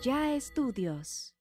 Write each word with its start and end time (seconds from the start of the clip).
Ya 0.00 0.32
Estudios. 0.32 1.34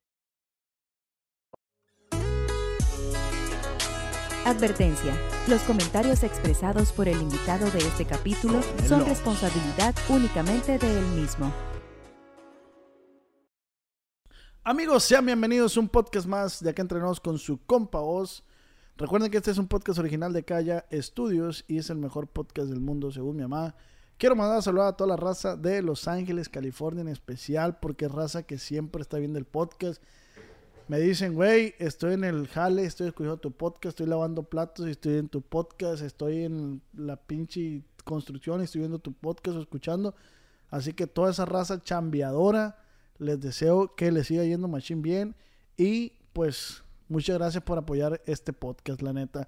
Advertencia. 4.45 5.15
Los 5.47 5.61
comentarios 5.61 6.23
expresados 6.23 6.91
por 6.91 7.07
el 7.07 7.21
invitado 7.21 7.69
de 7.69 7.77
este 7.77 8.05
capítulo 8.05 8.59
son 8.87 9.05
responsabilidad 9.05 9.93
únicamente 10.09 10.79
de 10.79 10.99
él 10.99 11.05
mismo. 11.09 11.53
Amigos, 14.63 15.03
sean 15.03 15.27
bienvenidos 15.27 15.77
a 15.77 15.79
un 15.79 15.89
podcast 15.89 16.25
más 16.25 16.63
de 16.63 16.71
acá 16.71 16.81
entrenados 16.81 17.19
con 17.19 17.37
su 17.37 17.63
compa 17.63 17.99
Oz. 17.99 18.43
Recuerden 18.97 19.29
que 19.29 19.37
este 19.37 19.51
es 19.51 19.59
un 19.59 19.67
podcast 19.67 19.99
original 19.99 20.33
de 20.33 20.43
Calla 20.43 20.87
Estudios 20.89 21.63
y 21.67 21.77
es 21.77 21.91
el 21.91 21.97
mejor 21.97 22.27
podcast 22.27 22.69
del 22.69 22.79
mundo 22.79 23.11
según 23.11 23.35
mi 23.35 23.43
mamá. 23.43 23.75
Quiero 24.17 24.35
mandar 24.35 24.57
a 24.57 24.61
saludar 24.63 24.87
a 24.87 24.97
toda 24.97 25.09
la 25.09 25.15
raza 25.15 25.55
de 25.55 25.83
Los 25.83 26.07
Ángeles, 26.07 26.49
California 26.49 27.01
en 27.01 27.07
especial, 27.07 27.77
porque 27.79 28.05
es 28.05 28.11
raza 28.11 28.41
que 28.41 28.57
siempre 28.57 29.03
está 29.03 29.19
viendo 29.19 29.37
el 29.37 29.45
podcast. 29.45 30.01
Me 30.87 30.99
dicen, 30.99 31.35
güey, 31.35 31.75
estoy 31.77 32.13
en 32.13 32.23
el 32.23 32.47
jale, 32.47 32.83
estoy 32.83 33.09
escuchando 33.09 33.37
tu 33.37 33.51
podcast, 33.51 33.85
estoy 33.85 34.07
lavando 34.07 34.41
platos 34.41 34.87
estoy 34.87 35.17
en 35.17 35.29
tu 35.29 35.41
podcast, 35.41 36.01
estoy 36.01 36.45
en 36.45 36.81
la 36.93 37.17
pinche 37.17 37.83
construcción 38.05 38.61
estoy 38.61 38.79
viendo 38.79 38.97
tu 38.97 39.13
podcast 39.13 39.57
o 39.57 39.61
escuchando. 39.61 40.15
Así 40.71 40.93
que 40.93 41.05
toda 41.05 41.29
esa 41.29 41.45
raza 41.45 41.83
chambeadora, 41.83 42.79
les 43.19 43.39
deseo 43.39 43.93
que 43.95 44.11
les 44.11 44.25
siga 44.25 44.45
yendo 44.45 44.67
machín 44.67 45.03
bien. 45.03 45.35
Y 45.77 46.13
pues, 46.33 46.81
muchas 47.07 47.37
gracias 47.37 47.63
por 47.63 47.77
apoyar 47.77 48.19
este 48.25 48.51
podcast, 48.51 49.03
la 49.03 49.13
neta. 49.13 49.47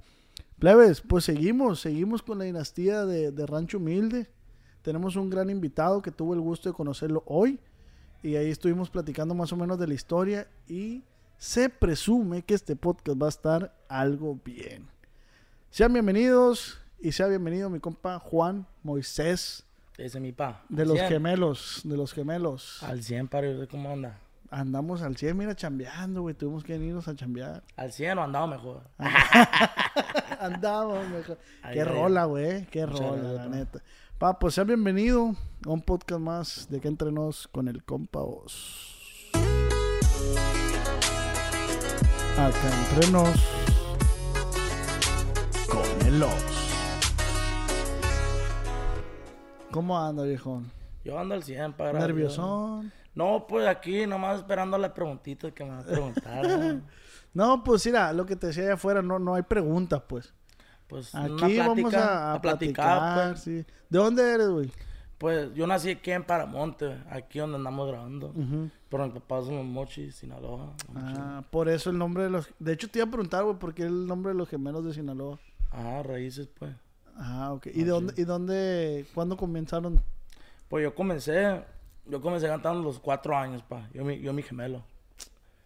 Plebes, 0.59 1.01
pues 1.01 1.23
seguimos, 1.23 1.79
seguimos 1.79 2.21
con 2.21 2.37
la 2.37 2.43
dinastía 2.43 3.07
de 3.07 3.45
Rancho 3.47 3.77
Humilde. 3.77 4.29
Tenemos 4.81 5.15
un 5.15 5.29
gran 5.29 5.49
invitado 5.49 6.01
que 6.01 6.11
tuvo 6.11 6.33
el 6.33 6.39
gusto 6.41 6.69
de 6.69 6.73
conocerlo 6.75 7.23
hoy. 7.25 7.59
Y 8.23 8.35
ahí 8.35 8.49
estuvimos 8.49 8.89
platicando 8.89 9.33
más 9.35 9.51
o 9.53 9.55
menos 9.55 9.79
de 9.79 9.87
la 9.87 9.93
historia. 9.93 10.47
Y 10.67 11.03
se 11.37 11.69
presume 11.69 12.41
que 12.43 12.53
este 12.53 12.75
podcast 12.75 13.21
va 13.21 13.25
a 13.27 13.29
estar 13.29 13.75
algo 13.87 14.39
bien. 14.43 14.87
Sean 15.69 15.93
bienvenidos 15.93 16.79
y 16.99 17.11
sea 17.11 17.27
bienvenido 17.27 17.69
mi 17.69 17.79
compa 17.79 18.19
Juan 18.19 18.65
Moisés 18.83 19.65
Ese 19.97 20.17
es 20.17 20.21
mi 20.21 20.31
pa. 20.31 20.63
de 20.67 20.85
los 20.85 20.97
100. 20.97 21.07
gemelos, 21.09 21.81
de 21.83 21.95
los 21.95 22.11
gemelos. 22.13 22.81
Al 22.83 23.03
100, 23.03 23.27
paro, 23.27 23.47
¿cómo 23.69 23.91
anda? 23.91 24.17
Andamos 24.51 25.03
al 25.03 25.15
100, 25.15 25.37
mira, 25.37 25.55
chambeando, 25.55 26.23
güey. 26.23 26.33
Tuvimos 26.33 26.63
que 26.63 26.73
venirnos 26.73 27.07
a 27.07 27.15
chambear. 27.15 27.63
Al 27.77 27.93
100 27.93 28.17
o 28.17 28.23
andaba 28.23 28.47
mejor. 28.47 28.81
Andamos, 30.39 31.07
mejor. 31.11 31.37
Ay, 31.61 31.73
Qué 31.75 31.81
ay, 31.81 31.87
rola, 31.87 32.25
güey. 32.25 32.65
Qué 32.65 32.85
rola, 32.85 33.11
gracias, 33.17 33.33
la 33.35 33.47
neta. 33.47 33.79
Pa, 34.19 34.37
pues 34.37 34.55
sea 34.55 34.65
bienvenido 34.65 35.33
a 35.65 35.69
un 35.69 35.81
podcast 35.81 36.19
más 36.19 36.67
de 36.69 36.81
que 36.81 36.89
entrenos 36.89 37.47
con 37.47 37.69
el 37.69 37.85
compa 37.85 38.19
Oz. 38.19 39.31
Acá 42.37 42.89
entrenos 42.91 43.29
con 45.69 46.05
el 46.05 46.21
Oz. 46.21 46.71
¿Cómo 49.71 49.97
anda, 49.97 50.23
viejón? 50.23 50.69
Yo 51.05 51.17
ando 51.17 51.35
al 51.35 51.43
100, 51.43 51.71
para. 51.77 51.97
¿Nerviosón? 51.97 52.91
No, 53.15 53.47
pues 53.47 53.65
aquí 53.67 54.05
nomás 54.05 54.39
esperando 54.39 54.77
las 54.77 54.91
preguntitas 54.91 55.53
que 55.53 55.63
me 55.63 55.69
van 55.69 55.79
a 55.79 55.83
preguntar. 55.85 56.45
¿no? 56.59 56.81
No, 57.33 57.63
pues 57.63 57.85
mira, 57.85 58.11
lo 58.11 58.25
que 58.25 58.35
te 58.35 58.47
decía 58.47 58.63
allá 58.63 58.73
afuera, 58.73 59.01
no, 59.01 59.17
no 59.17 59.35
hay 59.35 59.43
preguntas, 59.43 60.01
pues. 60.09 60.33
Pues 60.89 61.13
Aquí 61.15 61.29
plática, 61.37 61.67
vamos 61.67 61.93
a, 61.93 62.31
a 62.31 62.33
a 62.33 62.41
platicar, 62.41 62.99
platicar, 62.99 63.29
pues. 63.31 63.41
sí. 63.43 63.51
¿De 63.89 63.99
dónde 63.99 64.33
eres, 64.33 64.49
güey? 64.49 64.71
Pues 65.19 65.53
yo 65.53 65.67
nací 65.67 65.91
aquí 65.91 66.11
en 66.11 66.23
Paramonte, 66.23 66.97
aquí 67.09 67.39
donde 67.39 67.57
andamos 67.57 67.87
grabando. 67.89 68.27
Ujú. 68.29 68.69
Pero 68.89 69.05
mi 69.05 69.13
papá 69.13 69.39
es 69.39 69.45
Mochi, 69.49 70.11
Sinaloa. 70.11 70.73
Ah, 70.95 71.43
por 71.51 71.69
eso 71.69 71.89
el 71.91 71.97
nombre 71.97 72.23
de 72.23 72.29
los... 72.29 72.49
De 72.57 72.73
hecho, 72.73 72.89
te 72.89 72.99
iba 72.99 73.07
a 73.07 73.11
preguntar, 73.11 73.43
güey, 73.43 73.57
¿por 73.57 73.73
qué 73.73 73.83
el 73.83 74.07
nombre 74.07 74.31
de 74.31 74.37
los 74.37 74.49
gemelos 74.49 74.83
de 74.85 74.93
Sinaloa? 74.93 75.37
Ajá, 75.71 76.01
raíces, 76.03 76.47
pues. 76.57 76.71
Ah, 77.17 77.51
ok. 77.53 77.67
¿Y 77.67 77.69
Ah, 77.81 77.83
de 77.83 77.89
dónde, 77.91 78.13
y 78.17 78.23
dónde, 78.23 79.05
cuándo 79.13 79.35
comenzaron? 79.37 80.01
Pues 80.69 80.83
yo 80.83 80.95
comencé, 80.95 81.61
yo 82.07 82.21
comencé 82.21 82.47
cantando 82.47 82.79
a 82.79 82.83
los 82.83 82.97
cuatro 82.99 83.37
años, 83.37 83.61
pa. 83.61 83.87
Yo, 83.93 84.03
mi- 84.05 84.21
yo 84.21 84.31
mi 84.33 84.41
gemelo. 84.41 84.81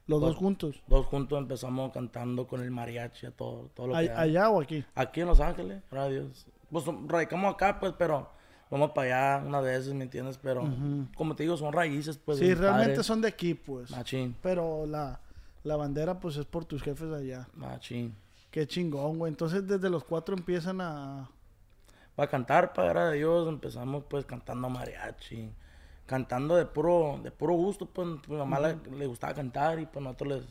Los 0.08 0.20
dos 0.20 0.36
juntos. 0.36 0.82
Dos 0.88 1.06
juntos 1.06 1.40
empezamos 1.40 1.92
cantando 1.94 2.46
con 2.48 2.62
el 2.62 2.72
mariachi, 2.72 3.28
a 3.28 3.32
todo, 3.32 3.70
todo 3.74 3.88
lo 3.88 3.94
que 3.94 4.00
hay. 4.00 4.08
¿Allá 4.10 4.50
o 4.50 4.62
aquí? 4.62 4.84
Aquí 4.96 5.22
en 5.22 5.28
Los 5.28 5.40
Ángeles, 5.40 5.82
gracias 5.90 6.06
a 6.06 6.10
Dios. 6.10 6.46
Pues 6.70 6.86
radicamos 7.08 7.54
acá, 7.54 7.80
pues, 7.80 7.94
pero 7.98 8.30
vamos 8.70 8.92
para 8.92 9.36
allá 9.38 9.46
unas 9.48 9.64
veces, 9.64 9.94
¿me 9.94 10.04
entiendes? 10.04 10.38
Pero, 10.42 10.68
como 11.16 11.36
te 11.36 11.44
digo, 11.44 11.56
son 11.56 11.72
raíces, 11.72 12.18
pues. 12.18 12.40
sí, 12.40 12.54
realmente 12.54 12.92
padres. 12.92 13.06
son 13.06 13.22
de 13.22 13.28
aquí, 13.30 13.54
pues. 13.54 13.92
Machín, 13.92 14.36
Pero 14.42 14.86
la, 14.86 15.22
la 15.64 15.76
bandera, 15.78 16.20
pues, 16.20 16.36
es 16.36 16.46
por 16.46 16.66
tus 16.66 16.82
jefes 16.82 17.12
allá. 17.12 17.48
machín. 17.54 18.16
Qué 18.52 18.68
chingón, 18.68 19.20
güey. 19.20 19.32
Entonces, 19.32 19.66
desde 19.66 19.90
los 19.90 20.04
cuatro 20.04 20.36
empiezan 20.36 20.82
a... 20.82 21.30
Para 22.16 22.30
cantar, 22.30 22.74
para 22.74 23.08
a 23.08 23.12
Dios, 23.12 23.48
empezamos, 23.48 24.04
pues, 24.08 24.26
cantando 24.26 24.70
mariachi. 24.70 25.50
Cantando 26.06 26.56
de 26.56 26.66
puro, 26.66 27.20
de 27.24 27.32
puro 27.32 27.54
gusto, 27.54 27.86
pues, 27.86 28.08
mi 28.28 28.36
mamá 28.36 28.60
le, 28.60 28.78
le 28.98 29.06
gustaba 29.08 29.34
cantar 29.34 29.80
y, 29.80 29.86
pues, 29.86 30.04
nosotros 30.04 30.30
les 30.30 30.44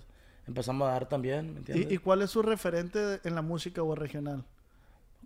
empezamos 0.46 0.88
a 0.88 0.92
dar 0.92 1.08
también, 1.08 1.52
¿me 1.52 1.58
entiendes? 1.58 1.90
¿Y, 1.90 1.94
y 1.94 1.98
cuál 1.98 2.22
es 2.22 2.30
su 2.30 2.42
referente 2.42 3.20
en 3.24 3.34
la 3.34 3.42
música 3.42 3.82
o 3.82 3.94
regional? 3.94 4.44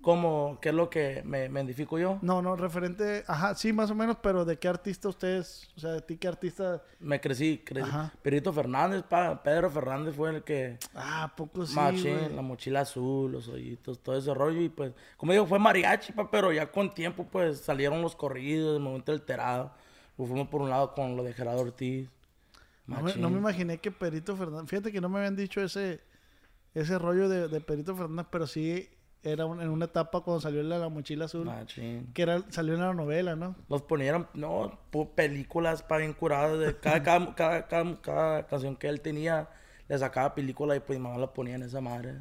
Como, 0.02 0.58
¿qué 0.60 0.68
es 0.68 0.74
lo 0.74 0.88
que 0.88 1.22
me, 1.24 1.48
me 1.48 1.58
identifico 1.58 1.98
yo? 1.98 2.18
No, 2.22 2.40
no, 2.40 2.54
referente... 2.54 3.24
Ajá, 3.26 3.54
sí, 3.56 3.72
más 3.72 3.90
o 3.90 3.94
menos, 3.94 4.18
pero 4.22 4.44
¿de 4.44 4.56
qué 4.56 4.68
artista 4.68 5.08
ustedes... 5.08 5.68
O 5.76 5.80
sea, 5.80 5.92
¿de 5.92 6.00
ti 6.00 6.16
qué 6.16 6.28
artista... 6.28 6.82
Me 7.00 7.20
crecí, 7.20 7.62
crecí. 7.64 7.88
Ajá. 7.88 8.12
Perito 8.22 8.52
Fernández, 8.52 9.02
pa, 9.02 9.42
Pedro 9.42 9.68
Fernández 9.70 10.14
fue 10.14 10.30
el 10.30 10.44
que... 10.44 10.78
Ah, 10.94 11.24
¿a 11.24 11.34
poco 11.34 11.66
sí, 11.66 11.74
Machín, 11.74 12.36
la 12.36 12.42
mochila 12.42 12.80
azul, 12.80 13.32
los 13.32 13.48
hoyitos, 13.48 13.98
todo 14.00 14.16
ese 14.16 14.32
rollo. 14.32 14.60
Y 14.60 14.68
pues, 14.68 14.92
como 15.16 15.32
digo, 15.32 15.46
fue 15.46 15.58
mariachi, 15.58 16.12
pa, 16.12 16.30
pero 16.30 16.52
ya 16.52 16.70
con 16.70 16.94
tiempo, 16.94 17.24
pues 17.24 17.60
salieron 17.60 18.00
los 18.00 18.14
corridos, 18.14 18.76
el 18.76 18.82
momento 18.82 19.10
alterado. 19.10 19.72
Pues, 20.16 20.28
fuimos 20.28 20.48
por 20.48 20.62
un 20.62 20.70
lado 20.70 20.94
con 20.94 21.16
lo 21.16 21.22
de 21.22 21.32
Gerardo 21.32 21.60
Ortiz. 21.60 22.08
No 22.86 22.96
me, 22.96 23.02
Machín. 23.02 23.22
no 23.22 23.30
me 23.30 23.38
imaginé 23.38 23.78
que 23.78 23.90
Perito 23.90 24.36
Fernández... 24.36 24.70
Fíjate 24.70 24.92
que 24.92 25.00
no 25.00 25.08
me 25.08 25.18
habían 25.18 25.34
dicho 25.36 25.60
ese, 25.60 26.00
ese 26.74 26.98
rollo 26.98 27.28
de, 27.28 27.48
de 27.48 27.60
Perito 27.60 27.96
Fernández, 27.96 28.26
pero 28.30 28.46
sí 28.46 28.88
era 29.24 29.44
un- 29.44 29.60
en 29.60 29.70
una 29.70 29.86
etapa 29.86 30.20
cuando 30.20 30.40
salió 30.40 30.62
la, 30.62 30.78
la 30.78 30.88
mochila 30.88 31.24
azul, 31.24 31.46
Machín. 31.46 32.12
que 32.14 32.22
era, 32.22 32.44
salió 32.50 32.74
en 32.74 32.80
la 32.80 32.94
novela, 32.94 33.34
¿no? 33.34 33.56
Los 33.68 33.82
ponieron, 33.82 34.28
no, 34.34 34.78
películas 35.16 35.82
para 35.82 36.00
bien 36.00 36.12
curadas. 36.12 36.58
De 36.60 36.76
cada, 36.78 37.02
cada, 37.02 37.34
cada, 37.34 37.66
cada- 37.66 38.00
cada 38.00 38.46
canción 38.46 38.76
que 38.76 38.88
él 38.88 39.00
tenía, 39.00 39.48
le 39.88 39.98
sacaba 39.98 40.34
película 40.34 40.76
y 40.76 40.80
pues 40.80 40.98
mi 40.98 41.02
mamá 41.02 41.18
la 41.18 41.32
ponía 41.32 41.56
en 41.56 41.62
esa 41.64 41.80
madre. 41.80 42.14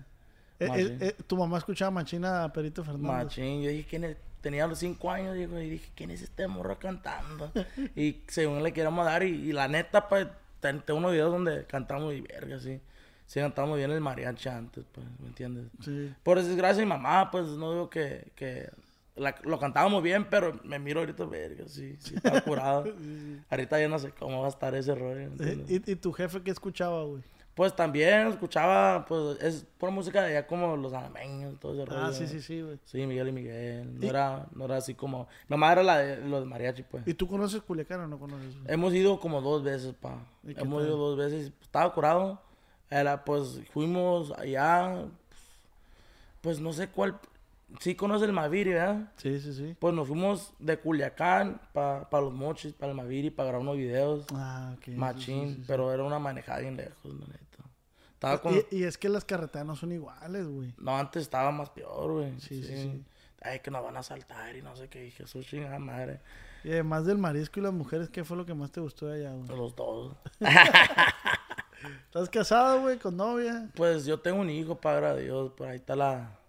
Eh, 0.59 0.67
Machín. 0.67 0.87
eh, 0.93 0.97
eh, 1.01 1.15
tu 1.27 1.37
mamá 1.37 1.59
escuchaba 1.59 1.91
machina 1.91 2.43
a 2.43 2.51
Perito 2.51 2.83
Fernández. 2.83 3.07
Machín, 3.25 3.61
yo 3.61 3.69
dije, 3.69 3.85
¿quién 3.87 4.03
es? 4.05 4.17
Tenía 4.45 4.67
los 4.67 4.77
cinco 4.77 5.09
años, 5.09 5.33
digo, 5.33 5.59
y 5.59 5.67
dije, 5.71 5.89
¿quién 5.95 6.11
es 6.11 6.21
este 6.21 6.47
morro 6.47 6.77
cantando? 6.77 7.51
y 7.95 8.21
según 8.27 8.61
le 8.61 8.73
queríamos 8.73 9.03
dar, 9.03 9.23
y, 9.23 9.29
y 9.29 9.51
la 9.53 9.67
neta, 9.67 10.07
pues, 10.07 10.27
ten- 10.59 10.81
tengo 10.81 10.99
unos 10.99 11.13
videos 11.13 11.31
donde 11.31 11.65
cantamos 11.65 12.13
y 12.13 12.21
verga, 12.21 12.59
sí. 12.59 12.79
Sí, 13.25 13.39
cantamos 13.39 13.75
bien 13.75 13.89
el 13.89 14.01
mariachi 14.01 14.47
antes, 14.49 14.85
pues, 14.91 15.03
¿me 15.19 15.29
entiendes? 15.29 15.65
Sí. 15.83 16.13
Por 16.21 16.37
desgracia 16.39 16.81
de 16.81 16.85
mi 16.85 16.89
mamá, 16.89 17.31
pues, 17.31 17.47
no 17.47 17.71
digo 17.71 17.89
que, 17.89 18.31
que 18.35 18.69
la- 19.15 19.33
lo 19.45 19.57
cantábamos 19.57 20.03
bien, 20.03 20.25
pero 20.29 20.59
me 20.63 20.77
miro 20.77 20.99
ahorita, 20.99 21.25
verga, 21.25 21.63
sí, 21.67 21.95
sí, 21.99 22.13
estaba 22.13 22.41
curado. 22.41 22.83
ahorita 23.49 23.79
ya 23.81 23.87
no 23.87 23.97
sé 23.97 24.11
cómo 24.11 24.41
va 24.41 24.45
a 24.45 24.49
estar 24.51 24.75
ese 24.75 24.93
rollo, 24.93 25.31
¿me 25.39 25.43
Eh? 25.53 25.65
¿Y, 25.69 25.91
y 25.93 25.95
tu 25.95 26.13
jefe 26.13 26.43
qué 26.43 26.51
escuchaba, 26.51 27.03
güey? 27.03 27.23
Pues 27.55 27.73
también 27.73 28.27
escuchaba, 28.27 29.05
pues, 29.05 29.41
es 29.41 29.65
pura 29.77 29.89
música 29.89 30.21
de 30.21 30.27
allá 30.31 30.45
como 30.45 30.75
los 30.75 30.91
anameños, 30.91 31.57
todo 31.57 31.73
ese 31.73 31.85
rollo. 31.85 32.03
Ah, 32.03 32.11
sí, 32.11 32.27
sí, 32.27 32.41
sí, 32.41 32.61
güey. 32.61 32.77
Sí, 32.83 33.05
Miguel 33.07 33.29
y 33.29 33.31
Miguel. 33.31 33.97
No, 33.97 34.05
¿Y? 34.05 34.09
era, 34.09 34.45
no 34.53 34.65
era 34.65 34.75
así 34.75 34.93
como... 34.93 35.29
Mi 35.47 35.55
mamá 35.55 35.71
era 35.71 35.81
la 35.81 35.97
de, 35.99 36.17
lo 36.27 36.41
de 36.41 36.45
mariachi, 36.45 36.83
pues. 36.83 37.07
¿Y 37.07 37.13
tú 37.13 37.29
conoces 37.29 37.61
Culiacán 37.61 38.01
o 38.01 38.07
no 38.07 38.19
conoces? 38.19 38.53
Hemos 38.67 38.93
ido 38.93 39.21
como 39.21 39.39
dos 39.39 39.63
veces, 39.63 39.93
pa. 39.93 40.17
¿Y 40.43 40.53
qué 40.53 40.61
Hemos 40.61 40.79
tal? 40.81 40.89
ido 40.89 40.97
dos 40.97 41.17
veces. 41.17 41.53
Estaba 41.61 41.93
curado. 41.93 42.41
Era, 42.89 43.23
pues, 43.23 43.61
fuimos 43.71 44.31
allá... 44.37 45.05
Pues, 46.41 46.59
no 46.59 46.73
sé 46.73 46.89
cuál... 46.89 47.17
Sí 47.79 47.95
conoce 47.95 48.25
el 48.25 48.31
Maviri, 48.31 48.71
¿verdad? 48.71 49.11
Sí, 49.17 49.39
sí, 49.39 49.51
sí. 49.53 49.75
Pues 49.79 49.93
nos 49.93 50.07
fuimos 50.07 50.53
de 50.59 50.77
Culiacán 50.77 51.59
para 51.73 52.05
los 52.11 52.31
mochis, 52.31 52.73
para 52.73 52.91
el 52.91 52.97
Maviri, 52.97 53.31
para 53.31 53.47
grabar 53.47 53.63
unos 53.63 53.77
videos. 53.77 54.25
Ah, 54.33 54.73
ok. 54.77 54.83
sí, 54.85 54.91
machín, 54.91 55.47
sí, 55.49 55.55
sí. 55.55 55.63
pero 55.67 55.91
era 55.91 56.03
una 56.03 56.19
manejada 56.19 56.59
bien 56.59 56.77
lejos, 56.77 57.13
neta. 57.13 57.39
Estaba 58.15 58.41
con... 58.41 58.55
Y, 58.55 58.63
y 58.71 58.83
es 58.83 58.97
que 58.97 59.09
las 59.09 59.23
carreteras 59.23 59.67
no 59.67 59.75
son 59.75 59.91
iguales, 59.91 60.47
güey. 60.47 60.73
No, 60.77 60.97
antes 60.97 61.23
estaba 61.23 61.51
más 61.51 61.69
peor, 61.69 62.13
güey. 62.13 62.39
Sí, 62.39 62.63
sí, 62.63 62.75
sí. 62.75 63.03
Ay, 63.41 63.59
que 63.59 63.69
nos 63.69 63.83
van 63.83 63.97
a 63.97 64.03
saltar 64.03 64.55
y 64.55 64.61
no 64.61 64.75
sé 64.75 64.87
qué. 64.87 65.01
Dije, 65.01 65.23
Jesús, 65.23 65.45
chingada 65.45 65.77
madre. 65.77 66.21
Y 66.63 66.71
además 66.71 67.05
del 67.05 67.17
marisco 67.17 67.59
y 67.59 67.63
las 67.63 67.73
mujeres, 67.73 68.09
¿qué 68.09 68.23
fue 68.23 68.37
lo 68.37 68.45
que 68.45 68.55
más 68.55 68.71
te 68.71 68.79
gustó 68.79 69.07
de 69.07 69.19
allá, 69.19 69.35
güey? 69.35 69.47
Los 69.49 69.75
dos. 69.75 70.15
¿Estás 72.05 72.29
casado, 72.29 72.81
güey, 72.81 72.97
con 72.97 73.15
novia? 73.15 73.69
Pues 73.75 74.05
yo 74.05 74.19
tengo 74.19 74.39
un 74.39 74.49
hijo, 74.49 74.75
padre 74.79 75.05
a 75.05 75.15
Dios. 75.15 75.51
Por 75.51 75.67
ahí 75.67 75.75
está 75.75 75.95
la. 75.95 76.39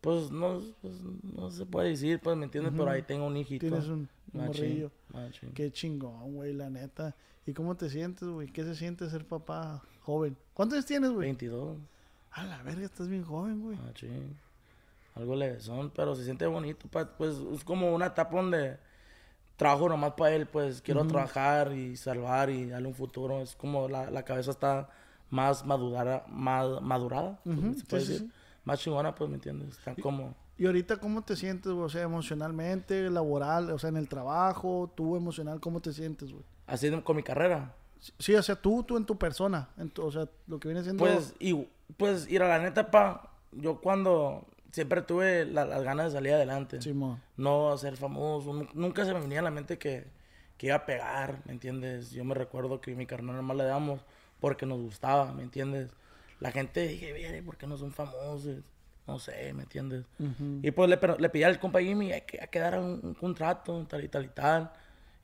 Pues 0.00 0.30
no, 0.30 0.62
pues, 0.80 0.94
no 1.34 1.50
se 1.50 1.66
puede 1.66 1.90
decir, 1.90 2.20
pues, 2.20 2.36
¿me 2.36 2.44
entiendes? 2.44 2.72
Pero 2.74 2.88
ahí 2.88 3.02
tengo 3.02 3.26
un 3.26 3.36
hijito. 3.36 3.66
Tienes 3.66 3.88
un, 3.88 4.08
morrillo. 4.32 4.90
machín. 5.12 5.52
Qué 5.52 5.70
chingón, 5.72 6.34
güey, 6.34 6.54
la 6.54 6.70
neta. 6.70 7.14
¿Y 7.44 7.52
cómo 7.52 7.76
te 7.76 7.90
sientes, 7.90 8.26
güey? 8.28 8.48
¿Qué 8.48 8.62
se 8.64 8.74
siente 8.74 9.10
ser 9.10 9.26
papá 9.26 9.82
joven? 10.00 10.36
¿Cuántos 10.54 10.76
años 10.76 10.86
tienes, 10.86 11.10
güey? 11.10 11.26
22. 11.28 11.76
A 12.32 12.44
la 12.44 12.62
verga, 12.62 12.84
estás 12.84 13.08
bien 13.08 13.24
joven, 13.24 13.60
güey. 13.62 13.76
Machín. 13.78 14.36
Algo 15.16 15.34
le 15.34 15.60
son, 15.60 15.90
pero 15.90 16.14
se 16.14 16.24
siente 16.24 16.46
bonito. 16.46 16.86
pa- 16.88 17.16
Pues 17.16 17.36
es 17.52 17.64
como 17.64 17.94
una 17.94 18.06
etapa 18.06 18.36
donde 18.36 18.78
trabajo 19.56 19.88
nomás 19.88 20.12
para 20.12 20.34
él. 20.34 20.46
Pues 20.46 20.80
quiero 20.82 21.06
trabajar 21.06 21.72
y 21.72 21.96
salvar 21.96 22.50
y 22.50 22.66
darle 22.66 22.88
un 22.88 22.94
futuro. 22.94 23.40
Es 23.40 23.56
como 23.56 23.88
la, 23.88 24.10
la 24.10 24.22
cabeza 24.24 24.52
está 24.52 24.88
más 25.28 25.64
madurada. 25.66 26.24
Más 26.28 26.80
madurada 26.80 27.40
pues, 27.44 27.58
Ujú, 27.58 27.74
se 27.74 27.84
puede 27.84 28.02
sí, 28.02 28.06
sí, 28.06 28.12
decir. 28.14 28.30
Más 28.64 28.78
chingona, 28.80 29.14
pues, 29.14 29.28
¿me 29.28 29.36
entiendes? 29.36 29.76
Están 29.78 29.96
como... 29.96 30.34
¿Y 30.58 30.66
ahorita 30.66 30.98
cómo 30.98 31.22
te 31.22 31.36
sientes, 31.36 31.72
güey? 31.72 31.86
O 31.86 31.88
sea, 31.88 32.02
emocionalmente, 32.02 33.08
laboral, 33.08 33.70
o 33.70 33.78
sea, 33.78 33.88
en 33.88 33.96
el 33.96 34.08
trabajo, 34.08 34.92
tú 34.94 35.16
emocional, 35.16 35.58
¿cómo 35.58 35.80
te 35.80 35.92
sientes, 35.94 36.30
güey? 36.30 36.44
Así 36.66 36.88
de- 36.90 37.02
con 37.02 37.16
mi 37.16 37.22
carrera. 37.22 37.74
Sí, 38.18 38.34
o 38.34 38.42
sea, 38.42 38.56
tú, 38.56 38.82
tú 38.82 38.96
en 38.96 39.04
tu 39.04 39.18
persona, 39.18 39.68
en 39.76 39.90
tu- 39.90 40.02
o 40.04 40.10
sea, 40.12 40.26
lo 40.46 40.58
que 40.58 40.68
viene 40.68 40.82
siendo... 40.82 41.04
Pues, 41.04 41.34
y, 41.38 41.66
pues, 41.96 42.28
ir 42.30 42.42
a 42.42 42.48
la 42.48 42.58
neta, 42.58 42.90
pa, 42.90 43.30
yo 43.52 43.80
cuando 43.80 44.46
siempre 44.72 45.02
tuve 45.02 45.44
la- 45.44 45.64
las 45.66 45.82
ganas 45.82 46.06
de 46.06 46.12
salir 46.18 46.32
adelante. 46.32 46.80
Simón. 46.80 47.20
No 47.36 47.76
ser 47.78 47.96
famoso. 47.96 48.54
nu- 48.54 48.68
Nunca 48.74 49.04
se 49.04 49.12
me 49.12 49.20
venía 49.20 49.40
a 49.40 49.42
la 49.42 49.50
mente 49.50 49.78
que, 49.78 50.06
que 50.56 50.68
iba 50.68 50.76
a 50.76 50.86
pegar, 50.86 51.40
¿me 51.44 51.52
entiendes? 51.52 52.10
Yo 52.12 52.24
me 52.24 52.34
recuerdo 52.34 52.80
que 52.80 52.94
mi 52.94 53.06
carnal 53.06 53.36
nomás 53.36 53.56
le 53.56 53.64
damos 53.64 54.00
porque 54.40 54.64
nos 54.66 54.80
gustaba, 54.80 55.32
¿me 55.32 55.42
entiendes? 55.42 55.90
La 56.38 56.52
gente 56.52 56.86
dije, 56.86 57.12
mire, 57.12 57.42
¿por 57.42 57.56
qué 57.58 57.66
no 57.66 57.76
son 57.76 57.92
famosos? 57.92 58.60
No 59.06 59.18
sé, 59.18 59.52
¿me 59.52 59.64
entiendes? 59.64 60.06
Ujú. 60.18 60.60
Y 60.62 60.70
pues 60.70 60.88
le, 60.88 60.98
le 61.18 61.28
pedí 61.28 61.42
al 61.42 61.58
compa 61.58 61.80
Jimmy 61.80 62.12
hay 62.12 62.22
que, 62.22 62.40
hay 62.40 62.48
que 62.48 62.60
un, 62.78 63.00
un 63.02 63.14
contrato, 63.14 63.84
tal 63.88 64.04
y 64.04 64.08
tal 64.08 64.24
y 64.24 64.28
tal. 64.28 64.70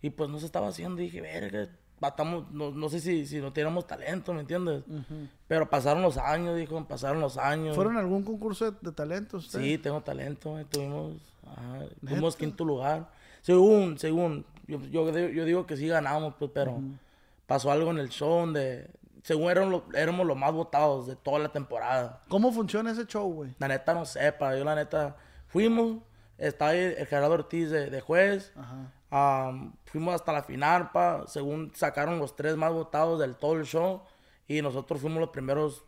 Y 0.02 0.10
pues 0.10 0.28
no 0.28 0.38
se 0.40 0.46
estaba 0.46 0.68
haciendo. 0.68 0.96
dije, 1.00 1.20
verga, 1.20 1.68
batamos, 2.00 2.50
no, 2.50 2.70
no 2.70 2.88
sé 2.88 3.00
si, 3.00 3.26
si 3.26 3.38
no 3.40 3.52
teníamos 3.52 3.86
talento, 3.86 4.34
¿me 4.34 4.40
entiendes? 4.40 4.82
Ujú. 4.86 5.28
Pero 5.48 5.68
pasaron 5.70 6.02
los 6.02 6.18
años, 6.18 6.56
dijo, 6.56 6.82
pasaron 6.86 7.20
los 7.20 7.38
años. 7.38 7.74
¿Fueron 7.74 7.96
algún 7.96 8.22
concurso 8.22 8.70
de, 8.70 8.76
de 8.82 8.92
talentos? 8.92 9.48
Sí, 9.50 9.78
tengo 9.78 10.00
talento. 10.02 10.58
eh, 10.58 10.66
Tuvimos, 10.68 11.14
ajá, 11.46 11.84
tuvimos 12.00 12.36
quinto 12.36 12.64
lugar. 12.64 13.08
Según, 13.42 13.98
según, 13.98 14.44
yo, 14.66 14.78
yo, 14.90 15.10
digo- 15.12 15.28
yo 15.28 15.44
digo 15.44 15.66
que 15.66 15.76
sí 15.76 15.86
ganamos, 15.88 16.34
pues, 16.38 16.50
pero 16.52 16.80
pasó 17.46 17.70
algo 17.70 17.90
en 17.92 17.98
el 17.98 18.08
show 18.10 18.40
donde, 18.40 18.90
según 19.22 19.50
éramos, 19.50 19.70
lo- 19.70 19.96
éramos 19.98 20.26
los 20.26 20.36
más 20.36 20.52
votados 20.52 21.06
de 21.06 21.16
toda 21.16 21.38
la 21.38 21.48
temporada. 21.50 22.22
¿Cómo 22.28 22.52
funciona 22.52 22.90
ese 22.90 23.06
show, 23.06 23.32
güey? 23.32 23.54
La 23.58 23.68
neta 23.68 23.94
no 23.94 24.04
sepa, 24.04 24.56
yo 24.56 24.64
la 24.64 24.74
neta, 24.74 25.16
fuimos, 25.46 25.98
estaba 26.38 26.72
ahí 26.72 26.80
el 26.98 27.06
Gerardo 27.06 27.32
Ortiz 27.34 27.70
de, 27.70 27.88
de 27.88 28.00
juez, 28.00 28.52
Ajá. 28.56 28.92
Am, 29.10 29.74
fuimos 29.84 30.14
hasta 30.14 30.32
la 30.32 30.42
final, 30.42 30.90
pa, 30.90 31.26
según 31.26 31.72
sacaron 31.74 32.18
los 32.18 32.36
tres 32.36 32.56
más 32.56 32.72
votados 32.72 33.18
del 33.18 33.36
todo 33.36 33.54
el 33.54 33.64
show, 33.64 34.02
y 34.48 34.62
nosotros 34.62 35.00
fuimos 35.00 35.20
los 35.20 35.30
primeros 35.30 35.84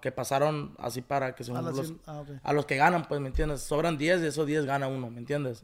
que 0.00 0.12
pasaron 0.12 0.74
así 0.78 1.02
para 1.02 1.34
que 1.34 1.42
A 1.42 1.46
según 1.46 1.64
los, 1.64 1.94
ah, 2.06 2.24
a 2.42 2.52
los 2.52 2.66
que 2.66 2.76
ganan, 2.76 3.06
pues, 3.06 3.20
¿me 3.20 3.28
entiendes? 3.28 3.62
Sobran 3.62 3.98
10 3.98 4.22
y 4.22 4.26
esos 4.26 4.46
10 4.46 4.64
gana 4.64 4.88
uno, 4.88 5.10
¿me 5.10 5.18
entiendes? 5.18 5.62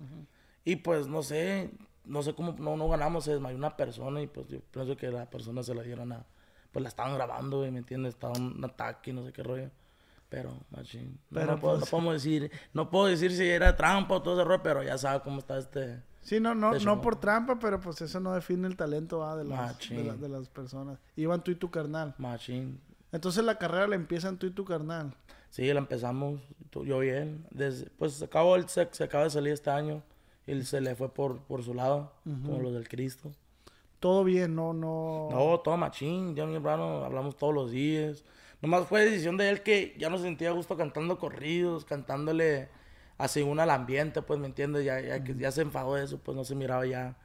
Y 0.64 0.76
pues, 0.76 1.06
no 1.06 1.22
sé, 1.22 1.70
no 2.04 2.22
sé 2.22 2.34
cómo 2.34 2.54
no, 2.58 2.76
no 2.76 2.88
ganamos, 2.88 3.24
se 3.24 3.32
desmayó 3.32 3.56
una 3.56 3.76
persona 3.76 4.20
y 4.20 4.26
pues 4.26 4.48
yo 4.48 4.60
pienso 4.70 4.96
que 4.96 5.10
la 5.10 5.28
persona 5.30 5.62
se 5.62 5.74
la 5.74 5.82
dieron 5.82 6.12
a... 6.12 6.24
Pues 6.72 6.82
la 6.82 6.88
estaban 6.90 7.14
grabando, 7.14 7.60
¿me 7.60 7.78
entiendes? 7.78 8.14
Estaba 8.14 8.34
un 8.36 8.62
ataque 8.62 9.12
no 9.12 9.24
sé 9.24 9.32
qué 9.32 9.42
rollo. 9.42 9.70
Pero, 10.42 10.54
machín. 10.70 11.18
No, 11.30 11.40
Pero, 11.40 11.52
no, 11.52 11.60
pues- 11.60 11.80
no 11.80 11.86
podemos 11.86 12.14
decir, 12.14 12.50
no 12.72 12.90
puedo 12.90 13.06
decir 13.06 13.32
si 13.32 13.44
era 13.48 13.76
trampa 13.76 14.14
o 14.16 14.22
todo 14.22 14.34
ese 14.34 14.44
rollo, 14.44 14.62
pero 14.62 14.82
ya 14.82 14.96
sabes 14.98 15.22
cómo 15.22 15.38
está 15.38 15.58
este... 15.58 16.02
Sí, 16.22 16.40
no, 16.40 16.54
no, 16.56 16.72
no 16.74 17.00
por 17.00 17.16
trampa, 17.20 17.58
pero 17.60 17.80
pues 17.80 18.00
eso 18.00 18.18
no 18.18 18.32
define 18.34 18.66
el 18.66 18.76
talento 18.76 19.24
ah, 19.24 19.36
de, 19.36 19.44
las, 19.44 19.58
de, 19.60 19.66
Machín. 19.74 20.06
la- 20.08 20.16
de 20.16 20.28
las 20.28 20.48
personas. 20.48 20.98
Iban 21.14 21.42
tú 21.44 21.52
y 21.52 21.54
tu 21.54 21.70
carnal. 21.70 22.14
Machín. 22.18 22.80
Entonces 23.12 23.44
la 23.44 23.58
carrera 23.58 23.86
la 23.86 23.94
empiezan 23.94 24.36
tú 24.36 24.46
y 24.46 24.50
tu 24.50 24.64
carnal. 24.64 25.14
Sí, 25.50 25.72
la 25.72 25.78
empezamos, 25.78 26.40
tú- 26.70 26.84
yo 26.84 27.02
y 27.04 27.10
él. 27.10 27.46
Desde, 27.52 27.88
pues 27.90 28.14
se 28.14 28.24
acabó 28.24 28.56
el 28.56 28.68
se, 28.68 28.88
se 28.90 29.04
acaba 29.04 29.22
de 29.24 29.30
salir 29.30 29.52
este 29.52 29.70
año. 29.70 30.02
Y 30.48 30.50
él 30.52 30.66
se 30.66 30.80
le 30.80 30.94
fue 30.96 31.08
por, 31.14 31.38
por 31.42 31.62
su 31.62 31.74
lado, 31.74 32.12
como 32.24 32.58
los 32.60 32.72
del 32.74 32.88
Cristo. 32.88 33.30
Todo 34.00 34.22
bien, 34.24 34.54
no, 34.54 34.72
no. 34.72 35.28
No, 35.30 35.58
todo 35.60 35.76
machín. 35.76 36.34
Yo 36.36 36.44
y 36.44 36.48
mi 36.48 36.56
hermano 36.56 37.04
hablamos 37.04 37.36
todos 37.36 37.54
los 37.54 37.70
días. 37.70 38.24
Nomás 38.62 38.86
fue 38.86 39.04
decisión 39.04 39.36
de 39.36 39.50
él 39.50 39.62
que 39.62 39.94
ya 39.98 40.08
no 40.10 40.16
se 40.16 40.24
sentía 40.24 40.50
gusto 40.50 40.76
cantando 40.76 41.18
corridos, 41.18 41.84
cantándole 41.84 42.68
así 43.18 43.42
una 43.42 43.64
al 43.64 43.70
ambiente, 43.70 44.22
pues, 44.22 44.38
¿me 44.40 44.46
entiendes? 44.46 44.84
Ya, 44.84 45.00
ya, 45.00 45.22
que 45.22 45.34
ya 45.34 45.50
se 45.52 45.62
enfadó 45.62 45.94
de 45.94 46.04
eso, 46.04 46.18
pues 46.18 46.36
no 46.36 46.44
se 46.44 46.54
miraba 46.54 46.86
ya 46.86 47.16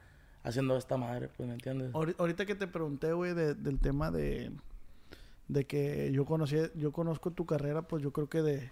haciendo 0.42 0.76
esta 0.76 0.96
madre, 0.96 1.28
pues, 1.36 1.48
¿me 1.48 1.54
entiendes? 1.54 1.92
Ahori- 1.92 2.14
Ahorita 2.18 2.44
que 2.46 2.54
te 2.54 2.66
pregunté, 2.66 3.12
güey, 3.12 3.34
de- 3.34 3.54
del 3.54 3.78
tema 3.78 4.10
de, 4.10 4.52
de 5.48 5.66
que 5.66 6.10
yo 6.12 6.24
conocí, 6.24 6.56
yo 6.74 6.92
conozco 6.92 7.30
tu 7.30 7.46
carrera, 7.46 7.82
pues 7.82 8.02
yo 8.02 8.12
creo 8.12 8.28
que 8.28 8.42
de... 8.42 8.70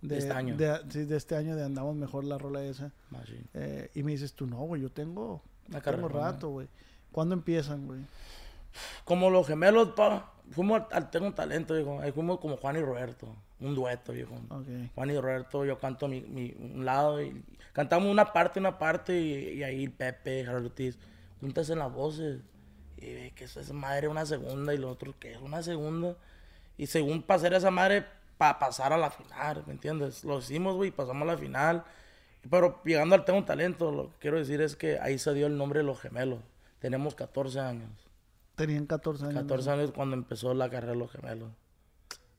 De 0.00 0.18
este 0.18 0.32
año. 0.32 0.56
De, 0.56 0.80
sí, 0.90 1.04
de 1.04 1.16
este 1.16 1.34
año 1.34 1.56
de 1.56 1.64
Andamos 1.64 1.96
Mejor 1.96 2.22
la 2.24 2.38
rola 2.38 2.62
esa. 2.62 2.92
Machín. 3.10 3.44
Eh, 3.54 3.90
y 3.96 4.04
me 4.04 4.12
dices 4.12 4.32
tú, 4.32 4.46
no, 4.46 4.58
güey, 4.58 4.80
yo 4.80 4.90
tengo, 4.90 5.42
Una 5.68 5.80
tengo 5.80 6.08
rato, 6.08 6.50
güey. 6.50 6.68
¿Cuándo 7.10 7.34
empiezan, 7.34 7.84
güey? 7.86 8.00
Como 9.04 9.28
los 9.28 9.44
gemelos, 9.46 9.88
pa, 9.96 10.32
fuimos 10.50 10.82
al, 10.90 11.10
Tengo 11.10 11.26
un 11.26 11.34
Talento, 11.34 11.74
viejo. 11.74 12.00
Ahí 12.00 12.12
fuimos 12.12 12.38
como 12.38 12.56
Juan 12.56 12.76
y 12.76 12.80
Roberto, 12.80 13.34
un 13.60 13.74
dueto, 13.74 14.12
viejo. 14.12 14.34
Ok. 14.50 14.66
Juan 14.94 15.10
y 15.10 15.18
Roberto, 15.18 15.64
yo 15.64 15.78
canto 15.78 16.08
mi, 16.08 16.20
mi 16.20 16.54
un 16.58 16.84
lado 16.84 17.22
y 17.22 17.42
cantamos 17.72 18.10
una 18.10 18.32
parte, 18.32 18.60
una 18.60 18.78
parte 18.78 19.20
y, 19.20 19.58
y 19.58 19.62
ahí 19.62 19.88
Pepe, 19.88 20.44
Gerardo 20.44 20.66
Ortiz, 20.66 20.98
juntas 21.40 21.70
en 21.70 21.78
las 21.78 21.92
voces 21.92 22.40
y 22.96 23.12
ve 23.12 23.32
que 23.34 23.44
eso 23.44 23.60
es 23.60 23.72
madre 23.72 24.08
una 24.08 24.26
segunda 24.26 24.74
y 24.74 24.78
lo 24.78 24.90
otro 24.90 25.14
que 25.18 25.32
es 25.32 25.38
una 25.38 25.62
segunda 25.62 26.16
y 26.76 26.86
según 26.86 27.22
pasar 27.22 27.54
esa 27.54 27.70
madre 27.70 28.06
para 28.38 28.58
pasar 28.58 28.92
a 28.92 28.96
la 28.96 29.10
final, 29.10 29.64
¿me 29.66 29.72
entiendes? 29.72 30.24
Lo 30.24 30.38
hicimos, 30.38 30.76
güey, 30.76 30.92
pasamos 30.92 31.22
a 31.28 31.32
la 31.32 31.36
final, 31.36 31.84
pero 32.48 32.80
llegando 32.84 33.16
al 33.16 33.24
Tengo 33.24 33.40
un 33.40 33.44
Talento, 33.44 33.90
lo 33.90 34.10
que 34.10 34.18
quiero 34.20 34.38
decir 34.38 34.60
es 34.62 34.76
que 34.76 34.98
ahí 35.00 35.18
se 35.18 35.34
dio 35.34 35.48
el 35.48 35.58
nombre 35.58 35.80
de 35.80 35.84
los 35.84 36.00
gemelos. 36.00 36.38
Tenemos 36.78 37.16
14 37.16 37.58
años. 37.58 38.07
Tenían 38.58 38.84
14 38.86 39.24
años. 39.24 39.34
14 39.42 39.70
años 39.70 39.92
cuando 39.92 40.14
empezó 40.16 40.52
la 40.54 40.68
carrera 40.68 40.92
de 40.92 40.98
los 40.98 41.10
gemelos. 41.10 41.50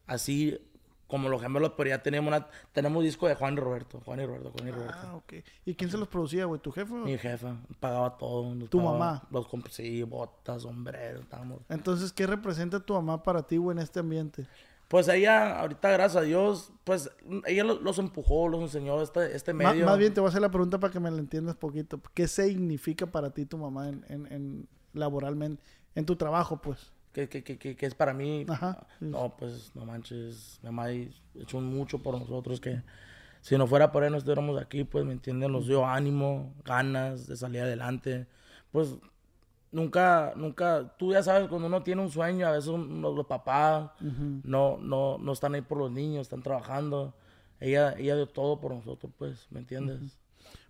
Así 0.08 0.60
como 1.08 1.28
los 1.28 1.42
gemelos, 1.42 1.74
pero 1.76 1.90
ya 1.90 2.04
tenemos 2.04 2.28
una, 2.28 2.48
tenemos 2.72 3.04
disco 3.04 3.28
de 3.28 3.34
Juan 3.34 3.54
y 3.56 3.58
Roberto. 3.58 4.00
Juan 4.06 4.20
y 4.20 4.26
Roberto, 4.28 4.52
Juan 4.52 4.68
y 4.68 4.72
Roberto. 4.72 4.98
Ah, 5.02 5.16
ok. 5.16 5.34
¿Y 5.66 5.74
quién 5.74 5.90
se 5.90 5.98
los 5.98 6.08
producía, 6.08 6.46
güey? 6.46 6.62
¿Tu 6.62 6.72
jefe? 6.72 6.94
Mi 6.94 7.18
jefa 7.18 7.56
pagaba 7.80 8.16
todo. 8.18 8.54
¿Tu 8.68 8.78
pagaba 8.78 8.98
mamá? 9.00 9.24
Los 9.32 9.48
sí, 9.72 10.04
botas, 10.04 10.62
sombreros, 10.64 11.22
estábamos. 11.24 11.62
Entonces, 11.68 12.14
¿qué 12.14 12.28
representa 12.28 12.80
tu 12.80 12.94
mamá 12.94 13.24
para 13.24 13.42
ti, 13.42 13.58
güey, 13.58 13.76
en 13.76 13.82
este 13.84 14.00
ambiente? 14.00 14.46
Pues 14.88 15.08
ella, 15.08 15.60
ahorita, 15.60 15.90
gracias 15.92 16.16
a 16.24 16.26
Dios, 16.26 16.72
pues 16.84 17.12
ella 17.46 17.64
lo- 17.64 17.80
los, 17.80 17.98
empujó, 18.00 18.48
los 18.48 18.62
enseñó 18.62 19.00
este, 19.02 19.36
este 19.36 19.54
medio. 19.54 19.86
más 19.86 19.98
bien 20.00 20.14
te 20.14 20.20
voy 20.20 20.28
a 20.28 20.30
hacer 20.30 20.42
la 20.42 20.50
pregunta 20.50 20.80
para 20.80 20.92
que 20.92 21.00
me 21.00 21.10
la 21.12 21.18
entiendas 21.20 21.56
poquito. 21.56 22.00
¿Qué 22.16 22.28
significa 22.28 23.06
para 23.08 23.30
ti 23.32 23.46
tu 23.46 23.58
mamá 23.58 23.90
en, 23.90 24.04
en- 24.10 24.32
en 24.34 24.68
laboralmente, 24.94 25.64
en 25.96 26.06
tu 26.06 26.16
trabajo, 26.16 26.62
pues? 26.62 26.92
que, 27.12 27.28
que, 27.28 27.44
que, 27.44 27.76
que, 27.76 27.86
es 27.86 27.96
para 27.96 28.14
mí. 28.14 28.46
Ajá. 28.48 28.86
No, 29.00 29.36
pues 29.38 29.72
no 29.76 29.86
manches, 29.86 30.60
mi 30.62 30.68
mamá 30.70 30.84
ha 30.86 30.92
hecho 30.92 31.60
mucho 31.60 32.00
por 32.00 32.18
nosotros 32.18 32.62
que 32.62 32.82
si 33.42 33.58
no 33.58 33.68
fuera 33.68 33.92
por 33.92 34.04
ella 34.04 34.12
no 34.12 34.18
estuviéramos 34.18 34.62
aquí, 34.62 34.84
pues 34.84 35.06
me 35.06 35.14
entienden, 35.14 35.52
nos 35.52 35.68
dio 35.68 35.86
ánimo, 35.86 36.54
ganas 36.66 37.28
de 37.28 37.36
salir 37.36 37.62
adelante. 37.62 38.28
Pues 38.72 38.96
nunca, 39.72 40.34
nunca, 40.36 40.96
tú 40.98 41.14
ya 41.14 41.24
sabes, 41.24 41.48
cuando 41.48 41.68
uno 41.68 41.84
tiene 41.84 42.02
un 42.02 42.12
sueño, 42.12 42.48
a 42.48 42.52
veces 42.52 42.70
un- 42.70 43.02
los, 43.02 43.26
papás 43.26 43.92
no, 44.44 44.78
no, 44.78 45.18
no 45.18 45.32
están 45.32 45.56
ahí 45.56 45.62
por 45.62 45.78
los 45.78 45.92
niños, 45.92 46.22
están 46.22 46.44
trabajando. 46.44 47.14
Ella, 47.60 47.94
ella 47.98 48.16
dio 48.16 48.28
todo 48.28 48.60
por 48.60 48.74
nosotros, 48.74 49.12
pues, 49.18 49.48
¿me 49.52 49.60
entiendes? 49.60 50.18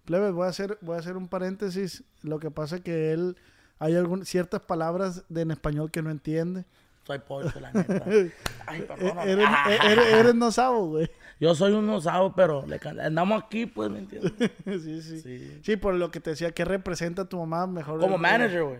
Plebes, 0.05 0.33
voy 0.33 0.45
a 0.45 0.49
hacer, 0.49 0.77
voy 0.81 0.95
a 0.95 0.99
hacer 0.99 1.17
un 1.17 1.27
paréntesis. 1.27 2.03
Lo 2.21 2.39
que 2.39 2.49
pasa 2.49 2.77
es 2.77 2.81
que 2.81 3.13
él, 3.13 3.35
hay 3.79 3.95
algún, 3.95 4.25
ciertas 4.25 4.61
palabras 4.61 5.23
de, 5.29 5.41
en 5.41 5.51
español 5.51 5.89
que 5.91 6.01
no 6.01 6.11
entiende. 6.11 6.65
Soy 7.05 7.19
pocho, 7.19 7.59
la 7.59 7.71
neta. 7.73 8.05
Ay, 8.67 8.81
perdón. 8.81 9.17
eres, 9.19 9.49
e- 9.67 9.91
eres, 9.91 10.07
eres 10.13 10.35
no 10.35 10.51
sabo, 10.51 10.87
güey. 10.89 11.09
Yo 11.39 11.55
soy 11.55 11.71
un 11.73 11.89
osado, 11.89 12.35
pero 12.35 12.65
le 12.67 12.79
andamos 13.01 13.41
aquí, 13.43 13.65
pues, 13.65 13.89
¿me 13.89 13.99
entiendes? 13.99 14.33
sí, 14.65 15.01
sí, 15.01 15.21
sí. 15.21 15.59
Sí. 15.63 15.77
por 15.77 15.95
lo 15.95 16.11
que 16.11 16.19
te 16.19 16.31
decía, 16.31 16.51
¿qué 16.51 16.65
representa 16.65 17.25
tu 17.25 17.37
mamá 17.39 17.65
mejor? 17.65 17.99
Como 17.99 18.17
manager, 18.17 18.63
güey. 18.63 18.79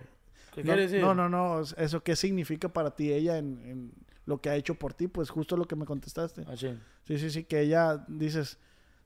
¿Qué 0.54 0.62
No, 0.64 0.68
quiere 0.68 0.82
decir? 0.84 1.00
no, 1.02 1.16
no, 1.16 1.30
no. 1.30 1.62
Eso, 1.62 2.04
¿qué 2.04 2.16
significa 2.16 2.70
para 2.70 2.92
ti 2.92 3.12
ella 3.14 3.38
en, 3.38 3.60
en 3.66 3.92
lo 4.26 4.42
que 4.42 4.50
ha 4.50 4.56
hecho 4.56 4.76
por 4.76 4.94
ti? 4.94 5.08
Pues 5.08 5.30
justo 5.30 5.56
lo 5.58 5.66
que 5.66 5.76
me 5.76 5.86
contestaste. 5.86 6.44
Así. 6.52 6.78
Sí, 7.08 7.18
sí, 7.18 7.32
sí, 7.32 7.44
que 7.46 7.62
ella, 7.62 8.04
dices, 8.08 8.60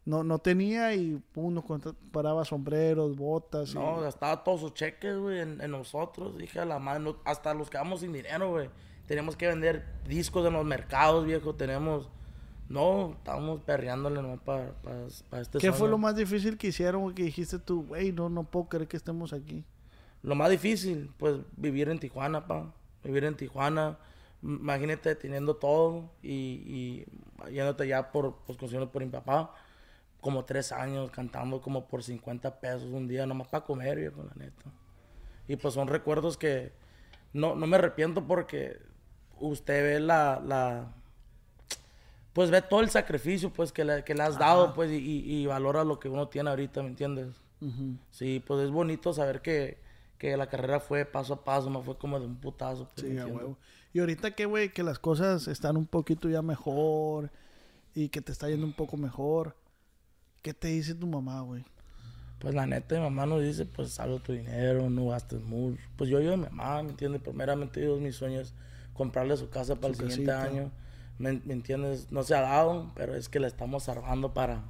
no, 0.05 0.23
no 0.23 0.39
tenía 0.39 0.93
y 0.95 1.21
pum, 1.31 1.53
nos 1.53 1.63
paraba 2.11 2.43
sombreros, 2.45 3.15
botas. 3.15 3.71
y- 3.71 3.75
No, 3.75 4.01
gastaba 4.01 4.43
todos 4.43 4.61
sus 4.61 4.73
cheques, 4.73 5.17
güey, 5.17 5.39
en, 5.39 5.61
en 5.61 5.71
nosotros. 5.71 6.37
Dije 6.37 6.59
a 6.59 6.65
la 6.65 6.79
mano, 6.79 7.17
hasta 7.25 7.53
los 7.53 7.69
quedamos 7.69 8.01
sin 8.01 8.11
dinero, 8.13 8.49
güey. 8.51 8.69
Teníamos 9.07 9.35
que 9.35 9.47
vender 9.47 9.85
discos 10.07 10.45
en 10.47 10.53
los 10.53 10.65
mercados, 10.65 11.25
viejo. 11.25 11.55
Tenemos, 11.55 12.09
No, 12.69 13.11
estábamos 13.17 13.59
perreándole 13.61 14.21
nomás 14.21 14.39
para 14.39 14.71
este 15.41 15.59
¿Qué 15.59 15.71
fue 15.73 15.89
lo 15.89 15.97
más 15.97 16.15
difícil 16.15 16.57
que 16.57 16.67
hicieron, 16.67 17.13
que 17.13 17.23
dijiste 17.23 17.59
tú, 17.59 17.85
güey, 17.85 18.11
no, 18.13 18.29
no 18.29 18.43
puedo 18.45 18.67
creer 18.69 18.87
que 18.87 18.97
estemos 18.97 19.33
aquí? 19.33 19.65
Lo 20.21 20.33
más 20.35 20.49
difícil, 20.49 21.11
pues, 21.17 21.35
vivir 21.57 21.89
en 21.89 21.99
Tijuana, 21.99 22.47
pa. 22.47 22.73
Vivir 23.03 23.25
en 23.25 23.35
Tijuana. 23.35 23.97
Imagínate 24.41 25.15
teniendo 25.15 25.55
todo 25.57 26.09
y, 26.21 27.05
y 27.49 27.51
yéndote 27.51 27.87
ya 27.87 28.11
por, 28.11 28.37
pues, 28.45 28.57
por 28.57 29.03
mi 29.03 29.09
papá. 29.09 29.53
Como 30.23 30.43
tres 30.45 30.71
años 30.71 31.11
cantando 31.11 31.61
como 31.61 31.85
por 31.87 32.01
50 32.01 32.59
pesos 32.59 32.85
un 32.85 33.07
día, 33.07 33.27
nomás 33.27 33.47
para 33.49 33.63
comer, 33.63 33.99
viejo, 33.99 34.23
la 34.23 34.33
neta. 34.35 34.71
Y 35.47 35.57
pues 35.57 35.75
son 35.75 35.87
recuerdos 35.87 36.35
que 36.35 36.71
no, 37.33 37.53
no 37.53 37.67
me 37.67 37.75
arrepiento 37.75 38.25
porque 38.25 38.79
usted 39.39 39.83
ve 39.83 39.99
la, 39.99 40.41
la 40.43 40.93
pues 42.33 42.49
ve 42.49 42.61
todo 42.61 42.81
el 42.81 42.89
sacrificio 42.89 43.51
pues 43.51 43.71
que 43.71 43.85
le, 43.85 44.03
que 44.03 44.15
le 44.15 44.23
has 44.23 44.37
dado 44.39 44.73
pues 44.73 44.91
y, 44.91 44.95
y, 44.97 45.45
valora 45.45 45.83
lo 45.83 45.99
que 45.99 46.09
uno 46.09 46.27
tiene 46.27 46.49
ahorita, 46.49 46.81
¿me 46.81 46.89
entiendes? 46.89 47.35
Sí, 48.11 48.43
pues 48.45 48.65
es 48.65 48.71
bonito 48.71 49.13
saber 49.13 49.41
que, 49.41 49.77
que, 50.17 50.35
la 50.35 50.47
carrera 50.47 50.81
fue 50.81 51.05
paso 51.05 51.33
a 51.33 51.43
paso, 51.45 51.69
no 51.69 51.81
fue 51.81 51.97
como 51.97 52.19
de 52.19 52.25
un 52.25 52.35
putazo. 52.35 52.89
Pues, 52.93 53.07
sí, 53.07 53.17
a 53.17 53.25
huevo. 53.25 53.57
Y 53.93 53.99
ahorita 53.99 54.31
que, 54.31 54.45
güey, 54.45 54.73
que 54.73 54.83
las 54.83 54.99
cosas 54.99 55.47
están 55.47 55.77
un 55.77 55.85
poquito 55.85 56.27
ya 56.27 56.41
mejor 56.41 57.31
y 57.95 58.09
que 58.09 58.19
te 58.19 58.33
está 58.33 58.49
yendo 58.49 58.65
un 58.65 58.73
poco 58.73 58.97
mejor, 58.97 59.55
¿qué 60.43 60.53
te 60.53 60.67
dice 60.67 60.93
tu 60.93 61.07
mamá, 61.07 61.41
güey? 61.41 61.65
Pues 62.37 62.53
la 62.53 62.67
neta, 62.67 62.95
mi 62.95 63.01
mamá 63.01 63.25
nos 63.25 63.41
dice, 63.41 63.65
pues 63.65 63.93
salve 63.93 64.19
tu 64.19 64.33
dinero, 64.33 64.89
no 64.89 65.07
gastes 65.07 65.41
mucho. 65.41 65.81
Pues 65.95 66.09
yo 66.09 66.21
yo 66.21 66.37
mi 66.37 66.43
mamá, 66.43 66.83
¿me 66.83 66.91
entiendes? 66.91 67.21
Primeramente 67.21 67.79
Dios, 67.79 67.99
mis 67.99 68.15
sueños, 68.15 68.53
comprarle 68.93 69.35
su 69.37 69.49
casa 69.49 69.75
para 69.75 69.87
el 69.87 69.95
siguiente 69.95 70.31
año 70.31 70.71
¿Me, 71.17 71.29
entiendes? 71.29 72.11
No 72.11 72.23
se 72.23 72.35
ha 72.35 72.41
dado, 72.41 72.91
pero 72.95 73.15
es 73.15 73.29
que 73.29 73.39
la 73.39 73.47
estamos 73.47 73.83
salvando 73.83 74.33
para... 74.33 74.63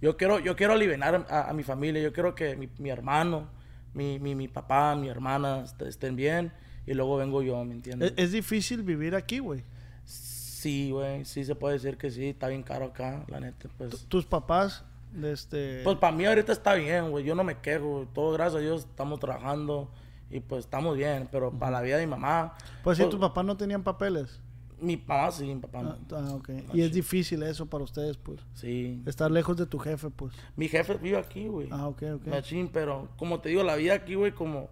Yo 0.00 0.16
quiero, 0.16 0.38
yo 0.38 0.56
quiero 0.56 0.72
aliviar 0.72 1.26
a, 1.28 1.52
mi 1.52 1.62
familia, 1.62 2.00
yo 2.00 2.12
quiero 2.12 2.34
que 2.34 2.56
mi, 2.56 2.88
hermano, 2.88 3.48
mi, 3.92 4.18
mi, 4.18 4.48
papá, 4.48 4.96
mi 4.96 5.08
hermana 5.08 5.64
estén 5.86 6.16
bien 6.16 6.52
y 6.86 6.94
luego 6.94 7.18
vengo 7.18 7.42
yo, 7.42 7.62
¿me 7.64 7.74
entiendes? 7.74 8.14
¿Es, 8.16 8.32
difícil 8.32 8.82
vivir 8.82 9.14
aquí, 9.14 9.40
güey? 9.40 9.62
Sí, 10.04 10.90
güey, 10.90 11.26
sí 11.26 11.44
se 11.44 11.54
puede 11.54 11.74
decir 11.74 11.98
que 11.98 12.10
sí, 12.10 12.30
está 12.30 12.48
bien 12.48 12.62
caro 12.62 12.86
acá, 12.86 13.24
la 13.28 13.40
neta, 13.40 13.68
pues... 13.76 14.06
¿Tus 14.06 14.24
papás? 14.24 14.84
Este... 15.22 15.82
Pues 15.82 15.96
para 15.98 16.16
mí 16.16 16.24
ahorita 16.24 16.52
está 16.52 16.74
bien, 16.74 17.10
güey, 17.10 17.24
yo 17.24 17.34
no 17.34 17.44
me 17.44 17.58
quejo, 17.58 18.06
todo 18.14 18.32
gracias 18.32 18.56
a 18.56 18.58
Dios 18.60 18.86
estamos 18.88 19.18
trabajando 19.18 19.90
y 20.30 20.40
pues 20.40 20.64
estamos 20.64 20.96
bien, 20.96 21.28
pero 21.30 21.50
para 21.50 21.72
la 21.72 21.80
vida 21.82 21.96
de 21.96 22.06
mi 22.06 22.10
mamá... 22.10 22.54
Pues 22.84 22.96
si 22.96 23.02
pues, 23.02 23.10
tus 23.10 23.20
papás 23.20 23.44
no 23.44 23.56
tenían 23.56 23.82
papeles. 23.82 24.40
Mi 24.80 24.96
papá 24.96 25.30
sí, 25.30 25.44
mi 25.44 25.56
papá 25.56 25.82
no. 25.82 25.90
Ah, 25.90 26.28
ah 26.30 26.34
ok. 26.34 26.50
Y 26.72 26.80
es 26.80 26.92
difícil 26.92 27.42
eso 27.42 27.66
para 27.66 27.84
ustedes, 27.84 28.16
pues. 28.16 28.40
Sí. 28.54 29.02
Estar 29.04 29.30
lejos 29.30 29.56
de 29.56 29.66
tu 29.66 29.78
jefe, 29.78 30.08
pues. 30.10 30.34
Mi 30.56 30.68
jefe 30.68 30.94
vive 30.94 31.18
aquí, 31.18 31.48
güey. 31.48 31.68
Ah, 31.70 31.86
ok, 31.88 32.02
ok. 32.14 32.26
Machín, 32.28 32.68
pero 32.72 33.08
como 33.18 33.40
te 33.40 33.50
digo, 33.50 33.62
la 33.62 33.76
vida 33.76 33.94
aquí, 33.94 34.14
güey, 34.14 34.32
como... 34.32 34.68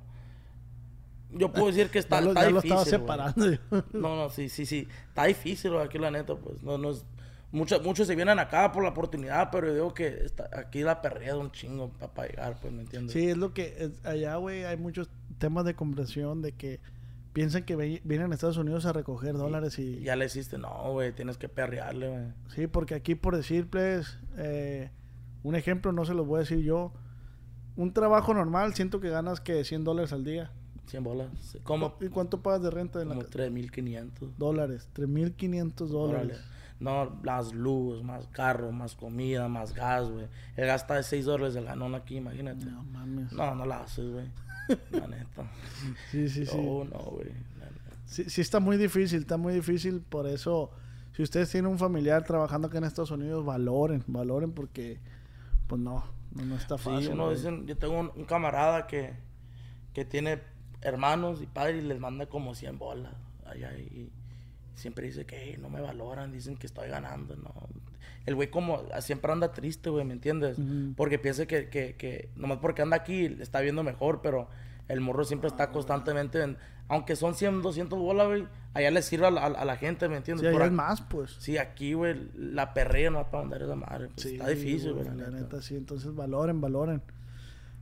Yo 1.30 1.52
puedo 1.52 1.66
decir 1.72 1.90
que 1.90 1.98
está, 1.98 2.20
ya 2.20 2.22
lo, 2.22 2.28
está 2.30 2.42
ya 2.42 2.48
difícil, 2.48 2.70
lo 2.70 2.82
estaba 2.82 2.98
separando. 2.98 3.46
no, 3.92 4.16
no, 4.16 4.30
sí, 4.30 4.48
sí, 4.48 4.64
sí. 4.64 4.88
Está 5.08 5.24
difícil, 5.24 5.72
güey, 5.72 5.84
aquí 5.84 5.98
la 5.98 6.10
neta, 6.10 6.34
pues. 6.36 6.62
No, 6.62 6.78
no 6.78 6.90
es... 6.90 7.04
Muchos, 7.50 7.82
muchos 7.82 8.06
se 8.06 8.14
vienen 8.14 8.38
acá 8.38 8.70
por 8.72 8.82
la 8.82 8.90
oportunidad, 8.90 9.50
pero 9.50 9.68
yo 9.68 9.74
digo 9.74 9.94
que 9.94 10.06
está, 10.24 10.50
aquí 10.52 10.82
la 10.82 11.00
perrea 11.00 11.32
de 11.32 11.38
un 11.38 11.50
chingo 11.50 11.90
para 11.90 12.28
llegar, 12.28 12.58
pues, 12.60 12.72
¿me 12.72 12.82
entiendes? 12.82 13.12
Sí, 13.12 13.30
es 13.30 13.38
lo 13.38 13.54
que... 13.54 13.90
allá, 14.04 14.36
güey, 14.36 14.64
hay 14.64 14.76
muchos 14.76 15.08
temas 15.38 15.64
de 15.64 15.74
conversación 15.74 16.42
de 16.42 16.52
que 16.52 16.80
piensan 17.32 17.64
que 17.64 17.76
vienen 17.76 18.32
a 18.32 18.34
Estados 18.34 18.58
Unidos 18.58 18.84
a 18.84 18.92
recoger 18.92 19.34
dólares 19.34 19.78
y... 19.78 20.00
Ya 20.00 20.16
le 20.16 20.26
hiciste, 20.26 20.58
no, 20.58 20.92
güey, 20.92 21.12
tienes 21.12 21.38
que 21.38 21.48
perrearle, 21.48 22.08
güey. 22.08 22.24
Sí, 22.54 22.66
porque 22.66 22.94
aquí, 22.94 23.14
por 23.14 23.34
decirles, 23.34 24.18
eh, 24.36 24.90
un 25.42 25.54
ejemplo, 25.54 25.92
no 25.92 26.04
se 26.04 26.14
los 26.14 26.26
voy 26.26 26.38
a 26.38 26.40
decir 26.40 26.58
yo. 26.58 26.92
Un 27.76 27.92
trabajo 27.94 28.34
normal, 28.34 28.74
siento 28.74 29.00
que 29.00 29.08
ganas 29.08 29.40
que 29.40 29.64
100 29.64 29.84
dólares 29.84 30.12
al 30.12 30.24
día. 30.24 30.50
100 30.88 31.04
bolas. 31.04 31.28
¿Cómo? 31.62 31.96
¿Y 32.00 32.08
cuánto 32.08 32.42
pagas 32.42 32.62
de 32.62 32.70
renta? 32.70 33.00
En 33.00 33.08
Como 33.08 33.22
3.500. 33.22 34.36
Dólares, 34.36 34.88
3.500 34.94 35.86
dólares. 35.86 36.40
No, 36.80 37.18
las 37.24 37.52
luz, 37.52 38.04
más 38.04 38.28
carro, 38.28 38.70
más 38.70 38.94
comida, 38.94 39.48
más 39.48 39.74
gas, 39.74 40.08
güey. 40.08 40.28
El 40.56 40.66
gasta 40.66 40.94
de 40.94 41.02
6 41.02 41.24
dólares 41.24 41.56
el 41.56 41.64
ganón 41.64 41.94
aquí, 41.94 42.16
imagínate. 42.16 42.66
No 42.66 42.84
mames. 42.84 43.32
No, 43.32 43.54
no 43.54 43.66
la 43.66 43.80
haces, 43.80 44.10
güey. 44.10 44.30
La 44.90 45.08
neta. 45.08 45.50
Sí, 46.10 46.28
sí, 46.28 46.46
sí. 46.46 46.56
No, 46.56 46.84
no, 46.84 46.98
güey. 46.98 47.32
Sí, 48.04 48.24
sí, 48.28 48.40
está 48.40 48.60
muy 48.60 48.76
difícil, 48.76 49.20
está 49.20 49.36
muy 49.36 49.54
difícil. 49.54 50.00
Por 50.00 50.26
eso, 50.26 50.70
si 51.14 51.22
ustedes 51.22 51.50
tienen 51.50 51.70
un 51.70 51.78
familiar 51.78 52.24
trabajando 52.24 52.68
aquí 52.68 52.76
en 52.76 52.84
Estados 52.84 53.10
Unidos, 53.10 53.44
valoren, 53.44 54.02
valoren 54.06 54.52
porque, 54.52 54.98
pues 55.66 55.80
no, 55.80 56.04
no, 56.34 56.56
está 56.56 56.78
fácil. 56.78 57.08
Sí, 57.08 57.12
uno 57.12 57.30
dicen, 57.30 57.66
yo 57.66 57.76
tengo 57.76 57.98
un, 57.98 58.24
camarada 58.24 58.86
que, 58.86 59.14
que 59.92 60.04
tiene 60.04 60.40
hermanos 60.80 61.42
y 61.42 61.46
padres 61.46 61.82
y 61.82 61.86
les 61.86 61.98
manda 61.98 62.26
como 62.26 62.54
100 62.54 62.78
bolas 62.78 63.14
allá 63.44 63.76
y 63.76 64.10
siempre 64.78 65.06
dice 65.06 65.26
que 65.26 65.58
no 65.58 65.68
me 65.68 65.80
valoran, 65.80 66.32
dicen 66.32 66.56
que 66.56 66.66
estoy 66.66 66.88
ganando, 66.88 67.36
no. 67.36 67.52
El 68.26 68.34
güey 68.34 68.50
como 68.50 68.82
siempre 69.00 69.32
anda 69.32 69.52
triste, 69.52 69.90
güey, 69.90 70.04
¿me 70.04 70.12
entiendes? 70.12 70.58
Porque 70.96 71.18
piensa 71.18 71.46
que, 71.46 71.68
que, 71.68 71.94
que, 71.96 72.30
nomás 72.36 72.58
porque 72.58 72.82
anda 72.82 72.96
aquí 72.96 73.24
está 73.40 73.60
viendo 73.60 73.82
mejor, 73.82 74.20
pero 74.22 74.48
el 74.88 75.00
morro 75.00 75.24
siempre 75.24 75.48
está 75.48 75.70
constantemente, 75.70 76.56
aunque 76.88 77.16
son 77.16 77.34
100, 77.34 77.62
200 77.62 77.98
bolas, 77.98 78.26
güey, 78.26 78.46
allá 78.74 78.90
le 78.90 79.02
sirve 79.02 79.26
a 79.26 79.30
la, 79.30 79.76
gente, 79.76 80.08
¿me 80.08 80.16
entiendes? 80.16 80.48
Sí, 80.48 80.54
allá 80.54 80.66
es 80.66 80.72
más, 80.72 81.02
pues. 81.02 81.36
Sí, 81.38 81.58
aquí, 81.58 81.92
güey, 81.92 82.30
la 82.34 82.72
perrea 82.74 83.10
no 83.10 83.18
va 83.18 83.30
para 83.30 83.42
mandar 83.42 83.62
esa 83.62 83.74
madre. 83.74 84.08
Pues, 84.14 84.26
está 84.26 84.48
difícil, 84.48 84.94
güey. 84.94 85.04
La, 85.04 85.30
neta. 85.30 85.60
sí, 85.60 85.76
entonces 85.76 86.14
valoren, 86.14 86.60
valoren. 86.60 87.02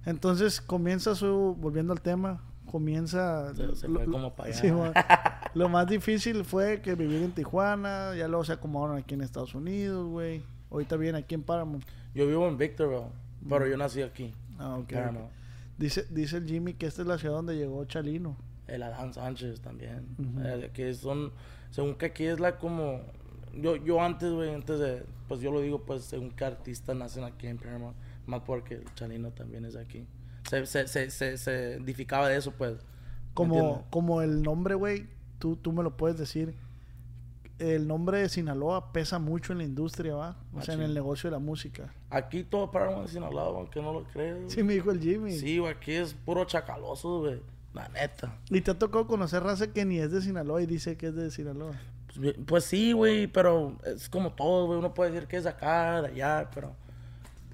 Entonces 0.05 0.61
comienza 0.61 1.15
su, 1.15 1.57
volviendo 1.59 1.93
al 1.93 2.01
tema, 2.01 2.43
comienza... 2.77 3.55
Se, 3.55 3.89
fue 3.89 4.05
como 4.05 4.35
para 4.35 4.51
allá. 4.55 5.41
lo 5.55 5.71
más 5.71 5.87
difícil 5.87 6.45
fue 6.45 6.83
que 6.83 6.95
vivir 6.95 7.23
en 7.23 7.33
Tijuana, 7.33 8.15
ya 8.15 8.29
luego 8.29 8.45
se 8.45 8.53
acomodaron 8.53 8.99
aquí 8.99 9.15
en 9.15 9.23
Estados 9.23 9.55
Unidos, 9.55 10.07
güey. 10.07 10.43
Ahorita 10.71 10.97
viene 10.97 11.17
aquí 11.17 11.35
en 11.35 11.43
Paramount. 11.43 11.83
Yo 12.15 12.27
vivo 12.27 12.47
en 12.47 12.59
Victorville, 12.59 13.07
pero 13.49 13.67
yo 13.67 13.79
nací 13.79 14.03
aquí. 14.03 14.35
Ah, 14.59 14.77
ok. 14.77 14.93
Dice, 15.79 16.07
dice 16.11 16.37
el 16.37 16.47
Jimmy 16.47 16.75
que 16.75 16.85
esta 16.85 17.01
es 17.01 17.09
la 17.09 17.17
ciudad 17.17 17.37
donde 17.37 17.57
llegó 17.57 17.83
Chalino. 17.87 18.37
El 18.67 18.83
Adán 18.83 19.15
Sánchez 19.15 19.63
también. 19.63 20.07
Eh, 20.45 20.71
que 20.75 20.93
son, 20.93 21.33
según 21.71 21.95
que 21.95 22.07
aquí 22.07 22.27
es 22.27 22.41
la 22.41 22.59
como... 22.59 23.01
Yo, 23.55 23.77
yo 23.77 24.03
antes, 24.03 24.31
güey, 24.31 24.55
antes 24.55 24.79
de... 24.79 25.03
Pues 25.29 25.41
yo 25.41 25.51
lo 25.51 25.63
digo, 25.63 25.81
pues, 25.81 26.05
según 26.05 26.31
que 26.31 26.45
artistas 26.45 26.95
nacen 26.95 27.25
aquí 27.25 27.47
en 27.47 27.57
Paramount. 27.57 27.97
Más 28.27 28.43
porque 28.43 28.75
el 28.75 28.95
Chalino 28.95 29.31
también 29.31 29.65
es 29.65 29.77
aquí 29.77 30.07
se, 30.49 30.67
se, 30.67 31.11
se, 31.11 31.39
se, 31.39 31.75
edificaba 31.75 32.29
de 32.29 32.37
eso, 32.37 32.53
pues. 32.53 32.75
Como, 33.35 33.85
como 33.91 34.23
el 34.23 34.43
nombre, 34.43 34.75
güey, 34.75 35.07
tú, 35.39 35.57
tú 35.57 35.73
me 35.73 35.83
lo 35.83 35.97
puedes 35.97 36.19
decir. 36.19 36.55
El 37.59 37.89
nombre 37.89 38.19
de 38.19 38.29
Sinaloa 38.29 38.93
pesa 38.93 39.19
mucho 39.19 39.53
en 39.53 39.59
la 39.59 39.65
industria, 39.65 40.15
¿va? 40.15 40.37
O 40.55 40.61
sea, 40.61 40.75
en 40.75 40.83
el 40.83 40.93
negocio 40.93 41.31
de 41.31 41.37
la 41.37 41.39
música. 41.39 41.93
Aquí 42.11 42.45
todo 42.45 42.71
para 42.71 43.01
de 43.01 43.09
Sinaloa, 43.09 43.59
aunque 43.59 43.81
no 43.81 43.95
lo 43.95 44.05
crees. 44.05 44.53
Sí, 44.53 44.63
me 44.63 44.75
dijo 44.75 44.91
el 44.91 45.01
Jimmy. 45.01 45.33
Sí, 45.33 45.59
güey, 45.59 45.73
aquí 45.73 45.93
es 45.93 46.13
puro 46.13 46.45
chacaloso, 46.45 47.21
güey. 47.21 47.41
La 47.73 47.89
neta. 47.89 48.39
¿Y 48.51 48.61
te 48.61 48.71
ha 48.71 48.79
tocado 48.79 49.07
conocer 49.07 49.43
raza 49.43 49.73
que 49.73 49.85
ni 49.85 49.99
es 49.99 50.11
de 50.11 50.21
Sinaloa 50.21 50.63
y 50.63 50.67
dice 50.67 50.97
que 50.97 51.09
es 51.09 51.15
de 51.15 51.31
Sinaloa? 51.31 51.73
Pues, 52.15 52.35
pues 52.47 52.65
sí, 52.65 52.93
güey, 52.93 53.27
pero 53.27 53.77
es 53.85 54.09
como 54.09 54.33
todo, 54.33 54.67
güey. 54.67 54.79
Uno 54.79 54.93
puede 54.93 55.13
decir 55.13 55.29
que 55.29 55.37
es 55.37 55.45
de 55.45 55.51
acá, 55.51 56.03
de 56.03 56.09
allá, 56.09 56.51
pero 56.55 56.75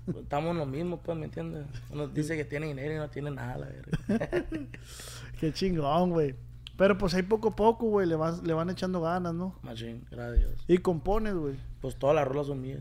estamos 0.09 0.50
en 0.52 0.59
lo 0.59 0.66
mismo, 0.66 1.00
pues, 1.00 1.16
¿me 1.16 1.26
entiendes? 1.26 1.66
Uno 1.90 2.09
dice 2.09 2.37
que 2.37 2.44
tiene 2.44 2.66
dinero 2.66 2.94
y 2.94 2.99
no 2.99 3.09
tiene 3.11 3.30
nada, 3.30 3.59
la 3.59 3.66
verdad. 3.66 4.44
Qué 5.40 5.52
chingón, 5.52 6.11
güey. 6.11 6.35
Pero 6.76 6.97
pues 6.99 7.14
ahí 7.14 7.23
poco 7.23 7.49
a 7.49 7.56
poco, 7.56 7.87
güey, 7.87 8.06
le, 8.06 8.16
le 8.44 8.54
van 8.54 8.71
echando 8.71 9.00
ganas, 9.00 9.35
¿no? 9.35 9.59
Machine, 9.62 10.02
gracias. 10.11 10.64
¿Y 10.66 10.78
compones, 10.78 11.35
güey? 11.35 11.54
Pues 11.80 11.97
todas 11.97 12.16
las 12.16 12.26
rolas 12.26 12.47
son 12.47 12.61
mías. 12.61 12.80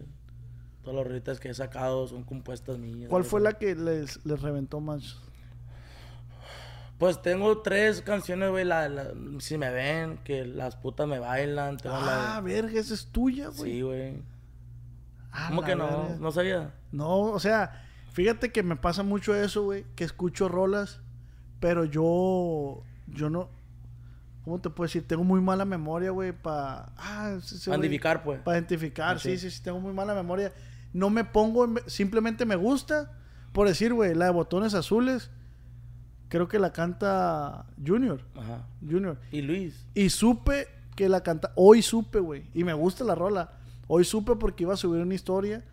Todas 0.82 0.96
las 0.96 1.08
rolitas 1.08 1.40
que 1.40 1.50
he 1.50 1.54
sacado 1.54 2.08
son 2.08 2.24
compuestas 2.24 2.78
mías. 2.80 3.10
¿Cuál 3.10 3.24
fue 3.24 3.42
la 3.42 3.54
que 3.54 3.75
les, 3.75 4.25
les 4.25 4.42
reventó 4.42 4.80
más? 4.80 5.20
Pues 6.98 7.22
tengo 7.22 7.62
tres 7.62 8.01
canciones, 8.01 8.50
güey. 8.51 8.63
La, 8.63 9.12
si 9.40 9.58
me 9.58 9.72
ven, 9.72 10.20
que 10.24 10.46
las 10.46 10.75
putas 10.75 11.08
me 11.08 11.20
bailan. 11.20 11.78
ah, 11.86 12.40
verga, 12.44 12.80
esa 12.80 12.94
es 12.94 13.08
tuya, 13.08 13.48
güey. 13.50 13.72
Sí, 13.72 13.82
güey. 13.82 14.22
¿Cómo 15.48 15.64
que 15.64 15.76
no? 15.76 16.18
¿No 16.20 16.32
sabía? 16.32 16.74
No, 16.92 17.22
o 17.22 17.40
sea, 17.40 17.86
fíjate 18.12 18.52
que 18.52 18.64
me 18.64 18.76
pasa 18.76 19.04
mucho 19.04 19.36
eso, 19.36 19.64
güey, 19.64 19.86
que 19.96 20.04
escucho 20.04 20.50
rolas, 20.50 21.00
pero 21.60 21.86
yo, 21.86 22.84
yo 23.08 23.30
no, 23.30 23.50
¿cómo 24.44 24.60
te 24.60 24.70
puedo 24.70 24.88
decir? 24.88 25.08
Tengo 25.08 25.24
muy 25.24 25.42
mala 25.42 25.66
memoria, 25.66 26.12
güey, 26.12 26.34
para... 26.34 26.92
Ah, 26.98 27.38
identificar, 27.68 28.24
pues. 28.24 28.42
Para 28.42 28.58
identificar, 28.58 29.20
sí, 29.20 29.38
sí, 29.38 29.50
sí, 29.50 29.64
tengo 29.64 29.80
muy 29.80 29.94
mala 29.94 30.14
memoria. 30.14 30.54
No 30.94 31.10
me 31.10 31.24
pongo, 31.24 31.68
simplemente 31.88 32.46
me 32.46 32.56
gusta, 32.56 33.18
por 33.54 33.68
decir, 33.68 33.94
güey, 33.94 34.14
la 34.14 34.26
de 34.26 34.32
botones 34.32 34.74
azules, 34.74 35.32
creo 36.28 36.50
que 36.50 36.60
la 36.60 36.74
canta 36.74 37.68
Junior. 37.86 38.22
Ajá. 38.36 38.68
Junior. 38.82 39.18
Y 39.32 39.42
Luis. 39.42 39.86
Y 39.94 40.10
supe 40.10 40.68
que 40.98 41.08
la 41.08 41.22
canta, 41.22 41.54
hoy 41.56 41.82
supe, 41.82 42.20
güey, 42.20 42.50
y 42.54 42.66
me 42.66 42.74
gusta 42.74 43.06
la 43.06 43.16
rola 43.16 43.61
Hoy 43.88 44.04
supe 44.06 44.36
porque 44.36 44.64
iba 44.64 44.74
a 44.74 44.78
subir 44.78 45.02
una 45.02 45.14
historia 45.16 45.64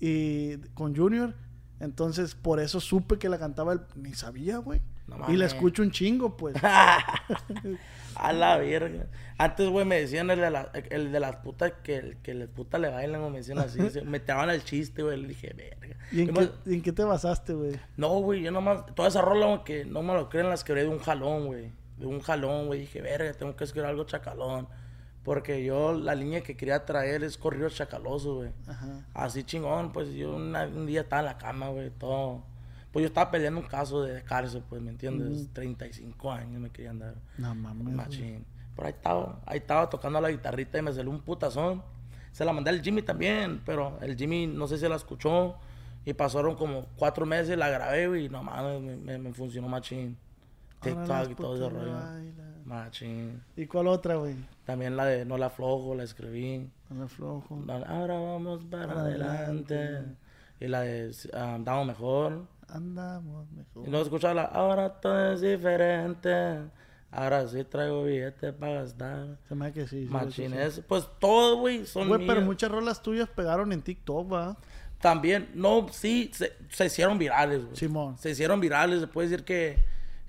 y 0.00 0.56
con 0.74 0.94
Junior. 0.96 1.34
Entonces, 1.80 2.34
por 2.34 2.60
eso 2.60 2.80
supe 2.80 3.18
que 3.18 3.28
la 3.28 3.38
cantaba 3.38 3.72
el... 3.72 3.80
Ni 3.96 4.14
sabía, 4.14 4.58
güey. 4.58 4.80
No 5.06 5.24
y 5.32 5.36
la 5.36 5.46
escucho 5.46 5.82
un 5.82 5.90
chingo, 5.90 6.36
pues. 6.36 6.54
A 8.14 8.32
la 8.32 8.56
verga. 8.58 9.06
Antes, 9.38 9.68
güey, 9.68 9.86
me 9.86 10.00
decían 10.00 10.28
el 10.30 10.40
de, 10.40 10.50
la- 10.50 10.70
el 10.90 11.12
de 11.12 11.20
las 11.20 11.36
putas 11.36 11.72
que, 11.82 12.18
que 12.22 12.34
las 12.34 12.48
putas 12.48 12.80
le 12.80 12.88
bailan, 12.90 13.22
o 13.22 13.30
me 13.30 13.38
decían 13.38 13.58
así. 13.58 13.78
me 14.04 14.20
tiraban 14.20 14.50
el 14.50 14.64
chiste, 14.64 15.02
güey. 15.02 15.20
Le 15.20 15.28
dije, 15.28 15.54
verga. 15.54 15.96
¿Y 16.10 16.22
en, 16.22 16.26
Yo 16.28 16.34
qué, 16.34 16.40
me- 16.66 16.72
y 16.72 16.74
en 16.76 16.82
qué 16.82 16.92
te 16.92 17.04
basaste, 17.04 17.54
güey? 17.54 17.78
No, 17.96 18.08
güey, 18.20 18.42
yo 18.42 18.50
nomás, 18.50 18.84
toda 18.94 19.08
esa 19.08 19.22
rola, 19.22 19.46
güey, 19.46 19.64
que 19.64 19.84
no 19.84 20.02
me 20.02 20.14
lo 20.14 20.28
creen, 20.28 20.48
las 20.48 20.64
quebré 20.64 20.82
de 20.82 20.88
un 20.88 20.98
jalón, 20.98 21.46
güey. 21.46 21.70
De 21.96 22.06
un 22.06 22.20
jalón, 22.20 22.66
güey. 22.66 22.80
Dije, 22.80 23.00
verga, 23.00 23.32
tengo 23.34 23.54
que 23.56 23.64
escribir 23.64 23.88
algo 23.88 24.04
chacalón. 24.04 24.68
Porque 25.28 25.62
yo, 25.62 25.92
la 25.92 26.14
línea 26.14 26.40
que 26.40 26.56
quería 26.56 26.84
traer 26.86 27.22
es 27.22 27.36
corrido 27.36 27.68
chacaloso, 27.68 28.36
güey. 28.36 28.50
Así 29.12 29.44
chingón, 29.44 29.92
pues 29.92 30.08
yo 30.14 30.34
una- 30.36 30.66
un 30.66 30.86
día 30.86 31.02
estaba 31.02 31.20
en 31.20 31.26
la 31.26 31.36
cama, 31.38 31.68
güey, 31.68 31.90
todo. 31.90 32.42
Pues 32.92 33.02
yo 33.02 33.08
estaba 33.08 33.30
peleando 33.30 33.60
un 33.60 33.66
caso 33.66 34.02
de 34.02 34.22
cárcel, 34.22 34.62
pues, 34.68 34.80
¿me 34.80 34.90
entiendes? 34.90 35.48
35 35.52 36.32
años 36.32 36.58
me 36.60 36.70
querían 36.70 36.98
dar. 36.98 37.14
No 37.36 37.54
mames. 37.54 37.94
Machín. 37.94 38.44
Pero 38.74 38.86
ahí 38.88 38.94
estaba, 38.94 39.40
ahí 39.44 39.58
estaba 39.58 39.90
tocando 39.90 40.18
la 40.20 40.30
guitarrita 40.30 40.78
y 40.78 40.82
me 40.82 40.92
salió 40.94 41.10
un 41.10 41.20
putazón. 41.20 41.82
Se 42.32 42.44
la 42.46 42.52
mandé 42.54 42.70
al 42.70 42.80
Jimmy 42.80 43.02
también, 43.02 43.60
pero 43.66 43.98
el 44.00 44.16
Jimmy 44.16 44.46
no 44.46 44.66
sé 44.66 44.78
si 44.78 44.88
la 44.88 44.96
escuchó. 44.96 45.56
Y 46.06 46.14
pasaron 46.14 46.54
como 46.54 46.86
cuatro 46.96 47.26
meses, 47.26 47.58
la 47.58 47.68
grabé, 47.68 48.08
güey, 48.08 48.24
y 48.24 48.28
no 48.30 48.42
mames, 48.42 48.80
me, 48.80 48.96
me, 48.96 49.18
me 49.18 49.32
funcionó 49.34 49.68
machín. 49.68 50.16
TikTok 50.80 51.30
y 51.30 51.34
todo 51.34 51.54
ese 51.56 51.68
rollo. 51.68 51.92
bailan. 51.92 52.57
Machín. 52.68 53.42
¿Y 53.56 53.66
cuál 53.66 53.88
otra, 53.88 54.16
güey? 54.16 54.34
También 54.64 54.96
la 54.96 55.06
de 55.06 55.24
No 55.24 55.38
la 55.38 55.46
aflojo, 55.46 55.94
la 55.94 56.04
escribí. 56.04 56.70
No. 56.90 57.42
La- 57.66 57.78
Ahora 57.86 58.18
vamos 58.18 58.64
para 58.64 58.86
Para 58.86 59.00
adelante. 59.00 59.74
adelante. 59.74 60.16
Y 60.60 60.68
la 60.68 60.80
de 60.82 61.10
ah, 61.32 61.58
Damos 61.60 61.86
Mejor. 61.86 62.46
Andamos 62.68 63.50
mejor. 63.52 63.88
Y 63.88 63.90
no 63.90 64.00
escuchaba 64.02 64.34
la 64.34 64.42
Ahora 64.42 65.00
todo 65.00 65.32
es 65.32 65.40
diferente. 65.40 66.60
Ahora 67.10 67.48
sí 67.48 67.64
traigo 67.64 68.04
billetes 68.04 68.52
para 68.52 68.82
gastar. 68.82 69.38
Se 69.48 69.54
me 69.54 69.66
hace 69.66 69.74
que 69.74 69.86
sí. 69.88 70.00
que 70.00 70.06
sí. 70.06 70.12
Machines, 70.12 70.82
pues 70.86 71.06
todo, 71.18 71.56
güey, 71.56 71.86
son 71.86 72.08
Güey, 72.08 72.26
pero 72.26 72.42
muchas 72.42 72.70
rolas 72.70 73.00
tuyas 73.00 73.28
pegaron 73.30 73.72
en 73.72 73.80
TikTok, 73.80 74.30
va. 74.30 74.58
También, 75.00 75.48
no, 75.54 75.86
sí, 75.90 76.30
se, 76.34 76.52
se 76.68 76.84
hicieron 76.86 77.16
virales, 77.18 77.64
güey. 77.64 77.76
Simón. 77.76 78.18
Se 78.18 78.30
hicieron 78.30 78.60
virales, 78.60 79.00
se 79.00 79.06
puede 79.06 79.28
decir 79.28 79.44
que 79.46 79.78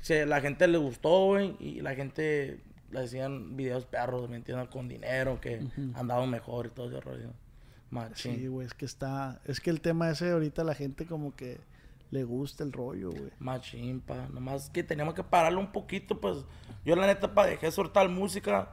se- 0.02 0.26
la 0.26 0.42
gente 0.42 0.68
le 0.68 0.78
gustó, 0.78 1.26
güey, 1.26 1.56
y 1.60 1.82
la 1.82 1.96
gente 1.96 2.60
le 2.92 3.02
decían 3.02 3.56
videos 3.56 3.86
perros, 3.86 4.30
¿me 4.30 4.38
entiendes? 4.38 4.68
Con 4.70 4.88
dinero, 4.88 5.40
que 5.42 5.62
andaban 5.96 6.30
mejor 6.30 6.68
y 6.68 6.70
todo 6.70 6.88
ese 6.90 7.00
rollo. 7.02 7.30
Machín. 7.92 8.36
Sí, 8.36 8.48
güey, 8.48 8.68
es 8.68 8.74
que 8.74 8.86
está. 8.86 9.42
Es 9.46 9.60
que 9.60 9.70
el 9.72 9.82
tema 9.82 10.10
ese 10.10 10.30
ahorita 10.32 10.64
la 10.64 10.76
gente 10.76 11.06
como 11.06 11.36
que 11.36 11.60
le 12.12 12.24
gusta 12.24 12.64
el 12.64 12.72
rollo, 12.72 13.10
güey. 13.12 13.32
Machín, 13.40 14.00
pa. 14.02 14.28
Nomás 14.32 14.70
que 14.70 14.84
teníamos 14.84 15.14
que 15.16 15.24
pararlo 15.24 15.60
un 15.60 15.72
poquito, 15.72 16.20
pues. 16.20 16.38
Yo, 16.86 16.96
la 16.96 17.08
neta, 17.08 17.34
pa, 17.34 17.46
dejé 17.48 17.72
soltar 17.72 18.08
música. 18.10 18.70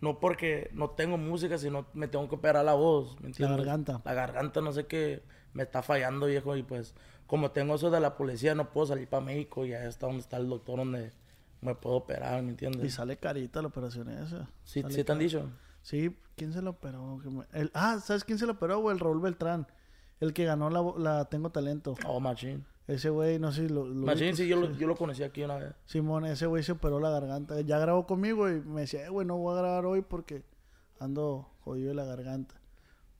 No 0.00 0.18
porque 0.18 0.70
no 0.72 0.88
tengo 0.90 1.18
música, 1.18 1.58
sino 1.58 1.84
me 1.92 2.08
tengo 2.08 2.26
que 2.28 2.34
operar 2.36 2.64
la 2.64 2.72
voz, 2.72 3.20
¿me 3.20 3.26
entiendes? 3.28 3.58
garganta. 3.58 4.00
La 4.04 4.14
garganta, 4.14 4.62
no 4.62 4.72
sé 4.72 4.86
qué, 4.86 5.22
me 5.52 5.62
está 5.62 5.82
fallando, 5.82 6.24
viejo. 6.26 6.56
Y 6.56 6.62
pues, 6.62 6.94
como 7.30 7.52
tengo 7.52 7.76
eso 7.76 7.90
de 7.92 8.00
la 8.00 8.16
policía, 8.16 8.56
no 8.56 8.70
puedo 8.72 8.88
salir 8.88 9.06
para 9.08 9.24
México. 9.24 9.64
Y 9.64 9.72
ahí 9.72 9.86
está 9.86 10.06
donde 10.06 10.20
está 10.22 10.36
el 10.36 10.48
doctor 10.48 10.78
donde 10.78 11.12
me 11.60 11.76
puedo 11.76 11.94
operar, 11.96 12.42
¿me 12.42 12.48
Y 12.48 12.50
entiendes? 12.50 12.92
sale 12.92 13.18
carita 13.18 13.62
la 13.62 13.68
operación 13.68 14.10
esa. 14.10 14.48
Sí, 14.64 14.82
sí 14.88 15.04
te 15.04 15.12
han 15.12 15.18
dicho. 15.20 15.48
Sí, 15.82 16.16
¿quién 16.34 16.52
se 16.52 16.60
lo 16.60 16.70
operó? 16.70 17.20
El- 17.52 17.70
ah, 17.72 18.00
¿sabes 18.04 18.24
quién 18.24 18.36
se 18.38 18.46
lo 18.46 18.52
operó, 18.54 18.80
güey? 18.80 18.94
El 18.94 19.00
Raúl 19.00 19.20
Beltrán. 19.20 19.68
El 20.18 20.32
que 20.34 20.44
ganó 20.44 20.70
la, 20.70 20.82
la 20.98 21.24
Tengo 21.26 21.50
Talento. 21.50 21.94
Oh, 22.04 22.18
machín. 22.18 22.64
Ese 22.88 23.08
güey, 23.10 23.38
no 23.38 23.52
sé 23.52 23.68
si 23.68 23.72
lo. 23.72 23.86
lo 23.86 24.04
Machín, 24.06 24.34
sí, 24.36 24.48
yo 24.48 24.56
lo, 24.56 24.72
yo 24.72 24.88
lo 24.88 24.96
conocí 24.96 25.22
aquí 25.22 25.44
una 25.44 25.56
vez. 25.58 25.72
Simón, 25.86 26.24
ese 26.26 26.46
güey 26.46 26.64
se 26.64 26.72
operó 26.72 26.98
la 26.98 27.10
garganta. 27.10 27.60
Ya 27.60 27.78
grabó 27.78 28.04
conmigo 28.06 28.50
y 28.50 28.60
me 28.60 28.80
decía, 28.80 29.06
eh, 29.06 29.08
güey, 29.08 29.24
no 29.24 29.36
voy 29.38 29.54
a 29.54 29.60
grabar 29.60 29.86
hoy 29.86 30.02
porque 30.02 30.42
ando 30.98 31.48
jodido 31.60 31.90
de 31.90 31.94
la 31.94 32.04
garganta. 32.04 32.56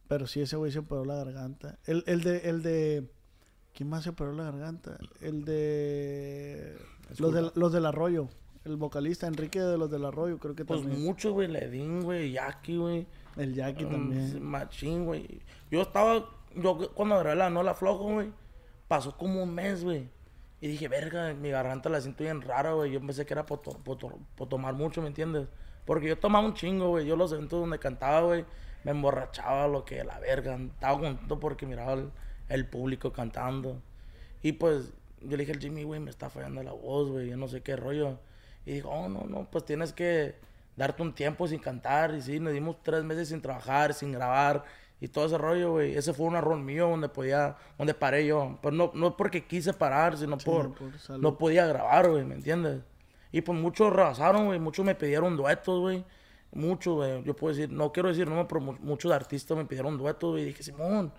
Pero 0.09 0.27
sí, 0.27 0.41
ese 0.41 0.57
güey 0.57 0.73
se 0.73 0.81
operó 0.81 1.05
la 1.05 1.15
garganta. 1.15 1.79
El, 1.87 2.03
el 2.09 2.23
de, 2.23 2.39
el 2.51 2.63
de. 2.65 3.09
¿Quién 3.75 3.89
más 3.89 4.05
se 4.05 4.11
operó 4.11 4.33
la 4.33 4.45
garganta? 4.45 4.99
El 5.21 5.45
de. 5.45 6.77
Los, 7.19 7.33
del, 7.33 7.53
los 7.55 7.73
del 7.73 7.87
Arroyo. 7.87 8.29
El 8.65 8.77
vocalista 8.77 9.27
Enrique 9.27 9.61
de 9.61 9.79
los 9.79 9.91
del 9.91 10.05
Arroyo, 10.05 10.39
creo 10.39 10.55
que 10.55 10.65
Pues 10.65 10.83
también. 10.83 11.03
mucho, 11.03 11.33
güey. 11.33 11.49
Ledín, 11.49 12.03
güey. 12.03 12.33
Jackie, 12.33 12.77
güey. 12.77 13.07
El 13.37 13.55
Jackie 13.55 13.85
Mm, 13.87 13.91
también. 13.91 14.43
Machín, 14.43 15.05
güey. 15.07 15.41
Yo 15.71 15.83
estaba, 15.83 16.27
yo 16.57 16.91
cuando 16.95 17.19
grabé 17.19 17.37
la 17.37 17.49
no 17.49 17.63
la 17.63 17.75
flojo, 17.75 18.05
güey, 18.13 18.33
pasó 18.87 19.17
como 19.17 19.43
un 19.43 19.55
mes, 19.55 19.83
güey. 19.83 20.09
Y 20.61 20.69
dije, 20.69 20.89
verga, 20.89 21.33
mi 21.33 21.49
garganta 21.51 21.89
la 21.89 22.01
siento 22.03 22.23
bien 22.23 22.43
rara, 22.43 22.73
güey. 22.75 22.91
Yo 22.93 23.01
pensé 23.01 23.25
que 23.25 23.33
era 23.33 23.47
por, 23.47 23.61
to- 23.63 23.79
por 23.83 23.97
to- 23.97 24.19
por 24.35 24.49
tomar 24.49 24.75
mucho, 24.75 25.01
¿me 25.01 25.09
entiendes? 25.09 25.49
Porque 25.87 26.09
yo 26.09 26.19
tomaba 26.19 26.45
un 26.45 26.53
chingo, 26.55 26.89
güey. 26.91 27.07
Yo 27.07 27.17
los 27.17 27.33
eventos 27.33 27.59
donde 27.61 27.79
cantaba, 27.79 28.21
güey, 28.27 28.45
me 28.85 28.91
emborrachaba 28.91 29.69
lo 29.69 29.87
que 29.87 30.05
la 30.05 30.19
verga. 30.21 30.57
Estaba 30.57 30.99
contento 31.01 31.41
porque 31.41 31.65
miraba 31.67 31.95
el, 31.95 32.11
el 32.51 32.67
público 32.67 33.13
cantando. 33.13 33.81
Y 34.43 34.53
pues, 34.53 34.93
yo 35.23 35.31
le 35.37 35.45
dije 35.45 35.53
al 35.53 35.59
Jimmy, 35.61 35.85
güey, 35.85 36.01
me 36.01 36.11
está 36.11 36.29
fallando 36.29 36.63
la 36.63 36.73
voz, 36.73 37.09
güey. 37.11 37.29
Yo 37.31 37.37
no 37.37 37.49
sé 37.49 37.63
qué 37.63 37.77
rollo. 37.77 38.19
Y 38.67 38.73
dijo, 38.75 38.91
oh, 38.91 39.09
no, 39.09 39.25
no, 39.27 39.49
pues 39.51 39.65
tienes 39.65 39.93
que 39.95 40.35
darte 40.77 41.03
un 41.03 41.15
tiempo 41.15 41.49
sin 41.49 41.59
cantar. 41.61 42.15
Y 42.15 42.21
sí, 42.23 42.39
nos 42.41 42.53
dimos 42.53 42.83
tres 42.83 43.03
meses 43.05 43.29
sin 43.29 43.41
trabajar, 43.41 43.95
sin 43.95 44.13
grabar 44.13 44.65
y 45.01 45.09
todo 45.09 45.25
ese 45.27 45.39
rollo, 45.39 45.73
güey. 45.73 45.97
Ese 45.97 46.13
fue 46.13 46.27
un 46.27 46.37
error 46.37 46.59
mío 46.59 46.89
donde 46.91 47.09
podía, 47.09 47.57
donde 47.79 47.95
paré 47.95 48.27
yo. 48.27 48.59
Pero 48.61 48.75
no, 48.77 48.91
no 48.95 49.17
porque 49.17 49.47
quise 49.47 49.73
parar, 49.73 50.17
sino 50.19 50.37
por, 50.39 50.75
por 50.75 50.99
salud. 50.99 51.23
no 51.23 51.39
podía 51.39 51.67
grabar, 51.67 52.11
güey, 52.11 52.25
¿me 52.25 52.35
entiendes? 52.35 52.83
Y 53.33 53.41
pues 53.43 53.59
muchos 53.59 53.93
rebasaron, 53.93 54.47
güey. 54.47 54.59
Muchos 54.59 54.85
me 54.85 54.95
pidieron 54.95 55.37
duetos, 55.37 55.81
güey. 55.81 56.05
Muchos, 56.53 56.97
güey. 56.97 57.23
Yo 57.25 57.35
puedo 57.37 57.55
decir, 57.55 57.71
no 57.73 57.93
quiero 57.93 58.09
decir 58.09 58.29
no, 58.29 58.47
pero 58.49 58.61
mu- 58.61 58.77
muchos 58.81 59.13
artistas 59.13 59.57
me 59.57 59.65
pidieron 59.65 59.97
duetos, 59.97 60.33
güey. 60.33 60.43
Y 60.43 60.47
dije, 60.47 60.63
Simón, 60.63 61.13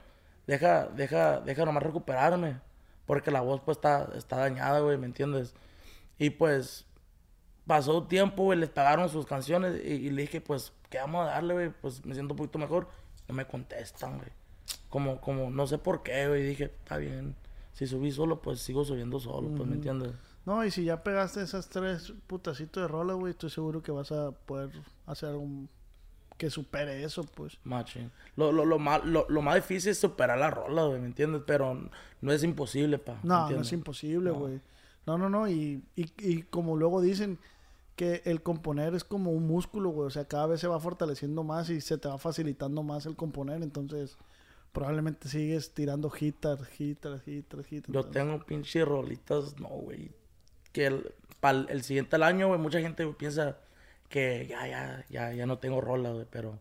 deja, 0.48 0.88
deja, 0.88 1.40
deja 1.42 1.66
nomás 1.66 1.84
recuperarme. 1.84 2.60
Porque 3.06 3.32
la 3.32 3.42
voz, 3.42 3.62
pues, 3.62 3.78
está, 3.78 4.10
está 4.16 4.38
dañada, 4.38 4.80
güey, 4.80 4.98
¿me 4.98 5.06
entiendes? 5.06 5.54
Y 6.18 6.30
pues, 6.30 6.86
pasó 7.66 8.00
un 8.00 8.08
tiempo, 8.08 8.44
güey, 8.44 8.60
les 8.60 8.70
pagaron 8.70 9.10
sus 9.10 9.26
canciones. 9.26 9.82
Y, 9.84 9.94
y 9.94 10.10
le 10.12 10.24
dije, 10.24 10.42
pues, 10.42 10.74
¿qué 10.90 11.00
vamos 11.00 11.28
a 11.28 11.32
darle, 11.32 11.54
güey? 11.54 11.70
Pues 11.82 12.06
me 12.06 12.14
siento 12.14 12.34
un 12.34 12.38
poquito 12.38 12.60
mejor. 12.60 12.88
No 13.28 13.36
me 13.36 13.46
contestan, 13.46 14.18
güey. 14.18 14.30
Como, 14.90 15.20
como, 15.20 15.50
no 15.50 15.68
sé 15.68 15.78
por 15.78 16.04
qué, 16.04 16.28
güey. 16.28 16.44
Dije, 16.44 16.66
está 16.66 16.98
bien. 16.98 17.36
Si 17.74 17.88
subí 17.88 18.12
solo, 18.12 18.42
pues 18.42 18.60
sigo 18.60 18.86
subiendo 18.86 19.20
solo, 19.20 19.50
pues, 19.56 19.68
¿me 19.68 19.76
entiendes? 19.76 20.12
No, 20.46 20.64
y 20.66 20.72
si 20.72 20.84
ya 20.84 21.04
pegaste 21.04 21.42
esas 21.42 21.70
tres 21.70 22.14
putacitos 22.28 22.84
de 22.84 22.88
rola, 22.88 23.14
güey, 23.14 23.32
estoy 23.32 23.50
seguro 23.50 23.82
que 23.82 23.92
vas 23.92 24.12
a 24.12 24.32
poder 24.32 24.72
hacer 25.06 25.30
algo 25.30 25.46
que 26.42 26.50
supere 26.50 27.04
eso, 27.04 27.24
pues. 27.24 27.60
Machín. 27.64 28.12
Lo, 28.36 28.52
lo, 28.52 28.66
lo, 28.66 28.80
más, 28.80 29.06
lo, 29.06 29.28
lo 29.30 29.44
más 29.44 29.54
difícil 29.54 29.92
es 29.92 30.00
superar 30.00 30.40
la 30.40 30.50
rola, 30.50 30.86
güey, 30.86 31.00
¿me 31.00 31.06
entiendes? 31.06 31.44
Pero 31.46 31.88
no 32.20 32.32
es 32.32 32.42
imposible, 32.42 32.98
pa. 32.98 33.14
¿me 33.22 33.30
No, 33.30 33.48
no 33.48 33.62
es 33.62 33.72
imposible, 33.72 34.32
güey. 34.32 34.60
No, 35.06 35.20
no, 35.20 35.30
no. 35.30 35.48
Y, 35.48 35.84
y, 35.96 36.12
y 36.18 36.42
como 36.42 36.78
luego 36.78 37.00
dicen 37.00 37.38
que 37.96 38.24
el 38.26 38.42
componer 38.42 38.96
es 38.96 39.04
como 39.04 39.30
un 39.30 39.46
músculo, 39.46 39.92
güey. 39.92 40.08
O 40.08 40.10
sea, 40.10 40.26
cada 40.26 40.48
vez 40.48 40.62
se 40.62 40.68
va 40.68 40.80
fortaleciendo 40.80 41.44
más 41.44 41.70
y 41.70 41.80
se 41.80 42.00
te 42.00 42.08
va 42.08 42.18
facilitando 42.18 42.82
más 42.82 43.06
el 43.06 43.16
componer. 43.16 43.62
Entonces, 43.62 44.18
probablemente 44.72 45.30
sigues 45.30 45.76
tirando 45.76 46.12
hitters, 46.12 46.68
hitters, 46.80 47.22
hitters, 47.28 47.72
hitters. 47.72 47.94
Yo 47.94 48.04
tengo 48.06 48.44
pinches 48.44 48.88
rolitas, 48.88 49.60
no, 49.60 49.68
güey. 49.68 50.10
Que 50.72 50.88
el, 50.88 51.14
para 51.40 51.70
el 51.70 51.84
siguiente 51.84 52.16
año, 52.16 52.48
güey, 52.48 52.60
mucha 52.60 52.80
gente 52.80 53.06
piensa 53.10 53.60
que 54.12 54.46
ya, 54.48 54.68
ya, 54.68 55.06
ya, 55.10 55.34
ya 55.34 55.46
no 55.48 55.58
tengo 55.58 55.82
rola, 55.82 56.12
güey, 56.12 56.26
pero 56.30 56.60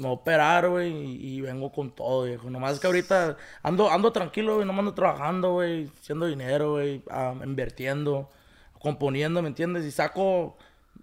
no 0.00 0.12
operar, 0.12 0.68
güey, 0.68 0.90
y, 0.92 1.36
y 1.36 1.40
vengo 1.42 1.70
con 1.70 1.90
todo, 1.90 2.24
viejo. 2.24 2.48
Nomás 2.50 2.80
que 2.80 2.86
ahorita 2.86 3.36
ando, 3.62 3.90
ando 3.90 4.10
tranquilo, 4.12 4.54
güey, 4.56 4.66
no 4.66 4.72
ando 4.78 4.94
trabajando, 4.94 5.52
güey, 5.52 5.90
haciendo 6.00 6.26
dinero, 6.26 6.72
güey, 6.72 7.02
ah, 7.10 7.34
invirtiendo, 7.44 8.30
componiendo, 8.80 9.42
¿me 9.42 9.48
entiendes? 9.48 9.84
Y 9.84 9.90
saco 9.90 10.56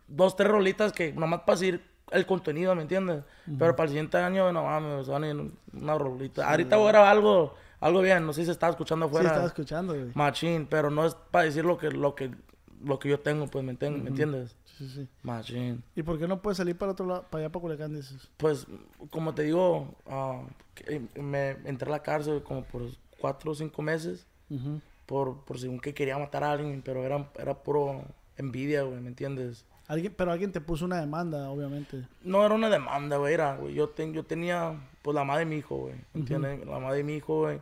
dos, 0.07 0.35
tres 0.35 0.49
rolitas 0.49 0.91
que 0.91 1.13
nomás 1.13 1.41
para 1.41 1.57
seguir 1.57 1.81
el 2.11 2.25
contenido, 2.25 2.75
¿me 2.75 2.81
entiendes? 2.83 3.23
Pero 3.57 3.75
para 3.75 3.85
el 3.85 3.89
siguiente 3.89 4.17
año, 4.17 4.51
no 4.51 4.63
mames, 4.65 5.07
van 5.07 5.23
a 5.23 5.29
ir 5.29 5.51
una 5.73 5.97
rolita. 5.97 6.49
Ahorita 6.49 6.75
voy 6.77 6.87
a 6.87 6.91
grabar 6.91 7.11
algo, 7.11 7.55
algo 7.79 8.01
bien, 8.01 8.25
no 8.25 8.33
sé 8.33 8.41
si 8.41 8.45
se 8.47 8.51
está 8.51 8.69
escuchando 8.69 9.05
Sí, 9.05 9.09
afuera. 9.11 9.29
estaba 9.29 9.47
escuchando, 9.47 9.93
güey. 9.93 10.11
Machín, 10.13 10.67
pero 10.69 10.89
no 10.91 11.05
es 11.05 11.15
para 11.31 11.45
decir 11.45 11.65
lo 11.65 11.77
que, 11.77 11.89
lo 11.89 12.13
que, 12.15 12.31
lo 12.83 12.99
que 12.99 13.09
yo 13.09 13.19
tengo, 13.19 13.47
pues, 13.47 13.63
¿me, 13.63 13.73
¿me 13.73 14.09
entiendes? 14.09 14.55
Sí, 14.77 14.89
sí. 14.89 15.07
Machín. 15.21 15.83
¿Y 15.95 16.03
por 16.03 16.17
qué 16.17 16.27
no 16.27 16.41
puedes 16.41 16.57
salir 16.57 16.77
para 16.77 16.91
otro 16.93 17.05
lado, 17.05 17.25
para 17.29 17.43
allá, 17.43 17.51
para 17.51 17.61
Culiacán, 17.61 17.93
dices? 17.93 18.29
Pues, 18.37 18.65
como 19.11 19.33
te 19.35 19.43
digo, 19.43 19.93
que 20.75 21.01
me 21.21 21.51
entré 21.65 21.87
a 21.89 21.91
la 21.91 22.01
cárcel 22.03 22.41
como 22.43 22.63
por 22.63 22.83
cuatro 23.19 23.51
o 23.51 23.55
cinco 23.55 23.81
meses, 23.81 24.25
Ujú. 24.49 24.81
por, 25.05 25.43
por 25.45 25.59
según 25.59 25.79
que 25.79 25.93
quería 25.93 26.17
matar 26.17 26.43
a 26.43 26.51
alguien, 26.53 26.81
pero 26.83 27.03
era, 27.03 27.29
era 27.37 27.53
puro 27.61 28.03
envidia, 28.37 28.81
güey, 28.83 28.99
¿me 28.99 29.09
entiendes? 29.09 29.65
Alguien, 29.87 30.13
pero 30.17 30.31
alguien 30.31 30.51
te 30.51 30.61
puso 30.61 30.85
una 30.85 30.99
demanda, 30.99 31.49
obviamente. 31.51 32.07
No 32.23 32.43
era 32.45 32.55
una 32.55 32.69
demanda, 32.69 33.17
güey, 33.17 33.33
era, 33.33 33.57
güey. 33.57 33.73
Yo, 33.75 33.89
ten- 33.89 34.13
yo 34.13 34.23
tenía, 34.25 34.79
pues, 35.01 35.13
la 35.13 35.23
madre 35.23 35.41
de 35.41 35.45
mi 35.51 35.57
hijo, 35.57 35.75
güey. 35.75 35.95
¿Me 36.13 36.21
entiendes? 36.21 36.65
La 36.65 36.79
madre 36.79 36.97
de 36.97 37.03
mi 37.03 37.15
hijo, 37.17 37.41
güey. 37.41 37.59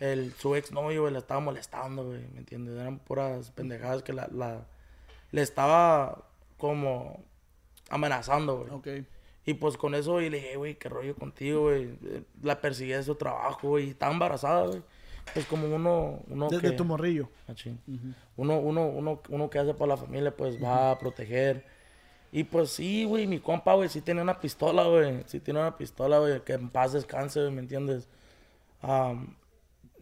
El, 0.00 0.32
su 0.34 0.56
ex 0.56 0.72
novio, 0.72 1.02
güey, 1.02 1.12
la 1.12 1.20
estaba 1.20 1.38
molestando, 1.40 2.04
güey. 2.04 2.26
¿Me 2.32 2.40
entiendes? 2.40 2.74
Eran 2.78 2.98
puras 2.98 3.52
pendejadas 3.52 4.02
que 4.02 4.12
la, 4.12 4.28
la, 4.32 4.66
le 5.30 5.40
estaba 5.42 6.24
como 6.62 7.24
amenazando, 7.90 8.58
güey. 8.58 8.70
Ok. 8.70 9.04
Y 9.44 9.54
pues 9.54 9.76
con 9.76 9.96
eso, 9.96 10.12
güey, 10.12 10.30
le 10.30 10.36
dije, 10.36 10.56
güey, 10.56 10.76
qué 10.76 10.88
rollo 10.88 11.16
contigo, 11.16 11.62
güey. 11.62 11.98
Eh, 12.04 12.22
La 12.40 12.60
perseguí 12.60 12.92
de 12.92 13.02
su 13.02 13.16
trabajo, 13.16 13.70
güey. 13.70 13.86
Y 13.86 13.90
estaba 13.90 14.12
embarazada, 14.12 14.68
güey. 14.68 14.80
Pues 15.34 15.44
como 15.46 15.66
uno, 15.66 16.20
uno 16.28 16.48
Desde 16.48 16.70
que... 16.70 16.76
tu 16.76 16.84
morrillo. 16.84 17.28
Machín. 17.48 17.80
uno, 18.36 18.60
uno, 18.60 18.86
uno, 18.86 19.20
uno 19.28 19.50
que 19.50 19.58
hace 19.58 19.74
por 19.74 19.88
la 19.88 19.96
familia, 19.96 20.36
pues 20.36 20.62
va 20.62 20.92
a 20.92 20.98
proteger. 21.00 21.64
Y 22.30 22.44
pues 22.44 22.70
sí, 22.70 23.04
güey, 23.06 23.26
mi 23.26 23.40
compa, 23.40 23.74
güey, 23.74 23.88
sí 23.88 24.00
tiene 24.00 24.22
una 24.22 24.38
pistola, 24.38 24.84
güey. 24.84 25.24
Sí 25.26 25.40
tiene 25.40 25.58
una 25.58 25.76
pistola, 25.76 26.20
güey, 26.20 26.44
que 26.44 26.52
en 26.52 26.70
paz 26.70 26.92
descanse, 26.92 27.40
güey, 27.40 27.52
¿me 27.52 27.60
entiendes? 27.60 28.08
Am, 28.82 29.34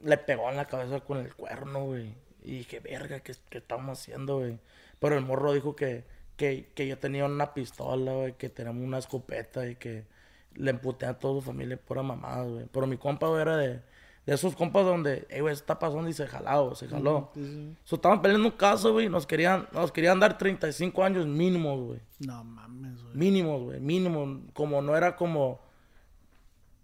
le 0.04 0.18
pegó 0.18 0.50
en 0.50 0.56
la 0.56 0.66
cabeza 0.66 1.00
con 1.00 1.16
el 1.16 1.34
cuerno, 1.34 1.84
güey. 1.86 2.14
Y 2.42 2.58
dije, 2.58 2.80
verga, 2.80 3.20
¿qué, 3.20 3.32
qué 3.48 3.58
estamos 3.58 3.98
haciendo, 3.98 4.40
güey? 4.40 4.58
Pero 4.98 5.16
el 5.16 5.24
morro 5.24 5.54
dijo 5.54 5.74
que, 5.74 6.04
que, 6.40 6.70
que 6.74 6.88
yo 6.88 6.98
tenía 6.98 7.26
una 7.26 7.52
pistola, 7.52 8.14
güey, 8.14 8.32
que 8.32 8.48
teníamos 8.48 8.82
una 8.82 8.96
escopeta 8.96 9.68
y 9.68 9.76
que 9.76 10.06
le 10.54 10.70
emputé 10.70 11.04
a 11.04 11.18
toda 11.18 11.34
su 11.34 11.42
familia 11.42 11.76
pura 11.76 12.02
mamada, 12.02 12.44
güey. 12.44 12.64
Pero 12.72 12.86
mi 12.86 12.96
compa, 12.96 13.28
güey, 13.28 13.42
era 13.42 13.58
de, 13.58 13.82
de 14.24 14.34
esos 14.34 14.56
compas 14.56 14.86
donde, 14.86 15.26
eh, 15.28 15.42
güey, 15.42 15.52
está 15.52 15.78
pasando 15.78 16.08
y 16.08 16.14
se 16.14 16.26
jaló, 16.26 16.74
se 16.74 16.88
jaló. 16.88 17.30
Sí, 17.34 17.44
sí. 17.44 17.76
So, 17.84 17.96
estaban 17.96 18.22
peleando 18.22 18.48
un 18.48 18.54
caso, 18.54 18.90
güey. 18.90 19.10
Nos 19.10 19.26
querían, 19.26 19.68
nos 19.72 19.92
querían 19.92 20.18
dar 20.18 20.38
35 20.38 21.04
años 21.04 21.26
mínimos, 21.26 21.78
güey. 21.78 22.00
No 22.20 22.42
mames, 22.42 23.02
güey. 23.02 23.14
Mínimos, 23.14 23.62
güey. 23.62 23.78
Mínimo. 23.78 24.40
Como 24.54 24.80
no 24.80 24.96
era 24.96 25.16
como. 25.16 25.60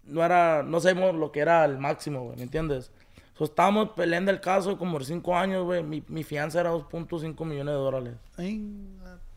No 0.03 0.23
era. 0.23 0.61
No 0.61 0.79
sabemos 0.79 1.15
lo 1.15 1.31
que 1.31 1.39
era 1.39 1.65
el 1.65 1.79
máximo, 1.79 2.25
güey. 2.25 2.37
¿Me 2.37 2.43
entiendes? 2.43 2.91
So, 3.33 3.43
estábamos 3.43 3.89
peleando 3.95 4.29
el 4.29 4.39
caso 4.39 4.77
como 4.77 4.93
por 4.93 5.05
5 5.05 5.35
años, 5.35 5.63
güey. 5.63 5.81
Mi, 5.83 6.03
mi 6.07 6.23
fianza 6.23 6.59
era 6.59 6.71
2.5 6.71 7.43
millones 7.43 7.73
de 7.73 7.79
dólares. 7.79 8.13
Ay, 8.35 8.63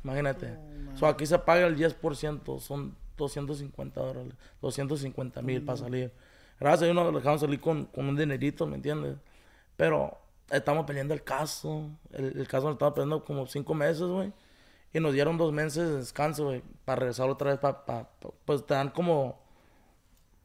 Imagínate. 0.05 0.57
So, 0.97 1.07
aquí 1.07 1.27
se 1.27 1.39
paga 1.39 1.67
el 1.67 1.77
10%. 1.77 2.59
Son 2.61 2.97
250 3.17 4.01
dólares. 4.01 4.35
250 4.63 5.43
mil 5.43 5.63
para 5.65 5.79
salir. 5.79 6.13
Gracias 6.59 6.83
a 6.83 6.85
Dios 6.93 6.95
nos 6.97 7.15
dejamos 7.15 7.41
salir 7.41 7.61
con, 7.61 7.85
con 7.87 8.09
un 8.09 8.17
dinerito, 8.17 8.67
¿me 8.67 8.77
entiendes? 8.77 9.17
Pero 9.77 10.19
estamos 10.51 10.85
peleando 10.85 11.15
el 11.15 11.23
caso. 11.23 11.89
El, 12.13 12.39
el 12.39 12.49
caso 12.49 12.67
nos 12.67 12.75
estaba 12.75 12.93
peleando 12.95 13.25
como 13.25 13.47
5 13.47 13.75
meses, 13.75 14.03
güey. 14.03 14.33
Y 14.93 14.99
nos 15.01 15.13
dieron 15.13 15.39
dos 15.39 15.53
meses 15.53 15.89
de 15.89 15.97
descanso, 15.99 16.47
güey. 16.47 16.63
Para 16.85 17.01
regresar 17.01 17.31
otra 17.31 17.51
vez. 17.51 17.61
Pa, 17.61 17.85
pa- 17.87 18.09
pa- 18.21 18.31
pues 18.45 18.67
te 18.67 18.75
dan 18.75 18.91
como 18.91 19.39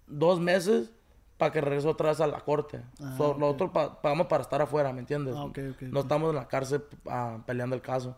dos 0.07 0.39
meses 0.39 0.91
para 1.37 1.51
que 1.51 1.59
regrese 1.61 1.87
otra 1.87 2.09
vez 2.09 2.21
a 2.21 2.27
la 2.27 2.39
corte. 2.41 2.81
Ah, 3.01 3.15
So, 3.17 3.31
ok. 3.31 3.37
Nosotros 3.39 3.71
pa- 3.71 4.01
pagamos 4.01 4.27
para 4.27 4.43
estar 4.43 4.61
afuera, 4.61 4.93
¿me 4.93 4.99
entiendes? 4.99 5.35
Ah, 5.35 5.45
no 5.91 5.99
estamos 6.01 6.29
en 6.29 6.35
la 6.35 6.47
cárcel 6.47 6.83
ah, 7.07 7.39
peleando 7.45 7.75
el 7.75 7.81
caso. 7.81 8.15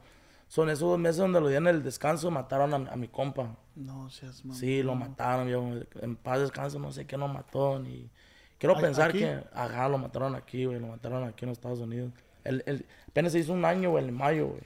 Son 0.48 0.70
esos 0.70 0.90
dos 0.90 0.98
meses 1.00 1.18
donde 1.18 1.42
lo 1.42 1.48
dieron 1.50 1.68
el 1.68 1.84
descanso, 1.84 2.32
mataron 2.32 2.74
a, 2.74 2.92
a 2.94 2.96
mi 2.96 3.08
compa. 3.10 3.56
No 3.76 4.10
seas 4.10 4.44
mamón. 4.46 4.58
Sí, 4.60 4.82
lo 4.82 4.96
mataron, 4.96 5.46
viejo. 5.48 5.72
En 6.02 6.16
paz 6.16 6.40
descanso, 6.40 6.80
no 6.80 6.92
sé 6.92 7.06
qué 7.06 7.18
lo 7.18 7.28
mató. 7.28 7.80
Ni... 7.80 8.10
Quiero 8.58 8.78
¿A- 8.78 8.80
pensar 8.82 9.10
aquí? 9.10 9.20
que, 9.20 9.44
ajá, 9.54 9.90
lo 9.90 9.98
mataron 9.98 10.36
aquí, 10.36 10.66
güey. 10.66 10.80
Lo 10.80 10.88
mataron 10.88 11.24
aquí 11.26 11.44
en 11.46 11.50
los 11.50 11.58
Estados 11.58 11.80
Unidos. 11.80 12.12
El, 12.46 12.64
el- 12.66 12.86
apenas 13.10 13.34
se 13.34 13.40
hizo 13.40 13.52
un 13.52 13.66
año, 13.66 13.90
güey, 13.92 14.06
en 14.08 14.14
mayo, 14.14 14.48
güey, 14.48 14.62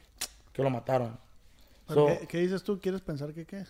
que 0.53 0.61
lo 0.63 0.69
mataron. 0.69 1.17
¿Pero 1.87 2.07
So, 2.09 2.19
¿Qué, 2.19 2.27
qué 2.27 2.37
dices 2.37 2.63
tú? 2.63 2.79
¿Quieres 2.79 3.01
pensar 3.01 3.33
que 3.33 3.45
qué? 3.45 3.65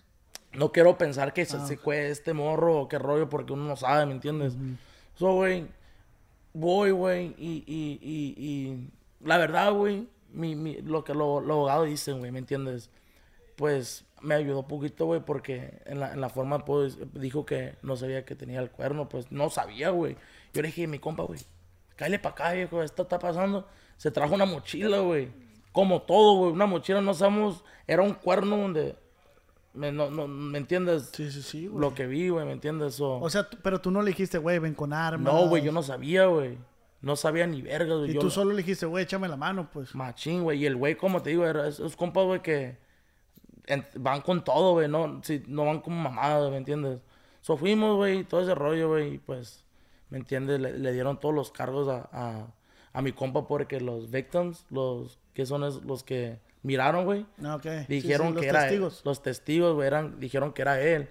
no 0.53 0.73
quiero 0.73 0.97
pensar 0.97 1.31
que 1.33 1.45
se, 1.45 1.55
Ah, 1.55 1.65
se 1.65 1.77
fue 1.77 2.09
este 2.09 2.33
morro 2.33 2.81
o 2.81 2.87
qué 2.89 2.99
rollo, 2.99 3.29
porque 3.29 3.53
uno 3.53 3.63
no 3.63 3.77
sabe, 3.77 4.05
¿me 4.05 4.11
entiendes? 4.11 4.53
So, 5.15 5.33
güey, 5.35 5.65
voy, 6.53 6.91
güey, 6.91 7.33
y, 7.37 7.63
y, 7.65 7.99
y, 8.01 8.45
y 8.45 8.89
la 9.25 9.37
verdad, 9.37 9.71
güey, 9.71 10.09
mi, 10.33 10.55
mi, 10.55 10.75
lo 10.81 11.03
que 11.03 11.13
lo- 11.13 11.39
los 11.41 11.51
abogados 11.55 11.87
dicen, 11.87 12.19
güey, 12.19 12.31
¿me 12.31 12.39
entiendes? 12.39 12.89
Pues 13.55 14.05
me 14.21 14.35
ayudó 14.35 14.67
poquito, 14.67 15.05
güey, 15.05 15.19
porque 15.21 15.81
en 15.85 15.99
la, 15.99 16.13
en 16.13 16.21
la 16.21 16.29
forma, 16.29 16.63
pues, 16.65 16.97
dijo 17.13 17.45
que 17.45 17.75
no 17.81 17.95
sabía 17.95 18.25
que 18.25 18.35
tenía 18.35 18.59
el 18.59 18.71
cuerno, 18.71 19.09
pues 19.09 19.31
no 19.31 19.49
sabía, 19.49 19.89
güey. 19.89 20.15
Yo 20.53 20.61
le 20.61 20.67
dije, 20.69 20.87
mi 20.87 20.99
compa, 20.99 21.23
güey, 21.23 21.39
cállate 21.95 22.19
para 22.19 22.33
acá, 22.33 22.51
viejo, 22.53 22.81
esto 22.83 23.03
está 23.03 23.19
pasando. 23.19 23.67
Se 23.97 24.11
trajo 24.11 24.33
una 24.35 24.45
mochila, 24.45 24.99
güey. 24.99 25.29
Como 25.71 26.01
todo, 26.01 26.37
güey, 26.37 26.51
una 26.51 26.65
mochila, 26.65 27.01
no 27.01 27.13
sabemos, 27.13 27.63
era 27.87 28.01
un 28.03 28.13
cuerno 28.13 28.57
donde, 28.57 28.95
me, 29.73 29.91
no, 29.91 30.09
no, 30.09 30.27
¿me 30.27 30.57
entiendes? 30.57 31.09
Sí, 31.13 31.31
sí, 31.31 31.41
sí, 31.41 31.67
güey. 31.67 31.81
Lo 31.81 31.93
que 31.93 32.07
vi, 32.07 32.29
güey, 32.29 32.45
¿me 32.45 32.51
entiendes? 32.53 32.95
So- 32.95 33.19
O 33.19 33.29
sea, 33.29 33.47
pero 33.63 33.79
tú 33.79 33.89
no 33.91 34.01
le 34.01 34.09
dijiste, 34.09 34.37
güey, 34.37 34.59
ven 34.59 34.73
con 34.73 34.91
armas. 34.93 35.33
no, 35.33 35.47
güey, 35.47 35.63
yo 35.63 35.71
no 35.71 35.81
sabía, 35.83 36.25
güey. 36.25 36.57
No 37.01 37.15
sabía 37.15 37.47
ni 37.47 37.61
verga, 37.61 37.95
güey. 37.95 38.11
Y 38.11 38.13
Yo 38.13 38.19
tú 38.21 38.29
solo 38.29 38.51
le 38.51 38.57
dijiste, 38.57 38.85
güey, 38.85 39.03
échame 39.05 39.27
la 39.27 39.35
mano, 39.37 39.69
pues. 39.71 39.95
Machín, 39.95 40.43
güey. 40.43 40.59
Y 40.59 40.65
el 40.67 40.75
güey, 40.75 40.95
como 40.95 41.21
te 41.21 41.31
digo, 41.31 41.45
era 41.47 41.67
esos 41.67 41.95
compas, 41.95 42.25
güey, 42.25 42.41
que 42.41 42.77
en- 43.67 43.85
van 43.95 44.21
con 44.21 44.43
todo, 44.43 44.73
güey. 44.73 44.87
No, 44.87 45.19
si, 45.23 45.43
no 45.47 45.65
van 45.65 45.79
como 45.81 45.97
mamadas, 46.01 46.51
¿me 46.51 46.57
entiendes? 46.57 46.99
So 47.41 47.57
fuimos, 47.57 47.95
güey, 47.95 48.23
todo 48.23 48.41
ese 48.41 48.53
rollo, 48.53 48.89
güey. 48.89 49.15
Y 49.15 49.17
pues, 49.17 49.63
¿me 50.09 50.17
entiendes? 50.19 50.59
Le, 50.59 50.77
le 50.77 50.93
dieron 50.93 51.19
todos 51.19 51.33
los 51.33 51.51
cargos 51.51 51.87
a, 51.87 52.07
a, 52.11 52.47
a 52.93 53.01
mi 53.01 53.11
compa 53.13 53.47
porque 53.47 53.81
los 53.81 54.11
victims, 54.11 54.65
los 54.69 55.17
que 55.33 55.45
son 55.47 55.63
es- 55.63 55.81
los 55.83 56.03
que 56.03 56.39
miraron, 56.63 57.05
güey, 57.05 57.25
No, 57.37 57.55
ok. 57.55 57.63
Sí, 57.63 57.85
dijeron 57.87 58.27
sí, 58.27 58.33
los 58.33 58.41
que 58.43 58.49
era 58.49 58.61
testigos. 58.61 58.97
él. 58.97 59.01
Los 59.05 59.23
testigos, 59.23 59.73
güey, 59.73 59.87
eran, 59.87 60.19
dijeron 60.19 60.53
que 60.53 60.61
era 60.61 60.79
él. 60.79 61.09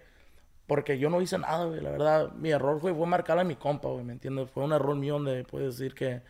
Porque 0.71 1.01
yo 1.01 1.11
no 1.11 1.21
hice 1.21 1.37
nada, 1.37 1.65
güey. 1.65 1.81
La 1.81 1.91
verdad, 1.91 2.33
mi 2.35 2.51
error, 2.51 2.79
güey, 2.79 2.95
fue 2.95 3.05
marcarle 3.05 3.41
a 3.41 3.45
mi 3.45 3.57
compa, 3.57 3.89
güey, 3.89 4.05
¿me 4.05 4.13
entiendes? 4.13 4.49
Fue 4.53 4.63
un 4.63 4.73
error 4.73 4.95
mío 4.95 5.15
donde 5.15 5.43
puedes 5.43 5.77
decir 5.77 5.97
que 5.97 6.23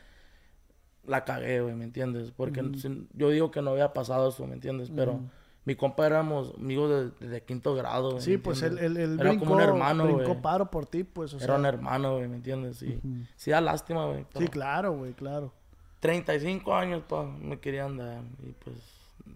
la 1.05 1.27
cagué, 1.27 1.61
güey, 1.61 1.75
¿me 1.75 1.85
entiendes? 1.85 2.31
Porque 2.35 2.65
yo 3.13 3.29
digo 3.29 3.51
que 3.51 3.61
no 3.61 3.73
había 3.73 3.93
pasado 3.93 4.31
eso, 4.31 4.47
¿me 4.47 4.55
entiendes? 4.55 4.91
Pero 4.97 5.21
mi 5.67 5.75
compa 5.75 6.07
éramos 6.07 6.55
amigos 6.57 7.13
de, 7.21 7.29
de 7.29 7.43
quinto 7.43 7.75
grado. 7.75 8.19
Sí, 8.19 8.31
¿me 8.31 8.39
pues 8.39 8.63
él, 8.63 8.79
él, 8.79 8.97
él 8.97 9.21
Era 9.21 9.29
brincó, 9.29 9.45
como 9.45 9.57
un 9.57 9.61
hermano, 9.61 10.05
brincó 10.05 10.41
paro 10.41 10.71
por 10.71 10.87
ti, 10.87 11.05
pues, 11.05 11.35
o 11.35 11.39
sea. 11.39 11.45
Era 11.45 11.57
un 11.57 11.67
hermano, 11.67 12.17
güey, 12.17 12.27
¿me 12.27 12.37
entiendes? 12.37 12.79
Sí. 12.79 12.99
Sí 13.37 13.51
da 13.51 13.61
lástima, 13.61 14.07
güey. 14.07 14.25
Sí, 14.39 14.49
claro, 14.49 14.97
güey, 14.97 15.13
claro. 15.13 15.53
35 16.01 16.75
años, 16.75 17.03
pa, 17.07 17.25
me 17.25 17.61
querían 17.61 17.99
dar. 17.99 18.23
Y 18.43 18.53
pues 18.53 18.75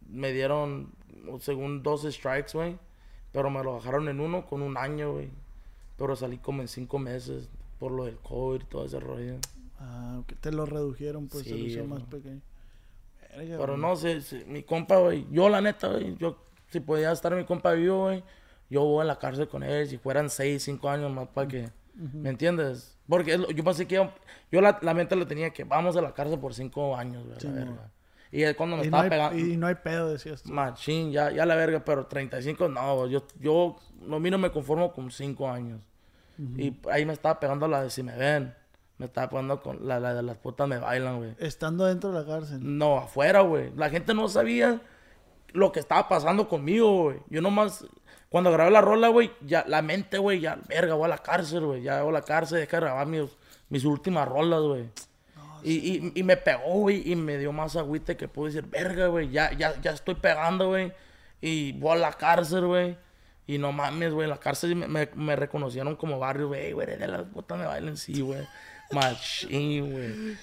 me 0.09 0.33
dieron, 0.33 0.95
según 1.41 1.83
12 1.83 2.11
strikes, 2.11 2.53
güey. 2.55 2.79
Pero 3.35 3.51
me 3.51 3.63
lo 3.63 3.75
bajaron 3.75 4.09
en 4.09 4.21
uno 4.21 4.47
con 4.47 4.63
un 4.63 4.79
año, 4.79 5.13
güey. 5.13 5.29
Pero 5.99 6.17
salí 6.17 6.39
como 6.39 6.63
en 6.63 6.69
5 6.69 6.99
meses 6.99 7.51
por 7.79 7.93
lo 7.93 8.07
del 8.07 8.17
COVID 8.17 8.63
y 8.63 8.65
todo 8.65 8.87
ese 8.87 8.99
rollo. 8.99 9.35
Ah, 9.79 10.17
ok, 10.21 10.33
Te 10.41 10.53
lo 10.53 10.65
redujeron, 10.65 11.29
pues, 11.29 11.47
lo 11.47 11.55
Sí, 11.57 11.65
hicieron 11.67 11.91
más 11.91 12.01
ajá. 12.01 12.11
pequeño. 12.11 12.41
Verga, 13.37 13.57
Pero 13.59 13.73
güey. 13.75 13.81
no 13.81 13.97
sé, 13.97 14.21
si- 14.23 14.45
mi 14.47 14.63
compa, 14.63 14.97
güey. 14.99 15.27
Yo, 15.31 15.49
la 15.51 15.61
neta, 15.61 15.89
güey. 15.89 16.17
Yo, 16.17 16.39
si 16.71 16.81
podía 16.81 17.13
estar 17.13 17.35
mi 17.35 17.45
compa 17.45 17.73
vivo, 17.73 18.05
güey. 18.05 18.23
Yo 18.71 18.83
voy 18.85 19.03
a 19.03 19.05
la 19.05 19.19
cárcel 19.19 19.49
con 19.49 19.63
él. 19.63 19.87
Si 19.89 19.99
fueran 19.99 20.31
6, 20.31 20.63
5 20.63 20.89
años 20.89 21.13
más 21.13 21.29
para 21.29 21.49
que. 21.49 21.69
¿Me 21.97 22.31
entiendes? 22.31 22.97
Porque 23.09 23.39
yo 23.55 23.63
pensé 23.65 23.87
que 23.87 23.97
yo, 23.97 24.11
yo 24.51 24.61
la, 24.61 24.79
la 24.83 24.95
mente 24.95 25.15
le 25.15 25.27
tenía 25.27 25.51
que 25.51 25.63
vamos 25.65 25.97
a 25.97 26.01
la 26.03 26.13
cárcel 26.15 26.39
por 26.41 26.55
5 26.55 26.97
años, 26.97 27.25
güey. 27.27 27.39
Sí, 27.41 27.47
la 27.49 27.53
verga. 27.53 27.91
Y 28.35 28.43
es 28.43 28.57
cuando 28.57 28.77
me 28.77 28.85
Y 28.85 28.91
no, 28.91 28.97
estaba 28.97 29.03
hay, 29.05 29.11
pegando. 29.11 29.39
y 29.39 29.57
no 29.57 29.69
hay 29.69 29.77
pedo, 29.77 30.11
decías 30.11 30.43
tú. 30.43 30.53
Machín, 30.53 31.13
ya, 31.13 31.31
ya 31.31 31.47
la 31.47 31.55
verga, 31.55 31.85
pero 31.85 32.07
35 32.07 32.69
no, 32.69 33.07
yo, 33.07 33.23
yo, 33.39 33.77
no, 34.01 34.19
mí 34.19 34.29
no 34.29 34.39
me 34.39 34.51
conformo 34.51 34.93
con 34.93 35.13
5 35.13 35.49
años. 35.49 35.81
Y 36.59 36.77
ahí 36.91 37.07
me 37.07 37.13
estaba 37.13 37.39
pegando 37.39 37.69
la 37.69 37.85
de 37.85 37.91
si 37.91 38.03
me 38.03 38.17
ven. 38.17 38.53
Me 38.99 39.07
estaba 39.07 39.29
pegando 39.29 39.63
con 39.63 39.87
la, 39.87 40.01
la 40.01 40.15
de 40.15 40.23
las 40.25 40.37
putas 40.37 40.67
me 40.67 40.79
bailan, 40.79 41.19
güey. 41.19 41.37
Estando 41.39 41.85
dentro 41.85 42.11
de 42.11 42.21
la 42.21 42.27
cárcel. 42.27 42.59
No, 42.61 42.99
afuera, 42.99 43.43
güey. 43.43 43.71
La 43.77 43.89
gente 43.89 44.15
no 44.15 44.29
sabía 44.29 44.81
lo 45.53 45.71
que 45.71 45.79
estaba 45.79 46.09
pasando 46.09 46.49
conmigo, 46.49 47.05
güey. 47.05 47.19
Yo 47.31 47.41
nomás, 47.41 47.87
cuando 48.31 48.51
grabé 48.51 48.73
la 48.73 48.81
rola, 48.81 49.09
güey, 49.09 49.31
ya 49.43 49.65
la 49.69 49.81
mente, 49.81 50.19
güey, 50.19 50.41
ya, 50.41 50.59
verga, 50.69 50.95
voy 50.95 51.05
a 51.05 51.09
la 51.09 51.19
cárcel, 51.19 51.67
güey. 51.67 51.83
Ya 51.83 52.03
voy 52.03 52.11
a 52.11 52.15
la 52.15 52.23
cárcel, 52.23 52.59
deja 52.59 52.79
de 52.79 52.87
grabar 52.87 53.07
mis, 53.07 53.31
mis 53.69 53.85
últimas 53.85 54.27
rolas, 54.27 54.61
güey. 54.63 54.91
Y, 55.65 55.73
y, 55.73 56.13
y 56.15 56.23
me 56.23 56.37
pegó, 56.37 56.81
güey, 56.81 57.11
y 57.11 57.17
me 57.17 57.39
dio 57.39 57.51
más 57.53 57.75
agüite 57.75 58.17
que 58.17 58.29
pude 58.29 58.53
decir, 58.53 58.69
verga, 58.69 59.07
güey, 59.07 59.31
ya, 59.31 59.51
ya, 59.53 59.81
ya 59.81 59.93
estoy 59.93 60.15
pegando, 60.15 60.69
güey. 60.69 60.93
Y 61.41 61.73
voy 61.73 61.93
a 61.93 61.97
la 61.97 62.13
cárcel, 62.13 62.67
güey. 62.67 62.99
Y 63.47 63.59
no 63.59 63.73
mames, 63.73 64.13
güey, 64.13 64.25
en 64.25 64.31
la 64.31 64.39
cárcel 64.39 64.77
me, 64.77 64.87
me, 64.87 65.09
me 65.15 65.37
reconocieron 65.37 65.97
como 65.97 66.19
barrio, 66.19 66.49
güey, 66.49 66.73
güey, 66.73 66.87
de 66.87 67.07
las 67.07 67.23
putas 67.25 67.59
me 67.59 67.67
bailan, 67.67 67.97
sí, 67.97 68.21
güey. 68.21 68.47
Machín, 68.93 69.91
güey. 69.93 70.37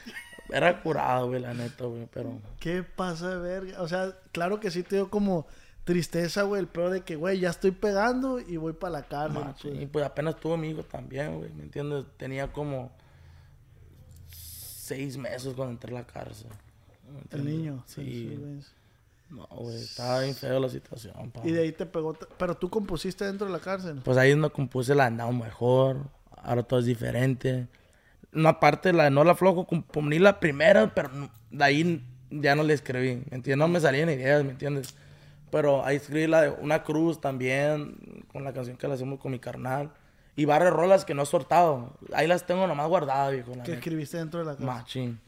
Era 0.50 0.82
curado, 0.82 1.28
güey, 1.28 1.40
la 1.40 1.54
neta, 1.54 1.86
güey, 1.86 2.08
pero... 2.12 2.40
¿Qué 2.60 2.84
pasa 2.84 3.38
verga? 3.38 3.82
O 3.82 3.88
sea, 3.88 4.16
claro 4.32 4.60
que 4.60 4.72
sí 4.72 4.84
te 4.84 4.96
dio 4.96 5.10
como 5.10 5.48
tristeza, 5.84 6.44
güey, 6.44 6.62
el 6.62 6.68
peor 6.68 6.90
de 6.90 7.02
que, 7.02 7.16
güey, 7.16 7.40
ya 7.40 7.50
estoy 7.50 7.72
pegando 7.72 8.40
y 8.40 8.58
voy 8.58 8.74
para 8.74 8.92
la 8.92 9.04
cárcel. 9.04 9.44
Machín. 9.44 9.72
pues. 9.72 9.84
Y 9.84 9.86
pues 9.88 10.06
apenas 10.06 10.36
tuvo 10.40 10.58
mi 10.58 10.70
hijo 10.70 10.84
también, 10.84 11.38
güey, 11.38 11.52
¿me 11.52 11.64
entiendes? 11.64 12.06
Tenía 12.18 12.52
como 12.52 12.92
seis 14.92 15.18
meses 15.18 15.54
cuando 15.56 15.72
entré 15.72 15.96
a 15.96 16.00
la 16.00 16.06
cárcel. 16.06 16.50
¿me 17.14 17.38
El 17.38 17.46
niño. 17.46 17.84
Sí. 17.88 18.38
No, 19.30 19.48
güey, 19.50 19.78
estaba 19.78 20.20
bien 20.20 20.36
feo 20.36 20.60
la 20.60 20.68
situación, 20.68 21.32
pa. 21.32 21.40
Y 21.46 21.52
de 21.52 21.62
ahí 21.62 21.72
te 21.72 21.86
pegó. 21.86 22.14
Pero 22.38 22.56
tú 22.56 22.70
compusiste 22.70 23.24
dentro 23.24 23.48
de 23.48 23.54
la 23.54 23.60
cárcel. 23.60 24.02
Pues 24.04 24.18
ahí 24.18 24.36
no 24.36 24.52
compuse 24.52 24.94
la 24.94 25.06
andado 25.06 25.32
mejor. 25.32 25.98
Ahora 26.44 26.64
todo 26.64 26.82
es 26.82 26.86
diferente. 26.86 27.68
Una 28.34 28.60
parte, 28.60 28.92
la 28.92 29.06
de 29.06 29.12
No 29.12 29.24
la 29.24 29.34
Flojo, 29.36 29.66
componí 29.66 30.20
la 30.20 30.42
primera, 30.42 30.94
pero 30.94 31.10
de 31.50 31.64
ahí 31.64 32.06
ya 32.30 32.56
no 32.56 32.64
le 32.64 32.74
escribí. 32.74 33.24
¿Me 33.30 33.38
entiendes? 33.38 33.58
No 33.58 33.70
me 33.70 33.80
salían 33.80 34.10
ideas, 34.10 34.44
¿me 34.44 34.52
entiendes? 34.52 34.94
Pero 35.52 35.86
ahí 35.86 35.96
escribí 35.96 36.28
la 36.28 36.42
de 36.42 36.50
Una 36.50 36.84
Cruz 36.84 37.22
también, 37.22 38.26
con 38.32 38.44
la 38.44 38.52
canción 38.52 38.76
que 38.76 38.88
la 38.90 38.96
hacemos 38.96 39.20
con 39.20 39.32
mi 39.32 39.40
carnal. 39.40 39.92
Y 40.36 40.46
varias 40.46 40.72
rolas 40.74 41.04
que 41.06 41.14
no 41.14 41.24
he 41.24 41.26
soltado. 41.26 41.94
Ahí 42.14 42.28
las 42.28 42.46
tengo 42.46 42.66
nomás 42.68 42.88
guardadas, 42.88 43.32
viejo. 43.34 43.50
la 43.50 43.64
Que 43.64 43.72
neta. 43.72 43.74
escribiste 43.74 44.18
dentro 44.18 44.40
de 44.40 44.46
la 44.46 44.52
cárcel. 44.52 44.66
Machín. 44.68 45.20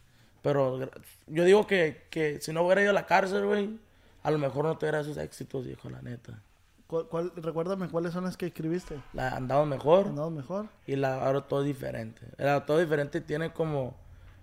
Pero 0.42 0.90
yo 1.28 1.44
digo 1.44 1.68
que, 1.68 2.06
que 2.10 2.40
si 2.42 2.52
no 2.54 2.64
hubiera 2.64 2.82
ido 2.82 2.90
a 2.92 2.94
la 2.94 3.06
cárcel, 3.06 3.46
güey, 3.46 3.80
a 4.24 4.32
lo 4.32 4.38
mejor 4.40 4.66
no 4.66 4.78
tuviera 4.78 5.02
esos 5.02 5.18
éxitos, 5.18 5.66
viejo, 5.66 5.90
la 5.90 6.02
neta. 6.02 6.40
¿Cuál, 6.88 7.08
cuál- 7.08 7.32
recuérdame 7.36 7.90
cuáles 7.90 8.14
son 8.14 8.24
las 8.26 8.38
que 8.38 8.48
escribiste. 8.48 9.00
La 9.14 9.30
andado 9.36 9.66
mejor. 9.66 10.08
¿Andado 10.08 10.30
mejor? 10.32 10.68
Y 10.86 10.96
la 10.96 11.26
ahora 11.26 11.42
todo 11.42 11.64
diferente. 11.64 12.22
Era 12.38 12.66
todo 12.66 12.78
diferente 12.80 13.20
tiene 13.22 13.52
como 13.52 13.96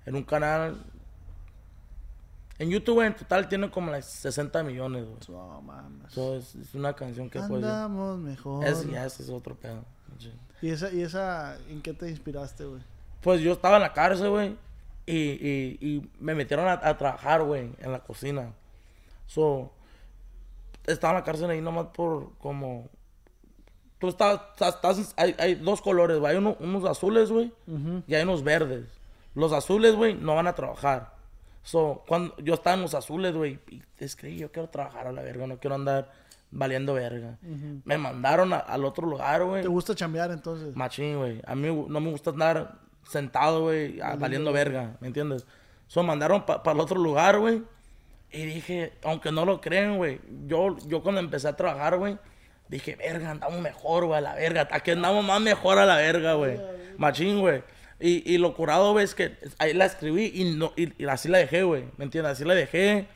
en 0.07 0.17
un 0.17 0.25
canal. 0.25 0.77
En 2.59 2.69
YouTube 2.69 3.01
en 3.07 3.15
total 3.17 3.49
tiene 3.49 3.71
como 3.71 3.91
las 3.91 4.05
60 4.07 4.63
millones, 4.63 5.05
güey. 5.07 5.19
No 5.29 5.63
mames. 5.63 6.13
So, 6.13 6.35
es, 6.37 6.55
es 6.55 6.75
una 6.75 6.93
canción 6.95 7.31
que 7.31 7.39
pues. 7.39 7.51
Andamos 7.65 8.19
mejor. 8.19 8.65
Es, 8.67 8.87
ya 8.91 9.07
ese 9.07 9.23
es 9.23 9.31
otro 9.31 9.55
pedo. 9.55 9.85
¿Y 10.63 10.71
esa, 10.71 10.91
¿Y 10.93 11.03
esa 11.03 11.57
en 11.69 11.81
qué 11.83 11.93
te 11.93 12.09
inspiraste, 12.11 12.65
güey? 12.65 12.81
Pues 13.23 13.41
yo 13.41 13.53
estaba 13.53 13.77
en 13.77 13.83
la 13.83 13.93
cárcel, 13.93 14.31
güey. 14.31 14.57
Y, 15.07 15.17
y, 15.17 15.79
y 15.81 16.11
me 16.21 16.35
metieron 16.35 16.69
a, 16.69 16.73
a 16.83 16.97
trabajar, 16.97 17.43
güey, 17.43 17.71
en 17.81 17.93
la 17.93 18.01
cocina. 18.01 18.53
So, 19.27 19.73
estaba 20.87 21.15
en 21.15 21.19
la 21.21 21.25
cárcel 21.25 21.51
ahí 21.51 21.61
nomás 21.61 21.87
por 21.89 22.33
como. 22.39 22.89
Tú 23.99 24.09
estás, 24.09 24.41
estás, 24.61 25.13
hay, 25.17 25.35
hay 25.39 25.55
dos 25.57 25.83
colores, 25.83 26.19
güey. 26.19 26.33
Hay 26.33 26.39
uno- 26.39 26.57
unos 26.61 26.85
azules, 26.85 27.31
güey, 27.31 27.53
y 28.07 28.15
hay 28.15 28.23
unos 28.23 28.43
verdes. 28.43 28.87
Los 29.35 29.53
azules, 29.53 29.95
güey, 29.95 30.15
no 30.15 30.35
van 30.35 30.47
a 30.47 30.55
trabajar. 30.55 31.15
So, 31.63 32.03
cuando 32.09 32.35
yo 32.39 32.55
estaba 32.55 32.77
en 32.77 32.83
los 32.83 32.95
azules, 32.95 33.35
güey, 33.35 33.59
y 33.69 33.83
escribí, 33.99 34.39
yo 34.39 34.51
quiero 34.51 34.71
trabajar 34.71 35.07
a 35.07 35.13
la 35.13 35.21
verga, 35.23 35.47
no 35.47 35.59
quiero 35.59 35.75
andar 35.75 36.11
valiendo 36.51 36.95
verga. 36.95 37.37
Me 37.85 37.99
mandaron 37.99 38.53
a- 38.53 38.59
al 38.59 38.85
otro 38.85 39.07
lugar, 39.07 39.45
güey. 39.45 39.63
¿Te 39.63 39.69
gusta 39.69 39.95
chambear 39.95 40.31
entonces? 40.31 40.75
Machín, 40.75 41.19
güey. 41.19 41.41
A 41.47 41.55
mí 41.55 41.69
no 41.89 42.01
me 42.01 42.11
gusta 42.11 42.31
andar 42.31 42.79
sentado, 43.09 43.63
güey, 43.63 43.99
valiendo 44.19 44.53
verga, 44.53 44.97
¿me 45.01 45.09
entiendes? 45.09 45.47
So, 45.87 46.03
mandaron 46.03 46.45
para 46.47 46.73
el 46.73 46.81
otro 46.81 46.99
lugar, 47.01 47.39
güey. 47.39 47.63
Y 48.33 48.45
dije, 48.45 48.93
aunque 49.03 49.33
no 49.33 49.45
lo 49.45 49.61
creen, 49.61 49.97
güey, 49.97 50.21
yo, 50.47 50.77
yo 50.87 51.03
cuando 51.03 51.21
empecé 51.21 51.49
a 51.49 51.57
trabajar, 51.57 51.97
güey, 51.99 52.17
dije, 52.69 52.95
verga, 52.95 53.31
andamos 53.33 53.61
mejor, 53.61 54.05
güey, 54.05 54.19
a 54.19 54.21
la 54.21 54.35
verga. 54.37 54.69
Aquí 54.71 54.93
andamos 54.93 55.25
más 55.25 55.41
mejor 55.41 55.79
a 55.79 55.87
la 55.87 55.97
verga, 55.97 56.35
güey. 56.35 56.61
Machín, 56.97 57.41
güey. 57.41 57.65
Y, 57.99 58.33
y 58.33 58.39
lo 58.39 58.55
curado, 58.55 58.93
güey, 58.93 59.05
es 59.05 59.15
que 59.17 59.37
ahí 59.59 59.75
la 59.75 59.87
escribí 59.87 60.31
y, 60.33 60.55
no, 60.57 60.73
y, 60.77 61.03
y 61.03 61.07
así 61.09 61.29
la 61.29 61.39
dejé, 61.39 61.65
güey. 61.65 61.85
¿Me 61.97 62.05
entiendes? 62.05 62.33
Así 62.33 62.45
la 62.45 62.55
dejé. 62.55 63.09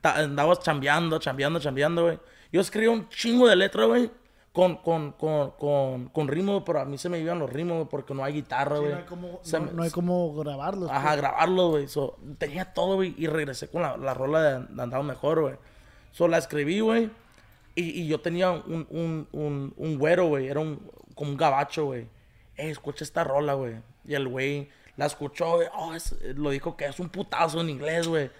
Ta- 0.00 0.16
andaba 0.18 0.56
chambeando, 0.60 1.18
chambeando, 1.18 1.58
chambeando, 1.58 2.04
güey. 2.04 2.18
Yo 2.52 2.60
escribí 2.60 2.86
un 2.88 3.08
chingo 3.08 3.48
de 3.48 3.56
letras, 3.56 3.86
güey. 3.86 4.10
Con, 4.52 4.78
con, 4.78 5.12
con, 5.12 5.52
con, 5.52 6.08
con 6.08 6.26
ritmo, 6.26 6.64
pero 6.64 6.80
a 6.80 6.84
mí 6.84 6.98
se 6.98 7.08
me 7.08 7.20
iban 7.20 7.38
los 7.38 7.48
ritmos, 7.52 7.86
porque 7.88 8.12
no 8.14 8.24
hay 8.24 8.32
guitarra, 8.32 8.76
Sí, 8.76 8.80
güey. 8.80 8.92
no, 8.92 8.98
hay 8.98 9.04
cómo, 9.04 9.38
Se 9.42 9.60
no, 9.60 9.66
me- 9.66 9.72
no 9.72 9.82
hay 9.84 9.90
cómo 9.90 10.34
grabarlos. 10.34 10.90
Ajá, 10.90 11.08
pues. 11.10 11.16
grabarlo, 11.18 11.68
güey. 11.68 11.86
So, 11.86 12.16
tenía 12.38 12.64
todo, 12.74 12.96
güey. 12.96 13.14
Y 13.16 13.28
regresé 13.28 13.68
con 13.68 13.82
la, 13.82 13.96
la 13.96 14.12
rola 14.12 14.42
de, 14.42 14.66
de 14.74 14.82
Andado 14.82 15.04
Mejor, 15.04 15.40
güey. 15.42 15.54
So, 16.10 16.26
la 16.26 16.38
escribí, 16.38 16.80
güey. 16.80 17.10
Y, 17.76 18.02
y 18.02 18.08
yo 18.08 18.20
tenía 18.20 18.50
un, 18.50 18.88
un, 18.90 19.28
un, 19.30 19.72
un 19.76 19.98
güero, 19.98 20.26
güey. 20.26 20.48
Era 20.48 20.58
un, 20.58 20.80
como 21.14 21.30
un 21.30 21.36
gabacho, 21.36 21.84
güey. 21.84 22.08
Ey, 22.56 22.70
escucha 22.70 23.04
esta 23.04 23.22
rola, 23.22 23.54
güey. 23.54 23.76
Y 24.04 24.14
el 24.14 24.26
güey 24.26 24.68
la 24.96 25.06
escuchó, 25.06 25.54
güey. 25.56 25.68
Oh, 25.76 25.94
es- 25.94 26.16
lo 26.34 26.50
dijo 26.50 26.76
que 26.76 26.86
es 26.86 26.98
un 26.98 27.08
putazo 27.08 27.60
en 27.60 27.70
inglés, 27.70 28.08
güey. 28.08 28.32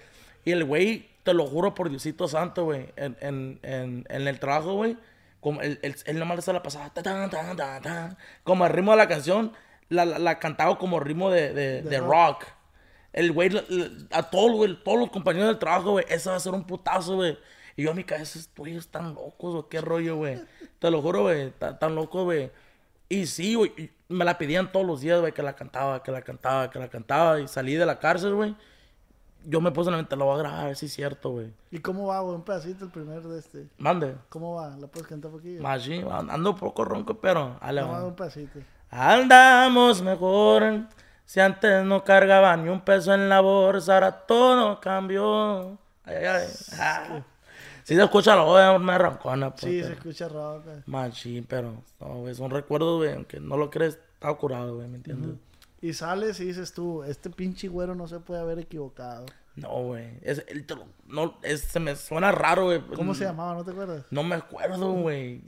Y 0.44 0.53
el 0.53 0.64
güey, 0.64 1.09
te 1.22 1.35
lo 1.35 1.46
juro 1.46 1.74
por 1.74 1.90
Diosito 1.90 2.29
Santo, 2.29 2.64
güey. 2.64 2.88
En, 2.96 3.16
en, 3.20 3.61
en, 3.62 4.07
en 4.09 4.29
el 4.29 4.38
trabajo, 4.40 4.74
güey. 4.74 4.96
Como 5.40 5.61
él, 5.62 5.79
él, 5.83 5.94
él 6.05 6.18
nomás 6.18 6.44
se 6.44 6.53
la 6.53 6.62
pasaba. 6.62 6.90
ta, 6.90 7.03
ta, 7.03 7.29
ta, 7.31 7.57
ta, 7.57 7.81
ta. 7.81 8.16
Como 8.44 8.66
el 8.66 8.72
ritmo 8.72 8.90
de 8.92 8.96
la 8.98 9.09
canción, 9.09 9.53
la, 9.88 10.05
la, 10.05 10.18
la 10.18 10.38
cantaba 10.38 10.79
como 10.79 11.00
ritmo 11.00 11.31
de, 11.31 11.53
de, 11.53 11.83
de 11.83 12.00
rock. 12.00 12.44
El 13.12 13.33
güey, 13.33 13.50
a 14.12 14.22
todos, 14.31 14.53
güey, 14.53 14.79
todos 14.85 14.98
los 14.98 15.11
compañeros 15.11 15.48
del 15.48 15.59
trabajo, 15.59 15.92
güey, 15.92 16.05
eso 16.09 16.31
va 16.31 16.37
a 16.37 16.40
ser 16.40 16.53
un 16.53 16.64
putazo, 16.64 17.16
güey. 17.16 17.37
Y 17.76 17.83
yo 17.85 17.90
en 17.90 17.96
mi 17.96 18.05
cabeza, 18.05 18.38
estos 18.38 18.55
güeyes 18.57 18.79
están 18.85 19.14
locos, 19.14 19.55
o 19.55 19.68
qué 19.68 19.81
rollo, 19.81 20.16
güey. 20.16 20.40
Te 20.79 20.90
lo 20.90 21.03
juro, 21.03 21.22
güey, 21.22 21.50
ta- 21.59 21.79
tan 21.79 21.94
locos, 21.94 22.24
güey. 22.24 22.50
Y 23.09 23.26
sí, 23.26 23.55
güey, 23.57 23.72
me 24.09 24.24
la 24.24 24.38
pedían 24.38 24.70
todos 24.70 24.87
los 24.87 25.00
días, 25.00 25.18
güey, 25.20 25.33
que 25.33 25.42
la 25.42 25.57
cantaba, 25.57 26.03
que 26.03 26.12
la 26.12 26.22
cantaba, 26.22 26.70
que 26.70 26.79
la 26.79 26.88
cantaba. 26.88 27.40
Y 27.40 27.48
salí 27.48 27.74
de 27.74 27.87
la 27.87 27.98
cárcel, 27.98 28.35
güey. 28.35 28.55
Yo 29.44 29.61
me 29.61 29.70
puse 29.70 29.88
en 29.88 29.92
la 29.92 29.98
mente, 29.98 30.16
lo 30.16 30.26
voy 30.26 30.35
a 30.35 30.38
grabar, 30.38 30.61
a 30.61 30.64
ver 30.66 30.76
si 30.76 30.87
es 30.87 30.92
cierto, 30.92 31.31
güey. 31.31 31.53
¿Y 31.70 31.79
cómo 31.79 32.09
va, 32.09 32.20
güey? 32.20 32.35
Un 32.35 32.42
pedacito 32.42 32.85
el 32.85 32.90
primer 32.90 33.22
de 33.22 33.38
este. 33.38 33.68
Mande. 33.79 34.16
¿Cómo 34.29 34.57
va? 34.57 34.76
¿La 34.76 34.87
puedes 34.87 35.09
cantar 35.09 35.31
poquillo? 35.31 35.62
Machín, 35.62 36.07
ando 36.11 36.50
un 36.50 36.57
poco 36.57 36.85
ronco, 36.85 37.14
pero... 37.14 37.57
ale, 37.61 37.83
va. 37.83 38.05
un 38.05 38.14
pedacito. 38.14 38.61
Andamos 38.90 40.03
mejor. 40.03 40.87
Si 41.24 41.38
antes 41.38 41.85
no 41.85 42.03
cargaba 42.03 42.57
ni 42.57 42.68
un 42.68 42.81
peso 42.81 43.14
en 43.14 43.29
la 43.29 43.40
bolsa, 43.40 43.94
ahora 43.94 44.26
todo 44.26 44.81
cambió. 44.81 45.79
Ay, 46.05 46.16
ay, 46.16 46.26
ay. 46.26 46.48
Ah. 46.79 47.22
Si 47.85 47.94
se 47.96 48.03
escucha 48.03 48.37
la 48.37 48.42
voz, 48.42 48.81
me 48.81 48.98
roncona, 48.98 49.50
pues. 49.50 49.62
Sí, 49.62 49.83
se 49.83 49.92
escucha 49.92 50.29
güey. 50.29 50.83
Machín, 50.87 51.44
pero 51.48 51.83
no, 52.00 52.07
güey, 52.20 52.35
son 52.35 52.50
recuerdos, 52.50 52.98
güey, 52.98 53.14
aunque 53.14 53.40
no 53.40 53.57
lo 53.57 53.70
crees, 53.70 53.98
está 54.14 54.33
curado, 54.35 54.76
güey, 54.76 54.88
¿me 54.88 54.96
entiendes? 54.96 55.37
Y 55.83 55.93
sales 55.95 56.38
y 56.40 56.45
dices 56.47 56.73
tú, 56.75 57.03
este 57.05 57.31
pinche 57.31 57.69
güero 57.69 57.95
no 57.95 58.07
se 58.07 58.21
puede 58.21 58.40
haber 58.40 58.59
equivocado. 58.59 59.27
No, 59.57 59.69
güey, 59.83 60.07
es, 60.23 60.45
el- 60.49 60.64
te 60.66 60.75
lo- 60.77 60.87
no, 61.07 61.38
es- 61.43 61.62
se 61.62 61.81
me 61.81 61.97
suena 61.97 62.33
raro, 62.33 62.66
güey. 62.66 62.81
¿Cómo 62.95 63.14
se 63.14 63.25
llamaba? 63.25 63.55
¿No 63.55 63.64
te 63.64 63.71
acuerdas? 63.73 64.05
No 64.11 64.23
me 64.23 64.37
acuerdo, 64.37 64.93
güey. 64.93 65.38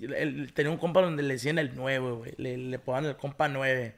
Tenía 0.55 0.71
un 0.73 0.79
compa 0.79 1.03
donde 1.03 1.23
le 1.23 1.35
decían 1.35 1.59
el 1.59 1.73
9, 1.75 2.11
güey. 2.13 2.35
Le, 2.39 2.57
le 2.57 2.79
ponían 2.79 3.07
el 3.07 3.17
compa 3.17 3.49
9. 3.49 3.95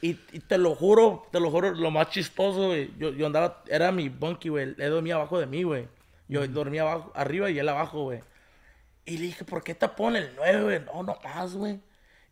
Y, 0.00 0.10
y 0.32 0.40
te 0.40 0.58
lo 0.58 0.74
juro, 0.76 1.26
te 1.32 1.40
lo 1.40 1.50
juro, 1.50 1.72
lo 1.74 1.90
más 1.90 2.10
chistoso, 2.10 2.68
güey. 2.68 2.92
Yo, 2.98 3.10
yo 3.10 3.26
andaba, 3.26 3.62
era 3.66 3.90
mi 3.90 4.08
bunkie, 4.08 4.48
güey. 4.48 4.74
Él 4.78 4.90
dormía 4.90 5.16
abajo 5.16 5.40
de 5.40 5.46
mí, 5.46 5.64
güey. 5.64 5.88
Yo 6.28 6.46
dormía 6.46 6.82
abajo, 6.82 7.10
arriba 7.16 7.50
y 7.50 7.58
él 7.58 7.68
abajo, 7.68 8.04
güey. 8.04 8.20
Y 9.06 9.16
le 9.16 9.24
dije, 9.24 9.44
¿por 9.44 9.64
qué 9.64 9.74
te 9.74 9.88
ponen 9.88 10.22
el 10.24 10.32
9, 10.36 10.62
güey? 10.62 10.80
No, 10.84 11.02
no 11.02 11.18
más, 11.24 11.54
güey. 11.54 11.80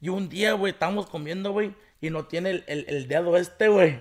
Y 0.00 0.10
un 0.10 0.28
día, 0.28 0.52
güey, 0.52 0.72
estábamos 0.74 1.06
comiendo, 1.06 1.50
güey, 1.50 1.74
y 2.00 2.10
no 2.10 2.26
tiene 2.26 2.50
el, 2.50 2.64
el, 2.66 2.84
el 2.88 3.08
dedo 3.08 3.36
este, 3.36 3.68
güey. 3.68 4.00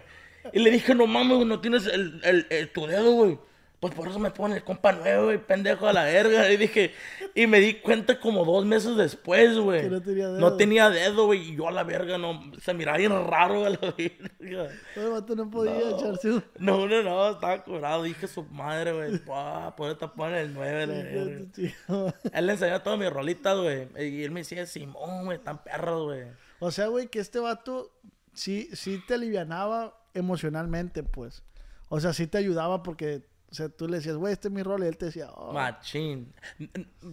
Y 0.54 0.60
le 0.60 0.72
dije, 0.72 0.94
no 0.96 1.08
mames, 1.08 1.38
güey, 1.38 1.48
no 1.48 1.60
tienes 1.60 1.88
el, 1.88 2.70
tu 2.74 2.86
dedo, 2.88 3.12
güey. 3.12 3.40
Pues 3.80 3.94
por 3.94 4.08
eso 4.08 4.18
me 4.20 4.32
pone 4.32 4.56
el 4.56 4.64
compa 4.64 4.94
nuevo, 4.94 5.26
güey, 5.26 5.38
pendejo 5.38 5.88
a 5.88 5.94
la 5.94 6.06
verga. 6.06 6.50
Y 6.52 6.58
dije, 6.58 6.94
y 7.36 7.46
me 7.46 7.60
di 7.60 7.76
cuenta 7.76 8.20
como 8.20 8.46
dos 8.46 8.66
meses 8.66 8.96
después, 8.96 9.58
güey. 9.60 9.82
Que 9.82 9.90
no 9.90 10.02
tenía 10.02 10.28
dedo. 10.28 10.40
No 10.40 10.58
tenía 10.58 10.90
dedo, 10.90 11.26
güey, 11.26 11.52
y 11.52 11.56
yo 11.56 11.68
a 11.68 11.72
la 11.72 11.84
verga, 11.84 12.18
no, 12.18 12.52
se 12.62 12.74
miraba 12.74 12.98
bien 12.98 13.12
raro 13.12 13.66
a 13.66 13.70
la 13.70 13.80
verga. 13.80 14.70
El 14.96 15.10
vato 15.10 15.36
no 15.36 15.50
podía 15.50 15.78
echarse 15.78 16.32
un... 16.32 16.44
No, 16.58 16.88
no, 16.88 17.04
no, 17.04 17.30
estaba 17.32 17.64
curado. 17.64 18.04
Dije 18.04 18.28
su 18.28 18.44
madre, 18.46 18.94
güey. 18.94 19.20
pa, 19.20 19.76
Por 19.76 19.90
eso 19.90 19.98
te 19.98 20.08
ponen 20.08 20.36
el 20.36 20.54
9, 20.54 20.88
la 20.88 20.94
verga. 20.94 22.14
Él 22.34 22.46
le 22.46 22.52
enseñó 22.54 22.82
todas 22.82 22.98
mis 22.98 23.10
rolitas, 23.10 23.58
güey. 23.58 23.88
Y 24.00 24.24
él 24.24 24.32
me 24.32 24.40
decía, 24.40 24.66
Simón, 24.66 25.26
güey, 25.26 25.38
están 25.38 25.62
perros, 25.64 26.06
güey. 26.06 26.45
O 26.60 26.72
sea, 26.72 26.88
güey, 26.88 27.08
que 27.08 27.20
este 27.20 27.40
vato 27.40 27.92
sí, 28.34 28.70
sí 28.74 29.02
te 29.08 29.16
alivianaba 29.16 29.98
emocionalmente, 30.14 31.04
pues. 31.04 31.44
O 31.90 32.00
sea, 32.00 32.14
sí 32.14 32.28
te 32.28 32.38
ayudaba 32.38 32.84
porque, 32.84 33.28
o 33.52 33.54
sea, 33.56 33.70
tú 33.70 33.88
le 33.88 33.98
decías, 33.98 34.16
güey, 34.16 34.34
este 34.34 34.48
es 34.48 34.54
mi 34.54 34.64
rol, 34.64 34.84
y 34.84 34.88
él 34.88 34.98
te 34.98 35.06
decía, 35.08 35.30
oh, 35.32 35.54
Machín. 35.54 36.34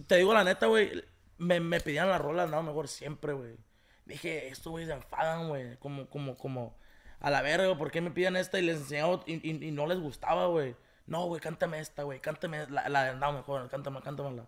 Te 0.07 0.17
digo 0.17 0.33
la 0.33 0.43
neta, 0.43 0.67
güey. 0.67 1.03
Me, 1.37 1.59
me 1.59 1.79
pedían 1.81 2.09
la 2.09 2.17
rola, 2.17 2.45
no, 2.47 2.63
mejor 2.63 2.87
siempre, 2.87 3.33
güey. 3.33 3.55
Dije, 4.05 4.47
estos 4.49 4.71
güeyes 4.71 4.89
se 4.89 4.95
enfadan, 4.95 5.47
güey. 5.49 5.77
Como, 5.77 6.07
como, 6.09 6.37
como, 6.37 6.75
a 7.19 7.29
la 7.29 7.41
verga, 7.41 7.77
¿por 7.77 7.91
qué 7.91 8.01
me 8.01 8.11
piden 8.11 8.35
esta? 8.35 8.59
Y 8.59 8.63
les 8.63 8.77
enseñaba 8.77 9.21
y, 9.25 9.35
y- 9.49 9.67
y 9.67 9.71
no 9.71 9.87
les 9.87 9.99
gustaba, 9.99 10.47
güey. 10.47 10.75
No, 11.05 11.25
güey, 11.25 11.41
cántame 11.41 11.79
esta, 11.79 12.03
güey. 12.03 12.19
Cántame 12.19 12.65
la, 12.69 12.87
la 12.89 13.13
no, 13.15 13.33
mejor, 13.33 13.69
cántame, 13.69 14.01
cántamela. 14.01 14.45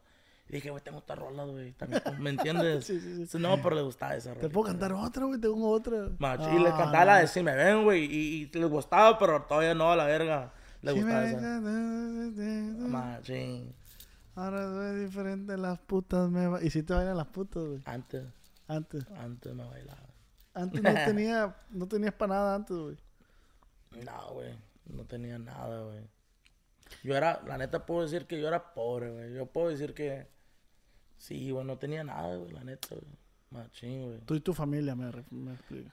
Y 0.48 0.54
dije, 0.54 0.70
güey, 0.70 0.84
tengo 0.84 1.00
esta 1.00 1.16
rola, 1.16 1.44
güey. 1.46 1.72
también, 1.74 2.02
¿Me 2.20 2.30
entiendes? 2.30 2.86
Sí, 2.88 3.00
sí, 3.00 3.26
sí. 3.26 3.38
No, 3.40 3.60
pero 3.64 3.76
les 3.76 3.84
gustaba 3.84 4.16
esa 4.16 4.30
rola. 4.30 4.42
¿te 4.42 4.50
puedo 4.50 4.68
cantar 4.68 4.94
otra, 4.94 5.26
güey? 5.26 5.40
Tengo 5.42 5.70
otra. 5.72 5.98
Y 6.20 6.24
Ah, 6.24 6.38
cantaba 6.78 7.06
la 7.06 7.14
no. 7.16 7.20
de 7.22 7.28
si 7.28 7.42
me 7.44 7.56
ven, 7.56 7.84
güey. 7.84 8.06
Y, 8.06 8.44
y 8.44 8.46
les 8.60 8.70
gustaba, 8.70 9.18
pero 9.18 9.42
todavía 9.44 9.74
no, 9.74 9.92
a 9.92 9.96
la 9.96 10.06
verga. 10.06 10.54
Sí 10.94 11.02
gustaba 11.02 11.26
esa. 11.30 11.60
dejas- 11.60 12.78
Machín. 12.90 13.74
Ahora 14.36 14.68
soy 14.70 15.00
diferente, 15.06 15.58
las 15.58 15.80
putas 15.80 16.30
me... 16.30 16.64
Y 16.64 16.70
si 16.70 16.84
te 16.84 16.94
bailan 16.94 17.16
las 17.18 17.28
putas, 17.28 17.64
güey. 17.64 17.82
Antes, 17.86 18.26
Antes. 18.68 19.06
antes 19.18 19.54
me 19.56 19.64
bailaba. 19.64 20.10
Antes 20.54 20.82
no 20.84 20.94
tenía... 21.06 21.56
No 21.72 21.88
tenías 21.88 22.14
para 22.14 22.34
nada 22.36 22.56
antes, 22.56 22.76
güey. 22.76 22.98
No, 24.04 24.34
güey. 24.34 24.54
No 24.88 25.06
tenía 25.06 25.40
nada, 25.40 25.82
güey. 25.84 26.02
Yo 27.04 27.16
era, 27.16 27.42
la 27.48 27.58
neta 27.58 27.86
puedo 27.86 28.02
decir 28.04 28.28
que 28.28 28.40
yo 28.40 28.48
era 28.48 28.74
pobre, 28.74 29.10
güey. 29.12 29.34
Yo 29.34 29.46
puedo 29.48 29.70
decir 29.70 29.94
que 29.94 30.28
sí, 31.26 31.52
güey, 31.52 31.66
no 31.66 31.78
tenía 31.78 32.04
nada, 32.04 32.36
güey, 32.36 32.52
la 32.52 32.64
neta, 32.64 32.90
güey. 32.90 33.18
Machín, 33.50 34.06
güey. 34.06 34.20
Tú 34.22 34.36
y 34.36 34.40
tu 34.42 34.54
familia, 34.54 34.96
me, 34.96 35.12
me 35.32 35.54
explico. 35.54 35.92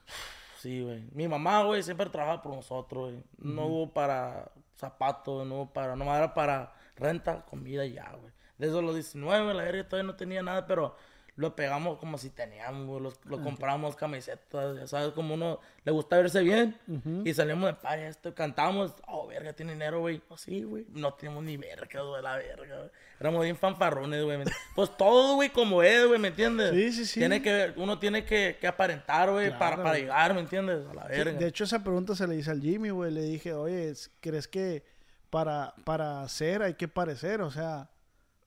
Sí, 0.59 0.81
güey. 0.81 1.03
Mi 1.11 1.27
mamá, 1.27 1.63
güey, 1.63 1.83
siempre 1.83 2.09
trabajaba 2.09 2.41
por 2.41 2.55
nosotros, 2.55 3.11
güey. 3.11 3.23
No 3.37 3.65
hubo 3.65 3.93
para 3.93 4.51
zapatos, 4.75 5.45
no 5.47 5.55
hubo 5.55 5.73
para... 5.73 5.95
Nomás 5.95 6.17
era 6.17 6.33
para 6.33 6.73
renta, 6.95 7.45
comida 7.45 7.85
y 7.85 7.93
ya, 7.93 8.11
güey. 8.11 8.31
Desde 8.57 8.81
los 8.81 8.93
19, 8.93 9.53
la 9.53 9.63
verga, 9.63 9.87
todavía 9.87 10.11
no 10.11 10.15
tenía 10.15 10.43
nada, 10.43 10.65
pero 10.67 10.95
lo 11.35 11.55
pegamos 11.55 11.97
como 11.97 12.17
si 12.19 12.29
teníamos. 12.29 13.01
Los- 13.01 13.19
Lo, 13.25 13.41
compramos 13.41 13.95
camisetas, 13.95 14.77
ya 14.77 14.85
sabes, 14.87 15.13
como 15.13 15.33
uno 15.33 15.59
le 15.83 15.91
gusta 15.91 16.17
verse 16.17 16.41
bien. 16.41 16.77
Y 17.25 17.33
salimos 17.33 17.65
de 17.69 17.73
par 17.73 17.97
esto, 17.99 18.35
cantamos. 18.35 18.93
Oh, 19.07 19.25
verga, 19.27 19.53
tiene 19.53 19.73
dinero, 19.73 19.99
güey. 20.01 20.21
Oh, 20.29 20.37
sí, 20.37 20.61
güey. 20.63 20.85
No 20.89 21.13
tenemos 21.15 21.43
ni 21.43 21.57
verga, 21.57 22.01
güey, 22.01 22.21
la 22.21 22.35
verga, 22.37 22.77
güey. 22.77 22.89
Éramos 23.19 23.43
bien 23.43 23.55
fanfarrones, 23.57 24.23
güey. 24.23 24.39
Pues 24.75 24.95
todo, 24.95 25.35
güey, 25.35 25.49
como 25.49 25.81
es, 25.81 26.05
güey, 26.05 26.19
¿me 26.19 26.27
entiendes? 26.27 26.71
Sí, 26.71 26.91
sí, 26.91 27.05
sí. 27.05 27.19
Tiene 27.21 27.41
que 27.41 27.73
uno 27.77 27.97
tiene 27.97 28.25
que, 28.25 28.57
que 28.59 28.67
aparentar, 28.67 29.31
güey, 29.31 29.49
para, 29.51 29.57
Claro, 29.75 29.83
para 29.83 29.97
llegar, 29.97 30.33
¿me 30.33 30.41
entiendes? 30.41 30.85
A 30.87 30.93
la 30.93 31.03
Sí, 31.03 31.09
verga. 31.17 31.31
de 31.39 31.47
hecho, 31.47 31.63
esa 31.63 31.83
pregunta 31.83 32.15
se 32.15 32.27
le 32.27 32.35
hice 32.35 32.51
al 32.51 32.61
Jimmy, 32.61 32.89
güey. 32.89 33.11
Le 33.11 33.21
dije, 33.23 33.53
oye, 33.53 33.89
es- 33.89 34.11
¿crees 34.19 34.47
que 34.47 34.83
para, 35.29 35.73
para 35.83 36.27
ser 36.29 36.61
hay 36.61 36.75
que 36.75 36.87
parecer? 36.87 37.41
O 37.41 37.49
sea, 37.49 37.89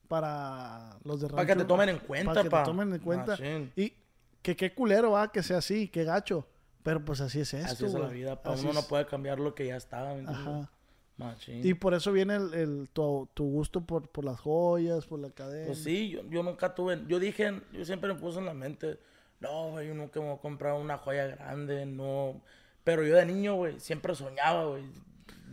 para 0.07 0.97
los 1.03 1.21
de 1.21 1.27
Para 1.29 1.45
que 1.45 1.53
te 1.53 1.59
rancho- 1.59 1.67
tomen 1.67 1.89
en 1.89 1.99
cuenta, 1.99 2.31
Para 2.33 2.43
que 2.43 2.49
pa. 2.49 2.63
te 2.63 2.69
tomen 2.69 2.93
en 2.93 2.99
cuenta. 2.99 3.31
Machín. 3.33 3.71
Y 3.75 3.93
que 4.41 4.55
qué 4.55 4.73
culero 4.73 5.11
va 5.11 5.31
que 5.31 5.43
sea 5.43 5.57
así, 5.57 5.87
qué 5.89 6.03
gacho. 6.03 6.47
Pero 6.83 7.03
pues 7.03 7.19
así 7.21 7.41
es 7.41 7.53
esto, 7.53 7.71
Así 7.73 7.85
es 7.85 7.93
la 7.93 7.99
güey. 8.07 8.13
vida, 8.13 8.41
pa. 8.41 8.53
Así 8.53 8.63
Uno 8.63 8.73
no 8.73 8.79
es. 8.79 8.85
puede 8.85 9.05
cambiar 9.05 9.39
lo 9.39 9.53
que 9.53 9.65
ya 9.67 9.75
estaba, 9.75 10.13
¿me 10.13 10.19
entiendes? 10.19 10.47
Ajá. 10.47 10.71
Machín. 11.17 11.65
Y 11.67 11.73
por 11.73 11.93
eso 11.95 12.11
viene 12.11 12.35
el, 12.35 12.53
el- 12.53 12.89
tu, 12.93 13.27
tu 13.33 13.43
gusto 13.45 13.81
por, 13.81 14.07
por 14.09 14.23
las 14.23 14.39
joyas, 14.39 15.05
por 15.05 15.19
la 15.19 15.31
cadena. 15.31 15.65
Pues 15.67 15.83
sí, 15.83 16.09
yo, 16.11 16.21
yo 16.29 16.43
nunca 16.43 16.75
tuve, 16.75 17.03
yo 17.07 17.19
dije, 17.19 17.59
yo 17.73 17.83
siempre 17.85 18.13
me 18.13 18.19
puse 18.19 18.37
en 18.39 18.45
la 18.45 18.53
mente, 18.53 18.99
no, 19.39 19.71
güey, 19.71 19.87
yo 19.87 19.95
nunca 19.95 20.19
me 20.19 20.27
voy 20.27 20.35
a 20.35 20.41
comprar 20.41 20.73
una 20.73 20.97
joya 20.99 21.25
grande, 21.27 21.85
no. 21.85 22.39
Pero 22.83 23.03
yo 23.05 23.15
de 23.15 23.25
niño, 23.25 23.55
güey, 23.55 23.79
siempre 23.79 24.13
soñaba, 24.15 24.65
güey. 24.65 24.83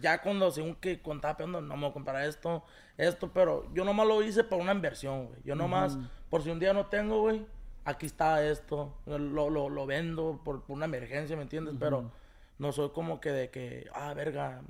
Ya 0.05 0.21
cuando, 0.21 0.51
según 0.51 0.75
que 0.75 1.01
contaba 1.01 1.39
peando, 1.39 1.63
no 1.63 1.77
me 1.77 1.81
voy 1.81 1.91
a 1.91 1.93
comprar 1.95 2.27
esto, 2.27 2.63
esto, 2.99 3.31
pero 3.33 3.73
yo 3.73 3.87
nomás 3.87 4.07
lo 4.07 4.23
hice 4.23 4.45
para 4.45 4.61
una 4.61 4.73
inversión, 4.73 5.29
güey. 5.29 5.41
Yo 5.47 5.55
nomás, 5.55 5.97
por 6.29 6.43
si 6.43 6.51
un 6.51 6.59
día 6.59 6.75
no 6.75 6.89
tengo, 6.89 7.23
güey, 7.23 7.47
aquí 7.87 8.05
está 8.05 8.45
esto, 8.47 8.93
lo, 9.07 9.49
lo, 9.49 9.71
lo 9.71 9.87
vendo 9.87 10.43
por, 10.45 10.63
por 10.65 10.77
una 10.77 10.85
emergencia, 10.85 11.37
¿me 11.37 11.45
entiendes? 11.45 11.77
Pero 11.81 12.11
no 12.59 12.71
soy 12.71 12.91
como 12.91 13.19
que 13.19 13.31
de 13.31 13.49
que, 13.49 13.89
ah, 13.95 14.13
verga, 14.13 14.61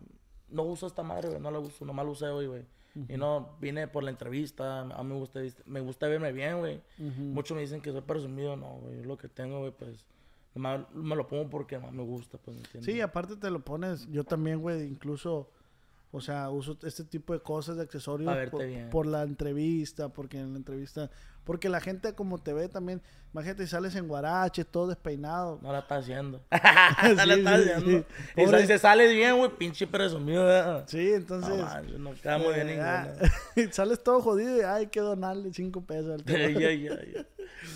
no 0.51 0.63
uso 0.63 0.87
esta 0.87 1.03
madre, 1.03 1.31
güey, 1.31 1.41
no 1.41 1.51
la 1.51 1.59
uso, 1.59 1.85
nomás 1.85 2.07
la 2.07 2.13
usé 2.13 2.27
hoy, 2.27 2.47
güey. 2.47 2.63
Y 3.09 3.17
no, 3.17 3.57
vine 3.61 3.89
por 3.89 4.05
la 4.05 4.11
entrevista, 4.11 4.83
a 4.83 5.03
mí 5.03 5.15
me 5.15 5.19
gusta, 5.19 5.41
me 5.67 5.81
gusta 5.81 6.07
verme 6.07 6.31
bien, 6.31 6.61
güey. 6.61 6.81
Muchos 6.97 7.57
me 7.57 7.63
dicen 7.63 7.81
que 7.81 7.91
soy 7.91 8.03
presumido, 8.03 8.55
no, 8.55 8.77
güey, 8.83 9.03
lo 9.03 9.17
que 9.19 9.27
tengo, 9.27 9.59
güey, 9.59 9.73
pues, 9.73 10.07
nomás 10.55 10.81
me 10.95 11.17
lo 11.17 11.27
pongo 11.27 11.51
porque 11.51 11.79
más 11.79 11.93
me 11.93 12.03
gusta, 12.03 12.39
pues, 12.39 12.57
¿me 12.57 12.63
entiendes? 12.63 12.95
Sí, 12.95 13.01
aparte 13.01 13.37
te 13.37 13.51
lo 13.51 13.65
pones. 13.65 14.09
Yo 14.11 14.25
también, 14.25 14.61
güey, 14.61 14.83
incluso, 14.85 15.51
o 16.13 16.21
sea, 16.21 16.49
uso 16.51 16.79
este 16.85 17.05
tipo 17.05 17.33
de 17.33 17.41
cosas, 17.41 17.77
de 17.77 17.83
accesorios 17.83 18.33
por, 18.51 18.67
bien. 18.67 18.89
por 18.91 19.07
la 19.07 19.23
entrevista, 19.25 20.11
porque 20.11 20.39
en 20.39 20.53
la 20.53 20.59
entrevista, 20.59 21.11
porque 21.43 21.69
la 21.69 21.81
gente 21.81 22.15
como 22.15 22.39
te 22.39 22.53
ve 22.53 22.69
también, 22.69 23.03
imagínate, 23.33 23.67
sales 23.67 23.97
en 23.97 24.07
guarache, 24.07 24.65
todo 24.65 24.87
despeinado. 24.87 25.59
No 25.61 25.73
la 25.73 25.81
está 25.81 25.97
haciendo. 25.97 26.39
Sí, 26.39 26.59
no 27.17 27.27
la 27.27 27.35
está 27.35 27.57
sí, 27.57 27.71
haciendo. 27.71 28.07
sí. 28.37 28.43
Y 28.43 28.47
si 28.47 28.67
se 28.69 28.79
sale 28.79 29.13
bien, 29.13 29.37
güey, 29.37 29.51
pinche 29.59 29.89
presumido, 29.89 30.45
¿verdad? 30.45 30.85
Sí, 30.87 31.15
entonces. 31.15 31.51
No, 31.51 31.65
manches, 31.65 31.99
no 31.99 32.15
queda 32.15 32.39
muy 32.39 32.55
bien 32.55 32.69
eh, 32.69 32.77
ninguno. 32.77 32.89
ah, 32.89 33.73
sales 33.73 34.03
todo 34.05 34.21
jodido 34.21 34.57
y 34.57 34.61
hay 34.61 34.87
que 34.87 35.01
donarle 35.01 35.53
cinco 35.53 35.85
pesos 35.85 36.21
al. 36.21 36.25
Ay, 36.33 36.55
ay, 36.55 36.65
ay, 36.65 36.89
ay. 36.89 37.27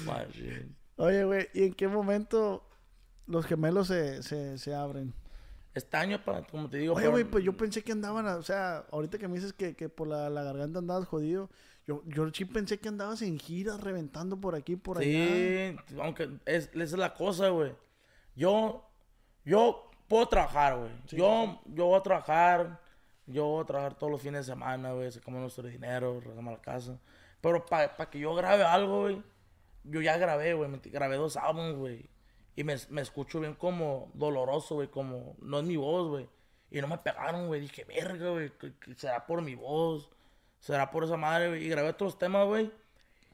Machín. 0.07 0.77
Oye, 0.95 1.25
güey, 1.25 1.49
¿y 1.55 1.65
en 1.65 1.75
qué 1.75 1.87
momento 1.87 2.68
los 3.29 3.47
gemelos 3.47 3.87
se, 3.89 4.23
se, 4.23 4.59
se 4.59 4.75
abren? 4.75 5.15
Este 5.75 5.97
año, 5.97 6.23
pa, 6.25 6.43
como 6.45 6.69
te 6.69 6.79
digo, 6.79 6.95
Oye, 6.95 7.07
güey, 7.09 7.25
pues 7.25 7.45
yo 7.45 7.57
pensé 7.57 7.85
que 7.85 7.93
andaban, 7.93 8.27
o 8.27 8.43
sea, 8.43 8.87
ahorita 8.91 9.19
que 9.19 9.29
me 9.29 9.35
dices 9.35 9.53
que, 9.53 9.77
que 9.77 9.89
por 9.89 10.09
la, 10.09 10.29
la 10.29 10.43
garganta 10.43 10.81
andabas 10.81 11.07
jodido, 11.07 11.51
yo, 11.87 12.03
yo 12.07 12.29
sí 12.33 12.45
pensé 12.45 12.79
que 12.79 12.89
andabas 12.89 13.23
en 13.23 13.39
giras, 13.39 13.81
reventando 13.81 14.41
por 14.41 14.55
aquí, 14.55 14.77
por 14.77 14.99
allá. 14.99 15.07
Sí, 15.07 15.77
aunque 16.01 16.25
es, 16.47 16.69
esa 16.73 16.83
es 16.83 16.93
la 16.93 17.15
cosa, 17.15 17.49
güey. 17.51 17.75
Yo, 18.35 18.91
yo 19.45 19.91
puedo 20.09 20.27
trabajar, 20.27 20.79
güey. 20.79 20.91
yo, 21.07 21.61
yo 21.67 21.87
voy 21.87 21.99
a 21.99 22.03
trabajar, 22.03 22.81
yo 23.27 23.47
voy 23.47 23.63
a 23.63 23.67
trabajar 23.67 23.95
todos 23.97 24.11
los 24.11 24.21
fines 24.21 24.47
de 24.47 24.53
semana, 24.53 24.93
güey. 24.93 25.11
Sacamos 25.13 25.41
nuestro 25.41 25.67
dinero, 25.67 26.21
regamos 26.21 26.53
la 26.53 26.61
casa. 26.61 26.99
Pero 27.41 27.65
para 27.65 28.11
que 28.11 28.19
yo 28.19 28.35
grabe 28.35 28.65
algo, 28.65 29.03
güey, 29.03 29.23
yo 29.85 30.01
ya 30.01 30.19
grabé, 30.19 30.55
güey. 30.55 30.71
Grabé 30.87 31.17
dos 31.17 31.37
álbumes, 31.37 31.77
güey. 31.77 32.11
Y 32.59 32.65
me, 32.65 32.75
me 32.91 33.03
escucho 33.03 33.39
bien 33.41 33.55
como 33.55 34.11
doloroso, 34.15 34.75
güey, 34.77 34.89
como 34.89 35.37
no 35.41 35.59
es 35.59 35.65
mi 35.65 35.77
voz, 35.77 36.09
güey. 36.09 36.29
Y 36.71 36.81
no 36.81 36.89
me 36.89 36.99
pegaron, 36.99 37.47
güey. 37.47 37.61
Dije, 37.61 37.85
verga, 37.85 38.31
güey, 38.31 38.51
será 38.97 39.27
por 39.27 39.43
mi 39.43 39.55
voz, 39.55 40.11
será 40.59 40.91
por 40.91 41.05
esa 41.05 41.17
madre, 41.17 41.49
güey. 41.49 41.65
Y 41.65 41.69
grabé 41.69 41.91
otros 41.91 42.19
temas, 42.19 42.47
güey. 42.47 42.73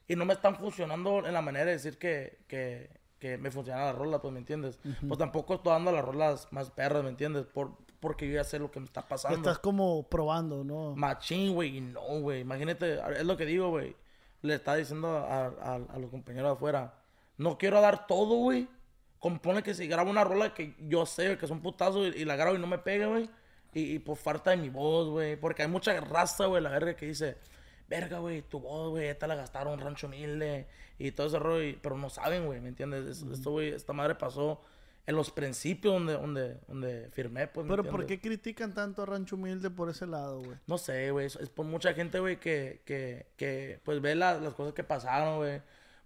Y 0.06 0.14
no 0.16 0.24
me 0.26 0.34
están 0.34 0.56
funcionando 0.56 1.26
en 1.26 1.32
la 1.32 1.40
manera 1.40 1.64
de 1.64 1.72
decir 1.72 1.96
que, 1.98 2.38
que, 2.48 2.90
que 3.18 3.38
me 3.38 3.50
funciona 3.50 3.86
la 3.86 3.92
rola, 3.92 4.20
pues, 4.20 4.30
¿me 4.32 4.38
entiendes? 4.40 4.78
Pues 5.08 5.18
tampoco 5.18 5.54
estoy 5.54 5.72
dando 5.72 5.90
las 5.90 6.04
rolas 6.04 6.48
más 6.52 6.70
perras, 6.70 7.02
¿me 7.02 7.08
entiendes? 7.08 7.46
Por, 7.46 7.70
porque 8.00 8.28
yo 8.28 8.34
ya 8.34 8.44
sé 8.44 8.58
lo 8.58 8.70
que 8.70 8.78
me 8.80 8.84
está 8.86 9.08
pasando. 9.08 9.38
Estás 9.38 9.58
como 9.58 10.06
probando, 10.10 10.62
¿no? 10.64 10.94
Machín, 10.94 11.54
güey, 11.54 11.78
y 11.78 11.80
no, 11.80 12.02
güey. 12.20 12.40
Imagínate, 12.42 13.00
es 13.18 13.24
lo 13.24 13.38
que 13.38 13.46
digo, 13.46 13.70
güey. 13.70 13.96
Le 14.42 14.54
está 14.56 14.74
diciendo 14.76 15.08
a, 15.08 15.46
a- 15.46 15.74
a 15.76 15.98
los 15.98 16.10
compañeros 16.10 16.50
de 16.50 16.54
afuera. 16.56 16.94
No 17.38 17.56
quiero 17.56 17.80
dar 17.80 18.06
todo, 18.06 18.36
güey. 18.36 18.68
Compone 19.24 19.62
que 19.62 19.72
si 19.72 19.86
grabo 19.88 20.10
una 20.10 20.22
rola 20.22 20.52
que 20.52 20.74
yo 20.86 21.06
sé 21.06 21.38
que 21.38 21.46
es 21.46 21.50
un 21.50 21.62
putazo 21.62 22.06
y, 22.06 22.08
y 22.10 22.24
la 22.26 22.36
grabo 22.36 22.56
y 22.56 22.58
no 22.58 22.66
me 22.66 22.76
pega, 22.76 23.06
güey. 23.06 23.30
Y, 23.72 23.94
y 23.94 23.98
por 23.98 24.18
falta 24.18 24.50
de 24.50 24.58
mi 24.58 24.68
voz, 24.68 25.08
güey. 25.08 25.36
Porque 25.36 25.62
hay 25.62 25.68
mucha 25.68 25.98
raza, 25.98 26.44
güey, 26.44 26.62
la 26.62 26.68
verga 26.68 26.94
que 26.94 27.06
dice, 27.06 27.38
verga, 27.88 28.18
güey, 28.18 28.42
tu 28.42 28.60
voz, 28.60 28.90
güey, 28.90 29.06
esta 29.08 29.26
la 29.26 29.34
gastaron 29.34 29.80
rancho 29.80 30.08
humilde 30.08 30.66
y 30.98 31.10
todo 31.12 31.28
ese 31.28 31.38
rollo. 31.38 31.74
pero 31.80 31.96
no 31.96 32.10
saben, 32.10 32.44
güey, 32.44 32.60
¿me 32.60 32.68
entiendes? 32.68 33.06
Es- 33.06 33.22
Esto, 33.22 33.50
güey, 33.52 33.70
esta 33.70 33.94
madre 33.94 34.14
pasó 34.14 34.60
en 35.06 35.16
los 35.16 35.30
principios 35.30 35.94
donde, 35.94 36.12
donde, 36.14 36.58
donde 36.68 37.08
firmé, 37.12 37.46
pues, 37.46 37.66
¿me 37.66 37.70
Pero 37.76 37.90
¿por 37.90 38.04
qué 38.06 38.20
critican 38.20 38.74
tanto 38.74 39.02
a 39.02 39.06
Rancho 39.06 39.36
Humilde 39.36 39.70
por 39.70 39.88
ese 39.88 40.06
lado, 40.06 40.40
güey? 40.42 40.56
No 40.66 40.76
sé, 40.78 41.10
güey. 41.12 41.26
Es, 41.26 41.36
es 41.36 41.48
por 41.48 41.64
mucha 41.64 41.94
gente, 41.94 42.20
güey, 42.20 42.38
que, 42.38 42.82
que, 42.84 43.26
que, 43.38 43.80
pues, 43.84 44.00
ve 44.02 44.14
la- 44.14 44.38
las 44.38 44.52
cosas 44.54 44.74
que 44.74 44.84
pasaron, 44.84 45.38
güey. 45.38 45.62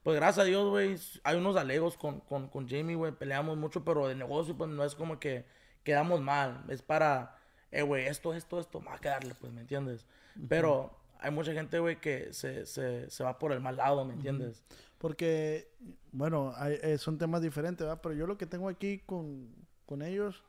Pues, 0.08 0.16
gracias 0.20 0.42
a 0.42 0.46
Dios, 0.48 0.70
güey, 0.70 0.96
hay 1.22 1.36
unos 1.36 1.54
alegos 1.56 1.98
con, 1.98 2.20
con, 2.20 2.48
con 2.48 2.66
Jamie, 2.66 2.96
güey. 2.96 3.12
Peleamos 3.12 3.58
mucho, 3.58 3.84
pero 3.84 4.08
de 4.08 4.14
negocio, 4.14 4.56
pues, 4.56 4.70
no 4.70 4.82
es 4.82 4.94
como 4.94 5.20
que 5.20 5.44
quedamos 5.84 6.22
mal. 6.22 6.64
Es 6.70 6.80
para, 6.80 7.36
eh, 7.70 7.82
güey, 7.82 8.06
esto, 8.06 8.32
esto, 8.32 8.58
esto, 8.58 8.80
más 8.80 9.02
que 9.02 9.10
darle, 9.10 9.34
pues, 9.34 9.52
¿me 9.52 9.60
entiendes? 9.60 10.06
Pero 10.48 10.90
hay 11.20 11.30
mucha 11.30 11.52
gente, 11.52 11.78
güey, 11.78 12.00
que 12.00 12.32
se, 12.32 12.64
se, 12.64 13.10
se 13.10 13.22
va 13.22 13.38
por 13.38 13.52
el 13.52 13.60
mal 13.60 13.76
lado, 13.76 14.02
¿me 14.06 14.14
entiendes? 14.14 14.62
Porque, 14.96 15.68
bueno, 16.10 16.54
hay- 16.56 16.78
eh, 16.80 16.96
son 16.96 17.18
temas 17.18 17.42
diferentes, 17.42 17.86
¿verdad? 17.86 18.00
Pero 18.02 18.14
yo 18.14 18.26
lo 18.26 18.38
que 18.38 18.46
tengo 18.46 18.70
aquí 18.70 19.00
con, 19.04 19.54
con 19.84 20.00
ellos, 20.00 20.42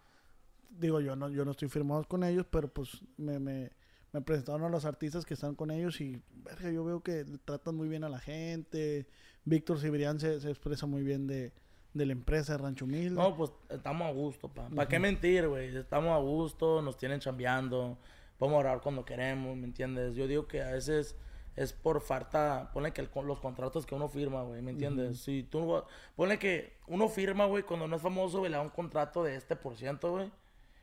digo, 0.70 1.02
yo 1.02 1.18
no, 1.18 1.28
yo 1.28 1.44
no 1.44 1.52
estoy 1.52 1.68
firmado 1.68 2.06
con 2.06 2.24
ellos, 2.24 2.46
pero 2.50 2.70
pues 2.70 3.02
me, 3.18 3.40
me, 3.40 3.72
me 4.14 4.22
presentaron 4.22 4.64
a 4.64 4.70
los 4.70 4.86
artistas 4.86 5.26
que 5.26 5.34
están 5.34 5.54
con 5.54 5.70
ellos 5.70 6.00
y, 6.00 6.22
verga, 6.46 6.72
yo 6.72 6.86
veo 6.86 7.04
que 7.04 7.26
tratan 7.44 7.76
muy 7.76 7.90
bien 7.90 8.06
a 8.06 8.10
la 8.10 8.20
gente. 8.20 9.06
Víctor 9.46 9.80
Cibrián 9.80 10.20
se, 10.20 10.40
se 10.40 10.50
expresa 10.50 10.86
muy 10.86 11.04
bien 11.04 11.28
de, 11.28 11.52
de 11.94 12.06
la 12.06 12.14
empresa 12.14 12.54
de 12.54 12.60
Rancho 12.60 12.86
Humilde. 12.86 13.12
No, 13.12 13.36
pues 13.36 13.52
estamos 13.70 14.08
a 14.08 14.12
gusto, 14.12 14.50
pa. 14.50 14.70
¿Para 14.70 14.88
qué 14.88 15.00
mentir, 15.00 15.48
güey? 15.48 15.76
Estamos 15.76 16.12
a 16.12 16.18
gusto, 16.20 16.82
nos 16.82 16.98
tienen 16.98 17.20
chambeando, 17.20 17.98
podemos 18.38 18.60
orar 18.60 18.82
cuando 18.82 19.06
queremos, 19.06 19.56
¿me 19.58 19.66
entiendes? 19.66 20.16
Yo 20.16 20.28
digo 20.28 20.48
que 20.48 20.62
a 20.62 20.72
veces 20.72 21.16
es 21.56 21.74
por 21.74 22.00
falta, 22.02 22.70
ponle 22.74 22.94
que 22.94 23.02
el 23.02 23.10
los 23.26 23.40
contratos 23.40 23.86
que 23.86 23.96
uno 23.96 24.08
firma, 24.08 24.44
güey, 24.44 24.62
¿me 24.62 24.72
entiendes? 24.72 25.20
Si 25.20 25.44
tú, 25.44 25.84
ponle 26.16 26.40
que 26.40 26.78
uno 26.88 27.10
firma, 27.10 27.46
güey, 27.46 27.64
cuando 27.64 27.88
no 27.88 27.96
es 27.98 28.02
famoso, 28.02 28.40
güey, 28.40 28.52
le 28.52 28.58
da 28.58 28.64
un 28.64 28.70
contrato 28.70 29.24
de 29.24 29.36
este 29.36 29.56
por 29.56 29.76
ciento, 29.76 30.12
güey. 30.12 30.32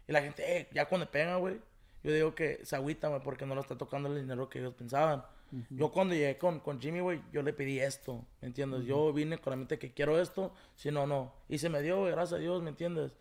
Y 0.06 0.12
la 0.12 0.20
gente, 0.20 0.58
eh, 0.58 0.68
ya 0.72 0.86
cuando 0.86 1.10
pega, 1.10 1.36
güey, 1.36 1.60
yo 2.02 2.12
digo 2.12 2.34
que 2.34 2.60
se 2.64 2.76
agüita, 2.76 3.08
güey, 3.08 3.22
porque 3.22 3.46
no 3.46 3.54
le 3.54 3.60
está 3.62 3.78
tocando 3.78 4.08
el 4.08 4.20
dinero 4.20 4.48
que 4.48 4.58
ellos 4.58 4.74
pensaban. 4.74 5.24
Yo 5.70 5.90
cuando 5.90 6.14
llegué 6.14 6.38
con, 6.38 6.60
con 6.60 6.80
Jimmy, 6.80 7.00
güey, 7.00 7.22
yo 7.32 7.42
le 7.42 7.52
pedí 7.52 7.78
esto, 7.78 8.24
¿me 8.40 8.48
entiendes? 8.48 8.84
Yo 8.84 9.12
vine 9.12 9.38
con 9.38 9.52
la 9.52 9.56
mente 9.56 9.78
que 9.78 9.92
quiero 9.92 10.20
esto, 10.20 10.52
si 10.74 10.90
no, 10.90 11.06
no. 11.06 11.32
Y 11.48 11.58
se 11.58 11.68
me 11.68 11.82
dio, 11.82 12.00
güey, 12.00 12.12
gracias 12.12 12.38
a 12.38 12.42
Dios, 12.42 12.62
¿me 12.62 12.70
entiendes? 12.70 13.12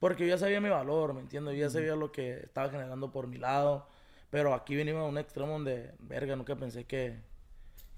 Porque 0.00 0.24
yo 0.24 0.30
ya 0.30 0.38
sabía 0.38 0.60
mi 0.60 0.68
valor, 0.68 1.14
¿me 1.14 1.20
entiendes? 1.20 1.54
Yo 1.54 1.60
ya 1.60 1.70
sabía 1.70 1.94
lo 1.94 2.10
que 2.10 2.38
estaba 2.40 2.70
generando 2.70 3.12
por 3.12 3.26
mi 3.26 3.38
lado. 3.38 3.86
Pero 4.30 4.52
aquí 4.52 4.74
venimos 4.74 5.02
a 5.02 5.04
un 5.06 5.18
extremo 5.18 5.52
donde, 5.52 5.94
verga, 6.00 6.34
nunca 6.34 6.56
pensé 6.56 6.84
que 6.84 7.20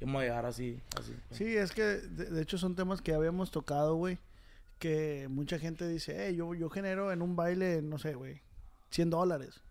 íbamos 0.00 0.20
a 0.20 0.24
llegar 0.24 0.44
así, 0.46 0.80
así. 1.00 1.16
pues. 1.28 1.38
Sí, 1.38 1.56
es 1.56 1.72
que 1.72 1.82
de, 1.82 2.26
de 2.26 2.42
hecho 2.42 2.58
son 2.58 2.74
temas 2.76 3.00
que 3.00 3.14
habíamos 3.14 3.50
tocado, 3.50 3.94
güey. 3.94 4.18
Que 4.78 5.28
mucha 5.30 5.58
gente 5.58 5.88
dice, 5.88 6.14
hey, 6.18 6.36
yo, 6.36 6.52
yo 6.54 6.68
genero 6.68 7.10
en 7.10 7.22
un 7.22 7.34
baile, 7.36 7.80
no 7.80 7.96
sé, 7.96 8.14
güey, 8.14 8.42
100 8.90 9.08
dólares. 9.10 9.62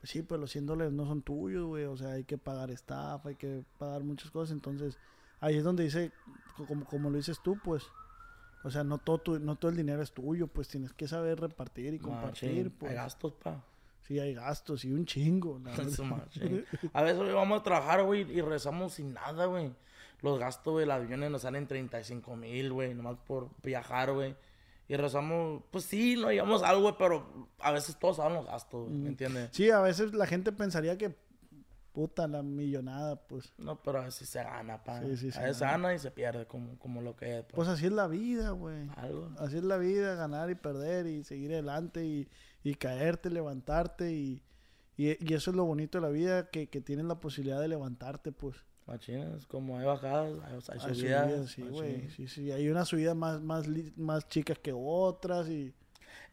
Pues 0.00 0.10
sí, 0.10 0.22
pero 0.22 0.40
los 0.40 0.50
100 0.52 0.66
dólares 0.66 0.92
no 0.92 1.06
son 1.06 1.22
tuyos, 1.22 1.64
güey. 1.66 1.84
O 1.84 1.96
sea, 1.96 2.12
hay 2.12 2.24
que 2.24 2.38
pagar 2.38 2.70
staff, 2.70 3.26
hay 3.26 3.34
que 3.34 3.64
pagar 3.78 4.02
muchas 4.04 4.30
cosas. 4.30 4.52
Entonces, 4.52 4.96
ahí 5.40 5.56
es 5.56 5.64
donde 5.64 5.84
dice, 5.84 6.12
co- 6.56 6.66
como, 6.66 6.84
como 6.84 7.10
lo 7.10 7.16
dices 7.16 7.40
tú, 7.42 7.58
pues. 7.64 7.82
O 8.64 8.70
sea, 8.70 8.84
no 8.84 8.98
todo, 8.98 9.18
tu- 9.18 9.38
no 9.38 9.56
todo 9.56 9.70
el 9.70 9.76
dinero 9.76 10.02
es 10.02 10.12
tuyo, 10.12 10.46
pues 10.48 10.68
tienes 10.68 10.92
que 10.92 11.06
saber 11.08 11.40
repartir 11.40 11.94
y 11.94 11.98
compartir, 11.98 12.48
Machín, 12.50 12.70
pues. 12.78 12.90
Hay 12.90 12.96
gastos, 12.96 13.32
pa. 13.34 13.62
Sí, 14.02 14.18
hay 14.18 14.34
gastos 14.34 14.84
y 14.84 14.92
un 14.92 15.04
chingo. 15.04 15.60
la. 15.62 15.74
A 16.92 17.02
veces 17.02 17.18
güey, 17.18 17.32
vamos 17.32 17.60
a 17.60 17.62
trabajar, 17.62 18.02
güey, 18.04 18.22
y 18.32 18.40
rezamos 18.40 18.94
sin 18.94 19.12
nada, 19.14 19.46
güey. 19.46 19.72
Los 20.22 20.38
gastos, 20.38 20.72
güey, 20.72 20.86
los 20.86 20.94
aviones 20.96 21.30
nos 21.30 21.42
salen 21.42 21.66
35 21.68 22.34
mil, 22.36 22.72
güey, 22.72 22.94
nomás 22.94 23.16
por 23.26 23.48
viajar, 23.62 24.12
güey. 24.12 24.34
Y 24.88 24.96
rezamos, 24.96 25.62
pues 25.70 25.84
sí, 25.84 26.16
no 26.16 26.28
digamos 26.28 26.62
algo, 26.62 26.82
güey, 26.82 26.94
pero 26.98 27.48
a 27.58 27.72
veces 27.72 27.98
todos 27.98 28.16
saben 28.16 28.32
los 28.34 28.46
gastos, 28.46 28.90
¿me 28.90 29.10
entiendes? 29.10 29.50
Sí, 29.52 29.70
a 29.70 29.80
veces 29.80 30.14
la 30.14 30.26
gente 30.26 30.50
pensaría 30.50 30.96
que, 30.96 31.14
puta, 31.92 32.26
la 32.26 32.42
millonada, 32.42 33.16
pues. 33.26 33.52
No, 33.58 33.82
pero 33.82 34.00
a 34.00 34.04
veces 34.04 34.28
se 34.30 34.42
gana, 34.42 34.82
pa. 34.84 35.02
Sí, 35.02 35.16
sí, 35.18 35.30
se 35.30 35.38
a 35.38 35.42
veces 35.42 35.58
se 35.58 35.64
gana. 35.66 35.88
gana 35.88 35.94
y 35.94 35.98
se 35.98 36.10
pierde, 36.10 36.46
como, 36.46 36.78
como 36.78 37.02
lo 37.02 37.16
que 37.16 37.38
es, 37.38 37.44
pa. 37.44 37.52
Pues 37.54 37.68
así 37.68 37.84
es 37.84 37.92
la 37.92 38.06
vida, 38.06 38.50
güey. 38.52 38.88
Algo. 38.96 39.30
Así 39.38 39.58
es 39.58 39.64
la 39.64 39.76
vida, 39.76 40.14
ganar 40.14 40.48
y 40.48 40.54
perder 40.54 41.06
y 41.06 41.22
seguir 41.22 41.52
adelante 41.52 42.06
y, 42.06 42.26
y 42.62 42.74
caerte, 42.76 43.28
levantarte 43.28 44.10
y, 44.12 44.42
y, 44.96 45.08
y 45.22 45.34
eso 45.34 45.50
es 45.50 45.56
lo 45.56 45.66
bonito 45.66 45.98
de 45.98 46.02
la 46.02 46.10
vida, 46.10 46.48
que, 46.48 46.70
que 46.70 46.80
tienes 46.80 47.04
la 47.04 47.20
posibilidad 47.20 47.60
de 47.60 47.68
levantarte, 47.68 48.32
pues. 48.32 48.56
Machines, 48.88 49.46
como 49.46 49.78
hay 49.78 49.84
bajadas, 49.86 50.32
hay, 50.44 50.54
hay 50.54 50.88
Hay 50.88 50.94
subidas. 50.94 51.24
subidas, 51.30 51.50
sí, 51.50 51.62
güey. 51.62 52.10
Sí, 52.10 52.26
sí. 52.26 52.50
Hay 52.50 52.68
unas 52.68 52.88
subidas 52.88 53.14
más, 53.14 53.40
más, 53.40 53.66
más 53.96 54.28
chicas 54.28 54.58
que 54.58 54.72
otras 54.74 55.48
y... 55.48 55.72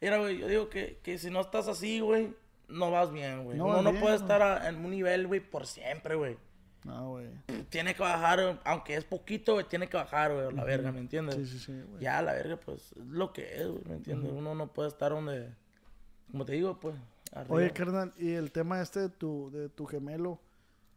Mira, 0.00 0.18
güey, 0.18 0.38
yo 0.38 0.48
digo 0.48 0.68
que, 0.68 0.98
que 1.02 1.18
si 1.18 1.30
no 1.30 1.40
estás 1.40 1.68
así, 1.68 2.00
güey, 2.00 2.34
no 2.68 2.90
vas 2.90 3.12
bien, 3.12 3.44
güey. 3.44 3.56
No 3.58 3.66
Uno 3.66 3.82
no 3.82 3.90
bien, 3.92 4.02
puede 4.02 4.16
estar 4.16 4.42
a- 4.42 4.68
en 4.68 4.76
un 4.84 4.90
nivel, 4.90 5.26
güey, 5.26 5.40
por 5.40 5.66
siempre, 5.66 6.14
güey. 6.16 6.36
No, 6.84 7.10
güey. 7.10 7.26
Tiene 7.68 7.94
que 7.94 8.02
bajar, 8.02 8.60
aunque 8.64 8.94
es 8.94 9.04
poquito, 9.04 9.54
güey, 9.54 9.66
tiene 9.66 9.88
que 9.88 9.96
bajar, 9.96 10.32
güey, 10.32 10.52
la 10.54 10.64
verga, 10.64 10.92
¿me 10.92 11.00
entiendes? 11.00 11.34
Sí, 11.36 11.46
sí, 11.46 11.58
sí, 11.58 11.72
güey. 11.88 12.02
Ya, 12.02 12.22
la 12.22 12.32
verga, 12.34 12.56
pues, 12.58 12.92
es 12.92 13.06
lo 13.06 13.32
que 13.32 13.56
es, 13.56 13.66
güey, 13.66 13.82
¿me 13.86 13.94
entiendes? 13.96 14.30
Uno 14.32 14.54
no 14.54 14.68
puede 14.72 14.88
estar 14.88 15.10
donde, 15.12 15.50
como 16.30 16.44
te 16.44 16.52
digo, 16.52 16.78
pues, 16.78 16.94
arriba. 17.32 17.54
Oye, 17.56 17.70
carnal, 17.72 18.12
y 18.18 18.32
el 18.34 18.52
tema 18.52 18.80
este 18.80 19.00
de 19.00 19.08
tu, 19.08 19.50
de 19.50 19.68
tu 19.68 19.84
gemelo, 19.86 20.38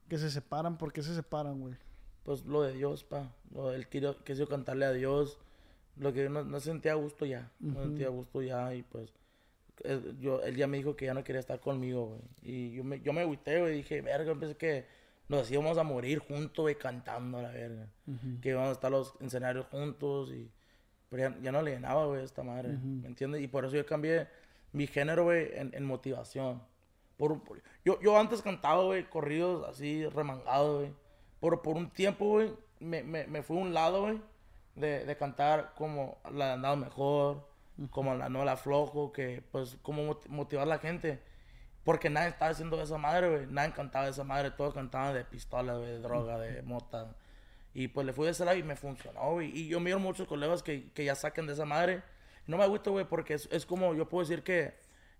que 0.10 0.18
se 0.18 0.30
separan, 0.30 0.78
¿por 0.78 0.92
qué 0.92 1.02
se 1.04 1.16
separan, 1.16 1.62
güey? 1.62 1.76
Pues 2.24 2.44
lo 2.46 2.62
de 2.64 2.74
Dios, 2.74 3.04
pa. 3.04 3.32
Lo 3.54 3.70
del 3.70 3.88
quiero, 3.88 4.22
quiso 4.24 4.48
cantarle 4.48 4.86
a 4.86 4.92
Dios. 4.92 5.38
Lo 5.96 6.12
que 6.14 6.28
no, 6.30 6.44
no 6.44 6.60
sentía 6.60 6.94
gusto 6.96 7.26
ya. 7.26 7.52
No 7.60 7.82
sentía 7.84 8.10
gusto 8.10 8.42
ya 8.42 8.74
y 8.76 8.84
pues... 8.84 9.14
eh, 9.84 10.14
Yo, 10.20 10.42
él 10.44 10.56
ya 10.56 10.68
me 10.68 10.78
dijo 10.78 10.96
que 10.96 11.06
ya 11.06 11.14
no 11.14 11.24
quería 11.24 11.40
estar 11.40 11.60
conmigo, 11.60 12.08
güey. 12.08 12.22
Y 12.42 12.72
yo 12.74 12.84
me, 12.84 13.00
yo 13.02 13.14
me 13.14 13.22
agüité, 13.22 13.60
güey. 13.60 13.78
Dije, 13.78 14.02
verga, 14.02 14.36
pensé 14.36 14.56
que 14.58 14.86
nos 15.28 15.50
íbamos 15.52 15.78
a 15.78 15.84
morir 15.84 16.20
juntos, 16.20 16.64
güey, 16.64 16.76
cantando 16.76 17.38
a 17.38 17.42
la 17.44 17.52
verga. 17.52 17.88
Que 18.42 18.50
íbamos 18.50 18.70
a 18.70 18.74
estar 18.74 18.92
los 18.92 19.14
escenarios 19.22 19.66
juntos 19.68 20.32
y... 20.32 20.50
Pero 21.10 21.30
ya, 21.30 21.38
ya 21.42 21.52
no 21.52 21.62
le 21.64 21.72
llenaba, 21.72 22.06
güey, 22.06 22.24
esta 22.24 22.44
madre. 22.44 22.70
¿Me 23.02 23.08
entiendes? 23.08 23.42
Y 23.42 23.48
por 23.48 23.66
eso 23.66 23.76
yo 23.76 23.86
cambié 23.86 24.28
mi 24.74 24.86
género, 24.86 25.24
güey, 25.24 25.50
en, 25.54 25.72
en 25.74 25.84
motivación. 25.84 26.62
Por, 27.20 27.40
por- 27.44 27.62
yo, 27.86 28.00
yo 28.02 28.18
antes 28.18 28.42
cantaba, 28.42 28.82
güey, 28.84 29.08
corridos 29.08 29.68
así, 29.70 30.08
remangados, 30.08 30.80
güey. 30.80 30.94
Pero 31.40 31.62
por 31.62 31.76
un 31.78 31.92
tiempo, 31.92 32.26
güey, 32.26 32.52
me, 32.80 33.04
me, 33.04 33.28
me 33.28 33.44
fui 33.44 33.58
a 33.58 33.62
un 33.62 33.74
lado, 33.76 34.02
güey, 34.02 34.20
de, 34.76 35.06
de 35.06 35.18
cantar 35.18 35.74
como 35.76 36.18
la 36.34 36.48
de 36.48 36.52
andado 36.54 36.76
mejor, 36.78 37.48
como 37.92 38.16
la 38.16 38.28
no 38.30 38.44
la 38.44 38.58
flojo, 38.58 39.12
que 39.12 39.44
pues 39.52 39.78
como 39.84 40.04
mot- 40.04 40.28
motivar 40.30 40.64
a 40.64 40.70
la 40.70 40.80
gente. 40.80 41.20
Porque 41.84 42.10
nadie 42.10 42.30
estaba 42.30 42.52
haciendo 42.52 42.82
esa 42.82 42.98
madre, 42.98 43.30
güey. 43.30 43.46
Nadie 43.48 43.74
cantaba 43.74 44.06
de 44.06 44.12
esa 44.12 44.24
madre. 44.24 44.52
Todos 44.52 44.74
cantaban 44.74 45.14
de 45.14 45.24
pistola, 45.26 45.74
güey, 45.76 45.88
de 45.92 46.00
droga, 46.00 46.38
de 46.40 46.62
mota. 46.62 47.16
Y 47.74 47.88
pues 47.90 48.06
le 48.06 48.14
fui 48.14 48.26
de 48.26 48.32
ese 48.32 48.46
lado 48.46 48.58
y 48.58 48.64
me 48.64 48.76
funcionó, 48.76 49.32
güey. 49.34 49.50
Y 49.58 49.68
yo 49.68 49.80
miro 49.80 50.00
muchos 50.00 50.28
colegas 50.28 50.64
que, 50.64 50.92
que 50.92 51.06
ya 51.06 51.16
saquen 51.16 51.48
de 51.48 51.54
esa 51.54 51.66
madre. 51.66 52.02
No 52.48 52.58
me 52.58 52.68
gusta, 52.68 52.90
güey, 52.92 53.06
porque 53.06 53.34
es, 53.36 53.48
es 53.52 53.66
como, 53.66 53.94
yo 53.94 54.08
puedo 54.10 54.28
decir 54.28 54.44
que 54.44 54.74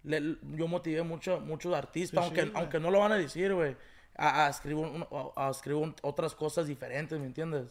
le- 0.04 0.38
yo 0.56 0.68
motivé 0.68 1.04
mucho, 1.04 1.40
muchos 1.40 1.74
artistas, 1.76 2.20
Sí, 2.24 2.26
aunque, 2.26 2.44
sí, 2.44 2.52
aunque 2.56 2.80
no 2.80 2.92
lo 2.92 3.00
van 3.00 3.12
a 3.12 3.18
decir, 3.18 3.54
güey. 3.54 3.76
A, 4.16 4.48
a 4.48 4.50
escribir, 4.50 4.86
un- 4.86 5.08
a, 5.36 5.48
a 5.48 5.50
escribir 5.52 5.82
un- 5.84 5.96
otras 6.02 6.36
cosas 6.36 6.68
diferentes, 6.68 7.18
¿me 7.20 7.26
entiendes? 7.26 7.66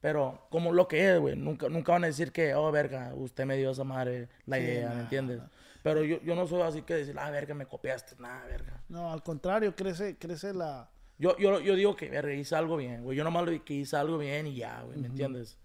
Pero 0.00 0.46
como 0.50 0.72
lo 0.72 0.88
que 0.88 1.12
es, 1.14 1.18
güey. 1.20 1.36
Nunca, 1.36 1.68
nunca 1.68 1.92
van 1.92 2.04
a 2.04 2.06
decir 2.06 2.32
que, 2.32 2.54
oh, 2.54 2.70
verga, 2.72 3.12
usted 3.14 3.44
me 3.44 3.56
dio 3.56 3.70
esa 3.70 3.84
madre 3.84 4.28
la 4.46 4.56
Sí, 4.56 4.62
idea, 4.62 4.88
nah, 4.88 4.94
¿me 4.94 5.00
entiendes? 5.02 5.42
Pero 5.82 6.04
yo, 6.04 6.20
yo 6.22 6.34
no 6.34 6.46
soy 6.46 6.62
así 6.62 6.82
que 6.82 6.94
decir, 6.94 7.16
ah, 7.18 7.30
verga, 7.30 7.54
me 7.54 7.66
copiaste, 7.66 8.16
nada, 8.18 8.44
verga. 8.46 8.82
No, 8.88 9.12
al 9.12 9.22
contrario, 9.22 9.74
crece, 9.74 10.16
crece 10.18 10.52
la... 10.54 10.88
Yo, 11.18 11.36
yo, 11.38 11.60
yo 11.60 11.74
digo 11.74 11.96
que, 11.96 12.08
verga, 12.08 12.32
hice 12.32 12.54
algo 12.56 12.76
bien, 12.78 13.02
güey. 13.02 13.16
Yo 13.16 13.24
nomás 13.24 13.46
lo 13.46 13.64
que 13.64 13.74
hice 13.74 13.96
algo 13.96 14.16
bien 14.18 14.46
y 14.46 14.54
ya, 14.56 14.82
güey, 14.82 14.98
¿me 14.98 15.06
entiendes? 15.08 15.58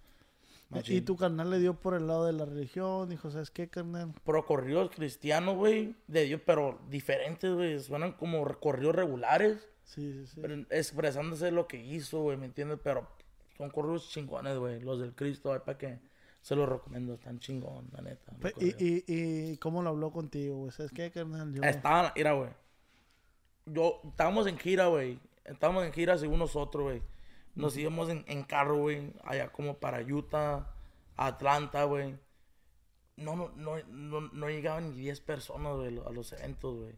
Y 0.86 1.00
tu 1.02 1.16
carnal 1.16 1.50
le 1.50 1.60
dio 1.60 1.74
por 1.74 1.94
el 1.94 2.06
lado 2.06 2.26
de 2.26 2.32
la 2.32 2.44
religión, 2.44 3.08
dijo, 3.08 3.30
¿sabes 3.30 3.50
qué, 3.50 3.68
carnal? 3.68 4.12
Pero 4.24 4.44
corridos 4.44 4.90
cristianos, 4.90 5.56
güey, 5.56 5.94
de 6.08 6.24
Dios, 6.24 6.40
pero 6.44 6.80
diferentes, 6.90 7.52
güey. 7.54 7.78
Suenan 7.80 8.12
como 8.12 8.44
corridos 8.58 8.94
regulares, 8.94 9.68
Sí, 9.84 10.12
sí, 10.12 10.26
sí. 10.26 10.40
pero 10.40 10.54
expresándose 10.70 11.52
lo 11.52 11.68
que 11.68 11.76
hizo, 11.76 12.20
güey, 12.22 12.36
¿me 12.36 12.46
entiendes? 12.46 12.80
Pero 12.82 13.06
son 13.56 13.70
corridos 13.70 14.08
chingones, 14.10 14.58
güey. 14.58 14.80
Los 14.80 14.98
del 15.00 15.14
Cristo, 15.14 15.50
güey, 15.50 15.60
para 15.60 15.78
que 15.78 16.00
se 16.42 16.56
los 16.56 16.68
recomiendo. 16.68 17.14
Están 17.14 17.38
chingón, 17.38 17.88
la 17.92 18.02
neta. 18.02 18.32
y, 18.58 18.84
y, 18.84 19.04
y 19.52 19.56
cómo 19.58 19.82
lo 19.82 19.90
habló 19.90 20.10
contigo, 20.10 20.56
güey? 20.56 20.72
¿Sabes 20.72 20.90
qué, 20.92 21.12
carnal? 21.12 21.54
Yo... 21.54 21.62
Estaban, 21.62 22.12
mira, 22.16 22.32
güey. 22.32 22.50
Yo, 23.66 24.00
estábamos 24.08 24.46
en 24.48 24.58
gira, 24.58 24.86
güey. 24.86 25.18
Estábamos 25.44 25.84
en 25.84 25.92
gira 25.92 26.18
según 26.18 26.40
nosotros, 26.40 26.82
güey. 26.84 27.02
Nos 27.56 27.76
íbamos 27.76 28.08
en, 28.10 28.24
en 28.28 28.44
carro, 28.44 28.78
güey. 28.78 29.12
Allá 29.24 29.50
como 29.52 29.78
para 29.78 30.00
Utah, 30.02 30.70
Atlanta, 31.16 31.84
güey. 31.84 32.16
No, 33.16 33.34
no, 33.34 33.50
no, 33.56 33.78
no, 33.88 34.20
no 34.20 34.48
llegaban 34.50 34.90
ni 34.90 34.96
10 35.02 35.20
personas, 35.22 35.74
güey, 35.76 35.98
a 36.06 36.10
los 36.10 36.32
eventos, 36.32 36.76
güey. 36.76 36.94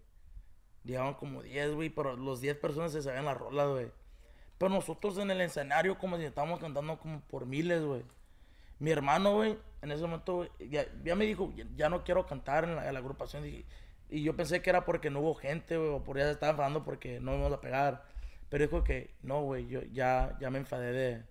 Llegaban 0.84 1.14
como 1.14 1.42
10, 1.42 1.74
güey, 1.74 1.90
pero 1.90 2.16
los 2.16 2.40
10 2.40 2.56
personas 2.56 2.92
se 2.92 3.02
sabían 3.02 3.24
la 3.26 3.34
rola, 3.34 3.66
güey. 3.66 3.90
Pero 4.58 4.70
nosotros 4.70 5.18
en 5.18 5.30
el 5.30 5.40
escenario 5.40 5.98
como 5.98 6.16
si 6.16 6.24
estábamos 6.24 6.60
cantando 6.60 6.98
como 6.98 7.20
por 7.22 7.46
miles, 7.46 7.82
güey. 7.84 8.02
Mi 8.80 8.90
hermano, 8.90 9.34
güey, 9.34 9.58
en 9.82 9.92
ese 9.92 10.02
momento, 10.02 10.36
güey, 10.36 10.50
ya, 10.70 10.86
ya 11.04 11.14
me 11.16 11.24
dijo, 11.26 11.52
ya, 11.56 11.64
ya 11.76 11.88
no 11.88 12.04
quiero 12.04 12.26
cantar 12.26 12.64
en 12.64 12.76
la, 12.76 12.86
en 12.88 12.94
la 12.94 13.00
agrupación. 13.00 13.44
Dije- 13.44 13.64
y 14.10 14.22
yo 14.22 14.34
pensé 14.36 14.62
que 14.62 14.70
era 14.70 14.84
porque 14.84 15.10
no 15.10 15.20
hubo 15.20 15.34
gente, 15.34 15.76
güey, 15.76 15.90
o 15.90 16.02
por 16.02 16.16
ya 16.18 16.24
se 16.24 16.32
estaban 16.32 16.54
enfadando 16.54 16.84
porque 16.84 17.20
no 17.20 17.32
íbamos 17.34 17.52
a 17.52 17.60
pegar. 17.60 18.04
Pero 18.48 18.64
dijo 18.64 18.84
que, 18.84 19.14
no, 19.22 19.42
güey, 19.42 19.68
yo 19.68 19.82
ya, 19.92 20.36
ya 20.40 20.50
me 20.50 20.58
enfadé 20.58 20.92
de 20.92 21.22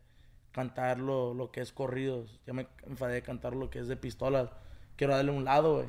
cantar 0.51 0.99
lo, 0.99 1.33
lo 1.33 1.51
que 1.51 1.61
es 1.61 1.71
corridos. 1.71 2.39
Ya 2.45 2.53
me 2.53 2.67
enfadé 2.85 3.15
de 3.15 3.21
cantar 3.21 3.55
lo 3.55 3.69
que 3.69 3.79
es 3.79 3.87
de 3.87 3.97
pistolas. 3.97 4.49
Quiero 4.95 5.15
darle 5.15 5.31
un 5.31 5.45
lado, 5.45 5.75
güey. 5.75 5.87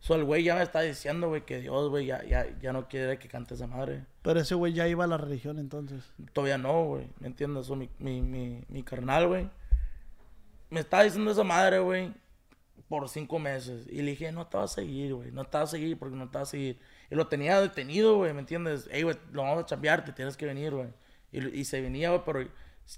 So, 0.00 0.14
el 0.14 0.24
güey 0.24 0.44
ya 0.44 0.54
me 0.54 0.62
está 0.62 0.82
diciendo, 0.82 1.28
güey, 1.28 1.44
que 1.44 1.60
Dios, 1.60 1.88
güey, 1.90 2.06
ya, 2.06 2.22
ya, 2.24 2.46
ya 2.60 2.72
no 2.72 2.86
quiere 2.86 3.18
que 3.18 3.28
cante 3.28 3.54
esa 3.54 3.66
madre. 3.66 4.04
Pero 4.22 4.40
ese 4.40 4.54
güey 4.54 4.72
ya 4.72 4.86
iba 4.86 5.04
a 5.04 5.08
la 5.08 5.16
religión 5.16 5.58
entonces. 5.58 6.04
Todavía 6.32 6.58
no, 6.58 6.84
güey. 6.84 7.08
¿Me 7.18 7.26
entiendes? 7.26 7.66
So, 7.66 7.76
mi, 7.76 7.88
mi, 7.98 8.22
mi, 8.22 8.62
mi 8.68 8.82
carnal, 8.82 9.26
güey. 9.26 9.50
Me 10.70 10.80
estaba 10.80 11.02
diciendo 11.02 11.30
esa 11.30 11.44
madre, 11.44 11.78
güey. 11.80 12.12
Por 12.88 13.08
cinco 13.08 13.38
meses. 13.38 13.86
Y 13.88 14.02
le 14.02 14.12
dije, 14.12 14.30
no 14.30 14.46
te 14.46 14.56
vas 14.56 14.72
a 14.72 14.74
seguir, 14.76 15.14
güey. 15.14 15.32
No 15.32 15.44
te 15.44 15.58
vas 15.58 15.70
a 15.70 15.72
seguir 15.72 15.98
porque 15.98 16.14
no 16.14 16.28
te 16.30 16.38
vas 16.38 16.48
a 16.48 16.50
seguir. 16.52 16.78
Y 17.10 17.14
lo 17.14 17.26
tenía 17.28 17.60
detenido, 17.60 18.16
güey. 18.16 18.32
¿Me 18.32 18.40
entiendes? 18.40 18.88
Ey, 18.90 19.02
güey, 19.02 19.16
lo 19.32 19.42
vamos 19.42 19.62
a 19.62 19.66
chambear. 19.66 20.04
Te 20.04 20.12
tienes 20.12 20.36
que 20.36 20.46
venir, 20.46 20.74
güey. 20.74 20.88
Y, 21.32 21.60
y 21.60 21.64
se 21.64 21.80
venía, 21.80 22.10
güey, 22.10 22.22
pero 22.24 22.46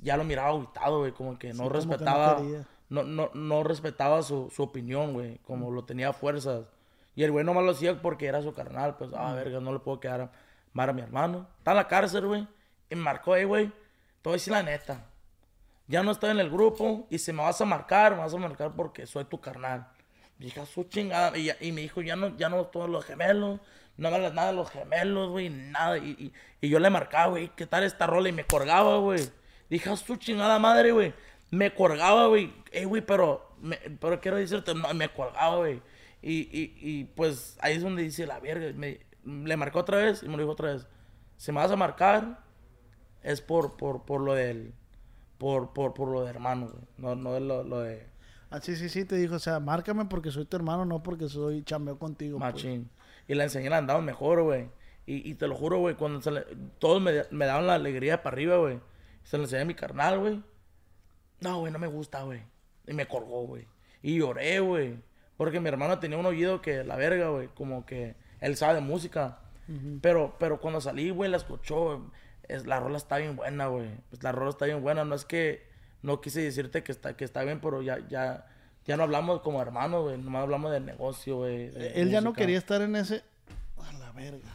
ya 0.00 0.16
lo 0.16 0.24
miraba 0.24 0.48
aguitado, 0.48 1.00
güey. 1.00 1.12
Como 1.12 1.38
que 1.38 1.48
no 1.52 1.54
Sí, 1.54 1.58
como 1.58 1.70
que 1.70 1.74
no 1.78 1.90
respetaba. 1.90 2.42
no, 2.88 3.02
no, 3.02 3.30
no 3.34 3.62
respetaba 3.64 4.22
su, 4.22 4.50
su 4.54 4.62
opinión, 4.62 5.12
güey. 5.12 5.38
Como 5.38 5.70
lo 5.70 5.84
tenía 5.84 6.08
a 6.10 6.12
fuerzas. 6.12 6.66
Y 7.14 7.24
el 7.24 7.32
güey 7.32 7.44
nomás 7.44 7.64
lo 7.64 7.72
hacía 7.72 8.00
porque 8.00 8.26
era 8.26 8.42
su 8.42 8.52
carnal. 8.54 8.96
Pues, 8.96 9.10
ah, 9.14 9.34
verga, 9.34 9.60
no 9.60 9.72
le 9.72 9.80
puedo 9.80 10.00
quedar 10.00 10.30
mal 10.72 10.88
a 10.88 10.92
mi 10.92 11.02
hermano. 11.02 11.46
Está 11.58 11.72
en 11.72 11.76
la 11.78 11.88
cárcel, 11.88 12.26
güey. 12.26 12.46
Y 12.90 12.94
me 12.94 13.02
marcó, 13.02 13.34
eh, 13.36 13.44
güey. 13.44 13.66
Te 13.66 13.74
voy 14.24 14.32
a 14.32 14.36
decir 14.36 14.52
la 14.52 14.62
neta. 14.62 15.04
Ya 15.86 16.02
no 16.02 16.10
estoy 16.12 16.30
en 16.30 16.38
el 16.40 16.50
grupo. 16.50 17.06
Y 17.10 17.18
si 17.18 17.32
me 17.32 17.42
vas 17.42 17.60
a 17.60 17.64
marcar, 17.64 18.12
me 18.12 18.18
vas 18.18 18.32
a 18.34 18.36
marcar 18.38 18.72
porque 18.74 19.06
soy 19.06 19.24
tu 19.24 19.40
carnal. 19.40 19.88
Dije, 20.38 20.60
"A 20.60 20.66
su 20.66 20.84
chingada. 20.84 21.36
Y, 21.36 21.50
y 21.60 21.72
me 21.72 21.80
dijo, 21.80 22.00
ya 22.02 22.14
no, 22.14 22.36
ya 22.36 22.48
no 22.48 22.64
todos 22.66 22.88
los 22.88 23.04
gemelos. 23.04 23.58
No 23.98 24.08
me 24.10 24.16
hablas 24.16 24.32
nada 24.32 24.48
de 24.52 24.56
los 24.56 24.70
gemelos, 24.70 25.28
güey. 25.30 25.50
Nada. 25.50 25.98
Y, 25.98 26.10
y, 26.10 26.32
y 26.60 26.68
yo 26.70 26.78
le 26.78 26.88
marcaba, 26.88 27.26
güey, 27.26 27.50
¿qué 27.54 27.66
tal 27.66 27.82
esta 27.84 28.06
rola? 28.06 28.28
Y 28.28 28.32
me 28.32 28.44
colgaba, 28.44 28.96
güey. 28.98 29.20
Dije, 29.68 29.90
a 29.90 29.96
su 29.96 30.16
chingada 30.16 30.58
madre, 30.58 30.92
güey. 30.92 31.12
Me 31.50 31.74
colgaba, 31.74 32.26
güey. 32.28 32.52
Ey, 32.72 32.84
güey, 32.84 33.04
pero, 33.04 33.54
me- 33.60 33.76
pero 34.00 34.20
quiero 34.20 34.36
decirte, 34.38 34.74
no, 34.74 34.92
me 34.94 35.08
colgaba, 35.10 35.56
güey. 35.58 35.82
Y, 36.22 36.48
y, 36.58 36.74
y 36.80 37.04
pues 37.04 37.58
ahí 37.60 37.74
es 37.76 37.82
donde 37.82 38.02
dice 38.02 38.26
la 38.26 38.38
verga. 38.40 38.72
Me- 38.74 39.00
le 39.24 39.56
marcó 39.56 39.80
otra 39.80 39.98
vez 39.98 40.22
y 40.22 40.26
me 40.26 40.32
lo 40.36 40.38
dijo 40.44 40.52
otra 40.52 40.72
vez. 40.72 40.86
Si 41.36 41.52
me 41.52 41.58
vas 41.58 41.70
a 41.70 41.76
marcar, 41.76 42.40
es 43.22 43.40
por, 43.40 43.76
por, 43.76 44.04
por 44.04 44.20
lo 44.20 44.34
del. 44.34 44.74
Por, 45.38 45.72
por, 45.72 45.94
por 45.94 46.08
lo 46.08 46.22
de 46.24 46.30
hermano, 46.30 46.68
güey. 46.68 46.84
No, 46.96 47.14
no 47.14 47.36
es 47.36 47.42
lo, 47.42 47.62
lo 47.62 47.80
de 47.80 48.06
Ah, 48.50 48.60
sí, 48.60 48.74
sí, 48.76 48.88
sí, 48.88 49.04
te 49.04 49.16
dijo, 49.16 49.34
o 49.34 49.38
sea, 49.38 49.60
márcame 49.60 50.06
porque 50.06 50.30
soy 50.30 50.44
tu 50.46 50.56
hermano, 50.56 50.84
no 50.86 51.02
porque 51.02 51.28
soy 51.28 51.62
chambeo 51.64 51.98
contigo. 51.98 52.38
pues. 52.38 52.62
Y 53.28 53.34
le 53.34 53.44
enseñé 53.44 53.68
el 53.68 53.74
andado 53.74 54.02
mejor, 54.02 54.42
güey. 54.42 54.68
Y, 55.06 55.30
y 55.30 55.34
te 55.34 55.46
lo 55.46 55.54
juro, 55.54 55.78
güey, 55.78 55.94
cuando 55.94 56.20
se 56.20 56.30
le- 56.32 56.44
todos 56.80 57.00
me, 57.00 57.22
me 57.30 57.46
daban 57.46 57.66
la 57.68 57.74
alegría 57.74 58.22
para 58.22 58.34
arriba, 58.34 58.56
güey. 58.56 58.80
Se 59.22 59.36
le 59.38 59.44
enseñé 59.44 59.62
a 59.62 59.66
mi 59.66 59.74
carnal, 59.74 60.18
güey. 60.18 60.42
No, 61.40 61.60
güey, 61.60 61.72
no 61.72 61.78
me 61.78 61.86
gusta, 61.86 62.22
güey. 62.22 62.42
Y 62.86 62.94
me 62.94 63.06
colgó, 63.06 63.46
güey. 63.46 63.66
Y 64.02 64.18
lloré, 64.18 64.60
güey. 64.60 64.96
Porque 65.36 65.60
mi 65.60 65.68
hermano 65.68 65.98
tenía 66.00 66.18
un 66.18 66.26
oído 66.26 66.60
que 66.60 66.82
la 66.84 66.96
verga, 66.96 67.28
güey. 67.28 67.48
Como 67.54 67.86
que 67.86 68.16
él 68.40 68.56
sabe 68.56 68.74
de 68.74 68.80
música. 68.80 69.38
pero, 70.00 70.34
pero 70.38 70.60
cuando 70.60 70.80
salí, 70.80 71.10
güey, 71.10 71.30
la 71.30 71.36
escuchó. 71.36 72.10
Es, 72.48 72.66
la 72.66 72.80
rola 72.80 72.96
está 72.96 73.18
bien 73.18 73.36
buena, 73.36 73.66
güey. 73.68 73.90
Pues 74.10 74.22
la 74.22 74.32
rola 74.32 74.50
está 74.50 74.64
bien 74.64 74.82
buena. 74.82 75.04
No 75.04 75.14
es 75.14 75.24
que 75.24 75.66
no 76.02 76.20
quise 76.20 76.40
decirte 76.42 76.82
que 76.82 76.92
está, 76.92 77.16
que 77.16 77.24
está 77.24 77.42
bien, 77.44 77.60
pero 77.60 77.82
ya, 77.82 77.98
ya, 78.08 78.46
ya 78.88 78.96
no 78.96 79.02
hablamos 79.02 79.42
como 79.42 79.60
hermanos, 79.60 80.04
güey. 80.04 80.16
Nomás 80.16 80.44
hablamos 80.44 80.72
de 80.72 80.80
negocio, 80.80 81.36
güey. 81.36 81.68
de 81.68 81.92
Él 82.00 82.08
ya 82.08 82.22
no 82.22 82.32
quería 82.32 82.56
estar 82.56 82.80
en 82.80 82.96
ese. 82.96 83.22
A 83.76 83.92
la 83.92 84.10
verga. 84.12 84.48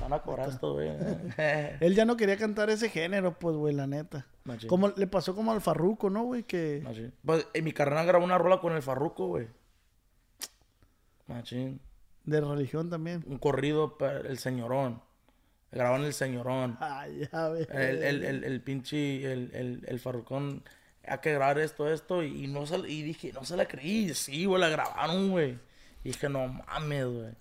Van 0.00 0.12
a 0.12 0.18
cobrar 0.18 0.48
esto, 0.48 0.72
güey. 0.74 0.90
Él 1.80 1.94
ya 1.94 2.04
no 2.04 2.16
quería 2.16 2.36
cantar 2.36 2.68
ese 2.68 2.88
género, 2.88 3.38
pues, 3.38 3.54
güey, 3.54 3.72
la 3.72 3.86
neta. 3.86 4.26
Machín. 4.42 4.68
Como 4.68 4.88
le 4.88 5.06
pasó 5.06 5.36
como 5.36 5.52
al 5.52 5.60
Farruco, 5.60 6.10
¿no, 6.10 6.24
güey? 6.24 6.42
Que. 6.42 6.80
Machín. 6.82 7.14
Pues 7.24 7.46
eh, 7.54 7.62
mi 7.62 7.70
carnal 7.72 8.06
grabó 8.06 8.24
una 8.24 8.38
rola 8.38 8.58
con 8.58 8.72
el 8.74 8.82
Farruco, 8.82 9.28
güey. 9.28 9.46
Machín. 11.28 11.80
De 12.24 12.40
religión 12.40 12.90
también. 12.90 13.22
Un 13.28 13.38
corrido 13.38 13.98
para 13.98 14.18
el 14.18 14.38
señorón. 14.38 15.00
Grabaron 15.70 16.04
el 16.04 16.12
señorón. 16.12 16.76
Ay, 16.80 17.28
ya 17.32 17.48
ves. 17.50 17.68
El, 17.70 18.02
el, 18.02 18.24
el, 18.24 18.44
el 18.44 18.60
pinche, 18.62 19.32
el, 19.32 19.50
el, 19.54 19.84
el 19.86 20.00
Farrucón, 20.00 20.64
hay 21.10 21.18
que 21.18 21.32
grabar 21.32 21.58
esto, 21.58 21.88
esto, 21.88 22.22
y, 22.22 22.46
no 22.46 22.66
se, 22.66 22.76
y 22.88 23.02
dije, 23.02 23.32
no 23.32 23.44
se 23.44 23.56
la 23.56 23.66
creí, 23.66 24.12
sí, 24.14 24.44
güey, 24.46 24.60
la 24.60 24.68
grabaron, 24.68 25.30
güey. 25.30 25.58
Y 26.04 26.08
dije, 26.10 26.28
no 26.28 26.46
mames, 26.48 27.06
güey. 27.06 27.32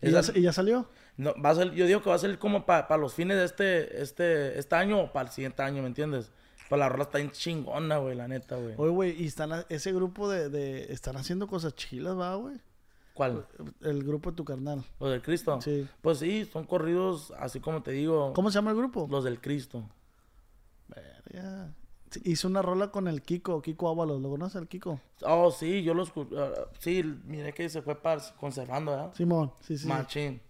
¿Y 0.00 0.10
ya, 0.10 0.20
Esa- 0.20 0.38
y 0.38 0.42
ya 0.42 0.52
salió? 0.52 0.88
no, 1.16 1.34
va 1.44 1.50
a 1.50 1.54
ser, 1.56 1.72
yo 1.72 1.86
digo 1.86 2.00
que 2.02 2.08
va 2.10 2.14
a 2.14 2.18
ser 2.20 2.38
como 2.38 2.64
para 2.64 2.96
los 2.96 3.12
fines 3.14 3.36
de 3.36 3.44
este, 3.44 4.02
este, 4.02 4.58
este 4.58 4.74
año 4.76 5.00
o 5.00 5.12
para 5.12 5.28
el 5.28 5.34
siguiente 5.34 5.62
año, 5.62 5.82
¿me 5.82 5.88
entiendes? 5.88 6.30
Pues 6.68 6.78
la 6.78 6.88
rola 6.88 7.04
está 7.04 7.18
bien 7.18 7.30
chingona, 7.30 7.96
güey, 7.98 8.14
la 8.14 8.28
neta, 8.28 8.56
güey. 8.56 8.74
Oye, 8.76 8.90
güey, 8.92 9.22
y 9.22 9.26
están 9.26 9.52
a- 9.52 9.66
ese 9.70 9.92
grupo 9.92 10.28
de, 10.30 10.48
de. 10.50 10.92
Están 10.92 11.16
haciendo 11.16 11.46
cosas 11.48 11.74
chilas, 11.74 12.16
va, 12.16 12.34
güey. 12.36 12.58
¿Cuál? 13.14 13.46
El 13.80 14.04
grupo 14.04 14.30
de 14.30 14.36
tu 14.36 14.44
carnal. 14.44 14.84
¿Los 15.00 15.10
del 15.10 15.22
Cristo? 15.22 15.60
Sí. 15.60 15.88
Pues 16.02 16.18
sí, 16.18 16.44
son 16.52 16.66
corridos, 16.66 17.32
así 17.38 17.58
como 17.58 17.82
te 17.82 17.90
digo, 17.90 18.32
¿Cómo 18.34 18.50
se 18.50 18.56
llama 18.56 18.70
el 18.70 18.76
grupo? 18.76 19.08
los 19.10 19.24
del 19.24 19.40
Cristo. 19.40 19.82
Verga. 20.88 21.72
Hizo 22.24 22.48
una 22.48 22.62
rola 22.62 22.90
con 22.90 23.08
el 23.08 23.22
Kiko, 23.22 23.60
Kiko 23.62 23.88
Ábalos. 23.88 24.20
¿Lo 24.20 24.30
conoces 24.30 24.60
el 24.60 24.68
Kiko? 24.68 25.00
Oh, 25.22 25.50
sí, 25.50 25.82
yo 25.82 25.94
los... 25.94 26.14
escu- 26.14 26.28
ah, 26.38 26.68
sí, 26.78 27.02
miré 27.24 27.52
que 27.52 27.68
se 27.68 27.82
fue 27.82 27.94
para 27.94 28.22
conservando, 28.38 28.92
¿verdad? 28.92 29.14
Simón, 29.14 29.52
sí, 29.60 29.76
sí. 29.76 29.86
Machín. 29.86 30.40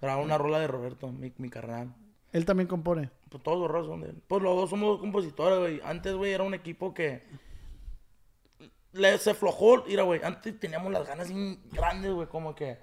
Grabó 0.00 0.22
una 0.22 0.38
rola 0.38 0.58
de 0.60 0.66
Roberto, 0.66 1.08
mi, 1.12 1.32
mi 1.38 1.48
carnal. 1.50 1.94
Él 2.32 2.44
también 2.44 2.66
compone. 2.66 3.10
Pues 3.30 3.42
todos 3.42 3.58
los 3.58 3.70
rolas 3.70 3.86
son 3.86 4.00
de 4.00 4.10
él. 4.10 4.22
Pues 4.26 4.42
los 4.42 4.56
dos 4.56 4.70
somos 4.70 4.98
compositores, 5.00 5.58
güey. 5.58 5.80
Antes, 5.84 6.14
güey, 6.14 6.32
era 6.32 6.42
un 6.44 6.54
equipo 6.54 6.92
que... 6.94 7.22
Le, 8.92 9.18
se 9.18 9.34
flojó, 9.34 9.84
mira, 9.86 10.04
güey. 10.04 10.20
Antes 10.22 10.58
teníamos 10.60 10.92
las 10.92 11.06
ganas 11.06 11.28
grandes, 11.72 12.12
güey. 12.12 12.28
Como 12.28 12.54
que 12.54 12.78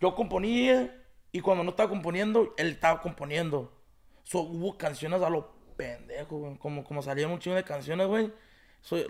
yo 0.00 0.14
componía 0.14 0.98
y 1.30 1.40
cuando 1.40 1.62
no 1.64 1.70
estaba 1.70 1.88
componiendo, 1.90 2.54
él 2.56 2.68
estaba 2.68 3.00
componiendo. 3.00 3.72
So, 4.24 4.40
hubo 4.40 4.78
canciones 4.78 5.20
a 5.22 5.28
lo 5.28 5.51
pendejo, 5.72 6.38
güey. 6.38 6.56
Como, 6.58 6.84
como 6.84 7.02
salían 7.02 7.30
un 7.30 7.38
chingo 7.38 7.56
de 7.56 7.64
canciones, 7.64 8.06
güey. 8.06 8.32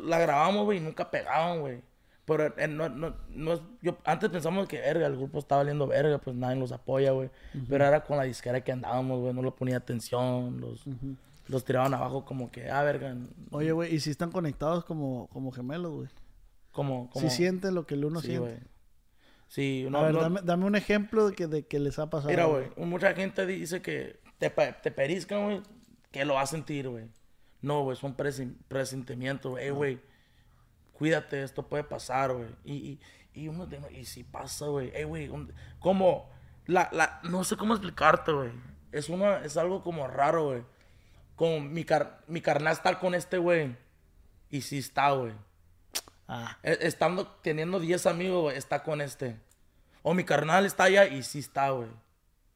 La 0.01 0.19
grabamos, 0.19 0.65
güey, 0.65 0.79
y 0.79 0.81
nunca 0.81 1.11
pegaban, 1.11 1.61
güey. 1.61 1.81
Pero 2.25 2.47
eh, 2.57 2.69
no, 2.69 2.89
no, 2.89 3.17
no 3.31 3.53
es- 3.55 3.61
yo, 3.81 3.97
antes 4.05 4.31
pensamos 4.31 4.69
que, 4.69 4.79
verga, 4.81 5.07
el 5.07 5.17
grupo 5.17 5.39
estaba 5.41 5.61
valiendo 5.63 5.87
verga, 5.87 6.19
pues 6.19 6.37
nadie 6.37 6.57
los 6.59 6.71
apoya, 6.73 7.11
güey. 7.11 7.31
Pero 7.69 7.85
era 7.85 8.05
con 8.05 8.17
la 8.17 8.23
disquera 8.25 8.63
que 8.63 8.71
andábamos, 8.73 9.21
güey. 9.21 9.35
No 9.35 9.43
le 9.43 9.51
ponía 9.51 9.77
atención, 9.79 10.61
los, 10.61 10.85
los 11.49 11.65
tiraban 11.65 11.93
abajo 11.95 12.25
como 12.25 12.51
que, 12.53 12.71
ah, 12.71 12.83
verga. 12.83 13.17
Oye, 13.51 13.73
güey, 13.73 13.95
y 13.95 14.01
si 14.01 14.11
están 14.11 14.31
conectados 14.31 14.85
como, 14.85 15.27
como 15.29 15.51
gemelos, 15.51 15.93
güey. 15.93 16.09
Como, 16.71 17.11
como... 17.11 17.29
Si 17.29 17.37
sienten 17.37 17.75
lo 17.75 17.87
que 17.87 17.95
el 17.95 18.05
uno 18.05 18.21
Sí, 18.21 18.29
siente. 18.29 18.41
güey. 18.49 18.59
Sí, 19.49 19.87
no, 19.91 19.99
a 19.99 20.03
ver, 20.05 20.15
no- 20.15 20.21
dame, 20.21 20.41
dame 20.45 20.65
un 20.65 20.77
ejemplo 20.77 21.29
de 21.29 21.35
que, 21.35 21.47
de 21.47 21.67
que 21.67 21.79
les 21.79 21.99
ha 21.99 22.09
pasado. 22.09 22.31
Mira, 22.31 22.45
güey, 22.47 22.67
mucha 22.77 23.13
gente 23.15 23.45
dice 23.47 23.83
que 23.83 24.21
te, 24.39 24.49
te 24.51 24.91
periscan, 24.91 25.45
güey, 25.45 25.61
que 26.13 26.25
lo 26.25 26.35
va 26.35 26.43
a 26.43 26.47
sentir, 26.47 26.89
güey. 26.89 27.07
No, 27.61 27.83
güey, 27.83 27.97
son 27.97 28.17
presen- 28.17 28.57
presentimientos, 28.69 29.53
güey. 29.53 29.65
Ey, 29.65 29.71
güey, 29.71 30.01
cuídate, 30.93 31.43
esto 31.43 31.67
puede 31.69 31.85
pasar, 31.85 32.33
güey. 32.33 32.49
Y, 32.65 32.75
y, 32.75 33.01
y 33.43 33.49
uno 33.49 33.67
de, 33.67 33.81
y 33.93 34.05
si 34.05 34.25
pasa, 34.25 34.67
güey. 34.67 34.91
Ey, 34.95 35.05
güey, 35.05 35.31
como, 35.81 36.29
la, 36.67 36.89
la, 36.93 37.21
no 37.25 37.45
sé 37.45 37.57
cómo 37.57 37.75
explicarte, 37.75 38.33
güey. 38.33 38.51
Es 38.93 39.09
una, 39.09 39.39
es 39.45 39.57
algo 39.57 39.83
como 39.83 40.07
raro, 40.07 40.47
güey. 40.47 40.63
Como 41.37 41.61
mi, 41.61 41.85
car, 41.85 42.23
mi 42.29 42.41
carnal 42.41 42.73
está 42.75 42.99
con 42.99 43.15
este, 43.15 43.39
güey. 43.39 43.75
Y 44.51 44.61
sí 44.61 44.79
está, 44.79 45.13
güey. 45.13 45.33
Ah, 46.29 46.59
E- 46.63 46.79
Estando, 46.83 47.27
teniendo 47.43 47.81
10 47.81 48.07
amigos, 48.07 48.43
güey, 48.43 48.57
está 48.59 48.83
con 48.83 49.01
este. 49.01 49.39
O 50.03 50.15
mi 50.15 50.25
carnal 50.25 50.67
está 50.67 50.85
allá 50.85 51.07
y 51.07 51.23
sí 51.23 51.39
está, 51.39 51.71
güey. 51.71 51.89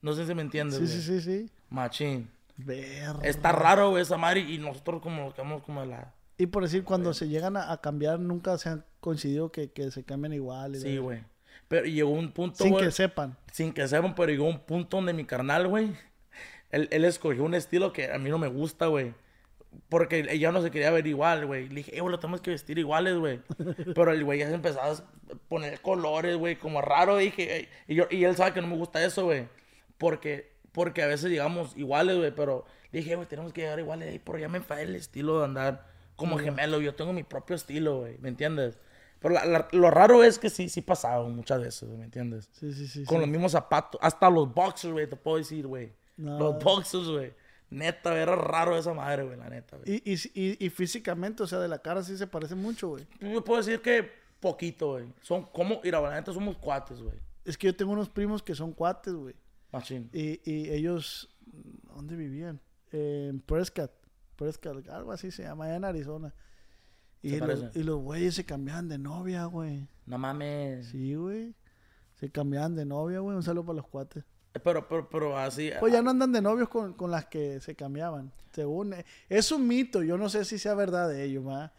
No 0.03 0.13
sé 0.13 0.27
si 0.27 0.35
me 0.35 0.43
entiendes, 0.43 0.79
sí, 0.79 0.87
sí, 0.89 1.01
sí, 1.03 1.21
sí. 1.21 1.51
Machín. 1.71 2.31
Verga. 2.57 3.21
Está 3.23 3.53
raro, 3.53 3.91
güey, 3.91 4.03
esa 4.03 4.17
madre. 4.17 4.41
Y 4.41 4.59
nosotros 4.59 5.03
como 5.03 5.33
quedamos 5.35 5.63
como 5.63 5.81
de 5.83 5.87
la... 5.89 6.15
Y 6.39 6.47
por 6.47 6.63
decir, 6.63 6.85
cuando 6.85 7.15
se 7.15 7.29
llegan 7.29 7.57
a, 7.57 7.73
a 7.73 7.81
cambiar, 7.81 8.19
nunca 8.21 8.57
se 8.59 8.69
han 8.69 8.85
coincidido 9.01 9.51
que, 9.53 9.71
que 9.73 9.91
se 9.91 10.05
cambien 10.05 10.33
igual. 10.35 10.75
y 10.77 10.81
Sí, 10.81 10.99
güey. 10.99 11.25
Pero 11.69 11.87
llegó 11.87 12.11
un 12.11 12.31
punto, 12.33 12.63
Sin 12.63 12.73
güey. 12.73 12.85
que 12.85 12.91
sepan. 12.91 13.37
Sin 13.53 13.73
que 13.73 13.89
sepan, 13.89 14.15
pero 14.15 14.31
llegó 14.31 14.47
un 14.47 14.61
punto 14.61 14.99
donde 14.99 15.13
mi 15.13 15.25
carnal, 15.25 15.67
güey. 15.69 15.95
Él, 16.71 16.89
él 16.91 17.05
escogió 17.05 17.45
un 17.45 17.55
estilo 17.55 17.93
que 17.93 18.13
a 18.13 18.19
mí 18.19 18.29
no 18.31 18.39
me 18.39 18.49
gusta, 18.49 18.87
güey. 18.87 19.15
Porque 19.89 20.27
ella 20.31 20.53
no 20.53 20.63
se 20.63 20.71
quería 20.71 20.91
ver 20.91 21.07
igual, 21.07 21.47
güey. 21.47 21.69
Le 21.69 21.77
dije, 21.77 21.97
eh, 21.97 22.01
güey, 22.01 22.11
lo 22.13 22.19
tenemos 22.19 22.41
que 22.41 22.51
vestir 22.51 22.79
iguales, 22.79 23.17
güey. 23.17 23.41
Pero 23.95 24.13
el 24.13 24.25
güey 24.25 24.39
ya 24.41 24.49
se 24.49 24.55
empezaba 24.55 24.91
a 24.93 24.97
poner 25.49 25.81
colores, 25.81 26.37
güey, 26.37 26.57
como 26.57 26.81
raro. 26.81 27.17
Dije, 27.17 27.69
y, 27.87 27.95
yo, 27.95 28.05
y 28.11 28.25
él 28.25 28.37
sabe 28.37 28.53
que 28.53 28.61
no 28.61 28.69
me 28.69 28.77
gusta 28.77 29.05
eso, 29.05 29.25
güey. 29.25 29.49
Porque, 29.99 30.53
porque 30.77 31.03
a 31.03 31.07
veces 31.09 31.31
llegamos 31.31 31.77
iguales, 31.77 32.17
güey. 32.19 32.31
Pero 32.33 32.65
dije, 32.93 33.17
güey, 33.17 33.27
tenemos 33.27 33.53
que 33.53 33.63
llegar 33.63 33.81
iguales. 33.81 34.09
Ey, 34.13 34.21
Pero 34.21 34.39
ya 34.39 34.49
me 34.49 34.59
enfadé 34.59 34.83
el 34.83 34.95
estilo 34.95 35.39
de 35.41 35.47
andar 35.47 35.87
como 36.15 36.39
gemelo. 36.39 36.81
Yo 36.81 36.95
tengo 36.95 37.13
mi 37.13 37.23
propio 37.25 37.57
estilo, 37.57 38.01
güey. 38.01 38.19
¿Me 38.19 38.29
entiendes? 38.29 38.79
Pero 39.19 39.35
la- 39.35 39.47
la- 39.47 39.69
lo 39.73 39.91
raro 39.91 40.23
es 40.23 40.39
que 40.39 40.51
sí, 40.51 40.69
sí 40.69 40.83
pasaba 40.83 41.27
muchas 41.29 41.61
veces, 41.61 41.89
¿me 41.89 42.05
entiendes? 42.05 42.49
Sí, 42.53 42.73
sí, 42.75 42.87
sí. 42.87 43.05
Con 43.05 43.17
sí. 43.17 43.21
los 43.23 43.29
mismos 43.31 43.53
zapatos. 43.53 43.99
Hasta 44.05 44.29
los 44.31 44.53
boxers, 44.55 44.93
güey, 44.93 45.09
te 45.09 45.17
puedo 45.17 45.39
decir, 45.39 45.67
güey. 45.67 45.93
No. 46.19 46.39
Los 46.39 46.63
boxers, 46.63 47.09
güey. 47.09 47.33
Neta, 47.71 48.15
era 48.17 48.37
raro 48.37 48.77
esa 48.79 48.93
madre, 48.95 49.25
güey, 49.25 49.37
la 49.39 49.49
neta, 49.49 49.77
güey. 49.79 50.03
Y, 50.05 50.13
y, 50.15 50.17
y, 50.35 50.67
y 50.67 50.71
físicamente, 50.71 51.43
o 51.43 51.47
sea, 51.49 51.59
de 51.59 51.67
la 51.69 51.79
cara 51.81 52.03
sí 52.05 52.17
se 52.17 52.27
parece 52.27 52.55
mucho, 52.55 52.89
güey. 52.91 53.07
Yo 53.21 53.43
puedo 53.43 53.61
decir 53.61 53.81
que 53.81 54.09
poquito, 54.39 54.93
güey. 54.93 55.07
Son 55.23 55.43
como, 55.47 55.81
mira, 55.83 56.01
la 56.01 56.15
neta 56.15 56.33
somos 56.33 56.57
cuates, 56.59 57.01
güey. 57.01 57.17
Es 57.45 57.57
que 57.59 57.67
yo 57.69 57.75
tengo 57.75 57.93
unos 57.93 58.09
primos 58.09 58.43
que 58.43 58.55
son 58.55 58.73
cuates, 58.73 59.15
güey. 59.15 59.35
Machín. 59.77 60.11
Y, 60.13 60.41
y 60.51 60.71
ellos, 60.71 61.29
¿dónde 61.95 62.17
vivían? 62.17 62.61
en 62.93 63.41
Prescott. 63.41 63.91
Prescott, 64.37 64.89
algo 64.89 65.13
así 65.13 65.31
se 65.31 65.43
llama, 65.43 65.65
allá 65.67 65.77
en 65.77 65.85
Arizona. 65.85 66.35
Y, 67.23 67.37
los, 67.41 67.75
y 67.75 67.83
los 67.83 68.01
güeyes 68.01 68.35
se 68.35 68.45
cambiaban 68.45 68.89
de 68.89 68.99
novia, 68.99 69.47
güey. 69.47 69.89
No 70.07 70.19
mames. 70.19 70.89
Sí, 70.89 71.15
güey. 71.15 71.55
Se 72.15 72.31
cambiaban 72.31 72.75
de 72.77 72.85
novia, 72.85 73.19
güey. 73.21 73.37
Un 73.37 73.43
saludo 73.43 73.65
para 73.67 73.77
los 73.79 73.89
cuates. 73.89 74.25
Pero, 74.63 74.87
pero, 74.89 75.09
pero 75.11 75.37
así. 75.37 75.71
Pues 75.81 75.93
ya 75.93 76.01
no 76.03 76.11
andan 76.11 76.33
de 76.33 76.41
novios 76.41 76.69
con, 76.69 76.95
con 76.95 77.11
las 77.11 77.27
que 77.27 77.61
se 77.61 77.75
cambiaban. 77.75 78.33
Según. 78.53 78.95
eh, 78.95 79.05
Es 79.29 79.51
un 79.53 79.67
mito. 79.67 80.03
Yo 80.03 80.17
no 80.17 80.29
sé 80.29 80.45
si 80.45 80.59
sea 80.59 80.75
verdad 80.75 81.09
de 81.09 81.25
ellos, 81.25 81.47
¿va? 81.47 81.73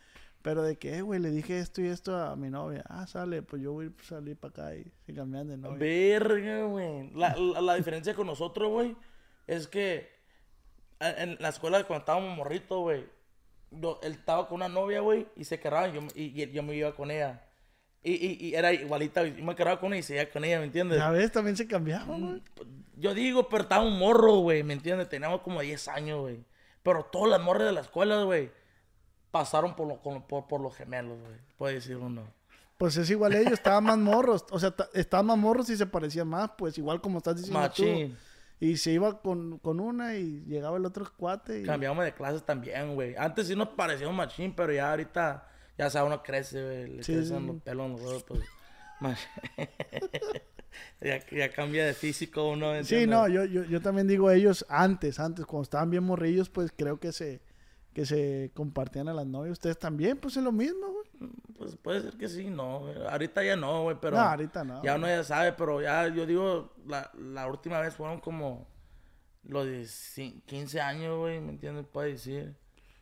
Pero 0.47 0.63
de 0.63 0.77
que, 0.77 0.95
eh, 0.95 1.01
güey, 1.01 1.19
le 1.19 1.29
dije 1.29 1.59
esto 1.59 1.81
y 1.81 1.87
esto 1.87 2.15
a 2.15 2.37
mi 2.37 2.49
novia. 2.49 2.81
Ah, 2.87 3.05
sale, 3.05 3.41
pues 3.41 3.61
yo 3.61 3.73
voy 3.73 3.87
a 3.87 4.03
salir 4.05 4.37
para 4.37 4.51
acá 4.51 4.75
y 4.77 4.89
se 5.05 5.13
cambian 5.13 5.45
de 5.45 5.57
novia. 5.57 5.77
Verga, 5.77 6.63
güey. 6.63 7.11
La, 7.15 7.35
la, 7.35 7.59
la 7.59 7.75
diferencia 7.75 8.13
con 8.13 8.27
nosotros, 8.27 8.71
güey, 8.71 8.95
es 9.45 9.67
que 9.67 10.09
en 11.01 11.31
en 11.31 11.37
la 11.41 11.49
escuela 11.49 11.83
cuando 11.83 11.99
estábamos 11.99 12.37
morritos, 12.37 12.79
güey, 12.79 13.03
él 13.71 14.11
estaba 14.13 14.47
con 14.47 14.55
una 14.55 14.69
novia, 14.69 15.01
güey, 15.01 15.27
y 15.35 15.43
se 15.43 15.59
quedaba, 15.59 15.89
yo, 15.89 15.99
y, 16.15 16.41
y 16.41 16.49
yo 16.49 16.63
me 16.63 16.77
iba 16.77 16.95
con 16.95 17.11
ella. 17.11 17.45
Y, 18.01 18.13
y, 18.13 18.47
y 18.47 18.55
era 18.55 18.71
igualita, 18.71 19.25
yo 19.27 19.43
me 19.43 19.53
quedaba 19.53 19.81
con 19.81 19.91
ella 19.91 19.99
y 19.99 20.03
se 20.03 20.15
iba 20.15 20.25
con 20.27 20.45
ella, 20.45 20.59
¿me 20.59 20.65
entiendes? 20.67 20.97
Ya 20.97 21.09
ves, 21.09 21.29
también 21.29 21.57
se 21.57 21.67
cambiaban, 21.67 22.21
güey. 22.21 22.41
Yo 22.95 23.13
digo, 23.13 23.49
pero 23.49 23.63
estaba 23.63 23.83
un 23.83 23.99
morro, 23.99 24.37
güey, 24.37 24.63
¿me 24.63 24.71
entiendes? 24.71 25.09
Teníamos 25.09 25.41
como 25.41 25.59
10 25.59 25.89
años, 25.89 26.21
güey. 26.21 26.45
Pero 26.83 27.03
todas 27.03 27.31
las 27.31 27.41
morras 27.41 27.67
de 27.67 27.73
la 27.73 27.81
escuela, 27.81 28.23
güey, 28.23 28.49
pasaron 29.31 29.75
por, 29.75 29.87
lo- 29.87 30.01
por, 30.01 30.47
por 30.47 30.61
los 30.61 30.75
gemelos, 30.75 31.19
güey. 31.19 31.35
Puede 31.57 31.75
decir 31.75 31.97
uno. 31.97 32.23
Pues 32.77 32.95
es 32.97 33.09
igual 33.09 33.33
ellos, 33.33 33.53
estaban 33.53 33.83
más 33.85 33.97
morros. 33.97 34.45
O 34.51 34.59
sea, 34.59 34.71
ta- 34.71 34.89
estaban 34.93 35.25
más 35.25 35.37
morros 35.37 35.69
y 35.69 35.77
se 35.77 35.85
parecían 35.87 36.27
más, 36.27 36.51
pues 36.57 36.77
igual 36.77 37.01
como 37.01 37.17
estás 37.17 37.35
diciendo 37.37 37.59
Machín. 37.59 38.11
tú. 38.11 38.15
Y 38.59 38.77
se 38.77 38.91
iba 38.91 39.21
con, 39.21 39.59
con 39.59 39.79
una 39.79 40.15
y 40.15 40.43
llegaba 40.47 40.77
el 40.77 40.85
otro 40.85 41.05
cuate. 41.15 41.61
Y... 41.61 41.63
Cambiamos 41.63 42.03
de 42.05 42.13
clases 42.13 42.43
también, 42.43 42.95
güey. 42.95 43.15
Antes 43.15 43.47
sí 43.47 43.55
nos 43.55 43.69
parecía 43.69 44.07
un 44.07 44.15
machín, 44.15 44.53
pero 44.55 44.73
ya 44.73 44.89
ahorita, 44.91 45.47
ya 45.77 45.89
sabe, 45.91 46.07
uno 46.07 46.23
crece, 46.23 46.63
güey. 46.63 46.87
Le 46.97 47.03
Sí, 47.03 47.13
crecen 47.13 47.39
sí. 47.39 47.45
los 47.47 47.61
pelos 47.61 47.85
en 47.85 48.03
los 48.03 48.23
pues. 48.23 48.41
ya, 51.01 51.25
ya 51.31 51.51
cambia 51.51 51.85
de 51.85 51.93
físico 51.93 52.49
uno. 52.49 52.83
Sí, 52.83 53.05
no, 53.07 53.27
yo, 53.27 53.45
yo, 53.45 53.63
yo 53.63 53.81
también 53.81 54.07
digo 54.07 54.29
ellos 54.31 54.65
antes, 54.69 55.19
antes, 55.19 55.45
cuando 55.45 55.63
estaban 55.63 55.89
bien 55.89 56.03
morrillos, 56.03 56.49
pues 56.49 56.71
creo 56.75 56.99
que 56.99 57.11
se, 57.11 57.41
que 57.97 58.05
se 58.05 58.51
compartían 58.53 59.07
a 59.07 59.13
las 59.15 59.25
novias. 59.25 59.53
Ustedes 59.53 59.79
también, 59.79 60.17
pues 60.17 60.37
es 60.37 60.43
lo 60.43 60.51
mismo, 60.51 60.85
güey. 60.85 61.31
Pues 61.57 61.75
puede 61.77 61.99
ser 62.03 62.15
que 62.15 62.29
sí, 62.29 62.47
no. 62.47 62.81
güey. 62.81 62.93
Ahorita 63.09 63.43
ya 63.43 63.55
no, 63.55 63.81
güey, 63.81 63.97
pero. 63.99 64.17
No, 64.17 64.21
ahorita 64.21 64.63
no, 64.63 64.83
Ya 64.83 64.91
güey. 64.91 64.97
uno 64.97 65.07
ya 65.07 65.23
sabe, 65.23 65.53
pero 65.53 65.81
ya 65.81 66.07
yo 66.07 66.27
digo, 66.27 66.75
la, 66.85 67.09
la 67.17 67.47
última 67.47 67.81
vez 67.81 67.95
fueron 67.95 68.19
como 68.19 68.67
los 69.41 69.65
de 69.65 69.81
ci- 69.85 70.43
15 70.45 70.79
años, 70.79 71.17
güey, 71.17 71.39
¿me 71.39 71.49
entiendes? 71.49 71.87
Puede 71.91 72.11
decir. 72.11 72.55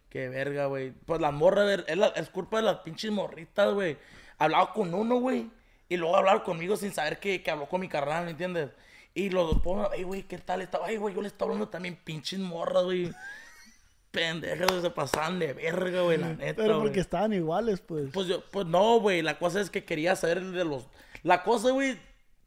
Qué 0.07 0.29
verga, 0.29 0.67
güey. 0.67 0.91
Pues 0.91 1.19
la 1.19 1.31
morra, 1.31 1.73
es, 1.73 1.97
la- 1.97 2.07
es 2.15 2.29
culpa 2.29 2.55
de 2.55 2.63
las 2.63 2.77
pinches 2.77 3.11
morritas, 3.11 3.73
güey. 3.73 3.97
Hablaba 4.37 4.71
con 4.71 4.93
uno, 4.93 5.17
güey. 5.19 5.51
Y 5.89 5.97
luego 5.97 6.15
hablar 6.15 6.41
conmigo 6.43 6.77
sin 6.77 6.93
saber 6.93 7.19
que, 7.19 7.43
que 7.43 7.51
habló 7.51 7.67
con 7.67 7.81
mi 7.81 7.89
carnal, 7.89 8.23
¿me 8.23 8.31
entiendes? 8.31 8.71
Y 9.13 9.29
los 9.29 9.61
dos, 9.61 9.89
ay, 9.91 10.03
güey, 10.03 10.23
¿qué 10.23 10.37
tal? 10.37 10.61
Estaba, 10.61 10.85
ay, 10.87 10.95
güey, 10.95 11.13
yo 11.13 11.21
le 11.21 11.27
estaba 11.27 11.51
hablando 11.51 11.67
también 11.67 11.97
pinches 12.01 12.39
morras, 12.39 12.85
güey. 12.85 13.11
Pendejas, 14.15 14.67
güey, 14.67 14.81
se 14.81 14.89
pasaban 14.89 15.39
de 15.39 15.53
verga, 15.53 16.01
güey, 16.01 16.17
la 16.17 16.29
neta, 16.33 16.61
Pero 16.61 16.75
porque 16.75 16.89
güey. 16.89 16.99
estaban 17.01 17.33
iguales, 17.33 17.81
pues. 17.81 18.09
Pues 18.13 18.27
yo, 18.27 18.41
pues 18.49 18.65
no, 18.65 18.99
güey. 18.99 19.21
La 19.21 19.37
cosa 19.37 19.59
es 19.59 19.69
que 19.69 19.83
quería 19.83 20.15
saber 20.15 20.43
de 20.43 20.63
los. 20.63 20.87
La 21.21 21.43
cosa, 21.43 21.71
güey, 21.71 21.99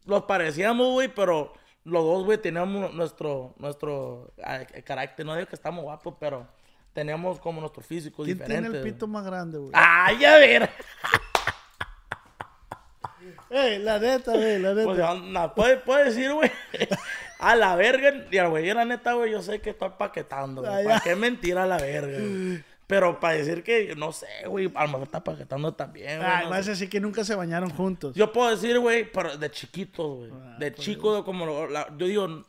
los 0.06 0.22
parecíamos, 0.24 0.92
güey, 0.92 1.08
pero 1.08 1.52
los 1.84 2.02
dos, 2.02 2.24
güey, 2.24 2.38
teníamos 2.38 2.94
nuestro, 2.94 3.54
nuestro 3.58 4.32
ah, 4.42 4.60
carácter. 4.84 5.26
No 5.26 5.34
digo 5.34 5.46
que 5.46 5.56
estamos 5.56 5.84
guapos, 5.84 6.14
pero 6.18 6.48
teníamos 6.94 7.38
como 7.38 7.60
nuestro 7.60 7.82
físico 7.82 8.24
¿Quién 8.24 8.38
diferente. 8.38 8.70
tiene 8.70 8.78
el 8.78 8.84
pito 8.84 9.06
más 9.06 9.24
grande, 9.24 9.58
güey? 9.58 9.72
¡Ay, 9.74 10.24
a 10.24 10.36
ver! 10.38 10.70
Ey, 13.50 13.78
la 13.78 13.98
neta, 13.98 14.32
güey, 14.32 14.58
la 14.58 14.74
neta. 14.74 14.84
Pues 14.84 15.00
anda, 15.00 15.54
puede, 15.54 15.76
puede 15.78 16.04
decir, 16.06 16.32
güey. 16.32 16.50
A 17.38 17.54
la 17.56 17.76
verga, 17.76 18.26
y 18.30 18.36
al 18.38 18.48
güey, 18.50 18.72
la 18.72 18.84
neta, 18.84 19.12
güey, 19.14 19.30
yo 19.32 19.42
sé 19.42 19.60
que 19.60 19.70
estoy 19.70 19.90
paquetando, 19.98 20.62
güey. 20.62 20.72
Ah, 20.74 20.84
¿Para 20.84 21.00
qué 21.00 21.14
mentira 21.16 21.64
a 21.64 21.66
la 21.66 21.76
verga, 21.78 22.18
güey? 22.18 22.64
Pero 22.88 23.20
para 23.20 23.34
decir 23.34 23.62
que, 23.62 23.94
no 23.96 24.12
sé, 24.12 24.26
güey, 24.46 24.72
a 24.74 24.82
lo 24.84 24.88
mejor 24.88 25.02
está 25.04 25.22
paquetando 25.22 25.74
también, 25.74 26.18
güey. 26.20 26.30
Ay, 26.30 26.44
no 26.44 26.50
vas 26.50 26.64
sé. 26.64 26.70
a 26.70 26.74
decir 26.74 26.88
que 26.88 27.00
nunca 27.00 27.22
se 27.22 27.34
bañaron 27.34 27.68
juntos. 27.68 28.14
Yo 28.16 28.32
puedo 28.32 28.48
decir, 28.50 28.78
güey, 28.78 29.12
pero 29.12 29.36
de 29.36 29.50
chiquitos, 29.50 30.16
güey. 30.20 30.30
Ah, 30.34 30.56
de 30.58 30.72
pues, 30.72 30.84
chico, 30.86 31.22
como 31.22 31.44
lo- 31.44 31.68
la- 31.68 31.88
yo 31.98 32.06
digo, 32.06 32.44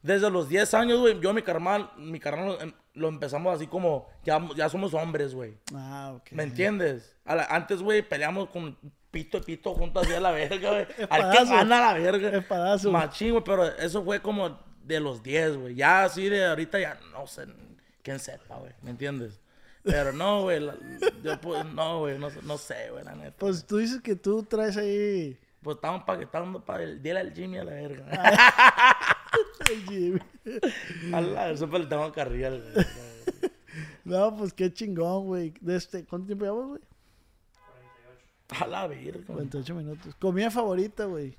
desde 0.00 0.30
los 0.30 0.48
10 0.48 0.72
años, 0.72 0.98
güey, 0.98 1.20
yo 1.20 1.34
mi 1.34 1.42
carnal, 1.42 1.90
mi 1.98 2.18
carnal 2.18 2.46
lo, 2.46 2.60
em- 2.62 2.72
lo 2.94 3.08
empezamos 3.08 3.54
así 3.54 3.66
como, 3.66 4.08
ya, 4.24 4.40
ya 4.56 4.70
somos 4.70 4.94
hombres, 4.94 5.34
güey. 5.34 5.58
Ah, 5.74 6.14
ok. 6.16 6.32
¿Me 6.32 6.44
entiendes? 6.44 7.14
A 7.26 7.36
la- 7.36 7.44
antes, 7.44 7.82
güey, 7.82 8.00
peleamos 8.00 8.48
con 8.48 8.76
pito 9.12 9.38
y 9.38 9.42
pito 9.42 9.72
juntos 9.74 10.02
así 10.04 10.12
a 10.14 10.18
la 10.20 10.32
verga, 10.32 10.70
güey. 10.70 10.86
Al 11.10 11.30
que 11.30 11.44
gana 11.44 11.80
la 11.80 11.94
verga. 11.94 12.30
Espadazo. 12.30 12.90
Machín, 12.90 13.30
güey, 13.30 13.44
pero 13.44 13.64
eso 13.64 14.02
fue 14.02 14.20
como 14.20 14.58
de 14.82 14.98
los 14.98 15.22
10, 15.22 15.56
güey. 15.58 15.74
Ya 15.76 16.02
así 16.04 16.28
de 16.28 16.44
ahorita 16.46 16.80
ya 16.80 16.98
no 17.12 17.26
sé 17.28 17.46
quién 18.02 18.18
sepa, 18.18 18.56
güey. 18.56 18.72
¿Me 18.82 18.90
entiendes? 18.90 19.38
Pero 19.84 20.12
no, 20.12 20.42
güey. 20.42 20.58
la- 20.60 20.74
Yo, 21.22 21.40
pues, 21.40 21.64
no, 21.66 22.00
güey. 22.00 22.18
No, 22.18 22.30
sé- 22.30 22.42
no 22.42 22.58
sé, 22.58 22.88
güey, 22.90 23.04
la 23.04 23.14
neta. 23.14 23.36
Pues 23.38 23.64
tú 23.66 23.76
dices 23.78 24.00
que 24.00 24.16
tú 24.16 24.42
traes 24.42 24.76
ahí. 24.76 25.38
Pues 25.62 25.76
estamos 25.76 26.02
paquetando 26.04 26.64
para 26.64 26.82
el 26.82 27.00
día 27.02 27.14
del 27.14 27.32
Jimmy 27.32 27.58
a 27.58 27.64
la 27.64 27.72
verga. 27.72 28.04
el 29.70 29.82
Jimmy. 29.88 30.20
A 31.14 31.20
la- 31.20 31.56
Siempre 31.56 31.80
le 31.80 31.86
tengo 31.86 32.10
carrilla. 32.12 32.48
al- 32.48 32.62
güey. 32.72 32.86
No, 34.04 34.36
pues 34.36 34.52
qué 34.52 34.72
chingón, 34.72 35.26
güey. 35.26 35.54
De 35.60 35.76
este, 35.76 36.04
¿Cuánto 36.04 36.26
tiempo 36.26 36.44
llevamos, 36.44 36.68
güey? 36.70 36.80
A 38.60 38.66
la 38.66 38.86
verga. 38.86 39.12
güey. 39.26 39.48
48 39.48 39.74
minutos. 39.74 40.14
Comida 40.16 40.50
favorita, 40.50 41.04
güey. 41.06 41.34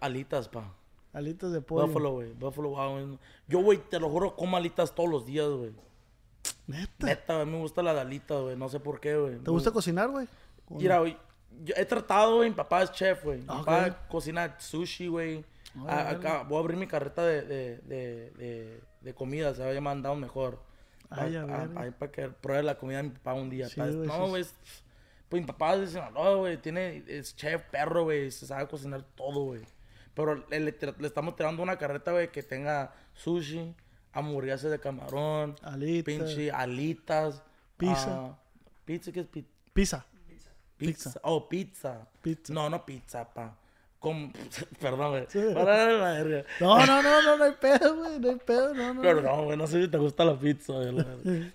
Alitas, 0.00 0.48
pa. 0.48 0.72
Alitas 1.12 1.52
de 1.52 1.60
pollo. 1.60 1.86
Buffalo, 1.86 2.12
güey. 2.12 2.32
Buffalo, 2.32 2.70
wow. 2.70 3.18
Yo, 3.48 3.60
güey, 3.60 3.78
te 3.78 4.00
lo 4.00 4.08
juro, 4.10 4.34
como 4.36 4.56
alitas 4.56 4.94
todos 4.94 5.08
los 5.08 5.26
días, 5.26 5.48
güey. 5.48 5.72
Neta. 6.66 7.06
Neta, 7.06 7.34
güey, 7.36 7.46
me 7.46 7.58
gusta 7.58 7.82
la 7.82 7.94
de 7.94 8.00
alitas, 8.00 8.40
güey. 8.40 8.56
No 8.56 8.68
sé 8.68 8.80
por 8.80 9.00
qué, 9.00 9.16
güey. 9.16 9.38
¿Te 9.38 9.50
gusta 9.50 9.70
cocinar, 9.70 10.10
güey? 10.10 10.26
¿O 10.68 10.76
Mira, 10.76 10.98
güey, 10.98 11.16
yo 11.64 11.74
he 11.76 11.84
tratado, 11.84 12.36
güey, 12.36 12.50
mi 12.50 12.56
papá 12.56 12.82
es 12.82 12.90
chef, 12.92 13.22
güey. 13.24 13.38
Mi 13.40 13.44
Ah, 13.48 13.58
papá 13.64 14.08
cocina 14.08 14.56
sushi, 14.58 15.08
güey. 15.08 15.44
Ah, 15.86 15.98
A- 16.00 16.10
acá 16.10 16.42
voy 16.48 16.56
a 16.56 16.60
abrir 16.60 16.76
mi 16.76 16.86
carreta 16.86 17.24
de, 17.24 17.42
de, 17.42 17.78
de, 17.78 18.30
de, 18.32 18.80
de 19.00 19.14
comida, 19.14 19.54
se 19.54 19.62
va 19.62 19.70
a 19.70 19.72
llamar 19.72 19.96
Mejor. 20.16 20.60
Ah, 21.10 21.28
ya, 21.28 21.46
Pa- 21.46 21.82
a- 21.86 21.90
para 21.92 22.10
que 22.10 22.28
pruebe 22.28 22.62
la 22.62 22.76
comida 22.76 22.96
de 22.98 23.04
mi 23.04 23.10
papá 23.10 23.34
un 23.34 23.50
día. 23.50 23.68
Sí, 23.68 23.80
no, 23.80 24.28
güey, 24.28 24.42
es- 24.42 24.54
pues 25.28 25.42
mi 25.42 25.46
papá 25.46 25.76
dice, 25.76 26.00
no, 26.12 26.38
güey, 26.38 26.56
tiene, 26.58 27.02
es 27.08 27.34
chef, 27.36 27.62
perro, 27.70 28.04
güey, 28.04 28.30
se 28.30 28.46
sabe 28.46 28.68
cocinar 28.68 29.02
todo, 29.14 29.44
güey. 29.44 29.62
Pero 30.14 30.36
le, 30.48 30.60
le, 30.60 30.78
tra- 30.78 30.96
le 30.96 31.06
estamos 31.08 31.34
tirando 31.36 31.62
una 31.62 31.76
carreta, 31.76 32.12
güey, 32.12 32.30
que 32.30 32.42
tenga 32.42 32.94
sushi, 33.14 33.74
hamburguesas 34.12 34.70
de 34.70 34.78
camarón, 34.78 35.56
Alitas. 35.62 36.04
pinche 36.04 36.50
alitas. 36.52 37.42
Pizza. 37.76 38.26
ah, 38.26 38.38
pizza, 38.84 39.10
¿qué 39.10 39.20
es 39.20 39.26
pizza? 39.26 39.48
Pizza. 39.72 40.06
Pizza. 40.28 40.50
Pizza. 40.76 41.20
Oh, 41.24 41.48
pizza. 41.48 42.08
Pizza. 42.22 42.52
No, 42.52 42.70
no 42.70 42.84
pizza, 42.86 43.32
pa. 43.32 43.56
Con... 44.04 44.30
Perdón, 44.80 45.12
güey. 45.12 45.24
Sí. 45.30 45.40
La. 45.54 46.44
No, 46.60 46.86
no, 46.86 47.02
no, 47.02 47.22
no, 47.22 47.36
no 47.38 47.44
hay 47.44 47.52
pedo, 47.58 47.96
güey. 47.96 48.20
No 48.20 48.28
hay 48.28 48.36
pedo, 48.36 48.74
no, 48.74 48.92
no. 48.92 49.00
Pero 49.00 49.22
no, 49.22 49.44
güey, 49.44 49.56
no 49.56 49.66
sé 49.66 49.80
si 49.82 49.88
te 49.88 49.96
gusta 49.96 50.26
la 50.26 50.38
pizza, 50.38 50.74
güey. 50.74 50.92
la. 50.92 51.06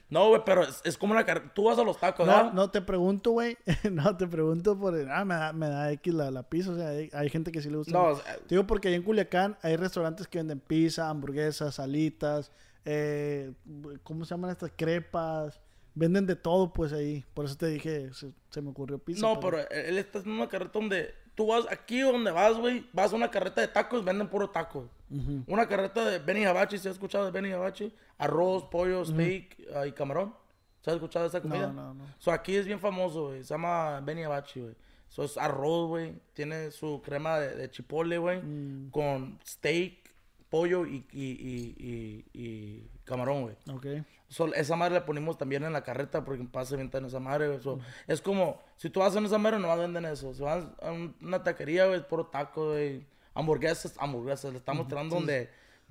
No, 0.10 0.30
güey, 0.30 0.42
pero 0.44 0.64
es, 0.64 0.82
es 0.84 0.98
como 0.98 1.14
una 1.14 1.24
carrera. 1.24 1.52
Tú 1.54 1.66
vas 1.66 1.78
a 1.78 1.84
los 1.84 2.00
tacos, 2.00 2.26
No, 2.26 2.34
¿verdad? 2.36 2.54
no 2.54 2.72
te 2.72 2.82
pregunto, 2.82 3.30
güey. 3.32 3.56
No, 3.92 4.18
te 4.18 4.26
pregunto 4.26 4.76
por. 4.80 4.96
Ah, 5.12 5.24
me 5.26 5.36
da, 5.36 5.54
me 5.54 5.70
da 5.70 5.92
X 5.92 6.12
la, 6.12 6.32
la 6.32 6.42
pizza. 6.42 6.72
O 6.72 6.76
sea, 6.76 6.88
hay, 6.88 7.12
hay 7.14 7.30
gente 7.30 7.52
que 7.52 7.62
sí 7.62 7.70
le 7.70 7.78
gusta. 7.78 7.94
No, 7.94 8.06
o 8.06 8.16
sea, 8.16 8.38
Te 8.38 8.56
digo 8.56 8.66
porque 8.66 8.88
allá 8.88 8.98
en 8.98 9.04
Culiacán 9.04 9.56
hay 9.62 9.76
restaurantes 9.76 10.28
que 10.28 10.40
venden 10.40 10.60
pizza, 10.60 11.08
hamburguesas, 11.08 11.80
alitas, 11.80 12.52
eh, 12.84 13.54
¿cómo 14.02 14.26
se 14.26 14.32
llaman 14.32 14.50
estas? 14.50 14.72
Crepas. 14.76 15.62
Venden 15.94 16.26
de 16.26 16.36
todo, 16.36 16.74
pues 16.74 16.94
ahí. 16.94 17.24
Por 17.36 17.46
eso 17.46 17.56
te 17.58 17.68
dije, 17.68 18.12
se, 18.14 18.32
se 18.50 18.62
me 18.64 18.70
ocurrió 18.72 18.98
pizza. 18.98 19.22
No, 19.22 19.40
pero 19.40 19.60
él 19.70 20.00
está 20.00 20.18
en 20.18 20.32
una 20.32 20.48
carreta 20.50 20.72
donde 20.80 21.14
tú 21.40 21.48
vas 21.48 21.66
aquí 21.72 22.02
donde 22.02 22.32
vas, 22.32 22.58
güey, 22.58 22.86
vas 22.92 23.14
a 23.14 23.16
una 23.16 23.32
carreta 23.32 23.62
de 23.62 23.70
tacos, 23.70 24.04
venden 24.04 24.28
puro 24.28 24.50
tacos. 24.50 24.90
Ujú. 25.10 25.46
Una 25.48 25.66
carreta 25.70 26.04
de 26.04 26.20
Benny 26.20 26.42
Hibachi, 26.42 26.78
¿se 26.78 26.90
has 26.90 26.96
escuchado 26.96 27.24
de 27.24 27.32
Benny 27.32 27.48
Hibachi? 27.48 27.94
Arroz, 28.18 28.66
pollo, 28.66 29.06
steak 29.06 29.56
ah, 29.74 29.88
y 29.88 29.94
camarón. 29.94 30.36
¿Se 30.82 30.90
has 30.90 30.98
escuchado 30.98 31.24
de 31.24 31.30
esa 31.30 31.42
comida? 31.42 31.72
no, 31.72 31.94
no. 31.94 32.04
So, 32.18 32.34
aquí 32.34 32.58
es 32.58 32.66
bien 32.66 32.82
famoso, 32.82 33.28
güey. 33.28 33.46
Se 33.46 33.54
llama 33.54 34.02
Benny 34.02 34.24
Hibachi, 34.24 34.60
güey. 34.60 34.76
So, 35.08 35.24
es 35.24 35.38
arroz, 35.38 35.88
güey. 35.88 36.14
Tiene 36.34 36.72
su 36.72 37.02
crema 37.02 37.40
de, 37.40 37.56
de 37.56 37.72
chipotle, 37.72 38.18
güey. 38.18 38.42
Mm. 38.42 38.90
Con 38.92 39.40
steak, 39.48 40.14
pollo 40.50 40.86
y, 40.86 41.06
y, 41.14 41.24
y, 41.24 41.76
y, 41.80 42.26
y 42.34 42.92
camarón, 43.06 43.44
güey. 43.44 43.56
Ok. 43.74 43.86
So, 44.30 44.54
esa 44.54 44.76
madre 44.76 44.94
la 44.94 45.06
ponemos 45.06 45.38
también 45.38 45.64
en 45.64 45.74
la 45.74 45.84
carreta 45.84 46.24
porque 46.24 46.44
pasa 46.44 46.76
venta 46.76 47.00
en 47.00 47.06
esa 47.06 47.20
madre. 47.20 47.60
So, 47.60 47.80
Es 48.08 48.22
como, 48.22 48.62
si 48.78 48.90
tú 48.90 49.00
vas 49.02 49.16
a 49.16 49.20
esa 49.20 49.38
madre, 49.40 49.60
no 49.60 49.76
venden 49.76 50.06
eso. 50.06 50.34
Si 50.34 50.42
vas 50.44 50.64
a 50.82 50.92
un- 50.92 51.16
una 51.22 51.44
taquería, 51.44 51.88
güey, 51.88 52.00
es 52.00 52.06
puro 52.06 52.28
taco, 52.28 52.70
güey. 52.70 53.06
Hamburguesas, 53.34 53.96
hamburguesas. 54.00 54.52
Le 54.52 54.60
estamos 54.60 54.88
tirando 54.88 55.16
donde 55.16 55.50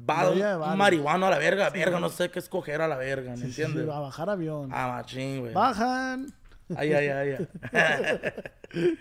va 0.08 0.30
un 0.30 0.36
bares. 0.60 0.76
marihuano 0.78 1.26
a 1.26 1.30
la 1.30 1.38
verga. 1.38 1.68
Verga, 1.70 1.98
no 1.98 2.08
sé 2.10 2.30
qué 2.30 2.38
escoger 2.38 2.80
a 2.80 2.86
la 2.88 2.96
verga, 2.96 3.32
¿me 3.32 3.36
Sí, 3.38 3.44
entiendes? 3.46 3.84
sí, 3.84 3.90
a 3.90 3.98
bajar 3.98 4.30
avión. 4.30 4.70
Ah, 4.72 4.86
machín, 4.88 5.40
güey. 5.40 5.52
Bajan. 5.52 6.26
Ay, 6.76 6.92
ay, 6.92 7.08
ay. 7.08 7.30
ay. 7.32 7.48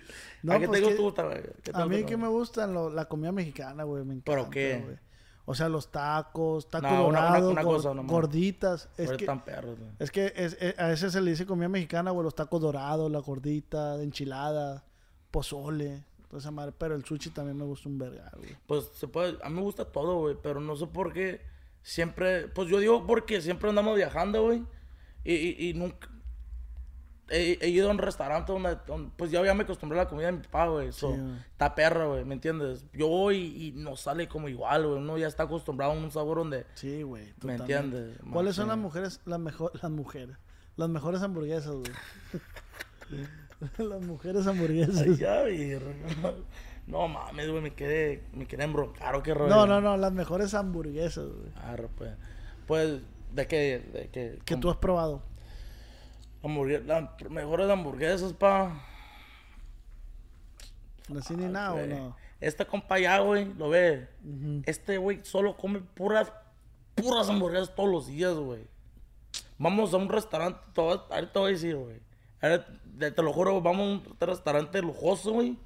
No, 0.44 0.54
¿A 0.54 0.60
qué 0.60 0.68
pues 0.68 0.82
te 0.82 0.88
que- 0.88 0.96
gusta, 0.96 1.24
güey? 1.24 1.42
¿Qué 1.64 1.72
A 1.74 1.86
mí 1.86 1.96
gusta, 1.98 2.08
que 2.10 2.18
me 2.18 2.28
gustan 2.28 2.96
la 2.96 3.06
comida 3.06 3.32
mexicana, 3.32 3.84
güey. 3.84 4.04
Me 4.06 4.14
encanta. 4.14 4.32
¿Pero 4.32 4.50
qué? 4.50 4.82
güey. 4.84 4.98
O 5.50 5.56
sea, 5.56 5.70
los 5.70 5.90
tacos, 5.94 6.68
taco 6.68 6.88
No, 6.88 7.08
una- 7.08 7.40
una 7.40 7.64
cosa 7.64 7.94
gorditas. 8.04 8.90
Es 8.98 9.10
que, 9.12 9.16
están 9.24 9.46
perros, 9.46 9.78
es 9.98 10.12
que 10.12 10.34
es- 10.36 10.58
es- 10.60 10.78
a 10.78 10.88
veces 10.88 11.14
se 11.14 11.22
le 11.22 11.32
dice 11.32 11.46
comida 11.46 11.70
mexicana, 11.70 12.12
güey, 12.12 12.26
los 12.26 12.36
tacos 12.36 12.62
dorados, 12.62 13.10
la 13.10 13.20
gordita, 13.20 14.02
enchilada, 14.04 14.84
pozole, 15.32 16.04
toda 16.28 16.40
esa 16.40 16.52
madre. 16.52 16.74
Pero 16.78 16.96
el 16.96 17.06
sushi 17.06 17.30
también 17.30 17.58
me 17.58 17.64
gusta 17.64 17.88
un 17.88 17.98
verga, 17.98 18.30
güey. 18.36 18.58
Pues 18.66 18.90
se 18.94 19.08
puede, 19.08 19.38
a 19.42 19.50
mí 19.50 19.56
me 19.56 19.62
gusta 19.62 19.86
todo, 19.86 20.20
güey, 20.20 20.36
pero 20.42 20.60
no 20.60 20.76
sé 20.76 20.86
por 20.88 21.14
qué 21.14 21.40
siempre, 21.82 22.50
pues 22.50 22.68
yo 22.68 22.80
digo 22.80 23.06
porque 23.08 23.42
siempre 23.42 23.70
andamos 23.70 23.96
viajando, 23.96 24.44
güey, 24.44 24.64
y, 25.24 25.34
y, 25.34 25.70
y 25.70 25.74
nunca, 25.74 26.10
he, 27.30 27.58
he 27.62 27.70
ido 27.70 27.88
a 27.90 27.92
un 27.92 27.98
restaurante 27.98 28.52
donde, 28.52 28.78
donde, 28.86 29.12
pues 29.18 29.32
ya, 29.32 29.44
ya 29.44 29.54
me 29.54 29.64
acostumbré 29.64 30.00
a 30.00 30.04
la 30.04 30.10
comida 30.10 30.28
de 30.28 30.34
mi 30.34 30.44
papá, 30.44 30.68
güey, 30.68 30.92
so, 30.92 31.14
Sí, 31.14 31.20
güey. 31.20 31.36
está 31.52 31.76
perra, 31.76 32.06
güey, 32.06 32.26
¿me 32.26 32.36
entiendes? 32.36 32.86
Yo 32.94 33.08
voy 33.08 33.38
y 33.38 33.72
no 33.74 33.96
sale 33.96 34.28
como 34.28 34.50
igual, 34.50 34.86
güey, 34.88 34.98
uno 35.00 35.18
ya 35.18 35.28
está 35.28 35.44
acostumbrado 35.44 35.92
a 35.94 35.96
un 35.96 36.12
sabor 36.12 36.38
donde, 36.38 36.66
Sí, 36.76 37.04
güey. 37.04 37.34
¿Me 37.44 37.56
entiendes? 37.56 38.18
¿Cuáles 38.32 38.56
son 38.56 38.68
las 38.70 38.78
mujeres, 38.78 39.22
las 39.26 39.40
mejor, 39.40 39.72
las 39.82 39.92
mujeres, 39.92 40.38
las 40.76 40.90
mejores 40.90 41.22
hamburguesas, 41.22 41.74
güey? 41.74 41.92
las 43.90 44.02
mujeres 44.02 44.48
hamburguesas. 44.48 45.02
Ay, 45.02 45.16
ya, 45.18 45.42
güey, 45.42 45.80
no 46.88 47.08
mames, 47.10 47.50
güey, 47.50 47.62
me 47.62 47.74
quedé, 47.74 48.24
me 48.34 48.48
quedé 48.48 48.64
embroncar, 48.64 49.16
¿o 49.16 49.22
qué 49.24 49.34
rollo? 49.34 49.54
No, 49.54 49.68
no, 49.68 49.82
no, 49.82 49.98
las 49.98 50.14
mejores 50.14 50.54
hamburguesas, 50.54 51.26
güey. 51.26 51.52
Arre, 51.58 51.90
pues, 51.98 52.12
pues, 52.66 53.02
¿de 53.34 53.48
qué? 53.48 53.80
¿De 53.92 54.10
qué? 54.10 54.40
Que 54.46 54.56
tú 54.56 54.70
has 54.70 54.78
probado. 54.78 55.22
Hamburguesas, 56.44 56.86
las 56.86 57.30
mejores 57.32 57.70
hamburguesas, 57.70 58.34
pa. 58.34 58.84
¿Así 61.18 61.36
ni 61.36 61.46
nada 61.46 61.74
o 61.74 61.86
no? 61.88 62.16
Este 62.40 62.66
compa 62.66 63.00
ya, 63.00 63.20
güey, 63.20 63.54
lo 63.56 63.70
ve. 63.70 64.08
Este 64.66 64.98
güey 64.98 65.22
solo 65.24 65.56
come 65.58 65.80
puras, 65.80 66.32
puras 66.96 67.30
hamburguesas 67.30 67.74
todos 67.76 67.90
los 67.90 68.08
días, 68.08 68.34
güey. 68.36 68.68
Vamos 69.58 69.94
a 69.94 69.98
un 69.98 70.10
restaurante, 70.10 70.60
te 70.74 70.82
voy 70.82 71.00
ahorita 71.10 71.34
te 71.34 71.40
voy 71.40 71.50
a 71.50 71.54
decir, 71.54 71.76
güey. 71.76 72.00
Te, 73.00 73.12
te 73.12 73.24
lo 73.24 73.34
juro, 73.34 73.60
vamos 73.62 73.82
a 73.82 74.10
un 74.10 74.18
restaurante 74.20 74.82
lujoso, 74.82 75.32
güey. 75.32 75.58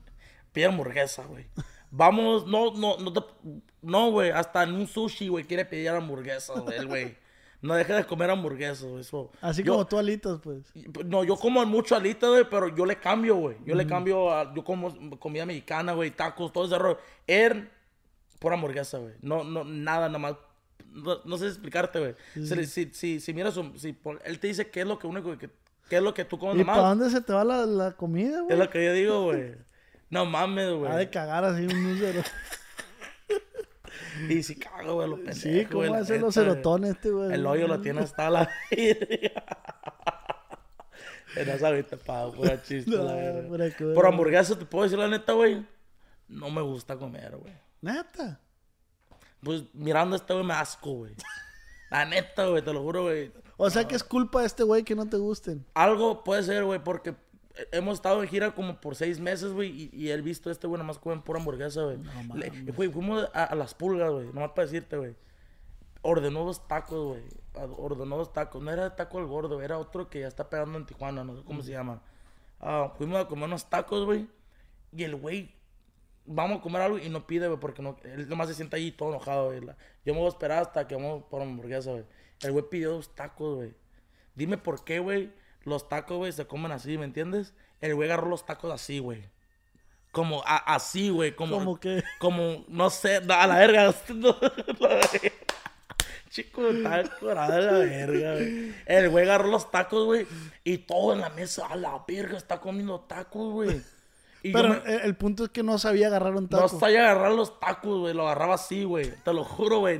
Pide 0.53 0.65
hamburguesa, 0.65 1.23
güey. 1.25 1.45
Vamos, 1.93 2.47
no, 2.47 2.71
no, 2.73 2.97
no, 2.99 3.11
te- 3.11 3.33
no, 3.81 4.11
güey, 4.11 4.31
hasta 4.31 4.63
en 4.63 4.75
un 4.75 4.87
sushi, 4.87 5.27
güey, 5.27 5.43
quiere 5.43 5.65
pedir 5.65 5.89
hamburguesa, 5.89 6.57
güey, 6.61 6.77
el 6.77 6.87
güey. 6.87 7.17
No 7.61 7.75
deja 7.75 7.95
de 7.95 8.05
comer 8.05 8.29
hamburguesas, 8.31 8.83
güey, 8.85 9.01
eso. 9.01 9.31
Así 9.39 9.61
Yo- 9.63 9.73
como 9.73 9.85
tú 9.85 9.99
alitas, 9.99 10.39
pues. 10.41 10.63
no, 11.05 11.23
yo 11.23 11.35
como 11.37 11.63
mucho 11.65 11.95
alita, 11.95 12.27
güey, 12.27 12.43
pero 12.49 12.75
yo 12.75 12.85
le 12.87 12.95
cambio, 12.97 13.35
güey. 13.35 13.57
Yo 13.65 13.75
le 13.75 13.85
cambio, 13.85 14.33
a- 14.33 14.51
yo 14.55 14.63
como 14.63 15.19
comida 15.19 15.45
mexicana, 15.45 15.93
güey, 15.93 16.09
tacos, 16.11 16.51
todo 16.51 16.65
ese 16.65 16.79
rollo. 16.79 16.97
Él, 17.27 17.69
por 18.39 18.51
hamburguesa, 18.53 18.97
güey. 18.97 19.13
No, 19.21 19.43
no, 19.43 19.63
nada, 19.63 20.07
nada 20.07 20.17
más. 20.19 20.35
No, 20.91 21.19
no 21.23 21.37
sé 21.37 21.47
explicarte, 21.47 21.99
güey. 21.99 22.15
Si, 22.33 22.65
si, 22.65 22.89
si, 22.93 23.19
si 23.19 23.33
miras, 23.33 23.57
si 23.77 23.95
él 24.25 24.39
te 24.39 24.47
dice 24.47 24.69
qué 24.71 24.81
es 24.81 24.87
lo 24.87 24.97
que 24.97 25.05
único 25.07 25.37
que, 25.37 25.49
qué 25.87 25.97
es 25.97 26.01
lo 26.01 26.13
que 26.15 26.25
tú 26.25 26.39
comes 26.39 26.59
¿Y 26.59 26.63
para 26.65 26.79
dónde 26.89 27.09
se 27.11 27.21
te 27.21 27.31
va 27.31 27.43
la, 27.43 27.65
la 27.67 27.91
comida, 27.91 28.37
Es 28.39 28.43
güey? 28.45 28.57
lo 28.57 28.69
que 28.69 28.83
yo 28.85 28.93
digo, 28.93 29.23
güey. 29.25 29.53
No 30.09 30.25
mames, 30.25 30.65
Ha 30.65 30.69
de 30.71 30.75
güey. 30.77 31.11
cagar 31.11 31.45
así 31.45 31.61
un 31.63 31.83
número. 31.83 32.21
Y 34.29 34.43
si 34.43 34.55
cago, 34.55 34.95
güey, 34.95 35.09
lo 35.09 35.15
pendejo, 35.17 35.39
Sí, 35.39 35.65
¿cómo 35.65 35.87
güey, 35.87 36.19
los 36.19 36.33
serotones 36.33 36.91
este, 36.91 37.09
güey? 37.09 37.33
El 37.33 37.45
hoyo 37.45 37.67
lo 37.67 37.79
tiene 37.81 38.01
hasta 38.01 38.29
la 38.29 38.49
En 41.35 41.49
esa 41.49 41.67
ahorita 41.67 41.97
pa, 41.97 42.31
pura 42.31 42.61
chiste. 42.61 42.91
No, 42.91 43.03
la 43.03 43.47
pura 43.47 43.69
cura. 43.75 43.93
Por 43.93 44.05
hamburguesa 44.05 44.57
te 44.57 44.65
puedo 44.65 44.83
decir 44.83 44.99
la 44.99 45.07
neta, 45.07 45.33
güey. 45.33 45.65
No 46.27 46.49
me 46.49 46.61
gusta 46.61 46.97
comer, 46.97 47.37
güey. 47.37 47.53
Neta. 47.81 48.39
Pues 49.41 49.63
mirando 49.73 50.15
a 50.15 50.17
este 50.17 50.33
güey 50.33 50.45
me 50.45 50.53
asco, 50.53 50.91
güey. 50.91 51.13
La 51.89 52.05
neta, 52.05 52.47
güey, 52.47 52.61
te 52.63 52.71
lo 52.73 52.81
juro, 52.81 53.03
güey. 53.03 53.31
O 53.57 53.69
sea 53.69 53.87
que 53.87 53.95
es 53.95 54.03
culpa 54.03 54.41
de 54.41 54.47
este 54.47 54.63
güey 54.63 54.83
que 54.83 54.95
no 54.95 55.07
te 55.07 55.17
gusten. 55.17 55.65
Algo 55.73 56.23
puede 56.23 56.43
ser, 56.43 56.63
güey, 56.63 56.79
porque 56.83 57.15
hemos 57.71 57.95
estado 57.95 58.21
en 58.23 58.29
gira 58.29 58.51
como 58.55 58.79
por 58.79 58.95
seis 58.95 59.19
meses, 59.19 59.51
güey, 59.53 59.69
y, 59.69 59.89
y 59.93 60.09
él 60.09 60.21
visto 60.21 60.49
este 60.51 60.67
güey 60.67 60.77
nomás 60.79 60.97
comen 60.99 61.21
pura 61.21 61.39
hamburguesa, 61.39 61.83
güey. 61.83 61.97
Le- 62.35 62.71
Güey, 62.71 62.89
fuimos 62.89 63.27
a, 63.33 63.43
a 63.45 63.55
las 63.55 63.73
pulgas, 63.73 64.11
güey, 64.11 64.27
nomás 64.27 64.51
para 64.51 64.65
decirte, 64.65 64.97
güey. 64.97 65.15
Ordenó 66.03 66.43
dos 66.45 66.67
tacos, 66.67 67.07
güey. 67.09 67.23
Ordenó 67.77 68.17
dos 68.17 68.33
tacos. 68.33 68.61
No 68.63 68.71
era 68.71 68.95
taco 68.95 69.19
el 69.19 69.25
gordo, 69.27 69.61
era 69.61 69.77
otro 69.77 70.09
que 70.09 70.21
ya 70.21 70.27
está 70.27 70.49
pegando 70.49 70.77
en 70.79 70.85
Tijuana, 70.85 71.23
no 71.23 71.35
sé 71.37 71.43
cómo 71.43 71.61
se 71.61 71.71
llama. 71.71 72.01
Ah, 72.59 72.93
fuimos 72.97 73.19
a 73.19 73.27
comer 73.27 73.45
unos 73.45 73.69
tacos, 73.69 74.05
güey. 74.05 74.27
Y 74.93 75.03
el 75.03 75.15
güey, 75.15 75.53
vamos 76.25 76.59
a 76.59 76.61
comer 76.61 76.81
algo 76.81 76.97
y 76.97 77.07
no 77.09 77.27
pide, 77.27 77.47
güey, 77.47 77.59
porque 77.59 77.81
no, 77.83 77.97
él 78.03 78.27
nomás 78.29 78.47
se 78.47 78.55
sienta 78.55 78.77
ahí 78.77 78.91
todo 78.91 79.09
enojado, 79.09 79.47
güey. 79.47 79.61
Yo 80.05 80.13
me 80.13 80.19
voy 80.19 80.25
a 80.25 80.29
esperar 80.29 80.61
hasta 80.63 80.87
que 80.87 80.95
vamos 80.95 81.23
por 81.29 81.41
hamburguesa, 81.41 81.91
güey. 81.91 82.05
El 82.41 82.51
güey 82.53 82.65
pidió 82.69 82.91
dos 82.93 83.13
tacos, 83.13 83.57
güey. 83.57 83.73
Dime 84.33 84.57
por 84.57 84.83
qué, 84.83 84.97
güey, 84.99 85.31
los 85.63 85.87
tacos, 85.89 86.17
güey, 86.17 86.31
se 86.31 86.45
comen 86.47 86.71
así, 86.71 86.97
¿me 86.97 87.05
entiendes? 87.05 87.53
El 87.79 87.95
güey 87.95 88.09
agarró 88.09 88.27
los 88.29 88.45
tacos 88.45 88.71
así, 88.71 88.99
güey. 88.99 89.23
Como 90.11 90.43
a- 90.45 90.73
así, 90.75 91.09
güey. 91.09 91.35
Como, 91.35 91.57
Como 91.59 91.79
que- 91.79 92.03
Como, 92.19 92.65
no 92.67 92.89
sé, 92.89 93.21
no, 93.21 93.33
a 93.33 93.47
la 93.47 93.57
verga. 93.57 93.93
no, 94.13 94.35
la 94.79 94.87
verga. 94.89 95.09
Chico, 96.29 96.67
está 96.69 97.03
curada 97.19 97.59
la 97.59 97.71
verga, 97.79 98.33
güey. 98.35 98.73
El 98.85 99.09
güey 99.09 99.25
agarró 99.25 99.47
los 99.49 99.69
tacos, 99.69 100.05
güey. 100.05 100.25
Y 100.63 100.79
todo 100.79 101.13
en 101.13 101.19
la 101.21 101.29
mesa, 101.29 101.67
a 101.67 101.75
la 101.75 102.03
verga, 102.07 102.37
está 102.37 102.59
comiendo 102.59 103.01
tacos, 103.01 103.51
güey. 103.51 103.81
Y 104.43 104.51
Pero 104.53 104.69
me- 104.69 104.93
el, 104.95 105.01
el 105.01 105.15
punto 105.15 105.43
es 105.45 105.49
que 105.49 105.61
no 105.61 105.77
sabía 105.77 106.07
agarrar 106.07 106.35
un 106.35 106.43
no 106.49 106.49
taco. 106.49 106.79
sabía 106.79 107.01
agarrar 107.11 107.31
los 107.33 107.59
tacos, 107.59 107.99
güey. 107.99 108.13
Lo 108.13 108.23
agarraba 108.23 108.55
así, 108.55 108.83
güey. 108.85 109.11
Te 109.23 109.33
lo 109.33 109.43
juro, 109.43 109.79
güey. 109.79 109.99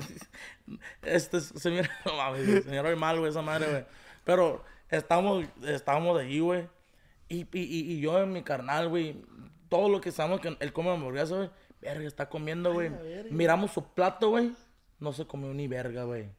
Este, 1.03 1.41
se 1.41 1.69
mira, 1.69 1.89
no 2.05 2.15
mames, 2.15 2.63
se 2.63 2.69
mira 2.69 2.95
mal, 2.95 3.19
güey, 3.19 3.29
esa 3.31 3.41
madre, 3.41 3.67
güey. 3.69 3.85
Pero 4.23 4.63
estamos, 4.91 5.45
estamos 5.65 6.17
de 6.17 6.25
ahí, 6.25 6.39
güey. 6.39 6.67
Y, 7.27 7.47
y, 7.53 7.93
y, 7.93 7.99
yo 8.01 8.21
en 8.21 8.31
mi 8.33 8.43
carnal, 8.43 8.89
güey. 8.89 9.21
Todo 9.69 9.87
lo 9.87 10.01
que 10.01 10.11
sabemos 10.11 10.41
que 10.41 10.55
él 10.59 10.73
come 10.73 10.91
hamburguesa, 10.91 11.35
güey. 11.35 11.49
Verga, 11.79 12.07
está 12.07 12.29
comiendo, 12.29 12.73
güey. 12.73 12.91
Miramos 13.29 13.71
su 13.71 13.83
plato, 13.93 14.29
güey. 14.29 14.51
No 14.99 15.13
se 15.13 15.25
comió 15.25 15.53
ni 15.53 15.67
verga, 15.67 16.03
güey. 16.03 16.29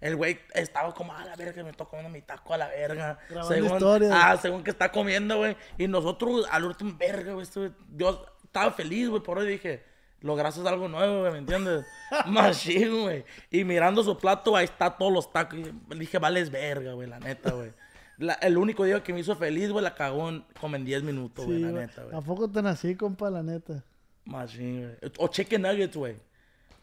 El 0.00 0.16
güey 0.16 0.40
estaba 0.54 0.94
como, 0.94 1.12
a 1.12 1.24
la 1.24 1.34
verga, 1.36 1.62
me 1.64 1.70
estoy 1.70 1.86
comiendo 1.86 2.10
mi 2.10 2.22
taco 2.22 2.54
a 2.54 2.58
la 2.58 2.68
verga. 2.68 3.18
Grabando 3.28 3.54
Según, 3.54 3.72
historias. 3.72 4.12
ah, 4.14 4.36
según 4.40 4.62
que 4.62 4.70
está 4.70 4.90
comiendo, 4.90 5.38
güey. 5.38 5.56
Y 5.76 5.88
nosotros, 5.88 6.46
al 6.50 6.64
último, 6.64 6.96
verga, 6.96 7.32
güey. 7.32 7.46
güey, 7.54 7.72
Yo 7.96 8.24
estaba 8.44 8.72
feliz, 8.72 9.08
güey, 9.08 9.22
por 9.22 9.38
hoy 9.38 9.48
dije, 9.48 9.84
lograste 10.20 10.66
algo 10.68 10.88
nuevo, 10.88 11.20
güey, 11.20 11.32
¿me 11.32 11.38
entiendes? 11.38 11.84
Machín, 12.26 13.02
güey. 13.02 13.24
Y 13.50 13.64
mirando 13.64 14.02
su 14.02 14.16
plato, 14.16 14.56
ahí 14.56 14.64
está 14.64 14.96
todos 14.96 15.12
los 15.12 15.32
tacos. 15.32 15.58
Y 15.58 15.98
dije, 15.98 16.18
vales 16.18 16.50
verga, 16.50 16.92
güey, 16.92 17.08
la 17.08 17.18
neta, 17.18 17.50
güey. 17.50 17.72
La- 18.18 18.34
el 18.34 18.58
único 18.58 18.84
día 18.84 19.02
que 19.02 19.12
me 19.12 19.20
hizo 19.20 19.36
feliz, 19.36 19.70
güey, 19.70 19.82
la 19.84 19.94
cagó 19.94 20.28
en, 20.28 20.44
como 20.60 20.76
en 20.76 20.84
10 20.84 21.02
minutos, 21.04 21.44
güey, 21.46 21.58
Sí, 21.58 21.64
la 21.64 21.70
güey. 21.70 21.86
neta, 21.86 22.02
güey. 22.04 22.16
¿A 22.16 22.20
poco 22.20 22.48
tan 22.50 22.66
así, 22.66 22.94
compa, 22.96 23.30
la 23.30 23.42
neta? 23.42 23.84
Machín, 24.24 24.82
güey. 25.00 25.12
O 25.18 25.28
chicken 25.28 25.62
nuggets, 25.62 25.96
güey. 25.96 26.16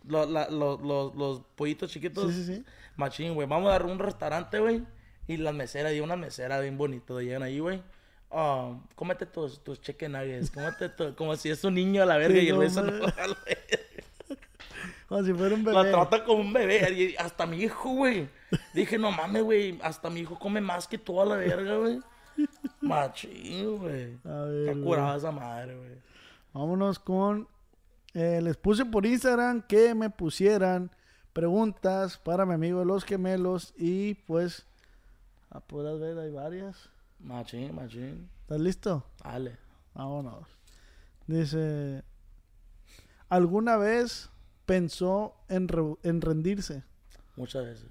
Los, 0.08 0.30
la- 0.30 0.50
los, 0.50 0.82
los, 0.82 1.16
los 1.16 1.42
pollitos 1.56 1.92
chiquitos. 1.92 2.32
Sí, 2.34 2.46
sí, 2.46 2.56
sí. 2.56 2.66
Machín, 2.96 3.34
güey. 3.34 3.48
Vamos 3.48 3.68
a 3.70 3.72
dar 3.72 3.86
un 3.86 4.00
restaurante, 4.00 4.60
güey. 4.60 4.84
Y 5.28 5.38
las 5.38 5.54
meseras, 5.54 5.94
y 5.94 6.00
unas 6.00 6.18
meseras 6.18 6.62
bien 6.62 6.78
bonitas, 6.78 7.18
llegan 7.22 7.44
ahí, 7.44 7.60
güey. 7.60 7.82
Ah, 8.32 8.78
cómete 8.96 9.26
tus, 9.26 9.64
tus 9.64 9.82
chicken 9.82 10.14
nuggets. 10.14 10.52
Cómete 10.52 10.90
tu- 10.90 11.16
como 11.16 11.36
si 11.36 11.50
es 11.50 11.64
un 11.64 11.74
niño 11.76 12.04
a 12.04 12.06
la 12.06 12.18
verga 12.18 12.40
Sí, 12.40 12.46
y 12.46 12.50
el 12.50 12.56
güey 12.56 12.70
no, 12.72 12.80
a 12.82 12.84
la 12.84 12.92
verga. 12.94 13.38
Como 15.08 15.24
si 15.24 15.34
fuera 15.34 15.54
un 15.56 15.64
La 15.64 15.82
bebé. 15.84 15.92
trata 15.92 16.24
como 16.24 16.42
un 16.42 16.52
bebé. 16.52 17.16
hasta 17.20 17.46
mi 17.46 17.62
hijo, 17.62 17.90
güey. 17.92 18.28
Dije, 18.74 18.98
no 18.98 19.12
mames, 19.12 19.44
güey. 19.44 19.80
Hasta 19.84 20.10
mi 20.10 20.22
hijo 20.22 20.38
come 20.40 20.62
más 20.62 20.88
que 20.88 20.98
toda 20.98 21.26
la 21.26 21.36
verga, 21.36 21.78
güey. 21.78 22.00
Machín, 22.82 23.78
güey. 23.78 24.18
A 24.26 24.48
Está 24.68 24.82
curada 24.84 25.18
esa 25.18 25.32
madre, 25.32 25.78
güey. 25.78 25.98
Vámonos 26.54 27.00
con... 27.00 27.48
eh, 28.14 28.40
les 28.42 28.58
puse 28.58 28.86
por 28.86 29.06
Instagram 29.06 29.62
que 29.62 29.94
me 29.96 30.10
pusieran 30.10 30.92
preguntas 31.34 32.18
para 32.18 32.46
mi 32.46 32.54
amigo 32.54 32.80
de 32.80 32.86
los 32.86 33.04
gemelos 33.04 33.74
y 33.78 34.14
pues... 34.14 34.66
Podrás 35.68 36.00
ver, 36.00 36.18
hay 36.20 36.32
varias. 36.32 36.90
Machín, 37.20 37.74
machín. 37.76 38.30
¿Estás 38.42 38.60
listo? 38.60 39.06
Dale. 39.24 39.58
Vámonos. 39.94 40.48
Dice... 41.28 42.04
¿Alguna 43.30 43.78
vez 43.78 44.30
pensó 44.66 45.36
en, 45.50 45.68
re- 45.68 45.96
en 46.04 46.22
rendirse? 46.22 46.84
Muchas 47.36 47.66
veces. 47.66 47.88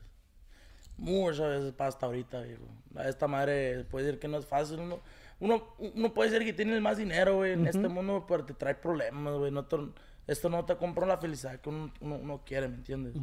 Muchas 0.96 1.48
veces 1.48 1.72
para 1.72 1.88
hasta 1.88 2.06
ahorita, 2.06 2.40
viejo. 2.42 2.64
A 2.96 3.08
esta 3.08 3.26
madre 3.26 3.84
puede 3.90 4.06
decir 4.06 4.20
que 4.20 4.28
no 4.28 4.38
es 4.38 4.46
fácil. 4.46 4.78
Uno, 4.80 5.00
uno, 5.40 5.64
uno 5.94 6.14
puede 6.14 6.30
decir 6.30 6.46
que 6.46 6.52
tiene 6.52 6.80
más 6.80 6.96
dinero, 6.98 7.36
güey, 7.36 7.52
en 7.52 7.66
este 7.66 7.88
mundo, 7.88 8.24
pero 8.28 8.44
te 8.44 8.54
trae 8.54 8.74
problemas, 8.74 9.34
güey. 9.34 9.50
No 9.50 9.64
te- 9.66 9.76
esto 10.26 10.48
no 10.48 10.64
te 10.64 10.76
compra 10.76 11.06
la 11.06 11.18
felicidad 11.18 11.60
que 11.60 11.68
uno, 11.68 11.92
uno- 12.00 12.16
uno 12.16 12.42
quiere, 12.46 12.68
¿me 12.68 12.76
entiendes? 12.76 13.14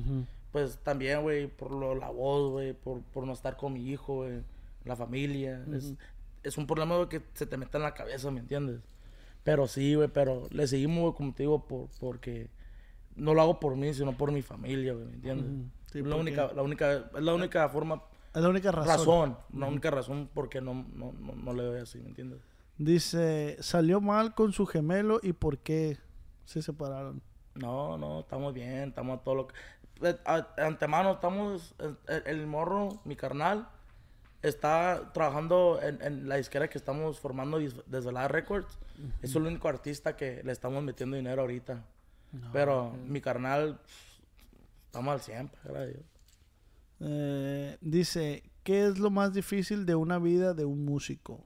Pues 0.51 0.77
también, 0.83 1.21
güey, 1.21 1.47
por 1.47 1.71
lo, 1.71 1.95
la 1.95 2.09
voz, 2.09 2.51
güey, 2.51 2.73
por, 2.73 3.01
por 3.03 3.25
no 3.25 3.31
estar 3.33 3.55
con 3.55 3.71
mi 3.73 3.87
hijo, 3.89 4.15
güey, 4.15 4.41
la 4.83 4.95
familia. 4.97 5.63
es, 5.73 5.93
es 6.43 6.57
un 6.57 6.67
problema, 6.67 6.97
güey, 6.97 7.07
que 7.07 7.21
se 7.33 7.45
te 7.45 7.55
mete 7.55 7.77
en 7.77 7.83
la 7.83 7.93
cabeza, 7.93 8.29
¿me 8.31 8.41
entiendes? 8.41 8.81
Pero 9.43 9.67
sí, 9.67 9.95
güey, 9.95 10.09
pero 10.09 10.47
le 10.51 10.67
seguimos, 10.67 11.01
güey, 11.03 11.13
como 11.13 11.33
te 11.33 11.43
digo, 11.43 11.65
por, 11.65 11.87
porque 11.99 12.49
no 13.15 13.33
lo 13.33 13.41
hago 13.41 13.59
por 13.59 13.75
mí, 13.75 13.93
sino 13.93 14.17
por 14.17 14.31
mi 14.31 14.41
familia, 14.41 14.93
¿me 14.93 15.13
entiendes? 15.13 15.69
Sí, 15.91 15.99
es 15.99 16.05
la 16.05 16.15
única, 16.15 16.51
la 16.53 16.61
única, 16.61 16.93
es 16.93 17.21
la 17.21 17.33
única 17.33 17.67
forma, 17.69 18.01
Es 18.33 18.41
la 18.41 18.49
única 18.49 18.71
razón. 18.71 18.87
razón, 18.97 19.37
la 19.53 19.65
única 19.67 19.91
razón 19.91 20.29
por 20.33 20.47
qué 20.49 20.61
no, 20.61 20.73
no, 20.93 21.11
no, 21.13 21.33
no 21.35 21.53
le 21.53 21.63
doy 21.63 21.79
así, 21.81 21.99
¿me 21.99 22.07
entiendes? 22.09 22.39
Dice, 22.77 23.57
salió 23.59 24.01
mal 24.01 24.33
con 24.33 24.53
su 24.53 24.65
gemelo 24.65 25.19
y 25.21 25.33
por 25.33 25.59
qué 25.59 25.97
se 26.45 26.61
separaron. 26.61 27.21
No, 27.55 27.97
no, 27.97 28.21
estamos 28.21 28.53
bien, 28.53 28.89
estamos 28.89 29.23
todo 29.23 29.35
lo 29.35 29.47
que... 29.47 29.55
De 29.99 30.17
antemano, 30.57 31.11
estamos... 31.11 31.75
El, 32.07 32.23
el- 32.25 32.47
morro, 32.47 33.01
mi 33.05 33.15
carnal, 33.15 33.67
está 34.41 35.11
trabajando 35.13 35.79
en, 35.83 36.01
en 36.01 36.27
la 36.29 36.37
disquera 36.37 36.69
que 36.69 36.77
estamos 36.77 37.19
formando 37.19 37.59
desde 37.85 38.11
la 38.11 38.27
Records. 38.27 38.79
Es 39.21 39.35
el 39.35 39.43
único 39.43 39.67
artista 39.67 40.15
que 40.15 40.41
le 40.43 40.51
estamos 40.51 40.81
metiendo 40.83 41.17
dinero 41.17 41.41
ahorita. 41.41 41.83
Pero 42.53 42.91
mi 43.07 43.19
carnal, 43.21 43.79
estamos 44.85 45.13
al 45.13 45.21
100, 45.21 45.47
pues, 45.49 45.63
gracias 45.63 45.83
a 45.83 45.85
Dios. 45.87 46.05
Eh, 47.01 47.77
dice, 47.81 48.43
¿qué 48.63 48.85
es 48.87 48.99
lo 48.99 49.09
más 49.09 49.33
difícil 49.33 49.85
de 49.85 49.95
una 49.95 50.17
vida 50.19 50.53
de 50.53 50.65
un 50.65 50.85
músico? 50.85 51.43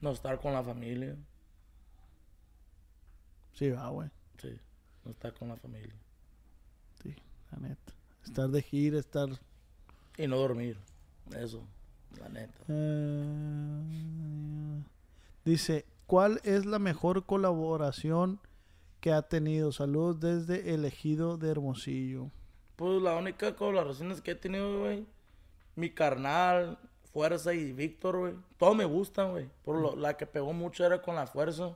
No 0.00 0.10
estar 0.10 0.40
con 0.40 0.52
la 0.52 0.62
familia, 0.62 1.16
Sí, 3.54 3.70
va, 3.70 3.88
güey. 3.90 4.08
sí, 4.38 4.58
no 5.04 5.10
estar 5.12 5.32
con 5.34 5.48
la 5.48 5.56
familia. 5.56 5.94
Sí, 7.02 7.14
la 7.52 7.58
neta. 7.68 7.92
Estar 8.24 8.48
de 8.48 8.62
gira, 8.62 8.98
estar... 8.98 9.28
Y 10.16 10.26
no 10.26 10.36
dormir, 10.38 10.76
eso, 11.36 11.62
la 12.18 12.28
neta. 12.30 12.58
Eh, 12.68 13.82
dice, 15.44 15.84
¿cuál 16.06 16.40
es 16.44 16.64
la 16.66 16.78
mejor 16.78 17.24
colaboración 17.26 18.40
que 19.02 19.12
ha 19.12 19.22
tenido? 19.22 19.72
Saludos 19.72 20.20
desde 20.20 20.72
el 20.72 20.84
ejido 20.84 21.36
de 21.36 21.50
Hermosillo. 21.50 22.30
Pues 22.76 23.02
la 23.02 23.16
única 23.16 23.56
colaboración 23.56 24.16
que 24.20 24.30
he 24.30 24.34
tenido, 24.36 24.78
güey. 24.78 25.04
Mi 25.74 25.90
carnal, 25.90 26.78
Fuerza 27.12 27.52
y 27.52 27.72
Víctor, 27.72 28.18
güey. 28.20 28.34
Todos 28.58 28.76
me 28.76 28.84
gustan, 28.84 29.32
güey. 29.32 29.50
Por 29.64 29.76
lo, 29.76 29.96
la 29.96 30.16
que 30.16 30.24
pegó 30.24 30.52
mucho 30.52 30.86
era 30.86 31.02
con 31.02 31.16
la 31.16 31.26
Fuerza. 31.26 31.74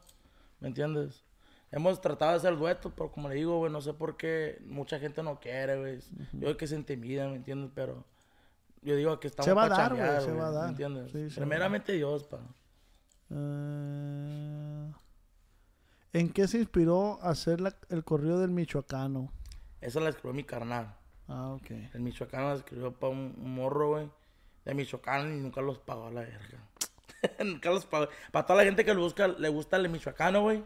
¿Me 0.61 0.69
entiendes? 0.69 1.25
Hemos 1.73 2.01
tratado 2.01 2.31
de 2.31 2.37
hacer 2.37 2.57
dueto, 2.57 2.93
pero 2.95 3.11
como 3.11 3.29
le 3.29 3.35
digo, 3.35 3.59
güey, 3.59 3.73
no 3.73 3.81
sé 3.81 3.93
por 3.93 4.17
qué 4.17 4.63
mucha 4.65 5.01
gente 5.01 5.21
no 5.25 5.41
quiere, 5.41 5.81
güey. 5.81 5.99
Yo 6.33 6.41
creo 6.41 6.57
que 6.57 6.69
se 6.69 6.77
intimida, 6.77 7.29
¿me 7.29 7.35
entiendes? 7.35 7.73
Pero 7.75 8.05
yo 8.83 8.95
digo 8.95 9.19
que 9.19 9.27
estamos 9.27 9.47
Se 9.47 9.53
va 9.53 9.65
a 9.65 9.69
dar, 9.69 9.97
güey, 9.97 10.21
se 10.21 10.33
va 10.33 10.47
a 10.47 10.53
dar. 10.53 10.65
¿Me 10.67 10.71
entiendes? 10.71 11.11
Sí, 11.11 11.27
Primeramente 11.41 11.93
Dios, 11.93 12.23
pa. 12.23 12.39
Eh, 13.31 14.93
¿En 16.17 16.31
qué 16.31 16.49
se 16.49 16.57
inspiró 16.59 17.19
hacer 17.23 17.61
la- 17.61 17.77
el 17.91 18.03
corrido 18.03 18.41
del 18.41 18.51
Michoacano? 18.51 19.31
Esa 19.83 20.01
la 20.01 20.09
escribió 20.09 20.33
mi 20.33 20.45
carnal. 20.45 20.97
Ah, 21.29 21.51
ok. 21.51 21.71
El 21.93 22.01
Michoacán 22.01 22.45
la 22.45 22.55
escribió 22.55 22.91
para 22.93 23.13
un, 23.13 23.35
un 23.37 23.55
morro, 23.55 23.91
güey. 23.91 24.11
De 24.65 24.73
Michoacán 24.73 25.37
y 25.37 25.41
nunca 25.41 25.61
los 25.61 25.79
pagó 25.79 26.07
a 26.07 26.11
la 26.11 26.21
verga. 26.23 26.59
nunca 27.45 27.71
los 27.71 27.85
pagó. 27.85 28.09
Para 28.33 28.47
toda 28.47 28.61
la 28.61 28.65
gente 28.65 28.83
que 28.83 28.95
le, 28.95 29.01
busca, 29.01 29.29
le 29.29 29.49
gusta 29.51 29.77
el 29.77 29.91
Michoacano, 29.91 30.41
güey. 30.41 30.65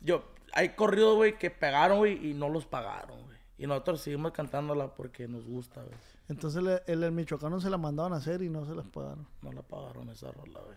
Yo, 0.00 0.24
hay 0.52 0.68
corridos, 0.76 1.16
güey, 1.16 1.36
que 1.36 1.50
pegaron, 1.50 1.98
güey, 1.98 2.30
y 2.30 2.34
no 2.34 2.48
los 2.48 2.64
pagaron, 2.66 3.24
güey. 3.24 3.36
Y 3.58 3.66
nosotros 3.66 4.00
seguimos 4.02 4.30
cantándola 4.30 4.94
porque 4.94 5.26
nos 5.26 5.44
gusta, 5.46 5.82
güey. 5.82 5.96
Entonces 6.28 6.62
el 6.86 7.10
Michoacano 7.10 7.60
se 7.60 7.70
la 7.70 7.78
mandaban 7.78 8.12
a 8.12 8.16
hacer 8.16 8.40
y 8.42 8.50
no 8.50 8.64
se 8.66 8.74
las 8.76 8.86
pagaron. 8.86 9.26
No 9.42 9.50
la 9.50 9.62
pagaron 9.62 10.10
esa 10.10 10.30
rola, 10.30 10.60
güey. 10.60 10.76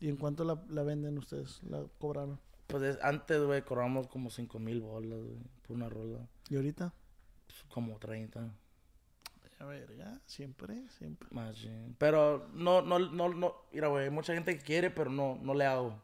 ¿Y 0.00 0.10
en 0.10 0.16
cuánto 0.16 0.44
la, 0.44 0.62
la 0.68 0.82
venden 0.82 1.16
ustedes? 1.16 1.62
¿La 1.62 1.82
cobraron? 1.98 2.38
Pues 2.66 2.82
es- 2.82 2.98
antes, 3.02 3.40
güey, 3.42 3.62
cobramos 3.62 4.08
como 4.08 4.30
5 4.30 4.58
mil 4.58 4.80
bolas, 4.80 5.18
güey, 5.20 5.38
por 5.66 5.76
una 5.76 5.88
rola. 5.88 6.26
¿Y 6.48 6.56
ahorita? 6.56 6.92
Pues, 7.46 7.64
como 7.72 7.98
30. 7.98 8.52
A 9.58 9.64
ver, 9.64 9.96
ya, 9.96 10.20
siempre, 10.26 10.86
siempre. 10.98 11.28
Más, 11.30 11.56
sí. 11.56 11.70
Pero 11.98 12.48
no, 12.52 12.82
no, 12.82 12.98
no, 12.98 13.28
no. 13.30 13.54
Mira, 13.72 13.88
güey, 13.88 14.04
hay 14.04 14.10
mucha 14.10 14.34
gente 14.34 14.56
que 14.56 14.62
quiere, 14.62 14.90
pero 14.90 15.10
no, 15.10 15.38
no 15.40 15.54
le 15.54 15.64
hago. 15.64 16.02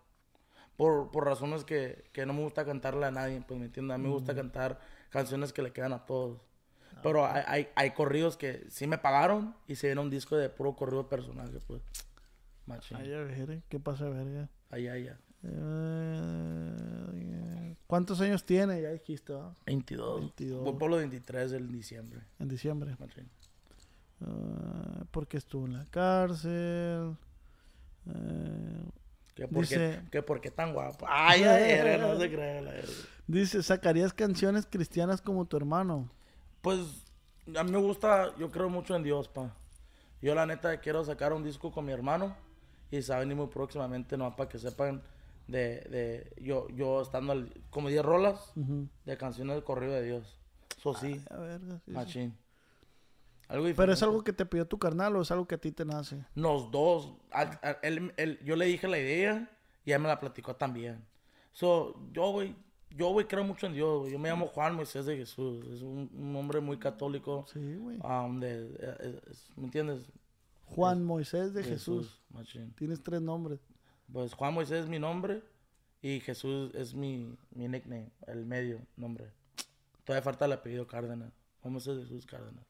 Por, 0.76 1.10
por 1.10 1.26
razones 1.26 1.64
que, 1.64 2.04
que 2.12 2.24
no 2.24 2.32
me 2.32 2.42
gusta 2.42 2.64
cantarle 2.64 3.04
a 3.04 3.10
nadie, 3.10 3.42
pues 3.46 3.60
me 3.60 3.66
entiendes. 3.66 3.94
A 3.94 3.98
mí 3.98 4.04
me 4.04 4.10
gusta 4.14 4.34
cantar 4.34 4.80
canciones 5.10 5.52
que 5.52 5.60
le 5.62 5.72
quedan 5.72 5.92
a 5.92 6.06
todos. 6.06 6.40
Pero 7.02 7.26
hay, 7.26 7.42
hay, 7.46 7.68
hay 7.74 7.90
corridos 7.90 8.36
que 8.36 8.64
sí 8.70 8.86
me 8.86 8.96
pagaron 8.96 9.54
y 9.66 9.74
se 9.76 9.88
viene 9.88 10.00
un 10.00 10.08
disco 10.10 10.36
de 10.36 10.48
puro 10.48 10.74
corrido 10.74 11.08
personaje, 11.08 11.58
pues. 11.66 11.82
Machín. 12.66 12.96
Ay, 12.96 13.12
a 13.12 13.18
ver. 13.18 13.62
¿qué 13.68 13.80
pasa, 13.80 14.08
verga? 14.08 14.48
Ahí, 14.70 14.88
ahí, 14.88 15.04
ya. 15.04 15.12
Eh, 15.12 15.18
¿Cuántos 17.86 18.20
años 18.20 18.44
tiene? 18.44 18.80
Ya 18.80 18.90
dijiste, 18.90 19.32
¿va? 19.34 19.54
22. 19.66 20.20
22. 20.20 20.64
Voy 20.64 20.74
por 20.74 20.90
los 20.90 20.98
23 21.00 21.50
del 21.50 21.70
diciembre. 21.70 22.20
En 22.38 22.48
diciembre. 22.48 22.96
Ah, 24.22 25.04
porque 25.10 25.36
estuvo 25.36 25.66
en 25.66 25.74
la 25.74 25.84
cárcel. 25.86 27.16
Eh, 28.06 28.82
¿Que 29.34 29.48
por, 29.48 29.62
Dice- 29.62 30.00
qué, 30.04 30.10
que 30.10 30.22
por 30.22 30.40
qué 30.40 30.50
tan 30.50 30.72
guapo? 30.72 31.06
Ay, 31.08 31.42
verga, 31.42 32.06
no 32.06 32.18
se 32.18 32.30
cree, 32.30 32.62
la 32.62 32.72
dice, 33.26 33.62
¿sacarías 33.62 34.12
canciones 34.12 34.66
cristianas 34.66 35.22
como 35.22 35.44
tu 35.46 35.56
hermano? 35.56 36.10
Pues 36.60 36.78
a 37.56 37.64
mí 37.64 37.70
me 37.72 37.78
gusta, 37.78 38.34
yo 38.38 38.50
creo 38.50 38.68
mucho 38.68 38.94
en 38.94 39.02
Dios, 39.02 39.28
pa. 39.28 39.54
Yo 40.20 40.34
la 40.34 40.46
neta 40.46 40.78
quiero 40.80 41.04
sacar 41.04 41.32
un 41.32 41.42
disco 41.42 41.72
con 41.72 41.84
mi 41.84 41.92
hermano 41.92 42.36
y 42.90 43.00
se 43.02 43.10
va 43.12 43.16
a 43.16 43.20
venir 43.20 43.36
muy 43.36 43.48
próximamente, 43.48 44.16
no 44.16 44.34
para 44.36 44.48
que 44.48 44.58
sepan 44.58 45.02
de, 45.52 45.80
de 45.90 46.32
yo, 46.42 46.68
yo 46.70 47.00
estando 47.02 47.32
al- 47.32 47.52
como 47.70 47.88
10 47.88 48.02
rolas 48.04 48.52
de 49.04 49.16
canciones 49.16 49.56
de 49.56 49.62
corrido 49.62 49.92
de 49.92 50.02
Dios. 50.02 50.38
Eso 50.78 50.94
sí, 50.94 51.22
A 51.30 51.36
ver, 51.36 51.60
sí, 51.60 51.66
sí. 51.84 51.90
machín. 51.92 52.36
Algo 53.48 53.66
Pero 53.76 53.92
es 53.92 54.02
algo 54.02 54.24
que 54.24 54.32
te 54.32 54.46
pidió 54.46 54.66
tu 54.66 54.78
carnal 54.78 55.14
o 55.16 55.20
es 55.22 55.30
algo 55.30 55.46
que 55.46 55.56
a 55.56 55.58
ti 55.58 55.70
te 55.72 55.84
nace. 55.84 56.24
Los 56.34 56.70
dos, 56.70 57.12
él- 57.82 58.12
él- 58.16 58.38
yo 58.44 58.56
le 58.56 58.64
dije 58.66 58.88
la 58.88 58.98
idea 58.98 59.50
y 59.84 59.92
él 59.92 60.00
me 60.00 60.08
la 60.08 60.18
platicó 60.18 60.56
también. 60.56 61.04
So, 61.52 61.94
yo, 62.12 62.30
güey, 62.32 62.56
yo, 62.96 63.10
güey, 63.10 63.26
creo 63.26 63.44
mucho 63.44 63.66
en 63.66 63.74
Dios. 63.74 64.10
Yo 64.10 64.18
me 64.18 64.30
llamo 64.30 64.46
Juan 64.46 64.74
Moisés 64.74 65.04
de 65.04 65.16
Jesús. 65.18 65.66
Es 65.66 65.82
un, 65.82 66.10
un 66.14 66.34
hombre 66.36 66.60
muy 66.60 66.78
católico. 66.78 67.44
Sí, 67.52 67.76
güey. 67.76 67.98
Ah, 68.02 68.26
es- 68.42 69.50
¿me 69.56 69.64
entiendes? 69.64 70.02
Juan 70.66 71.04
Moisés 71.04 71.52
de 71.52 71.62
Jesús. 71.62 72.22
machín. 72.30 72.72
Tienes 72.72 73.02
tres 73.02 73.20
nombres. 73.20 73.60
Pues 74.12 74.34
Juan 74.34 74.54
Moisés 74.54 74.84
es 74.84 74.88
mi 74.88 74.98
nombre 74.98 75.42
y 76.02 76.20
Jesús 76.20 76.74
es 76.74 76.94
mi, 76.94 77.36
mi 77.50 77.68
nickname, 77.68 78.10
el 78.26 78.44
medio 78.44 78.80
nombre. 78.96 79.32
Todavía 80.04 80.22
falta 80.22 80.44
el 80.44 80.52
apellido 80.52 80.86
Cárdenas. 80.86 81.32
Juan 81.60 81.72
Moisés 81.72 81.98
Jesús 82.00 82.26
Cárdenas. 82.26 82.66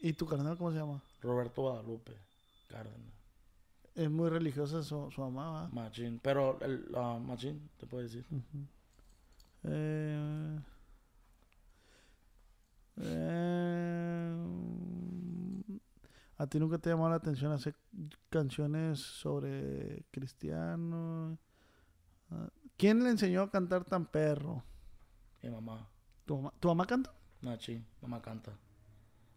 ¿Y 0.00 0.14
tu 0.14 0.26
carnal 0.26 0.56
cómo 0.56 0.72
se 0.72 0.78
llama? 0.78 1.02
Roberto 1.20 1.62
Guadalupe 1.62 2.16
Cárdenas. 2.68 3.12
Es 3.94 4.10
muy 4.10 4.30
religiosa 4.30 4.82
su, 4.82 5.10
su 5.10 5.20
mamá. 5.20 5.68
Machín. 5.72 6.18
Pero 6.22 6.58
el 6.62 6.86
ah, 6.96 7.18
machín, 7.22 7.70
te 7.78 7.86
puedo 7.86 8.02
decir. 8.02 8.24
Eh, 9.64 10.58
eh, 12.96 14.36
a 16.42 16.46
ti 16.48 16.58
nunca 16.58 16.78
te 16.78 16.90
llamó 16.90 17.08
la 17.08 17.16
atención 17.16 17.52
hacer 17.52 17.74
canciones 18.30 18.98
sobre 19.00 20.04
cristianos. 20.10 21.38
Ah, 22.30 22.48
¿Quién 22.76 23.02
le 23.04 23.10
enseñó 23.10 23.42
a 23.42 23.50
cantar 23.50 23.84
tan 23.84 24.06
perro? 24.06 24.64
Mi 25.42 25.50
mamá. 25.50 25.88
¿Tu 26.24 26.36
mamá, 26.36 26.52
¿Tu 26.58 26.68
mamá 26.68 26.86
canta? 26.86 27.12
Machín. 27.40 27.86
Mamá 28.00 28.20
canta. 28.22 28.52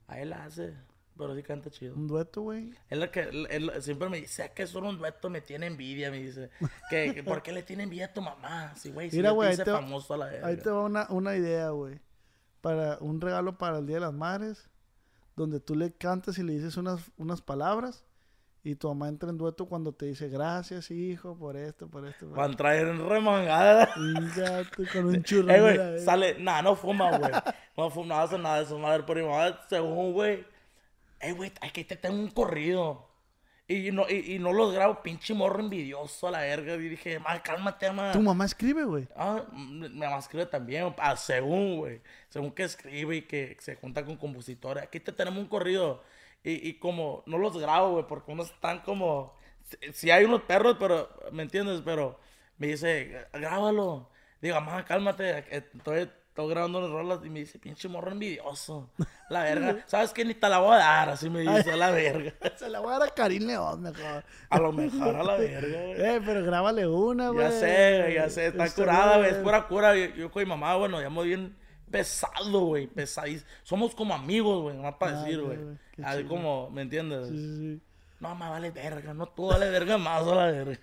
A 0.07 0.19
él 0.19 0.29
la 0.31 0.45
hace. 0.45 0.75
Pero 1.17 1.33
sí 1.35 1.43
canta 1.43 1.69
chido. 1.69 1.95
Un 1.95 2.07
dueto, 2.07 2.41
güey. 2.41 2.73
Es 2.89 2.97
lo 2.99 3.09
que 3.09 3.21
él, 3.21 3.47
él 3.49 3.71
siempre 3.81 4.09
me 4.09 4.17
dice, 4.19 4.45
"Es 4.45 4.51
que 4.51 4.67
solo 4.67 4.89
un 4.89 4.97
dueto 4.97 5.29
me 5.29 5.39
tiene 5.41 5.67
envidia, 5.67 6.11
me 6.11 6.19
dice. 6.21 6.49
¿Por 7.25 7.41
qué 7.41 7.53
le 7.53 7.63
tiene 7.63 7.83
envidia 7.83 8.07
a 8.07 8.13
tu 8.13 8.21
mamá? 8.21 8.75
Sí, 8.75 8.91
güey, 8.91 9.09
si 9.09 9.17
Mira, 9.17 9.31
güey, 9.31 9.47
ahí 9.47 9.53
hice 9.53 9.63
te 9.63 9.71
va- 9.71 9.79
famoso 9.81 10.13
a 10.13 10.17
la 10.17 10.25
verga. 10.25 10.47
Ahí 10.47 10.57
te 10.57 10.69
va 10.69 10.83
una, 10.83 11.07
una 11.09 11.35
idea, 11.37 11.69
güey. 11.69 12.01
Para 12.61 12.97
un 12.99 13.21
regalo 13.21 13.57
para 13.57 13.77
el 13.79 13.85
Día 13.87 13.95
de 13.97 14.01
las 14.01 14.13
Madres, 14.13 14.69
donde 15.35 15.59
tú 15.59 15.75
le 15.75 15.93
cantas 15.93 16.37
y 16.37 16.43
le 16.43 16.53
dices 16.53 16.77
unas, 16.77 17.11
unas 17.17 17.41
palabras 17.41 18.05
y 18.65 18.73
tu 18.75 18.87
mamá 18.87 19.09
entra 19.09 19.29
en 19.29 19.37
dueto 19.37 19.67
cuando 19.67 19.93
te 19.93 20.07
dice 20.07 20.27
gracias, 20.27 20.89
hijo, 20.89 21.37
por 21.37 21.55
esto, 21.55 21.87
por 21.87 22.07
esto. 22.07 22.27
por 22.27 22.37
Van 22.37 22.53
a 22.53 22.55
traer 22.55 22.97
remangada. 22.97 23.83
esto". 23.93 24.41
Gato, 24.41 24.83
con 24.91 25.05
un 25.05 25.23
churro. 25.23 25.53
Eh, 25.53 25.61
güey, 25.61 25.77
eh. 25.77 25.99
sale, 25.99 26.39
nah, 26.39 26.63
no 26.63 26.75
fuma, 26.75 27.15
güey. 27.15 27.31
No 27.77 27.91
fuma, 27.91 28.23
hace 28.23 28.39
nada 28.39 28.57
de 28.57 28.63
eso, 28.63 28.79
madre. 28.79 29.03
Pero 29.05 29.21
mi 29.21 29.27
mamá, 29.27 29.59
según, 29.69 30.13
güey, 30.13 30.43
eh, 31.19 31.31
güey, 31.33 31.51
aquí 31.61 31.83
te 31.83 31.95
tengo 31.95 32.15
un 32.17 32.31
corrido. 32.31 33.07
Y 33.67 33.91
no, 33.91 34.05
y, 34.07 34.35
y 34.35 34.39
no 34.39 34.53
los 34.53 34.73
grabo, 34.73 35.01
pinche 35.01 35.33
morro 35.33 35.59
envidioso 35.59 36.27
a 36.27 36.31
la 36.31 36.41
verga. 36.41 36.75
Y 36.75 36.89
dije, 36.89 37.19
ma, 37.19 37.41
cálmate, 37.41 37.91
ma. 37.91 38.11
Tu 38.11 38.21
mamá 38.21 38.45
escribe, 38.45 38.83
güey. 38.83 39.07
Ah, 39.15 39.43
mi 39.51 39.89
mamá 39.89 40.19
escribe 40.19 40.45
también, 40.45 40.93
ah, 40.99 41.15
según, 41.17 41.77
güey. 41.77 42.01
Según 42.29 42.51
que 42.51 42.63
escribe 42.63 43.15
y 43.15 43.21
que 43.23 43.57
se 43.59 43.75
junta 43.75 44.05
con 44.05 44.17
compositores. 44.17 44.83
Aquí 44.83 44.99
te 44.99 45.11
tenemos 45.11 45.39
un 45.39 45.47
corrido. 45.47 46.03
Y, 46.43 46.69
y 46.69 46.73
como 46.75 47.23
no 47.25 47.39
los 47.39 47.57
grabo, 47.57 47.93
güey, 47.93 48.05
porque 48.07 48.31
unos 48.31 48.51
están 48.51 48.81
como. 48.81 49.35
Si 49.93 50.11
hay 50.11 50.25
unos 50.25 50.43
perros, 50.43 50.77
pero. 50.79 51.09
¿Me 51.31 51.41
entiendes? 51.41 51.81
Pero 51.83 52.19
me 52.59 52.67
dice, 52.67 53.27
grábalo. 53.33 54.11
Digo, 54.41 54.61
mamá, 54.61 54.85
cálmate. 54.85 55.43
que 55.83 56.09
Estoy, 56.35 56.49
grabando 56.49 56.79
unas 56.79 56.91
rolas. 56.91 57.19
Y 57.23 57.29
me 57.29 57.39
dice, 57.39 57.57
pinche 57.59 57.87
morro 57.87 58.11
envidioso. 58.11 58.89
La 59.29 59.43
verga. 59.43 59.85
¿Sabes 59.87 60.11
qué? 60.11 60.25
Ni 60.25 60.33
te 60.33 60.49
la 60.49 60.59
voy 60.59 60.73
a 60.75 60.79
dar. 60.79 61.09
Así 61.11 61.29
me 61.29 61.39
dice, 61.39 61.77
la 61.77 61.91
verga. 61.91 62.33
Se 62.57 62.67
la 62.67 62.81
voy 62.81 62.89
a 62.93 62.99
dar 62.99 63.07
a 63.07 63.13
Karim 63.13 63.47
León, 63.47 63.81
mejor. 63.81 64.25
A 64.49 64.59
lo 64.59 64.73
mejor 64.73 65.15
a 65.15 65.23
la 65.23 65.37
verga, 65.37 65.81
güey. 65.85 66.01
Eh, 66.01 66.21
pero 66.25 66.43
grábale 66.43 66.85
una, 66.87 67.29
güey. 67.29 67.45
Ya 67.45 67.51
sé, 67.51 68.13
ya 68.15 68.29
sé, 68.29 68.47
está 68.47 68.69
curada, 68.69 69.17
güey, 69.19 69.29
es 69.29 69.37
pura 69.37 69.65
cura. 69.65 69.95
Yo, 69.95 70.13
yo 70.13 70.29
con 70.29 70.43
mi 70.43 70.49
mamá, 70.49 70.75
bueno, 70.75 71.01
ya 71.01 71.09
muy 71.09 71.29
bien 71.29 71.55
pesado, 71.89 72.59
güey, 72.65 72.87
pesadísimo. 72.87 73.49
Somos 73.63 73.95
como 73.95 74.13
amigos, 74.13 74.61
güey, 74.63 74.75
más 74.75 74.95
para 74.95 75.17
Ah, 75.17 75.23
decir, 75.23 75.41
güey. 75.41 75.57
Así 76.03 76.25
como, 76.25 76.69
¿me 76.69 76.81
entiendes? 76.81 77.29
Sí, 77.29 77.37
sí, 77.37 77.57
sí. 77.57 77.81
No, 78.19 78.35
me 78.35 78.49
vale 78.49 78.71
verga, 78.71 79.13
no 79.13 79.25
tú 79.27 79.47
vale 79.47 79.69
verga 79.69 79.97
más 79.97 80.27
a 80.27 80.35
la 80.35 80.51
verga. 80.51 80.79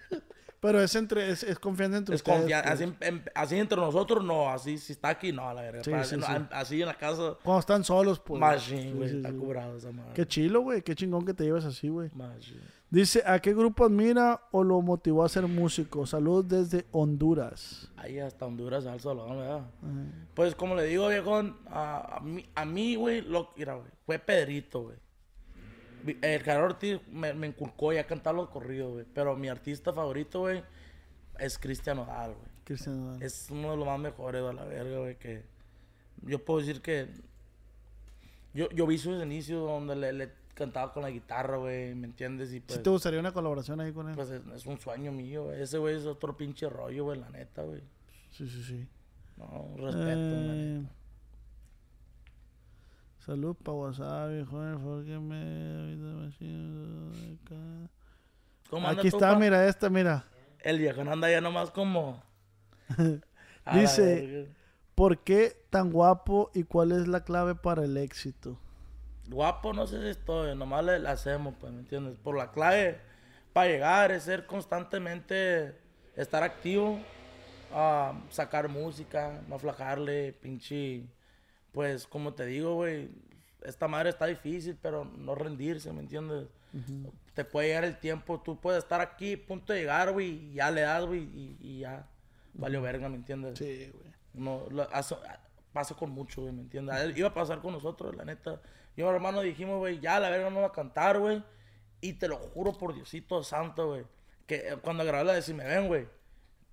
Pero 0.62 0.80
es 0.80 0.94
entre, 0.94 1.28
es, 1.28 1.42
es 1.42 1.58
confianza 1.58 1.98
entre 1.98 2.14
Es 2.14 2.20
ustedes. 2.20 2.44
pues. 2.44 2.54
así, 2.64 2.84
en- 3.00 3.22
así 3.34 3.58
entre 3.58 3.76
nosotros, 3.76 4.24
no, 4.24 4.48
así 4.48 4.78
si 4.78 4.92
está 4.92 5.08
aquí, 5.08 5.32
no, 5.32 5.52
la 5.52 5.60
verga. 5.60 5.82
Sí, 5.82 5.90
Para- 5.90 6.04
sí, 6.04 6.16
no, 6.16 6.24
sí. 6.26 6.32
en- 6.32 6.48
Así 6.52 6.80
en 6.80 6.86
la 6.86 6.94
casa, 6.94 7.36
Cuando 7.42 7.58
están 7.60 7.82
solos, 7.84 8.20
pues. 8.20 8.40
machine, 8.40 8.92
güey, 8.92 9.16
está 9.16 9.30
sí. 9.30 9.36
curado 9.36 9.76
esa 9.76 9.90
madre. 9.90 10.12
Qué 10.14 10.24
chilo, 10.24 10.60
güey. 10.60 10.80
Qué 10.82 10.94
chingón 10.94 11.26
que 11.26 11.34
te 11.34 11.42
llevas 11.44 11.64
así, 11.64 11.88
güey. 11.88 12.10
Dice, 12.90 13.22
¿a 13.26 13.40
qué 13.40 13.54
grupo 13.54 13.86
admira 13.86 14.42
o 14.52 14.62
lo 14.62 14.80
motivó 14.82 15.24
a 15.24 15.28
ser 15.28 15.46
músico? 15.48 16.06
Saludos 16.06 16.46
desde 16.46 16.86
Honduras. 16.92 17.90
Ahí 17.96 18.18
hasta 18.20 18.44
Honduras, 18.46 18.84
al 18.86 19.00
salón, 19.00 19.38
¿verdad? 19.38 19.56
Ajá. 19.56 19.66
Pues 20.34 20.54
como 20.54 20.74
le 20.76 20.84
digo, 20.84 21.08
viejón, 21.08 21.56
a, 21.70 22.18
a 22.18 22.20
mí, 22.20 22.44
a 22.54 22.64
mí, 22.64 22.94
güey, 22.96 23.22
lo, 23.22 23.50
mira, 23.56 23.74
güey, 23.74 23.88
fue 24.06 24.18
Pedrito, 24.18 24.82
güey. 24.82 24.96
El 26.22 26.42
Gerardo 26.42 26.64
Ortiz 26.66 27.00
me, 27.10 27.32
me 27.34 27.46
inculcó 27.46 27.92
ya 27.92 28.00
a 28.02 28.04
cantar 28.04 28.34
los 28.34 28.48
corridos, 28.48 28.92
güey. 28.92 29.04
Pero 29.14 29.36
mi 29.36 29.48
artista 29.48 29.92
favorito, 29.92 30.40
güey, 30.40 30.62
es 31.38 31.58
Cristian 31.58 31.98
Odal, 31.98 32.34
güey. 32.34 32.48
Cristian 32.64 33.04
Nodal. 33.04 33.22
Es 33.22 33.48
uno 33.50 33.70
de 33.72 33.76
los 33.76 33.86
más 33.86 33.98
mejores 33.98 34.42
de 34.44 34.52
la 34.52 34.64
verga, 34.64 34.98
güey, 34.98 35.18
que 35.18 35.42
yo 36.22 36.44
puedo 36.44 36.60
decir 36.60 36.80
que 36.82 37.08
yo, 38.54 38.68
yo 38.70 38.86
vi 38.86 38.98
sus 38.98 39.22
inicios 39.22 39.66
donde 39.66 39.96
le, 39.96 40.12
le 40.12 40.32
cantaba 40.54 40.92
con 40.92 41.02
la 41.02 41.10
guitarra, 41.10 41.56
güey, 41.56 41.94
¿me 41.94 42.06
entiendes? 42.06 42.52
Y 42.52 42.60
pues, 42.60 42.76
¿Sí 42.76 42.82
te 42.82 42.90
gustaría 42.90 43.18
una 43.18 43.32
colaboración 43.32 43.80
ahí 43.80 43.92
con 43.92 44.08
él? 44.08 44.14
pues 44.14 44.30
es, 44.30 44.42
es 44.54 44.66
un 44.66 44.78
sueño 44.78 45.10
mío, 45.10 45.44
güey. 45.44 45.62
Ese 45.62 45.78
güey 45.78 45.96
es 45.96 46.04
otro 46.06 46.36
pinche 46.36 46.68
rollo, 46.68 47.04
güey, 47.04 47.18
la 47.18 47.30
neta, 47.30 47.62
güey. 47.62 47.80
sí, 48.30 48.48
sí, 48.48 48.62
sí. 48.62 48.86
No, 49.36 49.74
respeto, 49.78 50.04
la 50.04 50.12
Eh, 50.12 50.78
neta. 50.80 50.94
Salud 53.24 53.54
pa' 53.54 53.72
Wasabi, 53.72 54.44
joder, 54.44 54.78
porque 54.78 55.18
me... 55.18 55.96
¿Cómo 58.68 58.88
Aquí 58.88 59.08
está, 59.08 59.36
mira, 59.36 59.66
esta, 59.68 59.88
mira. 59.88 60.24
El 60.60 60.78
viejo 60.78 61.02
anda 61.02 61.30
ya 61.30 61.40
nomás 61.40 61.70
como... 61.70 62.22
Dice-. 63.72 64.48
¿Por 64.94 65.18
qué 65.18 65.56
tan 65.70 65.90
guapo 65.90 66.50
y 66.52 66.64
cuál 66.64 66.92
es 66.92 67.06
la 67.06 67.24
clave 67.24 67.54
para 67.54 67.84
el 67.84 67.96
éxito? 67.96 68.58
Guapo, 69.28 69.72
no 69.72 69.86
sé 69.86 70.00
si 70.02 70.08
estoy, 70.08 70.56
nomás 70.56 70.84
le, 70.84 70.98
le 70.98 71.08
hacemos, 71.08 71.54
pues, 71.60 71.72
¿me 71.72 71.80
entiendes? 71.80 72.16
Por 72.22 72.36
la 72.36 72.50
clave 72.50 73.00
para 73.52 73.68
llegar 73.68 74.12
es 74.12 74.24
ser 74.24 74.46
constantemente, 74.46 75.76
estar 76.16 76.42
activo, 76.42 76.98
ah, 77.72 78.20
sacar 78.30 78.68
música, 78.68 79.40
no 79.48 79.56
aflajarle, 79.56 80.32
pinche. 80.32 81.04
Pues, 81.72 82.06
como 82.06 82.34
te 82.34 82.46
digo, 82.46 82.74
güey, 82.74 83.10
esta 83.62 83.88
madre 83.88 84.10
está 84.10 84.26
difícil, 84.26 84.76
pero 84.80 85.04
no 85.04 85.34
rendirse, 85.34 85.92
¿me 85.92 86.00
entiendes? 86.00 86.46
Te 87.34 87.44
puede 87.44 87.68
llegar 87.68 87.84
el 87.84 87.98
tiempo, 87.98 88.40
tú 88.40 88.58
puedes 88.60 88.82
estar 88.82 89.00
aquí, 89.00 89.36
punto 89.36 89.72
de 89.72 89.80
llegar, 89.80 90.12
güey, 90.12 90.50
y 90.50 90.54
ya 90.54 90.70
le 90.70 90.82
das, 90.82 91.04
güey, 91.04 91.20
y, 91.22 91.56
y 91.60 91.78
ya 91.80 92.06
valió 92.54 92.80
verga, 92.82 93.08
¿me 93.08 93.16
entiendes? 93.16 93.58
Sí, 93.58 93.90
güey. 93.92 94.12
No, 94.34 94.64
lo- 94.70 94.88
pasa 95.72 95.94
con 95.94 96.10
mucho, 96.10 96.42
güey, 96.42 96.52
¿me 96.52 96.62
entiendes? 96.62 96.94
A 96.94 97.02
él 97.02 97.16
Iba 97.16 97.28
a 97.28 97.34
pasar 97.34 97.60
con 97.60 97.72
nosotros, 97.72 98.14
la 98.16 98.24
neta. 98.24 98.60
Yo, 98.96 99.10
hermano, 99.10 99.40
dijimos, 99.40 99.78
güey, 99.78 100.00
ya 100.00 100.20
la 100.20 100.28
verga 100.30 100.50
no 100.50 100.60
va 100.60 100.66
a 100.68 100.72
cantar, 100.72 101.18
güey. 101.18 101.42
Y 102.02 102.14
te 102.14 102.28
lo 102.28 102.36
juro 102.36 102.72
por 102.76 102.94
Diosito 102.94 103.42
Santo, 103.42 103.88
güey. 103.88 104.04
Que 104.46 104.56
eh, 104.56 104.76
cuando 104.82 105.04
grabé 105.04 105.24
la 105.24 105.32
de 105.34 105.42
Si 105.42 105.54
Me 105.54 105.64
Ven, 105.64 105.86
güey. 105.88 106.06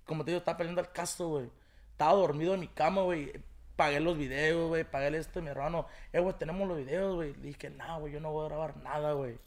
Como 0.04 0.24
te 0.24 0.32
digo, 0.32 0.38
estaba 0.38 0.58
peleando 0.58 0.80
el 0.82 0.90
caso, 0.92 1.28
güey. 1.28 1.50
Estaba 1.92 2.12
dormido 2.12 2.52
en 2.54 2.60
mi 2.60 2.68
cama, 2.68 3.02
güey. 3.02 3.32
Pagué 3.80 3.98
los 3.98 4.18
videos, 4.18 4.68
güey. 4.68 4.84
Pagué 4.84 5.06
el 5.06 5.14
este, 5.14 5.40
mi 5.40 5.48
hermano. 5.48 5.86
Eh, 6.12 6.20
güey, 6.20 6.34
tenemos 6.38 6.68
los 6.68 6.76
videos, 6.76 7.14
güey. 7.14 7.32
Le 7.36 7.40
dije, 7.48 7.70
nah, 7.70 7.96
güey, 7.96 8.12
yo 8.12 8.20
no 8.20 8.30
voy 8.30 8.44
a 8.44 8.48
grabar 8.50 8.76
nada, 8.76 9.12
güey. 9.14 9.38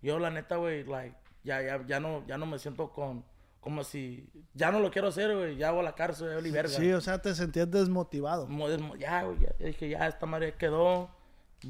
Yo, 0.00 0.18
la 0.18 0.30
neta, 0.30 0.56
güey, 0.56 0.84
like, 0.84 1.14
ya, 1.42 1.60
ya, 1.60 1.84
ya, 1.86 2.00
no, 2.00 2.26
ya 2.26 2.38
no 2.38 2.46
me 2.46 2.58
siento 2.58 2.88
con... 2.90 3.22
Como 3.60 3.84
si... 3.84 4.26
Ya 4.54 4.70
no 4.72 4.80
lo 4.80 4.90
quiero 4.90 5.08
hacer, 5.08 5.36
güey. 5.36 5.56
Ya 5.56 5.70
voy 5.70 5.80
a 5.80 5.82
la 5.82 5.94
cárcel, 5.94 6.30
ya 6.30 6.34
valí 6.36 6.50
verga. 6.50 6.70
Sí, 6.70 6.90
o 6.92 7.00
sea, 7.02 7.20
te 7.20 7.34
sentías 7.34 7.70
desmotivado. 7.70 8.46
Mo- 8.46 8.70
desmo- 8.70 8.96
Ya, 8.96 9.22
güey, 9.24 9.38
ya, 9.40 9.54
ya 9.58 9.66
dije, 9.66 9.90
ya, 9.90 10.06
esta 10.06 10.24
madre 10.24 10.54
quedó. 10.54 11.10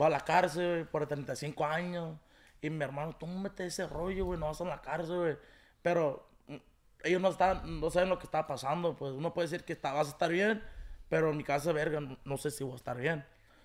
Va 0.01 0.07
a 0.07 0.11
la 0.11 0.21
cárcel, 0.21 0.69
güey, 0.71 0.85
por 0.85 1.05
35 1.09 1.65
años. 1.67 2.17
Y 2.62 2.71
mi 2.71 2.85
hermano, 2.85 3.17
tú 3.19 3.27
mete 3.27 3.67
ese 3.67 3.89
rollo, 3.89 4.25
güey, 4.25 4.39
no 4.39 4.47
vas 4.47 4.61
a 4.61 4.65
la 4.65 4.81
cárcel, 4.81 5.17
güey. 5.17 5.37
Pero 5.83 6.29
mm, 6.47 6.57
ellos 7.03 7.21
no 7.21 7.29
están, 7.31 7.81
no 7.81 7.91
saben 7.91 8.09
lo 8.09 8.19
que 8.21 8.25
está 8.27 8.47
pasando, 8.47 8.95
pues 8.97 9.12
uno 9.12 9.35
puede 9.35 9.49
decir 9.49 9.65
que 9.65 9.73
está, 9.73 9.93
vas 9.93 10.07
a 10.07 10.11
estar 10.11 10.31
bien, 10.31 10.62
pero 11.09 11.31
en 11.31 11.37
mi 11.37 11.45
casa, 11.45 11.73
verga, 11.73 12.01
no, 12.25 12.37
sé 12.37 12.51
si 12.51 12.65
voy 12.65 12.75
a 12.75 12.77
estar 12.77 12.97
bien. 12.97 13.25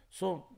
So, 0.09 0.49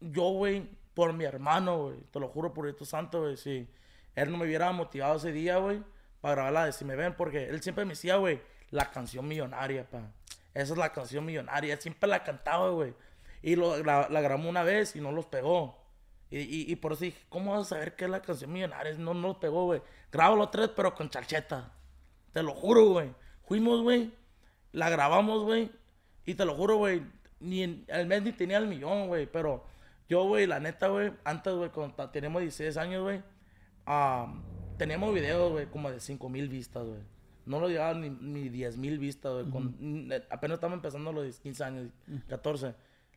yo, 0.00 0.30
güey, 0.30 0.68
por 0.94 1.12
mi 1.12 1.24
hermano, 1.24 1.84
güey, 1.84 2.00
te 2.10 2.20
lo 2.20 2.28
juro 2.28 2.52
por 2.52 2.64
Dios 2.64 2.88
santo, 2.88 3.22
güey, 3.22 3.36
si 3.36 3.68
él 4.14 4.30
no 4.30 4.38
me 4.38 4.44
hubiera 4.44 4.70
motivado 4.72 5.16
ese 5.16 5.32
día, 5.32 5.58
güey, 5.58 5.82
para 6.20 6.34
grabar 6.34 6.52
la 6.52 6.64
de 6.66 6.72
Si 6.72 6.84
Me 6.84 6.96
Ven, 6.96 7.14
porque 7.16 7.48
él 7.48 7.62
siempre 7.62 7.84
me 7.84 7.90
decía, 7.90 8.16
güey, 8.16 8.40
la 8.70 8.90
canción 8.90 9.26
millonaria, 9.26 9.88
pa. 9.88 10.12
Esa 10.54 10.72
es 10.72 10.78
la 10.78 10.92
canción 10.92 11.24
millonaria, 11.24 11.76
siempre 11.80 12.08
la 12.08 12.22
cantaba, 12.22 12.70
güey. 12.70 12.94
Y 13.42 13.56
lo, 13.56 13.82
la, 13.82 14.08
la 14.08 14.20
grabamos 14.20 14.48
una 14.48 14.62
vez 14.62 14.96
y 14.96 15.00
no 15.00 15.12
los 15.12 15.26
pegó. 15.26 15.84
Y, 16.30 16.38
y, 16.38 16.72
y 16.72 16.76
por 16.76 16.92
eso 16.92 17.04
dije, 17.04 17.20
¿cómo 17.28 17.52
vas 17.52 17.66
a 17.66 17.76
saber 17.76 17.94
qué 17.96 18.04
es 18.06 18.10
la 18.10 18.22
canción 18.22 18.52
millonaria? 18.52 18.94
No, 18.94 19.14
no 19.14 19.28
los 19.28 19.36
pegó, 19.36 19.64
güey. 19.66 19.82
Grábalo 20.10 20.48
tres, 20.48 20.70
pero 20.74 20.94
con 20.94 21.10
charcheta. 21.10 21.72
Te 22.32 22.42
lo 22.42 22.54
juro, 22.54 22.86
güey. 22.86 23.12
Fuimos, 23.46 23.82
güey. 23.82 24.12
La 24.72 24.90
grabamos, 24.90 25.42
güey. 25.44 25.70
Y 26.26 26.34
te 26.34 26.44
lo 26.44 26.54
juro, 26.54 26.76
güey. 26.76 27.02
Ni 27.40 27.62
en 27.62 27.84
el 27.88 28.06
mes 28.06 28.22
ni 28.22 28.32
tenía 28.32 28.58
el 28.58 28.66
millón, 28.66 29.08
güey. 29.08 29.26
Pero 29.26 29.64
yo, 30.08 30.24
güey, 30.24 30.46
la 30.46 30.60
neta, 30.60 30.88
güey. 30.88 31.12
Antes, 31.24 31.52
güey, 31.54 31.70
cuando 31.70 32.10
teníamos 32.10 32.40
16 32.42 32.76
años, 32.76 33.02
güey. 33.02 33.22
ah, 33.86 34.32
teníamos 34.78 35.12
videos, 35.14 35.52
güey, 35.52 35.66
como 35.66 35.90
de 35.90 36.00
5 36.00 36.28
mil 36.28 36.48
vistas, 36.48 36.84
güey. 36.86 37.00
No 37.46 37.60
lo 37.60 37.68
llegaban 37.68 38.00
ni, 38.00 38.08
ni 38.10 38.48
10 38.48 38.78
mil 38.78 38.98
vistas, 38.98 39.32
güey. 39.46 39.64
n- 39.80 40.22
Apenas 40.30 40.56
estamos 40.56 40.76
empezando 40.76 41.12
los 41.12 41.38
15 41.40 41.64
años, 41.64 41.90
14. 42.28 42.74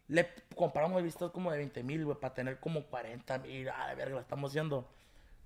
Le 0.09 0.27
compramos 0.55 1.01
vistas 1.03 1.31
como 1.31 1.51
de 1.51 1.57
20 1.59 1.83
mil, 1.83 2.03
güey, 2.05 2.17
para 2.19 2.33
tener 2.33 2.59
como 2.59 2.83
40 2.87 3.39
mil. 3.39 3.69
Ah, 3.69 3.87
de 3.89 3.95
verga, 3.95 4.15
la 4.15 4.21
estamos 4.21 4.51
haciendo. 4.51 4.89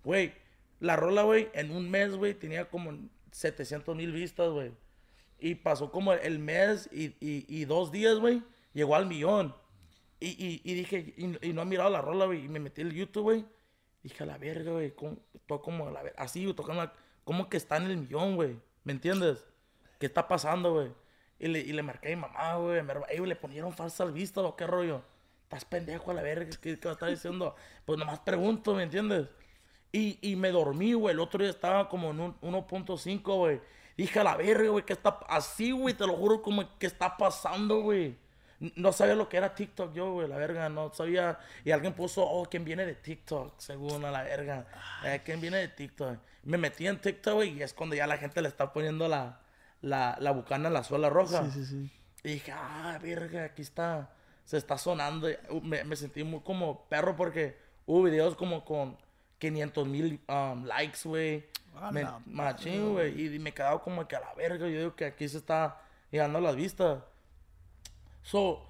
Güey, 0.03 0.33
la 0.79 0.95
rola, 0.95 1.21
güey, 1.23 1.49
en 1.53 1.71
un 1.71 1.89
mes, 1.91 2.15
güey, 2.15 2.33
tenía 2.33 2.65
como 2.65 2.91
700 3.31 3.95
mil 3.95 4.11
vistas, 4.11 4.49
güey. 4.49 4.71
Y 5.43 5.55
pasó 5.55 5.91
como 5.91 6.13
el 6.13 6.37
mes 6.39 6.87
y, 6.93 7.07
y, 7.19 7.45
y 7.49 7.65
dos 7.65 7.91
días, 7.91 8.19
güey, 8.19 8.43
llegó 8.73 8.95
al 8.95 9.07
millón. 9.07 9.55
Y, 10.19 10.27
y, 10.29 10.61
y 10.63 10.75
dije, 10.75 11.15
y, 11.17 11.51
no 11.51 11.63
he 11.63 11.65
mirado 11.65 11.89
la 11.89 11.99
rola, 11.99 12.27
güey, 12.27 12.45
y 12.45 12.47
me 12.47 12.59
metí 12.59 12.81
el 12.81 12.93
YouTube, 12.93 13.23
güey. 13.23 13.45
Dije, 14.03 14.23
a 14.23 14.27
la 14.27 14.37
verga, 14.37 14.71
güey, 14.71 14.93
todo 15.47 15.61
como 15.63 15.89
la 15.89 16.03
ver- 16.03 16.13
así, 16.15 16.43
güey, 16.43 16.55
tocando, 16.55 16.91
como 17.23 17.49
que 17.49 17.57
está 17.57 17.77
en 17.77 17.85
el 17.85 17.97
millón, 17.97 18.35
güey. 18.35 18.55
¿Me 18.83 18.93
entiendes? 18.93 19.43
¿Qué 19.99 20.05
está 20.05 20.27
pasando, 20.27 20.73
güey? 20.73 20.91
Y 21.39 21.47
le, 21.47 21.59
y 21.59 21.73
le 21.73 21.81
marqué 21.81 22.13
a 22.13 22.15
mi 22.15 22.21
mamá, 22.21 22.55
güey. 22.57 22.83
le 23.25 23.35
ponieron 23.35 23.73
falsas 23.73 24.13
vistas 24.13 24.43
o 24.43 24.55
qué 24.55 24.67
rollo. 24.67 25.01
Estás 25.43 25.65
pendejo 25.65 26.11
a 26.11 26.13
la 26.13 26.21
verga, 26.21 26.55
¿qué, 26.61 26.79
qué 26.79 26.91
estás 26.91 27.09
diciendo? 27.09 27.55
Pues 27.85 27.97
nomás 27.97 28.19
pregunto, 28.19 28.75
¿me 28.75 28.83
entiendes? 28.83 29.27
Y, 29.91 30.19
y 30.21 30.35
me 30.35 30.51
dormí, 30.51 30.93
güey. 30.93 31.13
El 31.13 31.19
otro 31.19 31.41
día 31.41 31.49
estaba 31.49 31.89
como 31.89 32.11
en 32.11 32.19
un 32.19 32.39
1.5, 32.41 33.21
güey. 33.37 33.59
Dije 33.97 34.19
a 34.19 34.23
la 34.23 34.35
verga, 34.35 34.69
güey, 34.69 34.85
¿qué 34.85 34.93
está 34.93 35.19
así, 35.27 35.71
güey? 35.71 35.93
Te 35.93 36.07
lo 36.07 36.13
juro, 36.15 36.41
como 36.41 36.77
que 36.77 36.87
está 36.87 37.17
pasando, 37.17 37.81
güey. 37.81 38.17
No 38.75 38.93
sabía 38.93 39.15
lo 39.15 39.27
que 39.27 39.37
era 39.37 39.55
TikTok 39.55 39.93
yo, 39.93 40.13
güey, 40.13 40.27
la 40.27 40.37
verga, 40.37 40.69
no 40.69 40.93
sabía. 40.93 41.39
Y 41.65 41.71
alguien 41.71 41.93
puso, 41.93 42.23
oh, 42.23 42.45
¿quién 42.45 42.63
viene 42.63 42.85
de 42.85 42.95
TikTok? 42.95 43.59
Según 43.59 44.05
a 44.05 44.11
la 44.11 44.23
verga. 44.23 44.67
Eh, 45.03 45.21
¿Quién 45.25 45.41
viene 45.41 45.57
de 45.57 45.67
TikTok? 45.67 46.19
Me 46.43 46.57
metí 46.57 46.87
en 46.87 46.99
TikTok, 46.99 47.33
güey, 47.35 47.57
y 47.57 47.63
es 47.63 47.73
cuando 47.73 47.95
ya 47.95 48.05
la 48.07 48.17
gente 48.17 48.41
le 48.41 48.47
está 48.47 48.71
poniendo 48.71 49.07
la, 49.07 49.39
la, 49.81 50.15
la 50.19 50.31
bucana 50.31 50.67
en 50.67 50.73
la 50.73 50.83
suela 50.83 51.09
roja. 51.09 51.43
Sí, 51.45 51.51
sí, 51.51 51.65
sí. 51.65 51.91
Y 52.23 52.33
dije, 52.33 52.51
ah, 52.51 52.99
verga, 53.01 53.45
aquí 53.45 53.63
está, 53.63 54.11
se 54.45 54.57
está 54.57 54.77
sonando. 54.77 55.27
Uh, 55.49 55.61
Me, 55.61 55.83
me 55.83 55.95
sentí 55.95 56.23
muy 56.23 56.41
como 56.41 56.85
perro 56.87 57.15
porque 57.15 57.57
hubo 57.87 58.03
videos 58.03 58.35
como 58.35 58.63
con 58.63 58.97
500 59.39 59.87
mil 59.87 60.21
um, 60.27 60.65
likes, 60.65 60.99
güey. 61.03 61.45
A 61.75 61.91
Me- 61.91 62.05
Machín, 62.25 62.93
güey. 62.93 63.35
Y, 63.35 63.39
me 63.39 63.53
quedaba 63.53 63.81
como 63.81 64.07
que 64.07 64.15
a 64.15 64.19
la 64.19 64.33
verga. 64.35 64.67
Yo 64.67 64.77
digo 64.79 64.95
que 64.95 65.05
aquí 65.05 65.27
se 65.27 65.37
está 65.37 65.81
llegando 66.11 66.37
a 66.37 66.41
las 66.41 66.55
vistas. 66.55 67.03
So, 68.21 68.63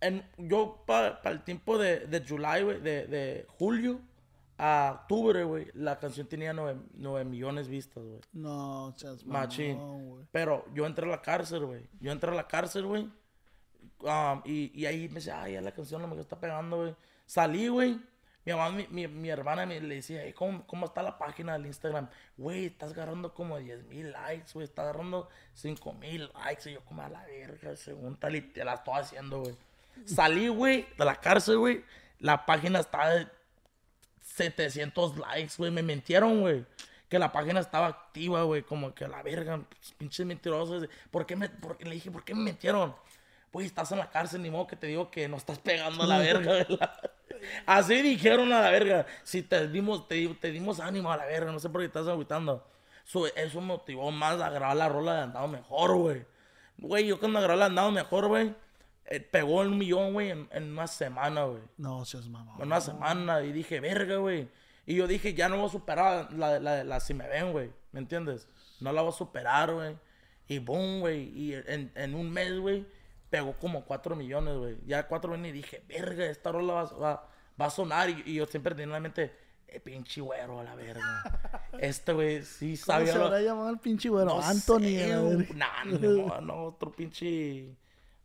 en, 0.00 0.24
yo 0.38 0.82
para 0.86 1.20
el 1.24 1.42
tiempo 1.42 1.78
de, 1.78 2.06
de 2.06 2.24
July, 2.26 2.62
güey, 2.62 2.80
de, 2.80 3.06
de 3.06 3.46
julio 3.58 4.00
a 4.58 5.00
octubre, 5.02 5.42
güey, 5.44 5.66
la 5.74 5.98
canción 5.98 6.28
tenía 6.28 6.52
9, 6.52 7.24
millones 7.24 7.66
vistas, 7.68 8.04
güey. 8.04 8.20
No, 8.32 8.92
seas 8.96 9.24
Machín. 9.24 9.76
güey. 10.08 10.24
Pero 10.30 10.64
yo 10.72 10.86
entré 10.86 11.06
a 11.06 11.08
la 11.08 11.20
cárcel, 11.22 11.64
güey. 11.66 11.88
Yo 12.00 12.12
entré 12.12 12.30
a 12.30 12.34
la 12.34 12.46
cárcel, 12.46 12.86
güey. 12.86 13.10
Um, 14.00 14.40
y, 14.44 14.70
y 14.80 14.86
ahí 14.86 15.08
me 15.08 15.16
decía, 15.16 15.42
ay, 15.42 15.54
ya 15.54 15.60
la 15.60 15.72
canción 15.72 16.00
no 16.02 16.08
me 16.08 16.20
está 16.20 16.38
pegando, 16.38 16.76
güey. 16.78 16.94
Salí, 17.26 17.68
güey. 17.68 18.00
Mi 18.44 18.52
mamá, 18.52 18.70
mi, 18.70 18.86
mi, 18.88 19.06
mi 19.06 19.28
hermana 19.30 19.64
me 19.66 19.80
le 19.80 19.96
decía, 19.96 20.24
"Ey, 20.24 20.32
¿cómo, 20.32 20.66
¿cómo 20.66 20.86
está 20.86 21.02
la 21.02 21.16
página 21.18 21.52
del 21.52 21.66
Instagram? 21.66 22.08
Güey, 22.36 22.66
estás 22.66 22.90
agarrando 22.92 23.32
como 23.34 23.56
10 23.58 23.84
mil 23.84 24.10
likes, 24.12 24.52
güey. 24.54 24.64
Estás 24.64 24.84
agarrando 24.84 25.28
5 25.54 25.92
mil 25.94 26.28
likes. 26.44 26.68
Y 26.68 26.74
yo, 26.74 26.84
como 26.84 27.02
a 27.02 27.08
la 27.08 27.24
verga, 27.24 27.76
según 27.76 28.16
tal, 28.16 28.34
y 28.36 28.40
te 28.40 28.64
la 28.64 28.74
estoy 28.74 28.94
haciendo, 28.98 29.40
güey. 29.42 29.56
Salí, 30.06 30.48
güey, 30.48 30.86
de 30.98 31.04
la 31.04 31.16
cárcel, 31.16 31.58
güey. 31.58 31.84
La 32.18 32.44
página 32.46 32.80
está 32.80 33.10
de 33.10 33.28
700 34.22 35.18
likes, 35.18 35.54
güey. 35.58 35.70
Me 35.70 35.82
mintieron, 35.82 36.40
güey. 36.40 36.64
Que 37.08 37.18
la 37.18 37.30
página 37.30 37.60
estaba 37.60 37.86
activa, 37.88 38.42
güey. 38.42 38.62
Como 38.62 38.94
que 38.94 39.04
a 39.04 39.08
la 39.08 39.22
verga, 39.22 39.58
pues, 39.68 39.92
pinches 39.98 40.24
mentirosos. 40.26 40.88
¿Por 41.10 41.26
qué 41.26 41.36
me, 41.36 41.48
por- 41.48 41.82
le 41.84 41.90
dije, 41.94 42.10
¿por 42.10 42.24
qué 42.24 42.34
me 42.34 42.42
mintieron? 42.42 42.94
Güey, 43.52 43.66
estás 43.66 43.92
en 43.92 43.98
la 43.98 44.08
cárcel, 44.10 44.42
ni 44.42 44.50
modo 44.50 44.66
que 44.66 44.76
te 44.76 44.86
digo 44.86 45.10
que 45.10 45.28
no 45.28 45.36
estás 45.36 45.58
pegando 45.58 46.04
a 46.04 46.06
la 46.06 46.18
verga. 46.20 46.66
la- 46.68 47.00
Así 47.66 48.02
dijeron 48.02 48.52
a 48.52 48.60
la 48.60 48.70
verga. 48.70 49.06
Si 49.22 49.42
te 49.42 49.68
dimos, 49.68 50.08
te, 50.08 50.26
te 50.40 50.50
dimos 50.50 50.80
ánimo 50.80 51.12
a 51.12 51.16
la 51.16 51.26
verga, 51.26 51.52
no 51.52 51.58
sé 51.58 51.68
por 51.68 51.80
qué 51.80 51.86
estás 51.86 52.08
agüitando. 52.08 52.66
So, 53.04 53.26
eso 53.26 53.60
motivó 53.60 54.10
más 54.10 54.40
a 54.40 54.50
grabar 54.50 54.76
la 54.76 54.88
rola 54.88 55.14
de 55.14 55.20
Andado 55.22 55.48
Mejor, 55.48 55.96
güey. 55.96 56.24
Güey, 56.78 57.06
yo 57.06 57.18
cuando 57.18 57.40
grabé 57.40 57.58
la 57.58 57.66
Andado 57.66 57.90
Mejor, 57.90 58.28
güey, 58.28 58.54
eh, 59.06 59.20
pegó 59.20 59.60
un 59.60 59.76
millón, 59.76 60.12
güey, 60.12 60.30
en, 60.30 60.48
en 60.52 60.72
una 60.72 60.86
semana, 60.86 61.44
güey 61.44 61.62
No, 61.76 62.04
seas 62.04 62.28
mamón. 62.28 62.56
en 62.60 62.66
una 62.66 62.80
semana 62.80 63.42
y 63.42 63.52
dije, 63.52 63.80
verga, 63.80 64.16
güey. 64.16 64.48
Y 64.86 64.96
yo 64.96 65.06
dije, 65.06 65.34
ya 65.34 65.48
no 65.48 65.56
voy 65.58 65.66
a 65.66 65.70
superar 65.70 66.32
la, 66.32 66.58
la, 66.58 66.82
la 66.84 67.00
Si 67.00 67.14
Me 67.14 67.28
Ven, 67.28 67.52
güey. 67.52 67.70
¿Me 67.92 68.00
entiendes? 68.00 68.48
No 68.80 68.92
la 68.92 69.02
voy 69.02 69.10
a 69.10 69.14
superar, 69.14 69.72
güey. 69.72 69.96
Y 70.48 70.58
boom, 70.58 71.00
güey. 71.00 71.28
Y 71.38 71.54
en, 71.54 71.92
en 71.94 72.14
un 72.14 72.30
mes, 72.30 72.58
güey, 72.58 72.86
pegó 73.32 73.54
como 73.54 73.84
4 73.86 74.14
millones, 74.14 74.58
güey. 74.58 74.76
Ya 74.86 75.08
4 75.08 75.30
millones 75.30 75.50
y 75.50 75.52
dije, 75.54 75.82
verga, 75.88 76.26
esta 76.26 76.52
rola 76.52 76.74
va, 76.74 76.84
va, 76.84 77.28
va 77.60 77.66
a 77.66 77.70
sonar. 77.70 78.10
Y, 78.10 78.22
y 78.26 78.34
yo 78.34 78.44
siempre 78.46 78.74
tenía 78.74 78.84
en 78.84 78.92
la 78.92 79.00
mente, 79.00 79.34
eh, 79.66 79.80
pinche 79.80 80.20
güero 80.20 80.60
a 80.60 80.64
la 80.64 80.74
verga. 80.74 81.40
este, 81.80 82.12
güey, 82.12 82.42
sí 82.42 82.76
¿Cómo 82.76 82.98
sabía. 82.98 83.12
se 83.14 83.18
lo- 83.18 83.24
habrá 83.24 83.40
llamado 83.40 83.70
el 83.70 83.78
pinche 83.78 84.10
güero? 84.10 84.26
no 84.26 84.42
Anthony. 84.42 85.46
Nah, 85.54 85.84
no, 85.84 86.40
no, 86.42 86.64
otro 86.66 86.92
pinche. 86.92 87.74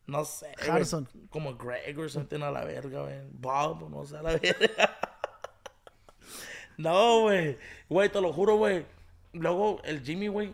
No 0.08 0.26
sé. 0.26 0.52
Harrison. 0.70 1.08
Como 1.30 1.56
Greg 1.56 1.98
o 1.98 2.10
something 2.10 2.42
a 2.42 2.52
la 2.52 2.66
verga, 2.66 3.04
güey. 3.04 3.20
Bob, 3.32 3.90
no 3.90 4.06
sé, 4.06 4.18
a 4.18 4.22
la 4.24 4.38
verga. 4.38 4.98
no, 6.78 7.22
güey. 7.22 7.58
Güey, 7.90 8.10
te 8.10 8.20
lo 8.20 8.34
juro, 8.34 8.58
güey. 8.58 8.86
Luego 9.32 9.80
el 9.84 10.02
Jimmy, 10.02 10.28
güey, 10.28 10.54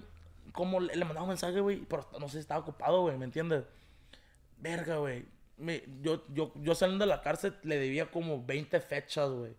como 0.52 0.80
le, 0.80 0.96
le 0.96 1.06
mandaba 1.06 1.24
un 1.24 1.30
mensaje, 1.30 1.60
güey, 1.60 1.78
pero 1.86 2.08
no 2.20 2.28
sé 2.28 2.34
si 2.34 2.40
estaba 2.40 2.60
ocupado, 2.62 3.02
güey, 3.02 3.18
¿me 3.18 3.26
entiendes? 3.26 3.64
Verga, 4.64 4.98
güey. 4.98 5.26
Yo, 6.02 6.26
yo, 6.30 6.54
yo 6.56 6.74
saliendo 6.74 7.04
de 7.04 7.10
la 7.10 7.22
cárcel 7.22 7.58
le 7.64 7.78
debía 7.78 8.10
como 8.10 8.44
20 8.44 8.80
fechas, 8.80 9.30
güey. 9.30 9.54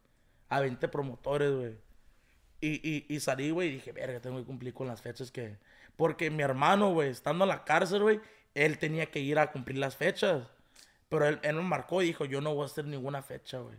A 0.48 0.60
20 0.60 0.88
promotores, 0.88 1.52
güey. 1.52 1.76
Y, 2.60 2.80
y, 2.82 3.06
y 3.14 3.20
salí, 3.20 3.50
güey, 3.50 3.68
y 3.68 3.72
dije, 3.72 3.92
verga, 3.92 4.20
tengo 4.20 4.38
que 4.38 4.46
cumplir 4.46 4.72
con 4.72 4.86
las 4.86 5.02
fechas 5.02 5.30
que... 5.30 5.58
Porque 5.96 6.30
mi 6.30 6.42
hermano, 6.42 6.92
güey, 6.92 7.10
estando 7.10 7.44
en 7.44 7.50
la 7.50 7.64
cárcel, 7.64 8.02
güey, 8.02 8.20
él 8.54 8.78
tenía 8.78 9.10
que 9.10 9.20
ir 9.20 9.38
a 9.38 9.52
cumplir 9.52 9.76
las 9.76 9.94
fechas. 9.94 10.48
Pero 11.10 11.28
él, 11.28 11.38
él 11.42 11.56
me 11.56 11.62
marcó 11.62 12.00
y 12.02 12.06
dijo, 12.06 12.24
yo 12.24 12.40
no 12.40 12.54
voy 12.54 12.62
a 12.62 12.66
hacer 12.66 12.86
ninguna 12.86 13.20
fecha, 13.22 13.58
güey. 13.58 13.76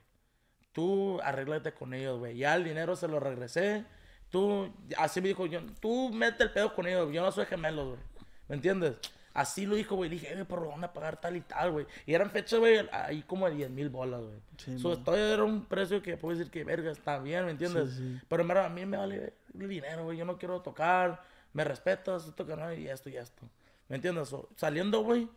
Tú 0.74 1.20
arréglate 1.24 1.74
con 1.74 1.96
ellos, 1.96 2.20
güey. 2.20 2.38
Ya 2.38 2.56
el 2.56 2.64
dinero 2.64 2.96
se 2.96 3.08
lo 3.08 3.20
regresé. 3.20 3.84
Tú, 4.30 4.72
así 4.98 5.22
me 5.22 5.30
dijo, 5.30 5.48
yo, 5.48 5.62
tú 5.82 6.12
mete 6.14 6.44
el 6.44 6.52
pedo 6.52 6.76
con 6.76 6.86
ellos. 6.86 7.12
Yo 7.12 7.24
no 7.24 7.32
soy 7.32 7.48
gemelo, 7.48 7.88
güey. 7.88 8.00
¿Me 8.48 8.56
entiendes? 8.56 8.96
Así 9.36 9.66
lo 9.68 9.76
dijo, 9.76 9.96
güey. 9.96 10.10
Dije, 10.10 10.34
eh, 10.34 10.46
pero 10.48 10.70
van 10.70 10.84
a 10.84 10.92
pagar 10.92 11.20
tal 11.22 11.36
y 11.36 11.42
tal, 11.42 11.72
güey. 11.72 11.86
Y 12.08 12.14
eran 12.16 12.32
fechas, 12.32 12.60
güey, 12.60 12.88
ahí 12.92 13.22
como 13.22 13.48
de 13.48 13.56
10 13.56 13.70
mil 13.70 13.90
bolas, 13.90 14.22
güey. 14.22 14.40
Sí, 14.58 14.80
So, 14.80 14.98
todavía 14.98 15.34
era 15.34 15.44
un 15.44 15.66
precio 15.66 16.02
que 16.02 16.18
puedo 16.18 16.36
decir 16.38 16.50
que, 16.52 16.64
verga, 16.64 16.90
está 16.90 17.20
bien, 17.20 17.46
¿me 17.46 17.52
entiendes? 17.52 17.92
Sí, 17.92 17.98
sí. 17.98 18.22
Pero 18.28 18.42
en 18.42 18.48
verdad, 18.48 18.66
a 18.66 18.70
mí 18.70 18.86
me 18.86 18.98
vale 18.98 19.34
el 19.54 19.68
dinero, 19.70 20.06
güey. 20.06 20.18
Yo 20.18 20.26
no 20.26 20.38
quiero 20.40 20.62
tocar. 20.62 21.22
Me 21.54 21.64
respetas, 21.64 22.26
esto 22.28 22.46
que 22.46 22.56
no, 22.56 22.74
y 22.74 22.88
esto 22.88 23.10
y 23.10 23.18
esto. 23.18 23.48
¿Me 23.90 23.98
entiendes? 23.98 24.30
So, 24.30 24.50
saliendo, 24.56 25.02
güey, 25.02 25.30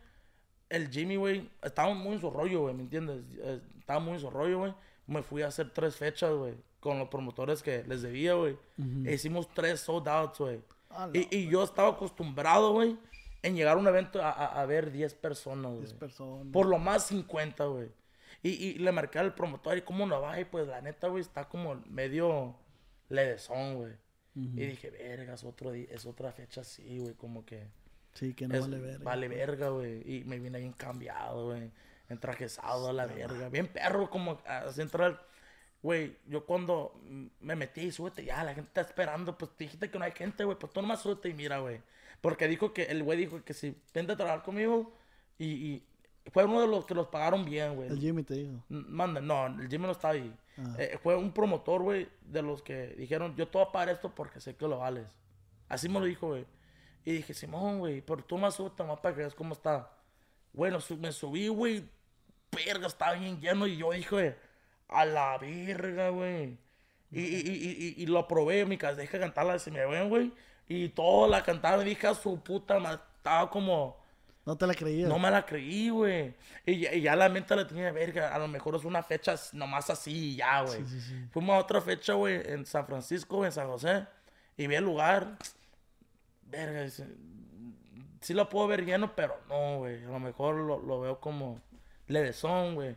el 0.69 0.89
Jimmy, 0.89 1.17
güey, 1.17 1.49
estaba 1.61 1.93
muy 1.93 2.13
en 2.13 2.21
su 2.21 2.29
rollo, 2.29 2.61
güey, 2.61 2.73
¿me 2.75 2.83
entiendes? 2.83 3.21
Eh, 3.37 3.59
Estaba 3.79 3.99
muy 3.99 4.13
en 4.13 4.19
su 4.19 4.29
rollo, 4.29 4.59
güey. 4.59 4.73
Me 5.07 5.23
fui 5.23 5.41
a 5.41 5.47
hacer 5.47 5.71
tres 5.71 5.95
fechas, 5.95 6.31
güey, 6.31 6.53
con 6.79 6.99
los 6.99 7.09
promotores 7.09 7.63
que 7.63 7.83
les 7.87 8.01
debía, 8.03 8.35
güey. 8.35 8.55
E 9.05 9.13
hicimos 9.13 9.47
tres 9.53 9.79
sold 9.81 10.07
outs, 10.07 10.39
güey. 10.39 10.61
Ah, 10.91 11.07
no, 11.07 11.19
y, 11.19 11.27
y 11.31 11.49
yo 11.49 11.63
estaba 11.63 11.89
acostumbrado, 11.89 12.71
güey, 12.73 12.97
en 13.41 13.55
llegar 13.55 13.75
a 13.77 13.79
un 13.79 13.87
evento 13.87 14.21
a, 14.21 14.29
a- 14.31 14.61
a 14.61 14.65
ver 14.65 14.91
10 14.91 15.13
personas, 15.15 15.71
güey. 15.71 15.79
10 15.83 15.93
personas. 15.93 16.47
Por 16.51 16.65
lo 16.67 16.77
más 16.77 17.07
50, 17.07 17.65
güey. 17.65 17.89
Y, 18.43 18.49
y 18.49 18.73
le 18.75 18.91
marqué 18.91 19.19
al 19.19 19.33
promotor 19.35 19.77
y 19.77 19.81
cómo 19.81 20.05
no 20.05 20.21
va. 20.21 20.39
Y 20.39 20.45
pues 20.45 20.67
la 20.67 20.81
neta, 20.81 21.07
güey, 21.07 21.21
está 21.21 21.47
como 21.49 21.75
medio 21.87 22.55
ledezón, 23.09 23.75
güey. 23.75 23.93
Y 24.35 24.65
dije, 24.67 24.89
verga, 24.91 25.33
es, 25.33 25.43
otro 25.43 25.71
di- 25.71 25.87
es 25.89 26.05
otra 26.05 26.31
fecha 26.31 26.61
así, 26.61 26.99
güey. 26.99 27.13
Como 27.15 27.45
que 27.45 27.67
Sí, 28.13 28.33
que 28.33 28.47
no 28.47 28.55
es- 28.55 28.61
vale 28.61 28.79
verga. 28.79 29.03
Vale 29.03 29.27
verga, 29.27 29.69
güey. 29.69 30.01
Y 30.19 30.23
me 30.23 30.39
vine 30.39 30.59
bien 30.59 30.71
cambiado, 30.73 31.47
güey. 31.47 31.69
Entrajezado 32.07 32.89
a 32.89 32.93
la 32.93 33.05
verga. 33.05 33.49
Bien 33.49 33.67
perro, 33.67 34.09
como 34.09 34.41
así 34.45 34.81
entrar. 34.81 35.27
Güey, 35.81 36.17
yo 36.27 36.45
cuando 36.45 36.99
me 37.39 37.55
metí, 37.55 37.91
súbete 37.91 38.23
ya, 38.25 38.43
la 38.43 38.53
gente 38.53 38.67
está 38.69 38.81
esperando. 38.81 39.37
Pues 39.37 39.51
te 39.57 39.65
dijiste 39.65 39.89
que 39.91 39.99
no 39.99 40.05
hay 40.05 40.11
gente, 40.11 40.43
güey. 40.43 40.57
Pues 40.57 40.71
tú 40.73 40.81
nomás 40.81 41.01
súbete 41.01 41.29
y 41.29 41.33
mira, 41.33 41.59
güey. 41.59 41.81
Porque 42.21 42.47
dijo 42.47 42.73
que, 42.73 42.83
el 42.83 43.03
güey 43.03 43.17
dijo 43.17 43.43
que 43.43 43.53
si 43.53 43.75
vente 43.93 44.13
a 44.13 44.17
trabajar 44.17 44.43
conmigo. 44.43 44.93
Y, 45.37 45.45
y 45.45 45.83
fue 46.31 46.45
uno 46.45 46.61
de 46.61 46.67
los 46.67 46.85
que 46.85 46.93
los 46.93 47.07
pagaron 47.07 47.45
bien, 47.45 47.75
güey. 47.75 47.89
El 47.89 47.99
Jimmy 47.99 48.23
te 48.23 48.33
dijo. 48.35 48.63
Manda, 48.69 49.21
no, 49.21 49.47
el 49.47 49.69
Jimmy 49.69 49.85
no 49.85 49.91
está 49.91 50.09
ahí. 50.09 50.33
Ah. 50.57 50.75
Eh, 50.77 50.99
fue 51.01 51.15
un 51.15 51.31
promotor, 51.31 51.81
güey, 51.81 52.09
de 52.21 52.41
los 52.41 52.61
que 52.61 52.87
dijeron, 52.97 53.35
yo 53.35 53.47
te 53.47 53.57
voy 53.57 53.67
a 53.67 53.71
pagar 53.71 53.89
esto 53.89 54.13
porque 54.13 54.41
sé 54.41 54.55
que 54.55 54.67
lo 54.67 54.79
vales. 54.79 55.07
Así 55.69 55.87
me 55.87 55.99
lo 55.99 56.05
dijo, 56.05 56.27
güey. 56.27 56.45
Y 57.05 57.13
dije, 57.13 57.33
Simón, 57.33 57.79
güey, 57.79 58.01
pero 58.01 58.23
tú 58.23 58.37
más 58.37 58.55
súbete 58.55 58.83
más 58.83 58.99
para 58.99 59.15
que 59.15 59.21
veas 59.21 59.35
cómo 59.35 59.53
está. 59.53 59.89
Bueno, 60.51 60.81
su- 60.81 60.97
me 60.97 61.11
subí, 61.11 61.47
güey. 61.47 61.85
Verga, 62.51 62.87
estaba 62.87 63.13
bien 63.13 63.39
lleno. 63.39 63.67
Y 63.67 63.77
yo 63.77 63.91
dije, 63.91 64.35
a 64.89 65.05
la 65.05 65.37
verga, 65.37 66.09
güey. 66.09 66.57
Y, 67.11 67.21
y, 67.21 67.39
y, 67.39 67.93
y, 67.97 68.05
lo 68.05 68.27
probé, 68.27 68.65
mi 68.65 68.77
casa, 68.77 68.95
dejé 68.95 69.19
cantarla 69.19 69.57
si 69.57 69.71
me 69.71 69.85
ven, 69.85 70.09
güey. 70.09 70.31
Y 70.69 70.87
todos 70.89 71.29
la 71.29 71.43
cantaron. 71.43 71.81
Y 71.85 71.89
dije, 71.89 72.07
a 72.07 72.13
su 72.15 72.39
puta, 72.41 72.79
madre, 72.79 73.01
estaba 73.17 73.49
como... 73.49 73.97
No 74.45 74.55
te 74.57 74.65
la 74.65 74.73
creías. 74.73 75.09
No 75.09 75.19
me 75.19 75.29
la 75.29 75.45
creí, 75.45 75.89
güey. 75.89 76.33
Y, 76.65 76.79
ya- 76.79 76.93
y 76.93 77.01
ya 77.01 77.15
la 77.15 77.27
mente 77.27 77.55
la 77.55 77.67
tenía, 77.67 77.91
verga. 77.91 78.33
A 78.33 78.39
lo 78.39 78.47
mejor 78.47 78.75
es 78.75 78.85
una 78.85 79.03
fecha 79.03 79.35
nomás 79.53 79.89
así 79.89 80.11
y 80.33 80.35
ya, 80.37 80.61
güey. 80.61 80.79
Sí, 80.85 80.87
sí, 80.87 81.01
sí. 81.01 81.27
Fuimos 81.31 81.55
a 81.55 81.59
otra 81.59 81.81
fecha, 81.81 82.13
güey, 82.13 82.41
en 82.45 82.65
San 82.65 82.85
Francisco, 82.85 83.43
en 83.45 83.51
San 83.51 83.67
José. 83.67 84.05
Y 84.57 84.67
vi 84.67 84.75
el 84.75 84.83
lugar. 84.85 85.37
Verga, 86.43 86.81
dice, 86.83 87.05
sí 88.21 88.33
lo 88.33 88.49
puedo 88.49 88.67
ver 88.67 88.85
lleno, 88.85 89.15
pero 89.15 89.35
no, 89.49 89.79
güey. 89.79 90.03
A 90.05 90.09
lo 90.09 90.19
mejor 90.19 90.55
lo, 90.55 90.79
lo 90.79 90.99
veo 91.01 91.19
como 91.19 91.61
levesón, 92.07 92.75
güey. 92.75 92.95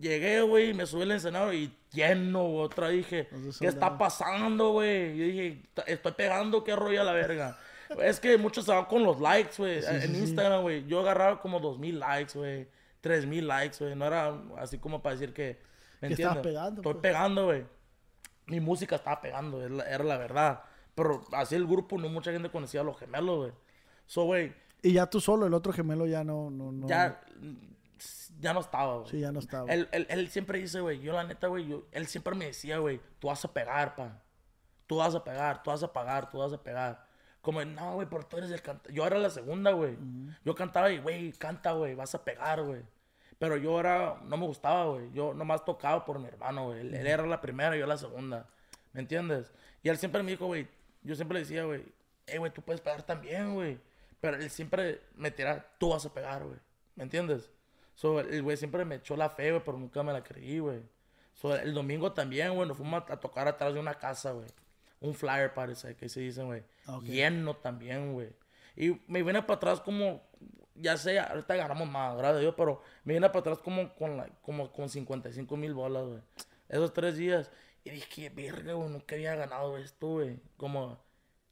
Llegué, 0.00 0.42
güey, 0.42 0.74
me 0.74 0.86
subí 0.86 1.02
al 1.02 1.12
encenado 1.12 1.52
y 1.52 1.72
lleno, 1.92 2.44
güey. 2.48 2.64
Otra 2.64 2.88
dije, 2.88 3.28
¿qué 3.60 3.66
está 3.66 3.96
pasando, 3.96 4.72
güey? 4.72 5.16
Yo 5.16 5.24
dije, 5.24 5.62
"Ta- 5.74 5.82
estoy 5.82 6.12
pegando, 6.12 6.64
qué 6.64 6.74
rollo 6.74 7.00
a 7.00 7.04
la 7.04 7.12
verga. 7.12 7.58
es 8.02 8.18
que 8.20 8.36
muchos 8.38 8.64
se 8.64 8.72
van 8.72 8.86
con 8.86 9.04
los 9.04 9.20
likes, 9.20 9.54
güey. 9.58 9.78
en 9.84 10.00
sí. 10.14 10.18
Instagram, 10.18 10.62
güey. 10.62 10.84
Yo 10.86 11.00
agarraba 11.00 11.40
como 11.40 11.60
dos 11.60 11.78
mil 11.78 12.00
likes, 12.00 12.36
güey. 12.38 12.66
Tres 13.00 13.24
mil 13.26 13.46
likes, 13.46 13.76
güey. 13.78 13.94
No 13.94 14.06
era 14.06 14.34
así 14.58 14.78
como 14.78 15.00
para 15.02 15.14
decir 15.16 15.32
que. 15.32 15.60
¿Me 16.00 16.08
Que 16.08 16.14
entiendes? 16.14 16.42
pegando, 16.42 16.80
Estoy 16.80 16.92
pues. 16.94 17.02
pegando, 17.02 17.44
güey. 17.46 17.64
Mi 18.46 18.60
música 18.60 18.96
estaba 18.96 19.20
pegando, 19.22 19.62
era 19.64 20.04
la 20.04 20.18
verdad. 20.18 20.62
Pero 20.94 21.22
así 21.32 21.54
el 21.54 21.66
grupo, 21.66 21.98
no 21.98 22.08
mucha 22.08 22.30
gente 22.32 22.50
conocía 22.50 22.80
a 22.82 22.84
los 22.84 22.98
gemelos, 22.98 23.36
güey. 23.38 23.52
So, 24.06 24.24
güey, 24.24 24.52
Y 24.82 24.92
ya 24.92 25.06
tú 25.08 25.18
solo, 25.20 25.46
el 25.46 25.54
otro 25.54 25.72
gemelo 25.72 26.04
ya 26.06 26.24
no. 26.24 26.50
no, 26.50 26.70
no 26.72 26.86
ya, 26.86 27.20
ya 28.40 28.52
no 28.52 28.60
estaba, 28.60 28.96
güey. 28.98 29.10
Sí, 29.10 29.20
ya 29.20 29.32
no 29.32 29.38
estaba. 29.38 29.72
Él, 29.72 29.88
él, 29.92 30.06
él 30.10 30.28
siempre 30.28 30.58
dice, 30.58 30.80
güey, 30.80 31.00
yo 31.00 31.12
la 31.12 31.24
neta, 31.24 31.46
güey, 31.48 31.66
yo- 31.68 31.86
él 31.92 32.06
siempre 32.06 32.34
me 32.34 32.46
decía, 32.46 32.78
güey, 32.78 33.00
tú 33.18 33.28
vas 33.28 33.44
a 33.44 33.52
pegar, 33.52 33.94
pa. 33.96 34.22
Tú 34.86 34.96
vas 34.96 35.14
a 35.14 35.24
pegar, 35.24 35.62
tú 35.62 35.70
vas 35.70 35.82
a 35.82 35.92
pagar, 35.92 36.30
tú 36.30 36.38
vas 36.38 36.52
a 36.52 36.62
pegar. 36.62 37.06
Como, 37.40 37.64
no, 37.64 37.94
güey, 37.94 38.08
pero 38.08 38.24
tú 38.26 38.36
eres 38.38 38.50
el 38.50 38.62
cantante. 38.62 38.92
Yo 38.92 39.06
era 39.06 39.18
la 39.18 39.30
segunda, 39.30 39.72
güey. 39.72 39.96
Yo 40.44 40.54
cantaba 40.54 40.90
y, 40.90 40.98
güey, 40.98 41.32
canta, 41.32 41.72
güey, 41.72 41.94
vas 41.94 42.14
a 42.14 42.24
pegar, 42.24 42.62
güey. 42.62 42.82
Pero 43.38 43.56
yo 43.56 43.78
era, 43.80 44.20
no 44.24 44.36
me 44.36 44.46
gustaba, 44.46 44.86
güey. 44.86 45.10
Yo 45.12 45.34
nomás 45.34 45.64
tocaba 45.64 46.04
por 46.04 46.18
mi 46.18 46.26
hermano, 46.28 46.66
güey. 46.66 46.80
Él, 46.80 46.94
él 46.94 47.06
era 47.06 47.26
la 47.26 47.40
primera 47.40 47.76
y 47.76 47.80
yo 47.80 47.86
la 47.86 47.96
segunda. 47.98 48.46
¿Me 48.92 49.00
entiendes? 49.00 49.52
Y 49.82 49.88
él 49.88 49.98
siempre 49.98 50.22
me 50.22 50.30
dijo, 50.30 50.46
güey, 50.46 50.68
yo 51.02 51.14
siempre 51.14 51.34
le 51.34 51.40
decía, 51.40 51.64
güey, 51.64 51.84
hey, 52.26 52.38
güey, 52.38 52.52
tú 52.52 52.62
puedes 52.62 52.80
pegar 52.80 53.02
también, 53.02 53.54
güey. 53.54 53.78
Pero 54.20 54.36
él 54.38 54.48
siempre 54.50 55.02
me 55.14 55.30
tiraba, 55.30 55.66
tú 55.78 55.90
vas 55.90 56.06
a 56.06 56.14
pegar, 56.14 56.44
güey. 56.44 56.58
¿Me 56.94 57.02
entiendes? 57.04 57.50
So, 57.94 58.20
el 58.20 58.42
güey 58.42 58.56
siempre 58.56 58.84
me 58.84 58.96
echó 58.96 59.16
la 59.16 59.30
fe, 59.30 59.50
güey, 59.50 59.62
pero 59.64 59.78
nunca 59.78 60.02
me 60.02 60.12
la 60.12 60.22
creí, 60.22 60.58
güey. 60.58 60.82
So, 61.34 61.54
el 61.54 61.74
domingo 61.74 62.12
también, 62.12 62.54
güey, 62.54 62.68
nos 62.68 62.76
fuimos 62.76 63.02
a, 63.08 63.20
tocar 63.20 63.48
atrás 63.48 63.74
de 63.74 63.80
una 63.80 63.94
casa, 63.94 64.32
güey. 64.32 64.46
Un 65.00 65.14
flyer 65.14 65.52
parece 65.54 65.96
que 65.96 66.08
se 66.08 66.20
dice, 66.20 66.42
güey. 66.42 66.64
Ah, 66.86 66.96
ok. 66.96 67.04
Lleno 67.04 67.54
también, 67.56 68.12
güey. 68.12 68.30
Y 68.76 69.00
me 69.06 69.22
vine 69.22 69.42
para 69.42 69.56
atrás 69.56 69.80
como, 69.80 70.22
ya 70.74 70.96
sé, 70.96 71.18
ahorita 71.18 71.54
agarramos 71.54 71.88
más, 71.88 72.16
gracias 72.16 72.36
a 72.38 72.40
Dios, 72.40 72.54
pero 72.56 72.82
me 73.04 73.14
vine 73.14 73.28
para 73.28 73.40
atrás 73.40 73.58
como 73.58 73.94
con, 73.94 74.16
la, 74.16 74.28
como 74.42 74.72
con 74.72 74.88
55 74.88 75.56
mil 75.56 75.74
bolas, 75.74 76.04
güey. 76.06 76.20
Esos 76.68 76.92
tres 76.92 77.16
días. 77.16 77.50
Y 77.84 77.90
dije, 77.90 78.30
verga, 78.30 78.72
güey, 78.72 78.88
nunca 78.88 79.14
había 79.14 79.34
ganado 79.36 79.76
esto, 79.76 80.06
güey. 80.08 80.40
Como, 80.56 80.98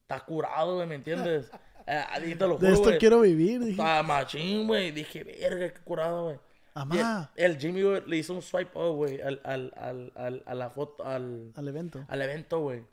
está 0.00 0.24
curado, 0.24 0.76
güey, 0.76 0.88
¿me 0.88 0.96
entiendes? 0.96 1.50
Eh, 1.86 2.04
ahí 2.10 2.34
te 2.34 2.46
lo 2.46 2.54
de 2.58 2.66
juro, 2.66 2.72
esto 2.72 2.84
güey. 2.84 2.98
quiero 2.98 3.20
vivir. 3.20 3.60
Dije. 3.60 3.70
Estaba 3.72 4.02
machín, 4.02 4.66
güey. 4.66 4.90
Dije, 4.92 5.24
verga, 5.24 5.72
qué 5.72 5.80
curado, 5.80 6.24
güey. 6.24 6.38
Amá. 6.74 7.30
El, 7.36 7.52
el 7.52 7.58
Jimmy, 7.58 7.82
güey, 7.82 8.02
le 8.06 8.16
hizo 8.16 8.32
un 8.34 8.40
swipe 8.42 8.78
up, 8.78 8.94
güey, 8.96 9.20
al, 9.20 9.40
al, 9.44 9.72
al, 9.76 10.12
al, 10.16 10.42
a 10.46 10.54
la 10.54 10.70
foto, 10.70 11.04
al, 11.04 11.52
Al 11.54 11.68
evento. 11.68 12.04
al 12.08 12.22
evento, 12.22 12.60
güey. 12.60 12.84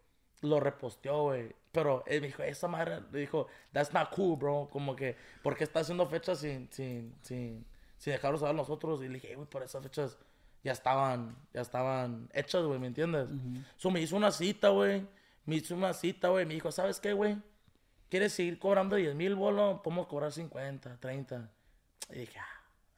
Lo 0.42 0.60
reposteó, 0.60 1.24
güey. 1.24 1.56
Pero 1.72 2.04
él 2.08 2.20
me 2.22 2.28
dijo, 2.28 2.44
esa 2.44 2.68
madre, 2.68 3.00
le 3.12 3.20
dijo, 3.20 3.48
that's 3.72 3.94
not 3.94 4.10
cool, 4.10 4.38
bro. 4.38 4.68
Como 4.72 4.96
que, 4.96 5.16
¿por 5.44 5.56
qué 5.56 5.64
está 5.64 5.80
haciendo 5.82 6.06
fechas 6.08 6.40
sin, 6.40 6.68
sin, 6.72 7.16
sin, 7.22 7.66
sin 7.98 8.14
dejarlos 8.14 8.42
saber 8.42 8.56
nosotros? 8.56 9.02
Y 9.04 9.08
le 9.08 9.14
dije, 9.16 9.32
"Eh, 9.32 9.36
güey, 9.36 9.48
por 9.48 9.64
esas 9.64 9.82
fechas 9.84 10.18
ya 10.64 10.72
estaban, 10.74 11.38
ya 11.54 11.62
estaban 11.62 12.30
hechas, 12.34 12.64
güey, 12.64 12.80
¿me 12.80 12.88
entiendes? 12.88 13.28
So 13.78 13.92
me 13.92 14.02
hizo 14.02 14.16
una 14.18 14.32
cita, 14.32 14.70
güey. 14.70 15.06
Me 15.46 15.56
hizo 15.56 15.74
una 15.76 15.94
cita, 15.94 16.30
güey. 16.30 16.46
Me 16.46 16.56
dijo, 16.56 16.70
¿sabes 16.72 17.00
qué, 17.00 17.14
güey? 17.14 17.38
¿Quieres 18.10 18.34
seguir 18.34 18.58
cobrando 18.60 18.96
10 18.96 19.16
mil 19.16 19.36
bolos? 19.36 19.82
Podemos 19.82 20.08
cobrar 20.08 20.32
50, 20.32 20.98
30. 21.00 21.50
Y 22.12 22.20
dije, 22.20 22.40
ah. 22.40 22.46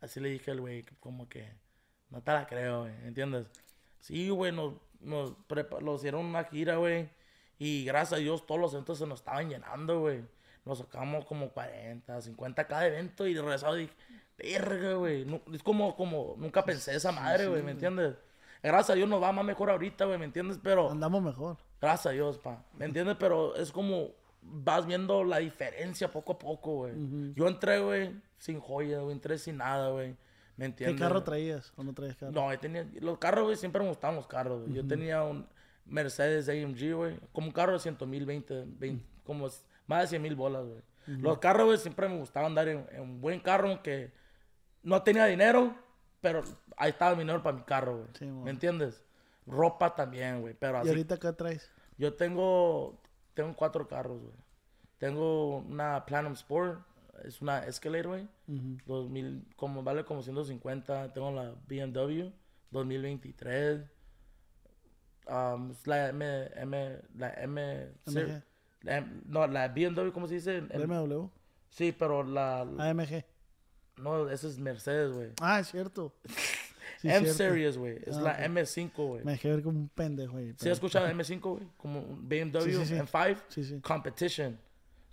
Así 0.01 0.19
le 0.19 0.29
dije 0.29 0.51
al 0.51 0.61
güey, 0.61 0.83
como 0.99 1.29
que, 1.29 1.47
no 2.09 2.21
te 2.23 2.31
la 2.31 2.47
creo, 2.47 2.81
güey, 2.81 2.93
¿entiendes? 3.05 3.45
Sí, 3.99 4.29
güey, 4.29 4.51
nos, 4.51 4.73
nos 4.99 5.35
nos 5.81 5.99
hicieron 5.99 6.25
una 6.25 6.43
gira, 6.45 6.77
güey. 6.77 7.07
Y 7.59 7.85
gracias 7.85 8.13
a 8.13 8.21
Dios 8.21 8.45
todos 8.47 8.59
los 8.59 8.73
eventos 8.73 8.97
se 8.97 9.05
nos 9.05 9.19
estaban 9.19 9.49
llenando, 9.49 9.99
güey. 9.99 10.23
Nos 10.65 10.79
sacamos 10.79 11.25
como 11.25 11.49
40, 11.49 12.19
50 12.21 12.67
cada 12.67 12.88
evento 12.88 13.27
y 13.27 13.35
regresado 13.38 13.75
dije, 13.75 13.93
verga, 14.38 14.93
güey. 14.95 15.25
Nu- 15.25 15.41
Es 15.53 15.61
como, 15.61 15.95
como, 15.95 16.33
nunca 16.38 16.63
pensé 16.65 16.95
esa 16.95 17.11
madre, 17.11 17.47
güey, 17.47 17.61
¿me 17.61 17.71
entiendes? 17.71 18.15
Gracias 18.63 18.91
a 18.91 18.93
Dios 18.95 19.07
nos 19.09 19.21
va 19.21 19.31
más 19.31 19.45
mejor 19.45 19.69
ahorita, 19.69 20.05
güey, 20.05 20.17
¿me 20.17 20.25
entiendes? 20.25 20.59
Pero, 20.63 20.89
Andamos 20.89 21.21
mejor. 21.21 21.57
gracias 21.79 22.07
a 22.07 22.09
Dios, 22.11 22.39
pa. 22.39 22.63
¿Me 22.73 22.85
entiendes? 22.85 23.17
Pero 23.19 23.55
es 23.55 23.71
como, 23.71 24.09
vas 24.41 24.85
viendo 24.85 25.23
la 25.23 25.38
diferencia 25.38 26.09
poco 26.09 26.34
a 26.34 26.39
poco, 26.39 26.76
güey. 26.76 26.93
Yo 27.34 27.47
entré, 27.47 27.80
güey, 27.80 28.15
sin 28.38 28.59
joya, 28.59 28.99
güey, 28.99 29.13
entré 29.13 29.38
sin 29.38 29.57
nada, 29.57 29.89
güey. 29.89 30.15
¿Me 30.57 30.65
¿Qué 30.65 30.65
entiendes? 30.65 30.99
carro 31.01 31.23
traías 31.23 31.73
o 31.76 31.84
no 31.84 31.93
traías 31.93 32.18
carro? 32.18 32.31
No, 32.31 32.51
yo 32.51 32.59
tenía, 32.59 32.88
los 32.99 33.18
carros, 33.18 33.45
güey, 33.45 33.55
siempre 33.55 33.81
me 33.81 33.89
gustaban 33.89 34.15
los 34.15 34.27
carros, 34.27 34.61
güey. 34.61 34.73
Yo 34.73 34.85
tenía 34.85 35.23
un 35.23 35.47
Mercedes 35.85 36.49
AMG, 36.49 36.93
güey, 36.93 37.19
como 37.31 37.47
un 37.47 37.53
carro 37.53 37.73
de 37.73 37.80
100 37.80 37.97
mil, 38.07 38.26
20, 38.26 38.65
20, 38.68 39.05
como 39.23 39.47
más 39.88 40.01
de 40.03 40.07
100 40.07 40.22
mil 40.22 40.35
bolas, 40.35 40.65
güey. 40.65 40.81
Los 41.07 41.39
carros, 41.39 41.65
güey, 41.65 41.77
siempre 41.77 42.07
me 42.07 42.18
gustaba 42.18 42.45
andar 42.45 42.68
en, 42.68 42.85
en 42.91 43.01
un 43.01 43.22
buen 43.22 43.39
carro 43.39 43.81
que 43.81 44.11
no 44.84 45.01
tenía 45.01 45.26
dinero, 45.26 45.76
pero 46.22 46.43
ahí 46.77 46.91
estaba 46.91 47.11
el 47.11 47.18
dinero 47.18 47.41
para 47.41 47.57
mi 47.57 47.63
carro, 47.63 47.97
güey. 47.97 48.09
Sí. 48.18 48.26
¿Me 48.26 48.51
entiendes? 48.51 49.03
Ropa 49.47 49.95
también, 49.95 50.41
güey, 50.41 50.53
pero 50.53 50.85
¿Y 50.85 50.89
ahorita 50.89 51.18
qué 51.18 51.34
traes? 51.34 51.69
Yo 51.97 52.13
tengo, 52.13 52.99
tengo 53.33 53.55
cuatro 53.55 53.87
carros, 53.87 54.21
güey. 54.21 54.33
Tengo 54.97 55.57
una 55.57 56.05
Platinum 56.05 56.33
Sport, 56.33 56.81
es 57.23 57.41
una 57.41 57.65
Escalade, 57.65 58.07
güey. 58.07 58.27
2000, 58.85 59.47
como 59.55 59.83
vale 59.83 60.03
como 60.05 60.21
150. 60.21 61.13
Tengo 61.13 61.31
la 61.31 61.51
BMW 61.67 62.29
2023. 62.71 63.81
Um, 65.27 65.71
es 65.71 65.85
la 65.87 66.09
M, 66.09 66.49
M, 66.55 66.99
la 67.15 67.33
M, 67.35 67.87
MG. 68.05 68.43
la 68.81 68.97
M- 68.97 69.21
no, 69.25 69.47
la 69.47 69.67
BMW, 69.69 70.11
¿cómo 70.11 70.27
se 70.27 70.35
dice? 70.35 70.61
BMW. 70.61 71.27
sí, 71.69 71.91
pero 71.97 72.23
la, 72.23 72.65
la- 72.65 72.89
AMG. 72.89 73.23
no, 73.97 74.29
esa 74.29 74.47
es 74.47 74.57
Mercedes, 74.57 75.13
güey. 75.13 75.29
Ah, 75.41 75.59
es 75.59 75.67
cierto. 75.69 76.13
Sí, 77.01 77.07
M 77.09 77.19
cierto. 77.19 77.33
Series, 77.37 77.77
güey. 77.77 77.97
Es 78.05 78.15
Ah, 78.17 78.21
la 78.21 78.31
ok. 78.33 78.39
M5, 78.39 78.91
güey. 79.07 79.23
Me 79.23 79.31
dejé 79.31 79.49
ver 79.49 79.63
como 79.63 79.79
un 79.79 79.89
pendejo 79.89 80.37
ahí. 80.37 80.53
¿Sí 80.57 80.69
has 80.69 80.73
escuchado 80.77 81.07
M5, 81.09 81.39
güey? 81.41 81.63
Como 81.77 81.99
un 82.01 82.29
BMW 82.29 82.59
Sí, 82.61 82.73
sí, 82.73 82.85
sí. 82.85 82.93
M5 82.95 83.37
Sí, 83.47 83.63
sí. 83.63 83.79
Competition. 83.81 84.59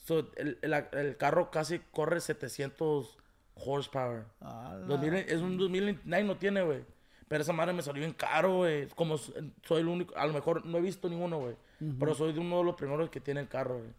So, 0.04 0.30
el, 0.36 0.58
el, 0.62 0.72
el 0.92 1.16
carro 1.16 1.50
casi 1.50 1.78
corre 1.90 2.20
700 2.20 3.16
horsepower. 3.54 4.24
Ala. 4.40 4.78
2000 4.86 5.14
es 5.14 5.40
un 5.40 5.56
2009 5.58 6.24
no 6.24 6.36
tiene, 6.36 6.62
güey. 6.62 6.84
Pero 7.28 7.42
esa 7.42 7.52
madre 7.52 7.72
me 7.74 7.82
salió 7.82 8.00
bien 8.00 8.14
caro, 8.14 8.56
güey. 8.58 8.88
Como 8.88 9.18
soy 9.18 9.80
el 9.80 9.88
único, 9.88 10.16
a 10.16 10.26
lo 10.26 10.32
mejor 10.32 10.64
no 10.64 10.78
he 10.78 10.80
visto 10.80 11.08
ninguno, 11.08 11.38
güey. 11.40 11.56
Pero 11.98 12.14
soy 12.14 12.32
de 12.32 12.40
uno 12.40 12.58
de 12.58 12.64
los 12.64 12.74
primeros 12.74 13.08
que 13.10 13.20
tiene 13.20 13.40
el 13.40 13.48
carro, 13.48 13.78
güey. 13.80 13.90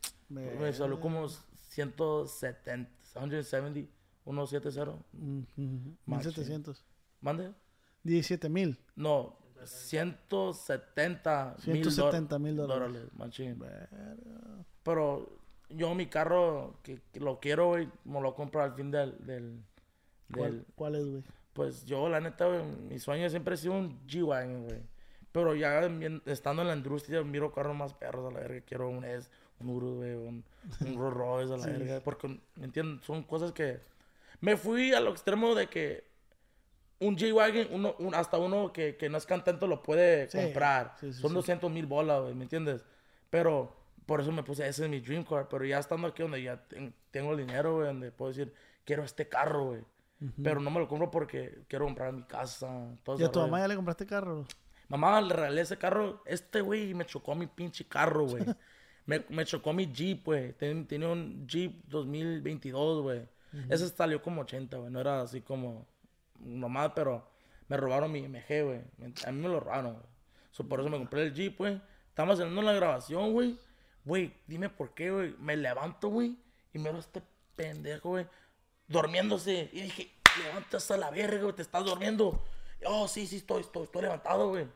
Me 0.57 0.73
salió 0.73 0.99
como 0.99 1.27
170, 1.29 2.89
170, 3.13 3.89
170. 4.23 4.91
Mm, 5.13 5.39
ujú. 5.39 5.95
Machín. 6.05 6.27
1700. 6.31 6.85
¿Mande? 7.21 7.51
17 8.03 8.49
mil. 8.49 8.77
No, 8.95 9.35
170 9.63 11.55
mil 11.67 11.84
170 11.84 12.39
mil 12.39 12.55
dólares. 12.55 12.88
dólares. 12.93 13.09
Machín. 13.15 13.61
Pero 14.84 15.30
yo 15.69 15.93
mi 15.95 16.07
carro, 16.07 16.80
que, 16.84 16.99
que 17.11 17.19
lo 17.19 17.39
quiero, 17.39 17.67
güey, 17.69 17.89
me 18.05 18.21
lo 18.21 18.34
compro 18.35 18.63
al 18.63 18.73
fin 18.73 18.91
del... 18.91 19.15
del, 19.26 19.61
¿Cuál, 20.34 20.51
del- 20.57 20.65
cuál 20.76 20.95
es, 20.95 21.05
güey? 21.09 21.23
pues 21.53 21.85
yo, 21.85 22.07
la 22.07 22.21
neta, 22.21 22.45
güey, 22.47 22.63
mi 22.63 22.99
sueño 22.99 23.30
siempre 23.30 23.53
ha 23.55 23.57
sido 23.57 23.73
un 23.73 23.99
G-Wagon, 24.07 24.63
güey. 24.65 24.81
Pero 25.31 25.55
ya 25.55 25.81
estando 26.26 26.61
en 26.61 26.69
la 26.69 26.76
industria, 26.76 27.21
miro 27.23 27.51
carros 27.51 27.76
más 27.76 27.93
perros 27.93 28.26
a 28.27 28.34
la 28.34 28.39
verga. 28.39 28.61
Quiero 28.61 28.89
un 28.89 29.03
S, 29.03 29.30
un 29.59 29.69
Urus, 29.69 29.95
güey, 29.97 30.13
un, 30.15 30.43
un 30.81 30.95
Rolls 30.97 31.17
Royce 31.17 31.53
a 31.53 31.57
la 31.57 31.65
verga. 31.67 31.99
Porque, 31.99 32.39
¿me 32.55 32.65
entiendes? 32.65 33.05
Son 33.05 33.23
cosas 33.23 33.51
que... 33.51 33.80
Me 34.41 34.55
fui 34.55 34.93
al 34.93 35.07
extremo 35.07 35.53
de 35.53 35.67
que 35.67 36.05
un 36.99 37.15
G-Wagon, 37.17 37.67
uno, 37.71 37.95
un- 37.99 38.13
hasta 38.15 38.38
uno 38.38 38.73
que, 38.73 38.95
que 38.97 39.09
no 39.09 39.17
es 39.17 39.26
cantante 39.26 39.65
lo 39.67 39.81
puede 39.81 40.30
Sí, 40.30 40.38
comprar. 40.38 40.95
sí, 40.99 41.13
sí, 41.13 41.21
Son 41.21 41.30
sí. 41.31 41.35
200 41.35 41.71
mil 41.71 41.85
bolas, 41.85 42.34
¿me 42.35 42.43
entiendes? 42.43 42.84
Pero 43.30 43.76
por 44.05 44.21
eso 44.21 44.31
me 44.31 44.43
puse, 44.43 44.67
ese 44.67 44.84
es 44.85 44.89
mi 44.89 44.99
dream 44.99 45.23
car. 45.23 45.47
Pero 45.49 45.63
ya 45.65 45.80
estando 45.80 46.07
aquí 46.07 46.21
donde 46.23 46.41
ya 46.43 46.57
ten- 46.67 46.93
tengo 47.11 47.31
el 47.31 47.38
dinero, 47.38 47.84
donde 47.85 48.11
puedo 48.11 48.30
decir, 48.31 48.53
quiero 48.85 49.03
este 49.03 49.27
carro, 49.30 49.65
güey. 49.65 49.81
Pero 50.43 50.59
no 50.59 50.69
me 50.69 50.80
lo 50.81 50.88
compro 50.89 51.09
porque 51.09 51.59
quiero 51.69 51.85
comprar 51.85 52.11
mi 52.11 52.23
casa. 52.23 52.67
Todo 53.03 53.17
¿Y 53.17 53.23
a 53.23 53.31
tu 53.31 53.39
rollo. 53.39 53.47
mamá 53.51 53.61
ya 53.61 53.67
le 53.69 53.76
compraste 53.77 54.05
carro? 54.05 54.45
Mamá, 54.89 55.21
le 55.21 55.34
regalé 55.34 55.61
ese 55.61 55.77
carro. 55.77 56.21
Este 56.26 56.59
güey 56.59 56.93
me 56.93 57.05
chocó 57.05 57.35
mi 57.35 57.47
pinche 57.47 57.85
carro, 57.88 58.26
güey. 58.26 58.43
me, 59.05 59.23
me 59.30 59.45
chocó 59.45 59.71
mi 59.71 59.85
Jeep, 59.89 60.26
güey. 60.26 60.51
Ten- 60.53 60.85
tenía 60.88 61.07
un 61.07 61.47
Jeep 61.47 61.84
2022, 61.88 63.01
güey. 63.01 63.21
Ese 63.69 63.88
salió 63.88 64.21
como 64.21 64.41
80, 64.41 64.76
güey. 64.77 64.91
No 64.91 64.99
era 64.99 65.21
así 65.21 65.39
como 65.39 65.88
nomás, 66.39 66.91
pero 66.95 67.27
me 67.67 67.77
robaron 67.77 68.11
mi 68.11 68.19
MG, 68.27 68.63
güey. 68.63 68.81
Me- 68.97 69.13
A 69.25 69.31
mí 69.31 69.41
me 69.41 69.47
lo 69.49 69.59
robaron, 69.59 69.93
güey. 69.93 70.05
So, 70.51 70.67
por 70.67 70.79
eso 70.79 70.89
me 70.89 70.97
compré 70.97 71.23
el 71.23 71.33
Jeep, 71.33 71.57
güey. 71.57 71.81
Estamos 72.09 72.39
haciendo 72.39 72.61
la 72.61 72.73
grabación, 72.73 73.31
güey. 73.33 73.57
Güey, 74.05 74.33
dime 74.47 74.69
por 74.69 74.93
qué, 74.93 75.11
güey. 75.11 75.35
Me 75.39 75.55
levanto, 75.55 76.09
güey. 76.09 76.35
Y 76.73 76.79
miro 76.79 76.95
a 76.97 76.99
este 76.99 77.21
pendejo, 77.55 78.09
güey. 78.09 78.25
Durmiéndose. 78.87 79.69
Y 79.71 79.81
dije, 79.81 80.11
levantas 80.43 80.89
a 80.91 80.97
la 80.97 81.09
verga, 81.11 81.41
güey. 81.43 81.53
Te 81.55 81.61
estás 81.61 81.85
durmiendo. 81.85 82.41
Oh, 82.85 83.07
sí, 83.07 83.27
sí, 83.27 83.37
estoy, 83.37 83.61
estoy, 83.61 83.83
estoy 83.83 84.01
levantado, 84.01 84.49
güey. 84.49 84.67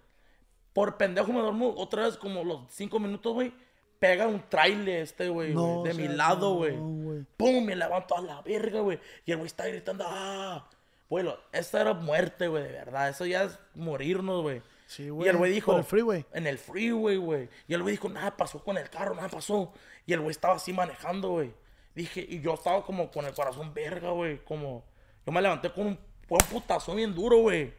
Por 0.73 0.97
pendejo 0.97 1.31
me 1.31 1.39
duermo 1.39 1.73
otra 1.77 2.03
vez 2.03 2.17
como 2.17 2.43
los 2.43 2.61
cinco 2.71 2.99
minutos, 2.99 3.33
güey. 3.33 3.53
Pega 3.99 4.27
un 4.27 4.41
trailer 4.49 5.01
este, 5.01 5.29
güey, 5.29 5.53
No, 5.53 5.81
de 5.83 5.91
o 5.91 5.95
mi 5.95 6.07
lado, 6.09 6.49
no, 6.49 6.55
güey. 6.55 6.75
güey. 6.77 7.25
Pum, 7.37 7.63
me 7.63 7.75
levanto 7.75 8.17
a 8.17 8.21
la 8.21 8.41
verga, 8.41 8.81
güey. 8.81 8.99
Y 9.25 9.31
el 9.31 9.37
güey 9.37 9.47
está 9.47 9.65
gritando, 9.67 10.03
ah. 10.07 10.67
Güey, 11.09 11.23
lo- 11.25 11.39
esta 11.51 11.81
era 11.81 11.93
muerte, 11.93 12.47
güey, 12.47 12.63
de 12.63 12.71
verdad. 12.71 13.09
Eso 13.09 13.25
ya 13.25 13.43
es 13.43 13.59
morirnos, 13.75 14.41
güey. 14.41 14.61
Sí, 14.87 15.03
Y 15.03 15.09
güey. 15.09 15.29
el 15.29 15.37
güey 15.37 15.51
dijo. 15.51 15.71
Por 15.71 15.79
el 15.79 15.85
freeway. 15.85 16.25
En 16.33 16.47
el 16.47 16.57
freeway, 16.57 17.17
güey. 17.17 17.49
Y 17.67 17.73
el 17.73 17.81
güey 17.81 17.93
dijo, 17.93 18.09
nada 18.09 18.35
pasó 18.35 18.63
con 18.63 18.77
el 18.77 18.89
carro, 18.89 19.15
nada 19.15 19.29
pasó. 19.29 19.71
Y 20.05 20.13
el 20.13 20.19
güey 20.21 20.31
estaba 20.31 20.55
así 20.55 20.73
manejando, 20.73 21.29
güey. 21.29 21.53
Dije, 21.95 22.25
y 22.27 22.41
yo 22.41 22.55
estaba 22.55 22.83
como 22.83 23.11
con 23.11 23.25
el 23.25 23.33
corazón 23.33 23.73
verga, 23.73 24.09
güey. 24.11 24.43
Como, 24.43 24.83
yo 25.25 25.31
me 25.31 25.41
levanté 25.41 25.71
con 25.71 25.87
un, 25.87 25.99
fue 26.27 26.37
un 26.41 26.47
putazo 26.49 26.95
bien 26.95 27.13
duro, 27.13 27.37
güey. 27.37 27.73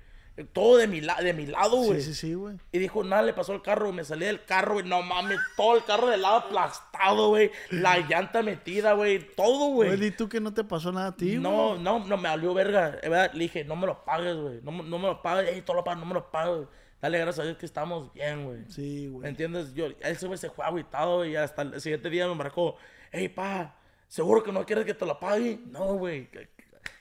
Todo 0.52 0.78
de 0.78 0.88
mi, 0.88 1.00
la- 1.00 1.20
de 1.22 1.32
mi 1.32 1.46
lado, 1.46 1.76
güey. 1.76 2.00
Sí, 2.00 2.12
sí, 2.12 2.14
sí, 2.28 2.34
güey. 2.34 2.56
Y 2.72 2.78
dijo, 2.80 3.04
nada 3.04 3.22
le 3.22 3.32
pasó 3.34 3.52
al 3.52 3.62
carro, 3.62 3.84
güey. 3.86 3.96
Me 3.96 4.04
salí 4.04 4.26
del 4.26 4.44
carro, 4.44 4.74
güey. 4.74 4.84
No 4.86 5.00
mames, 5.02 5.38
todo 5.56 5.76
el 5.76 5.84
carro 5.84 6.08
del 6.08 6.22
lado 6.22 6.36
aplastado, 6.38 7.28
güey. 7.28 7.52
La 7.70 7.98
llanta 8.08 8.42
metida, 8.42 8.94
güey. 8.94 9.20
Todo, 9.36 9.68
Güey, 9.70 9.90
güey. 9.90 10.00
di 10.00 10.10
tú 10.10 10.28
que 10.28 10.40
no 10.40 10.52
te 10.52 10.64
pasó 10.64 10.90
nada 10.90 11.08
a 11.08 11.16
ti, 11.16 11.36
No, 11.38 11.68
güey. 11.68 11.80
no, 11.82 12.00
no, 12.04 12.16
me 12.16 12.28
valió 12.28 12.52
verga. 12.52 12.98
Le 13.32 13.38
dije, 13.38 13.64
no 13.64 13.76
me 13.76 13.86
lo 13.86 14.04
pagues, 14.04 14.34
güey. 14.36 14.60
No, 14.62 14.72
me- 14.72 14.82
no 14.82 14.98
me 14.98 15.06
lo 15.06 15.22
pagues. 15.22 15.50
Ey, 15.52 15.62
todo 15.62 15.76
lo 15.76 15.84
pagas, 15.84 16.00
no 16.00 16.06
me 16.06 16.14
lo 16.14 16.30
pagues. 16.30 16.66
Dale 17.00 17.18
gracias 17.18 17.40
a 17.40 17.44
Dios 17.44 17.58
que 17.58 17.66
estamos 17.66 18.12
bien, 18.12 18.44
güey. 18.44 18.64
Sí, 18.70 19.04
¿Me 19.06 19.10
güey. 19.10 19.28
entiendes? 19.28 19.72
Yo, 19.74 19.86
ese 20.00 20.26
güey 20.26 20.38
se 20.38 20.50
fue 20.50 20.64
agüitado 20.64 21.24
y 21.24 21.36
hasta 21.36 21.62
el 21.62 21.80
siguiente 21.80 22.10
día 22.10 22.26
me 22.26 22.34
marcó. 22.34 22.76
Ey, 23.12 23.28
pa, 23.28 23.76
¿seguro 24.08 24.42
que 24.42 24.50
no 24.50 24.64
quieres 24.66 24.84
que 24.86 24.94
te 24.94 25.04
lo 25.06 25.20
pague? 25.20 25.60
No, 25.66 25.94
güey. 25.94 26.28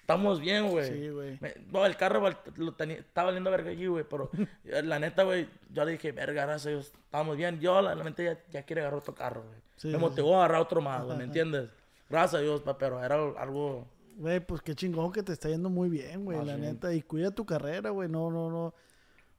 Estamos 0.04 0.42
bien, 0.42 0.70
güey. 0.70 0.90
Sí, 0.92 1.08
güey. 1.08 1.40
No, 1.72 1.86
el 1.86 1.96
carro 1.96 2.22
lo 2.58 2.74
tenía, 2.74 2.98
estaba 2.98 3.28
valiendo 3.28 3.50
verga 3.50 3.70
allí, 3.72 3.88
güey. 3.88 4.04
Pero 4.04 4.30
eh, 4.66 4.84
la 4.84 5.00
neta, 5.00 5.24
güey, 5.24 5.48
yo 5.72 5.86
le 5.86 5.94
dije, 5.94 6.12
verga, 6.12 6.46
gracias 6.46 6.66
a 6.66 6.70
Dios, 6.72 6.92
estamos 7.06 7.38
bien. 7.38 7.62
Yo, 7.62 7.82
la, 7.82 7.96
la 7.96 8.04
mente, 8.04 8.26
ya, 8.26 8.38
ya 8.52 8.64
quiere 8.64 8.82
agarrar 8.82 9.00
otro 9.00 9.16
carro, 9.16 9.44
güey. 9.44 9.62
Sí, 9.78 9.88
me 9.88 9.94
sí, 9.94 10.00
motivó 10.00 10.36
a 10.36 10.40
agarrar 10.40 10.60
otro 10.60 10.82
más, 10.82 11.06
güey, 11.06 11.18
¿me 11.18 11.24
entiendes? 11.24 11.70
Gracias 12.10 12.42
a 12.42 12.44
Dios, 12.44 12.62
pa, 12.62 12.78
pero 12.78 13.02
era 13.02 13.16
algo... 13.16 13.88
Güey, 14.18 14.42
pues 14.42 14.62
qué 14.62 14.76
chingón 14.76 15.14
que 15.14 15.24
te 15.24 15.32
está 15.32 15.48
yendo 15.48 15.70
muy 15.70 15.88
bien, 15.88 16.26
güey, 16.26 16.38
Ah, 16.38 16.44
la 16.44 16.56
sí. 16.56 16.62
neta. 16.62 16.94
Y 16.94 17.02
cuida 17.02 17.32
tu 17.32 17.46
carrera, 17.46 17.90
güey. 17.92 18.10
No, 18.10 18.30
no, 18.30 18.50
no. 18.52 18.74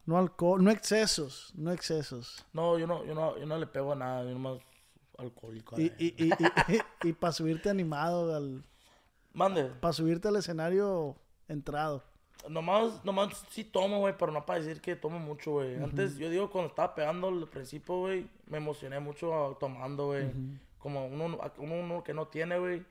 No 0.07 0.19
alcohol, 0.19 0.65
no 0.65 0.70
excesos, 0.70 1.53
no 1.55 1.73
excesos. 1.73 2.45
No, 2.55 2.78
yo 2.78 2.86
no, 2.86 3.05
yo 3.05 3.15
no, 3.15 3.39
yo 3.39 3.45
no 3.47 3.59
le 3.59 3.66
pego 3.66 3.93
a 3.93 3.97
nada, 3.97 4.24
yo 4.24 4.31
nomás 4.31 4.59
alcohólico. 5.19 5.78
Y, 5.81 5.93
y, 5.99 6.15
y, 6.24 6.31
y, 6.69 7.09
y 7.09 7.12
para 7.12 7.32
subirte 7.32 7.70
animado, 7.70 8.35
al, 8.35 8.65
Mande. 9.35 9.65
para 9.65 9.93
subirte 9.93 10.28
al 10.28 10.36
escenario 10.36 11.16
entrado. 11.48 12.02
Nomás, 12.48 13.05
nomás 13.05 13.44
sí 13.51 13.65
tomo, 13.65 14.01
güey, 14.01 14.15
pero 14.19 14.31
no 14.32 14.44
para 14.44 14.61
decir 14.61 14.81
que 14.81 14.97
tomo 14.97 15.19
mucho, 15.19 15.52
güey. 15.52 15.77
Antes, 15.82 16.16
yo 16.16 16.28
digo, 16.31 16.51
cuando 16.51 16.69
estaba 16.69 16.94
pegando 16.94 17.28
al 17.28 17.48
principio, 17.48 18.01
güey, 18.01 18.28
me 18.47 18.59
emocioné 18.59 19.01
mucho 19.01 19.35
ah, 19.35 19.56
tomando, 19.59 20.06
güey. 20.06 20.31
Como 20.78 21.06
uno, 21.06 21.39
uno, 21.59 21.74
uno 21.74 22.05
que 22.05 22.12
no 22.12 22.28
tiene, 22.28 22.59
güey, 22.59 22.85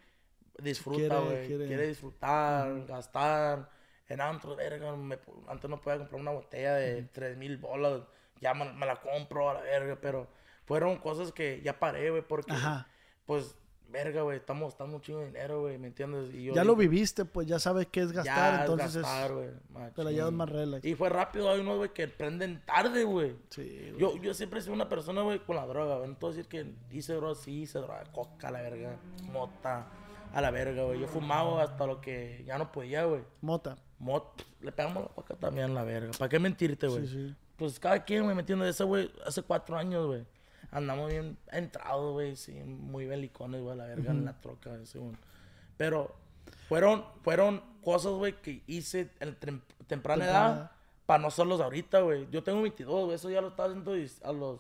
disfruta, 0.58 1.20
güey. 1.20 1.48
Quiere... 1.48 1.68
quiere- 1.68 1.88
disfrutar, 1.88 2.86
gastar. 2.86 3.70
En 4.10 4.22
antro, 4.22 4.56
verga, 4.56 4.96
me- 4.96 5.20
antes 5.48 5.70
no 5.70 5.80
podía 5.80 6.00
comprar 6.00 6.20
una 6.20 6.32
botella 6.32 6.74
de 6.76 7.04
tres 7.04 7.38
mil 7.38 7.58
bolas. 7.58 8.02
Ya 8.42 8.54
me, 8.54 8.72
me 8.74 8.86
la 8.86 9.00
compro 9.00 9.50
a 9.50 9.54
la 9.54 9.62
verga, 9.62 9.98
pero 10.02 10.28
fueron 10.66 10.98
cosas 10.98 11.32
que 11.32 11.62
ya 11.64 11.80
paré, 11.80 12.10
güey, 12.10 12.22
porque, 12.22 12.52
Ajá. 12.52 12.88
pues, 13.26 13.56
verga, 13.90 14.24
güey, 14.24 14.38
estamos 14.38 14.70
gastando 14.72 14.96
un 14.96 15.02
chingo 15.02 15.20
de 15.20 15.28
dinero, 15.28 15.62
güey, 15.62 15.78
¿me 15.78 15.88
entiendes? 15.88 16.34
Y 16.34 16.46
yo 16.46 16.54
Ya 16.56 16.64
lo 16.64 16.76
viviste, 16.76 17.26
pues 17.26 17.48
ya 17.48 17.60
sabes 17.60 17.88
qué 17.92 18.02
es 18.02 18.12
gastar, 18.12 18.56
ya, 18.56 18.62
entonces 18.62 19.02
gastar, 19.02 19.32
es... 19.32 19.32
güey, 19.34 19.92
Te 19.94 20.04
la 20.04 20.12
llevas 20.12 20.32
machín. 20.32 20.38
más 20.38 20.50
relax. 20.50 20.86
Y 20.86 20.96
fue 20.96 21.10
rápido, 21.10 21.50
hay 21.50 21.60
unos, 21.60 21.78
güey, 21.78 21.94
que 21.94 22.08
prenden 22.08 22.64
tarde, 22.66 23.04
güey. 23.04 23.36
Sí, 23.50 23.90
güey. 23.92 24.00
Yo, 24.00 24.18
yo 24.18 24.34
siempre 24.34 24.60
he 24.60 24.62
sido 24.62 24.74
una 24.74 24.90
persona, 24.90 25.22
güey, 25.22 25.40
con 25.40 25.56
la 25.56 25.66
droga, 25.68 25.98
güey. 25.98 26.10
No 26.10 26.28
a 26.28 26.30
decir 26.32 26.48
que 26.48 26.74
hice 26.92 27.14
droga, 27.14 27.36
sí 27.36 27.62
hice 27.62 27.80
droga, 27.80 28.04
coca, 28.12 28.50
la 28.50 28.62
verga, 28.62 28.98
mota, 29.32 29.88
a 30.34 30.42
la 30.42 30.50
verga, 30.52 30.84
güey. 30.84 31.00
Yo 31.00 31.08
fumaba 31.08 31.62
hasta 31.62 31.86
lo 31.86 32.02
que 32.02 32.44
ya 32.48 32.58
no 32.58 32.72
podía, 32.72 33.06
güey. 33.06 33.22
Mota. 33.42 33.78
Mot, 34.00 34.44
le 34.60 34.72
pegamos 34.72 35.04
la 35.04 35.10
coca 35.10 35.36
también 35.36 35.72
a 35.72 35.74
la 35.74 35.84
verga. 35.84 36.12
¿Para 36.18 36.28
qué 36.30 36.40
mentirte, 36.40 36.88
güey? 36.88 37.08
Sí, 37.08 37.28
sí. 37.30 37.36
Pues 37.56 37.80
cada 37.80 38.04
quien, 38.04 38.24
güey, 38.24 38.36
¿me 38.36 38.42
entiendes? 38.42 38.72
Ese, 38.72 38.84
güey, 38.84 39.10
hace 39.26 39.42
cuatro 39.44 39.78
años, 39.78 40.08
güey. 40.08 40.26
Andamos 40.74 41.10
bien 41.12 41.38
entrados, 41.52 42.14
güey, 42.14 42.36
sí, 42.36 42.54
muy 42.64 43.06
belicones, 43.06 43.62
güey, 43.62 43.78
la 43.78 43.86
verga 43.86 44.12
en 44.12 44.26
la 44.26 44.42
troca, 44.42 44.72
según. 44.86 45.18
Pero 45.78 46.16
fueron, 46.68 47.06
fueron 47.24 47.62
cosas, 47.84 48.14
güey, 48.14 48.34
que 48.42 48.64
hice 48.68 49.10
en 49.20 49.40
tem- 49.40 49.62
temprana 49.88 50.26
edad 50.26 50.72
para 51.06 51.20
no 51.22 51.28
hacerlos 51.28 51.62
ahorita, 51.62 52.02
güey. 52.02 52.28
Yo 52.32 52.44
tengo 52.44 52.62
22, 52.62 53.06
güey, 53.06 53.16
eso 53.16 53.30
ya 53.30 53.42
lo 53.42 53.50
estaba 53.50 53.70
haciendo 53.70 53.94
a 54.24 54.32
los 54.34 54.60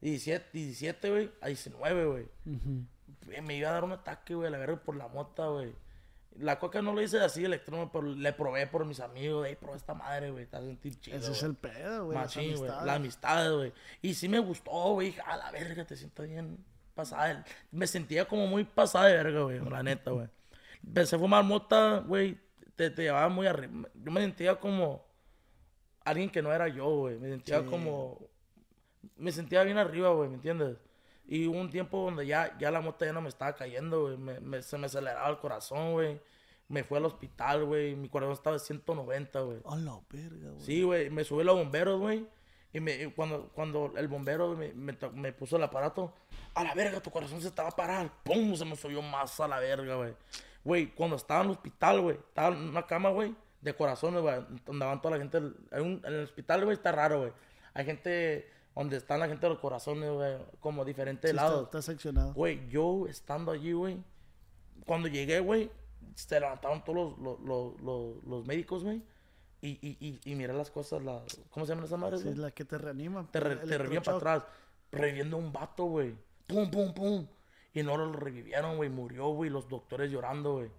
17, 0.00 0.46
17 0.52 1.10
güey, 1.10 1.30
a 1.40 1.46
19, 1.46 2.06
güey. 2.06 2.28
Me 3.42 3.56
iba 3.56 3.68
a 3.68 3.72
dar 3.72 3.84
un 3.84 3.92
ataque, 3.92 4.34
güey, 4.34 4.48
a 4.48 4.50
la 4.50 4.58
verga 4.58 4.76
por 4.82 4.96
la 4.96 5.06
mota, 5.08 5.46
güey. 5.46 5.72
La 6.38 6.58
coca 6.58 6.80
no 6.82 6.92
lo 6.94 7.02
hice 7.02 7.20
así 7.20 7.44
electrónico, 7.44 7.90
pero 7.92 8.14
le 8.14 8.32
probé 8.32 8.66
por 8.66 8.84
mis 8.86 9.00
amigos, 9.00 9.46
ey, 9.46 9.56
probé 9.56 9.76
esta 9.76 9.94
madre, 9.94 10.30
güey, 10.30 10.46
te 10.46 10.56
vas 10.56 10.64
a 10.64 10.66
sentir 10.68 10.98
chido. 10.98 11.16
Ese 11.18 11.32
es 11.32 11.40
güey". 11.40 11.50
el 11.50 11.56
pedo, 11.56 12.04
güey. 12.06 12.18
Machín, 12.18 12.56
güey. 12.56 12.70
La 12.70 12.94
amistad, 12.94 13.54
güey. 13.54 13.72
Y 14.00 14.14
sí 14.14 14.28
me 14.28 14.38
gustó, 14.38 14.70
güey. 14.94 15.14
A 15.26 15.36
la 15.36 15.50
verga, 15.50 15.84
te 15.84 15.96
siento 15.96 16.22
bien 16.22 16.64
pasada. 16.94 17.28
de- 17.34 17.44
Me 17.70 17.86
sentía 17.86 18.26
como 18.26 18.46
muy 18.46 18.64
pasada 18.64 19.06
de 19.08 19.14
verga, 19.22 19.42
güey. 19.42 19.60
La 19.60 19.82
neta, 19.82 20.10
güey. 20.10 20.28
Empecé 20.84 21.16
a 21.16 21.18
fumar 21.18 21.44
mota, 21.44 21.98
güey. 22.06 22.38
Te, 22.76 22.90
te 22.90 23.02
llevaba 23.02 23.28
muy 23.28 23.46
arriba. 23.46 23.88
Yo 23.94 24.10
me 24.10 24.20
sentía 24.22 24.58
como 24.58 25.04
alguien 26.04 26.30
que 26.30 26.40
no 26.42 26.52
era 26.52 26.66
yo, 26.68 26.86
güey. 26.96 27.18
Me 27.18 27.28
sentía 27.28 27.60
Sí. 27.60 27.66
como. 27.66 28.18
Me 29.16 29.30
sentía 29.32 29.62
bien 29.64 29.78
arriba, 29.78 30.10
güey, 30.10 30.28
¿me 30.30 30.36
entiendes? 30.36 30.76
Y 31.26 31.46
hubo 31.46 31.58
un 31.60 31.70
tiempo 31.70 31.98
donde 32.04 32.26
ya, 32.26 32.56
ya 32.58 32.70
la 32.70 32.80
mota 32.80 33.06
ya 33.06 33.12
no 33.12 33.20
me 33.22 33.28
estaba 33.28 33.54
cayendo, 33.54 34.02
güey. 34.02 34.16
Me- 34.16 34.40
me- 34.40 34.62
se 34.62 34.76
me 34.78 34.86
aceleraba 34.86 35.28
el 35.28 35.38
corazón, 35.38 35.92
güey. 35.92 36.20
Me 36.68 36.84
fui 36.84 36.96
al 36.98 37.04
hospital, 37.04 37.64
güey. 37.64 37.94
Mi 37.96 38.08
corazón 38.08 38.32
estaba 38.34 38.54
de 38.54 38.60
190, 38.60 39.40
güey. 39.40 39.58
A 39.66 39.76
la 39.76 39.98
verga, 40.10 40.50
güey. 40.50 40.60
Sí, 40.60 40.82
güey, 40.82 41.10
me 41.10 41.24
subí 41.24 41.42
a 41.42 41.44
los 41.44 41.56
bomberos, 41.56 42.00
güey. 42.00 42.26
Y 42.74 42.80
me, 42.80 42.94
y 43.02 43.06
cuando, 43.12 43.50
cuando 43.54 43.92
el 43.96 44.08
bombero 44.08 44.56
me, 44.56 44.72
me, 44.72 45.32
puso 45.34 45.56
el 45.56 45.62
aparato, 45.62 46.14
a 46.54 46.64
la 46.64 46.74
verga, 46.74 47.00
tu 47.00 47.10
corazón 47.10 47.40
se 47.42 47.48
estaba 47.48 47.70
parando. 47.70 48.10
¡Pum! 48.24 48.54
Se 48.56 48.64
me 48.64 48.76
subió 48.76 49.02
más 49.02 49.38
a 49.40 49.46
la 49.48 49.58
verga, 49.58 49.94
güey. 49.96 50.14
Güey, 50.64 50.94
cuando 50.94 51.16
estaba 51.16 51.40
en 51.42 51.46
el 51.50 51.52
hospital, 51.52 52.00
güey, 52.00 52.16
estaba 52.16 52.48
en 52.56 52.68
una 52.70 52.86
cama, 52.86 53.10
güey, 53.10 53.34
de 53.60 53.74
corazones, 53.74 54.22
güey, 54.22 54.36
donde 54.64 54.86
van 54.86 55.02
toda 55.02 55.16
la 55.16 55.22
gente. 55.22 55.38
hay 55.70 55.82
un- 55.82 56.00
en 56.04 56.14
el 56.14 56.24
hospital, 56.24 56.64
güey, 56.64 56.74
está 56.76 56.92
raro, 56.92 57.18
güey. 57.20 57.32
Hay 57.74 57.84
gente 57.84 58.50
donde 58.74 58.96
están 58.96 59.20
la 59.20 59.28
gente 59.28 59.46
de 59.46 59.50
los 59.50 59.58
corazones, 59.58 60.10
güey, 60.10 60.36
como 60.60 60.84
diferentes 60.84 61.30
Sí, 61.30 61.36
está, 61.36 61.48
lados. 61.48 61.64
está 61.64 61.82
seccionado. 61.82 62.32
Güey, 62.34 62.68
yo 62.68 63.06
estando 63.06 63.52
allí, 63.52 63.72
güey, 63.72 63.98
cuando 64.86 65.08
llegué, 65.08 65.40
güey, 65.40 65.70
se 66.14 66.40
levantaron 66.40 66.82
todos 66.84 67.18
los, 67.18 67.40
los, 67.40 68.22
los, 68.24 68.46
médicos, 68.46 68.82
güey. 68.84 69.02
Y, 69.60 69.70
y, 69.80 69.96
y, 70.00 70.20
y 70.24 70.34
miré 70.34 70.52
las 70.52 70.70
cosas, 70.70 71.02
la, 71.02 71.22
¿cómo 71.50 71.64
se 71.66 71.70
llaman 71.72 71.84
esas 71.84 71.98
madres, 71.98 72.20
Sí, 72.20 72.24
güey? 72.24 72.34
es 72.34 72.40
la 72.40 72.50
que 72.50 72.64
te 72.64 72.78
reanima. 72.78 73.28
te, 73.30 73.38
re- 73.40 73.56
te 73.56 73.78
revivían 73.78 74.02
para 74.02 74.16
atrás, 74.16 74.44
reviviendo 74.90 75.36
un 75.36 75.52
vato, 75.52 75.84
güey. 75.84 76.14
Pum, 76.48 76.68
pum, 76.70 76.92
pum. 76.92 77.26
Y 77.72 77.82
no 77.84 77.96
lo 77.96 78.12
revivieron, 78.12 78.76
güey. 78.76 78.90
Murió, 78.90 79.28
güey. 79.28 79.48
Los 79.50 79.68
doctores 79.68 80.10
llorando, 80.10 80.54
güey. 80.54 80.70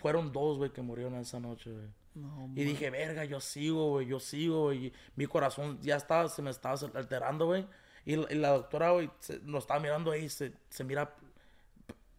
Fueron 0.00 0.32
dos, 0.32 0.58
güey, 0.58 0.70
que 0.72 0.80
murieron 0.80 1.14
esa 1.16 1.40
noche, 1.40 1.72
güey. 1.72 1.88
No, 2.20 2.50
Y 2.54 2.64
dije, 2.64 2.90
verga, 2.90 3.24
yo 3.24 3.40
sigo, 3.40 3.90
güey, 3.90 4.06
yo 4.06 4.20
sigo, 4.20 4.64
güey. 4.64 4.86
Y 4.86 4.92
Mi 5.16 5.26
corazón 5.26 5.78
ya 5.82 5.96
estaba, 5.96 6.28
se 6.28 6.42
me 6.42 6.50
estaba 6.50 6.76
alterando, 6.94 7.46
güey. 7.46 7.66
Y, 8.04 8.16
la- 8.16 8.26
y 8.32 8.34
la 8.36 8.50
doctora, 8.50 8.90
güey, 8.92 9.10
nos 9.42 9.64
estaba 9.64 9.80
mirando 9.80 10.10
ahí, 10.10 10.28
se, 10.28 10.52
se 10.68 10.84
mira. 10.84 11.14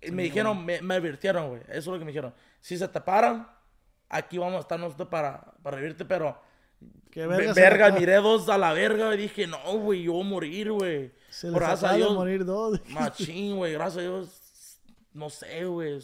Y 0.02 0.12
me 0.12 0.24
dijeron, 0.24 0.64
me, 0.66 0.82
me 0.82 0.96
advirtieron, 0.96 1.50
güey. 1.50 1.62
Eso 1.70 1.78
es 1.78 1.88
lo 1.88 1.94
que 2.00 2.06
me 2.06 2.12
dijeron. 2.12 2.34
Si 2.60 2.78
se 2.78 2.88
te 2.88 3.02
paran, 3.02 3.48
aquí 4.10 4.38
vamos 4.38 4.56
a 4.58 4.60
estar 4.62 4.80
nosotros 4.80 5.10
para, 5.10 5.54
para 5.62 5.78
revivirte, 5.78 6.06
pero. 6.06 6.38
Qué 7.12 7.28
Ve- 7.28 7.38
verga. 7.38 7.54
Verga, 7.54 7.92
miré 7.92 8.16
dos 8.16 8.48
a 8.50 8.58
la 8.58 8.74
verga 8.74 9.14
y 9.14 9.18
dije, 9.18 9.46
no, 9.46 9.60
güey, 9.78 10.04
yo 10.04 10.14
voy 10.14 10.22
a 10.22 10.30
morir, 10.30 10.72
güey. 10.72 11.12
Se 11.30 11.52
Gracias 11.52 11.92
a 11.92 11.96
Dios, 11.96 12.14
morir 12.14 12.46
dos. 12.46 12.80
Machín, 12.90 13.58
güey, 13.58 13.74
gracias 13.74 13.98
a 13.98 14.02
Dios. 14.02 14.80
No 15.14 15.30
sé, 15.30 15.66
güey. 15.66 16.00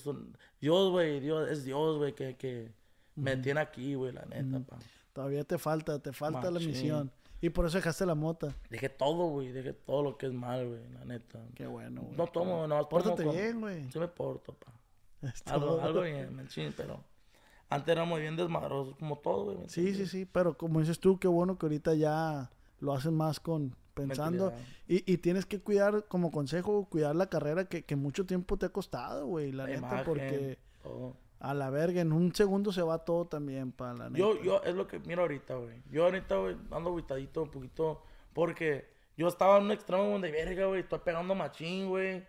Dios, 0.59 0.91
güey, 0.91 1.19
Dios, 1.19 1.49
es 1.49 1.63
Dios, 1.63 1.97
güey, 1.97 2.13
que, 2.13 2.35
que 2.35 2.71
me 3.17 3.35
tiene 3.37 3.59
aquí, 3.59 3.95
güey, 3.95 4.13
la 4.13 4.25
neta, 4.25 4.59
pa. 4.65 4.77
Todavía 5.11 5.43
te 5.43 5.57
falta, 5.57 5.99
te 5.99 6.13
falta 6.13 6.49
la 6.49 6.59
misión. 6.59 7.11
Y 7.39 7.49
por 7.49 7.65
eso 7.67 7.77
dejaste 7.77 8.05
la 8.05 8.15
mota. 8.15 8.55
Dejé 8.69 8.89
todo, 8.89 9.27
güey, 9.27 9.51
dejé 9.51 9.73
todo 9.73 10.01
lo 10.01 10.17
que 10.17 10.25
es 10.25 10.33
mal, 10.33 10.67
güey, 10.67 10.89
la 10.93 11.05
neta. 11.05 11.39
Qué 11.53 11.67
bueno, 11.67 12.01
güey. 12.01 12.17
No 12.17 12.25
tomo, 12.27 12.57
güey, 12.57 12.69
no 12.69 12.89
Pórtate 12.89 13.23
tomo 13.23 13.33
bien, 13.35 13.59
güey. 13.59 13.91
Sí 13.91 13.99
me 13.99 14.07
porto, 14.07 14.53
pa. 14.53 14.71
Es 15.27 15.43
Algo, 15.47 15.65
todo. 15.67 15.81
algo 15.81 16.01
bien, 16.01 16.35
machín, 16.35 16.73
pero 16.75 17.03
antes 17.69 17.91
éramos 17.91 18.19
bien 18.19 18.35
desmadrosos, 18.35 18.95
como 18.97 19.17
todo, 19.17 19.45
güey. 19.45 19.57
¿me 19.57 19.69
Sí, 19.69 19.81
entiendes? 19.81 20.09
sí, 20.09 20.19
sí, 20.19 20.25
pero 20.31 20.57
como 20.57 20.79
dices 20.79 20.99
tú, 20.99 21.19
qué 21.19 21.27
bueno 21.27 21.57
que 21.59 21.65
ahorita 21.67 21.93
ya 21.95 22.49
lo 22.79 22.93
hacen 22.93 23.13
más 23.15 23.39
con 23.39 23.75
pensando. 23.93 24.53
Y, 24.87 25.11
y 25.11 25.17
tienes 25.17 25.45
que 25.45 25.59
cuidar, 25.59 26.05
como 26.07 26.31
consejo, 26.31 26.85
cuidar 26.85 27.15
la 27.15 27.27
carrera 27.29 27.65
que, 27.65 27.83
que 27.83 27.95
mucho 27.95 28.25
tiempo 28.25 28.57
te 28.57 28.67
ha 28.67 28.69
costado, 28.69 29.25
güey, 29.27 29.51
la, 29.51 29.63
La 29.63 29.69
neta, 29.69 29.79
imagen, 29.79 30.05
porque 30.05 30.57
todo. 30.83 31.15
A 31.39 31.53
la 31.53 31.69
verga, 31.69 32.01
en 32.01 32.11
un 32.11 32.33
segundo 32.33 32.71
se 32.71 32.81
va 32.81 32.99
todo 33.05 33.25
también, 33.25 33.71
para 33.71 33.93
la 33.93 34.09
neta. 34.09 34.17
Yo, 34.19 34.41
yo, 34.41 34.61
es 34.63 34.73
lo 34.75 34.87
que 34.87 34.99
miro 34.99 35.21
ahorita, 35.23 35.55
güey. 35.55 35.81
Yo 35.91 36.05
ahorita, 36.05 36.35
güey, 36.37 36.55
ando 36.71 36.89
aguitadito 36.89 37.43
un 37.43 37.51
poquito. 37.51 38.03
Porque 38.33 38.89
yo 39.17 39.27
estaba 39.27 39.57
en 39.57 39.65
un 39.65 39.71
extremo 39.71 40.03
donde, 40.03 40.31
verga, 40.31 40.65
güey, 40.65 40.81
estoy 40.81 40.99
pegando 40.99 41.35
machín, 41.35 41.87
güey. 41.89 42.23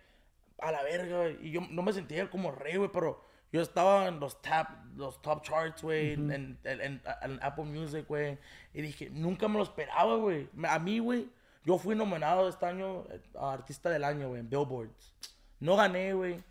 A 0.59 0.71
la 0.71 0.83
verga, 0.83 1.17
güey. 1.21 1.47
Y 1.47 1.51
yo 1.51 1.61
no 1.69 1.81
me 1.81 1.93
sentía 1.93 2.29
como 2.29 2.51
rey, 2.51 2.75
güey, 2.77 2.89
pero 2.91 3.23
yo 3.51 3.61
estaba 3.61 4.07
en 4.07 4.19
los 4.19 4.41
top, 4.41 4.67
los 4.95 5.21
top 5.21 5.41
charts, 5.41 5.81
güey, 5.81 6.13
en, 6.13 6.31
en- 6.31 6.59
en- 6.63 7.01
en 7.21 7.39
Apple 7.41 7.65
Music, 7.65 8.05
güey. 8.07 8.37
Y 8.73 8.81
dije, 8.81 9.09
nunca 9.09 9.47
me 9.47 9.57
lo 9.57 9.63
esperaba, 9.63 10.15
güey. 10.17 10.49
A 10.67 10.77
mí, 10.79 10.99
güey, 10.99 11.27
yo 11.63 11.77
fui 11.77 11.95
nominado 11.95 12.47
este 12.47 12.65
año 12.65 13.05
eh, 13.09 13.21
a 13.39 13.53
Artista 13.53 13.89
del 13.89 14.03
Año, 14.03 14.27
güey, 14.29 14.41
en 14.41 14.49
Billboards. 14.49 15.13
No 15.59 15.75
gané, 15.75 16.13
güey. 16.13 16.43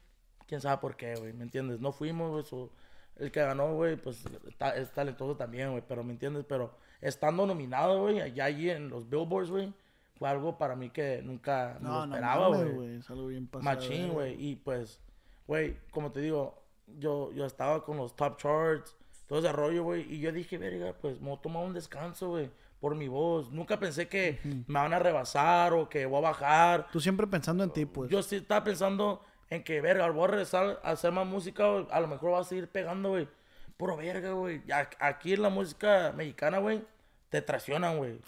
Quién 0.49 0.61
sabe 0.61 0.79
por 0.79 0.97
qué, 0.97 1.15
güey, 1.15 1.33
¿me 1.33 1.45
entiendes? 1.45 1.79
No 1.81 1.93
fuimos, 1.93 2.33
güey. 2.33 2.45
so- 2.45 2.71
el 3.17 3.31
que 3.33 3.41
ganó, 3.41 3.75
güey, 3.75 3.97
pues 3.97 4.23
ta- 4.59 4.77
es 4.77 4.93
talentoso 4.93 5.37
también, 5.37 5.71
güey, 5.73 5.83
pero 5.87 6.05
¿me 6.05 6.13
entiendes? 6.13 6.45
Pero 6.49 6.73
estando 7.01 7.47
nominado, 7.47 8.01
güey, 8.03 8.21
allá 8.21 8.45
allí 8.45 8.71
en 8.71 8.89
los 8.89 9.09
Billboards, 9.11 9.51
güey, 9.51 9.73
fue 10.17 10.29
algo 10.29 10.57
para 10.57 10.77
mí 10.77 10.91
que 10.91 11.21
nunca 11.25 11.79
me 11.81 11.89
no, 11.89 11.95
lo 12.01 12.07
no, 12.07 12.15
esperaba, 12.15 12.49
güey. 12.49 12.97
Es 12.97 13.11
algo 13.11 13.27
bien 13.27 13.47
pasado. 13.49 13.65
Machín, 13.65 14.11
güey. 14.13 14.35
Y 14.41 14.55
pues, 14.57 15.01
güey, 15.49 15.77
como 15.91 16.13
te 16.13 16.21
digo, 16.21 16.63
yo, 16.99 17.33
yo 17.33 17.45
estaba 17.45 17.85
con 17.85 17.97
los 17.97 18.15
top 18.15 18.37
charts, 18.39 18.97
todo 19.27 19.41
ese 19.41 19.53
rollo, 19.53 19.83
güey. 19.83 20.03
Y 20.15 20.21
yo 20.21 20.31
dije, 20.33 20.57
verga, 20.57 20.95
pues 21.01 21.21
me 21.21 21.29
voy 21.29 21.39
a 21.39 21.43
tomar 21.43 21.65
un 21.65 21.75
descanso, 21.75 22.29
güey, 22.29 22.51
por 22.81 22.95
mi 22.95 23.09
voz. 23.09 23.51
Nunca 23.51 23.81
pensé 23.81 24.07
que 24.09 24.39
me 24.69 24.79
van 24.79 24.93
a 24.93 25.01
rebasar 25.01 25.73
o 25.73 25.89
que 25.89 26.07
voy 26.07 26.19
a 26.19 26.23
bajar. 26.31 26.87
Tú 26.93 27.01
siempre 27.01 27.27
pensando 27.27 27.65
en 27.65 27.71
ti, 27.71 27.85
pues. 27.85 28.09
Yo 28.11 28.23
sí 28.23 28.37
estaba 28.37 28.63
pensando 28.63 29.23
en 29.51 29.65
que, 29.65 29.81
verga, 29.81 30.09
voy 30.11 30.25
a 30.25 30.27
regresar 30.29 30.81
a 30.83 30.91
hacer 30.91 31.13
más 31.13 31.27
música, 31.27 31.67
güey, 31.69 31.87
a 31.91 32.01
lo 32.01 32.09
mejor 32.09 32.33
va 32.33 32.41
a 32.41 32.45
seguir 32.45 32.69
pegando, 32.69 33.11
güey. 33.11 33.29
Puro 33.77 33.97
verga, 33.97 34.33
güey. 34.33 34.63
Aquí 34.99 35.35
en 35.35 35.43
la 35.43 35.49
música 35.49 36.13
mexicana, 36.15 36.59
güey, 36.59 36.83
te 37.31 37.41
traicionan, 37.43 37.97
güey. 37.99 38.19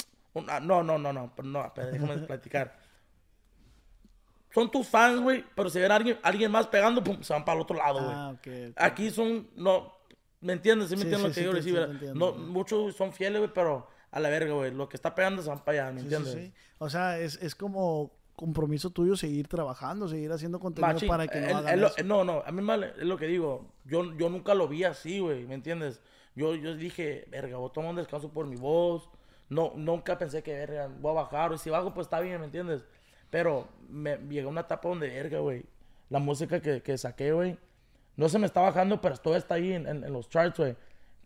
Ah, 0.49 0.61
No, 0.61 0.83
no, 0.83 0.99
no, 0.99 1.13
no, 1.13 1.33
pero 1.35 1.49
no, 1.49 1.73
déjame 1.75 2.19
platicar. 2.27 2.79
Son 4.53 4.71
tus 4.71 4.89
fans, 4.89 5.21
güey, 5.21 5.45
pero 5.55 5.71
si 5.71 5.79
ven 5.79 5.93
a 5.93 5.97
alguien, 5.97 6.19
alguien 6.23 6.51
más 6.51 6.67
pegando, 6.67 7.05
pum, 7.05 7.23
se 7.23 7.33
van 7.33 7.45
para 7.45 7.57
el 7.57 7.63
otro 7.63 7.77
lado, 7.77 8.01
güey. 8.03 8.13
ah, 8.15 8.31
ok. 8.31 8.47
ok. 8.71 8.77
Aquí 8.77 9.11
son, 9.11 9.49
no, 9.55 9.95
¿me 10.41 10.55
entiendes? 10.55 10.89
¿Sí 10.89 10.97
me 10.97 11.03
entiendes 11.03 11.35
sí, 11.35 11.45
lo 11.45 11.53
que 11.53 12.07
yo 12.07 12.15
No, 12.15 12.33
muchos 12.33 12.97
son 12.97 13.13
fieles, 13.13 13.39
güey, 13.39 13.53
pero 13.55 13.87
a 14.11 14.19
la 14.19 14.29
verga, 14.29 14.53
güey. 14.55 14.73
Lo 14.73 14.89
que 14.89 14.97
está 14.97 15.15
pegando 15.15 15.41
se 15.43 15.49
van 15.49 15.63
para 15.65 15.83
allá, 15.85 15.93
¿me 15.93 16.01
entiendes? 16.01 16.33
sí. 16.33 16.53
O 16.79 16.89
sea, 16.91 17.19
es, 17.19 17.37
es 17.43 17.55
como 17.55 18.11
compromiso 18.41 18.89
tuyo 18.91 19.17
seguir 19.17 19.47
trabajando, 19.49 20.09
seguir 20.09 20.33
haciendo 20.33 20.59
contenido 20.59 20.95
Machín, 20.95 21.09
para 21.09 21.29
que 21.29 21.41
no 21.41 21.47
el- 21.49 21.55
hagan 21.57 21.85
eso. 21.85 21.95
no, 22.05 22.25
no, 22.25 22.43
a 22.47 22.51
mí 22.51 22.63
mal 22.63 22.85
es 22.85 22.97
lo 23.05 23.19
que 23.19 23.27
digo. 23.27 23.67
Yo, 23.85 24.17
yo 24.17 24.31
nunca 24.31 24.55
lo 24.55 24.67
vi 24.67 24.85
así, 24.85 25.21
güey, 25.21 25.45
¿me 25.47 25.55
entiendes? 25.55 26.01
Yo, 26.35 26.55
yo 26.55 26.75
dije, 26.75 27.27
verga, 27.31 27.59
voy 27.59 27.69
a 27.69 27.73
tomar 27.73 27.91
un 27.91 27.97
descanso 27.97 28.31
por 28.33 28.47
mi 28.47 28.57
voz. 28.57 29.09
No, 29.51 29.73
nunca 29.77 30.17
pensé 30.17 30.43
que, 30.43 30.53
verga, 30.55 30.89
voy 31.01 31.11
a 31.11 31.23
bajar. 31.23 31.53
Y 31.53 31.59
si 31.59 31.69
bajo, 31.69 31.93
pues 31.93 32.07
está 32.07 32.21
bien, 32.21 32.39
¿me 32.41 32.47
entiendes? 32.47 32.83
Pero 33.31 33.69
me 33.89 34.17
una 34.47 34.63
etapa 34.63 34.89
donde, 34.89 35.09
verga, 35.09 35.41
güey, 35.41 35.65
la 36.09 36.19
música 36.19 36.61
que, 36.61 36.83
que 36.83 36.97
saqué, 36.97 37.33
güey, 37.33 37.59
no 38.17 38.29
se 38.29 38.39
me 38.39 38.47
está 38.47 38.61
bajando, 38.63 39.01
pero 39.01 39.17
todo 39.19 39.37
está 39.37 39.57
ahí 39.57 39.73
en, 39.73 39.87
en- 39.87 40.03
en 40.05 40.13
los 40.13 40.29
charts, 40.31 40.59
güey. 40.59 40.77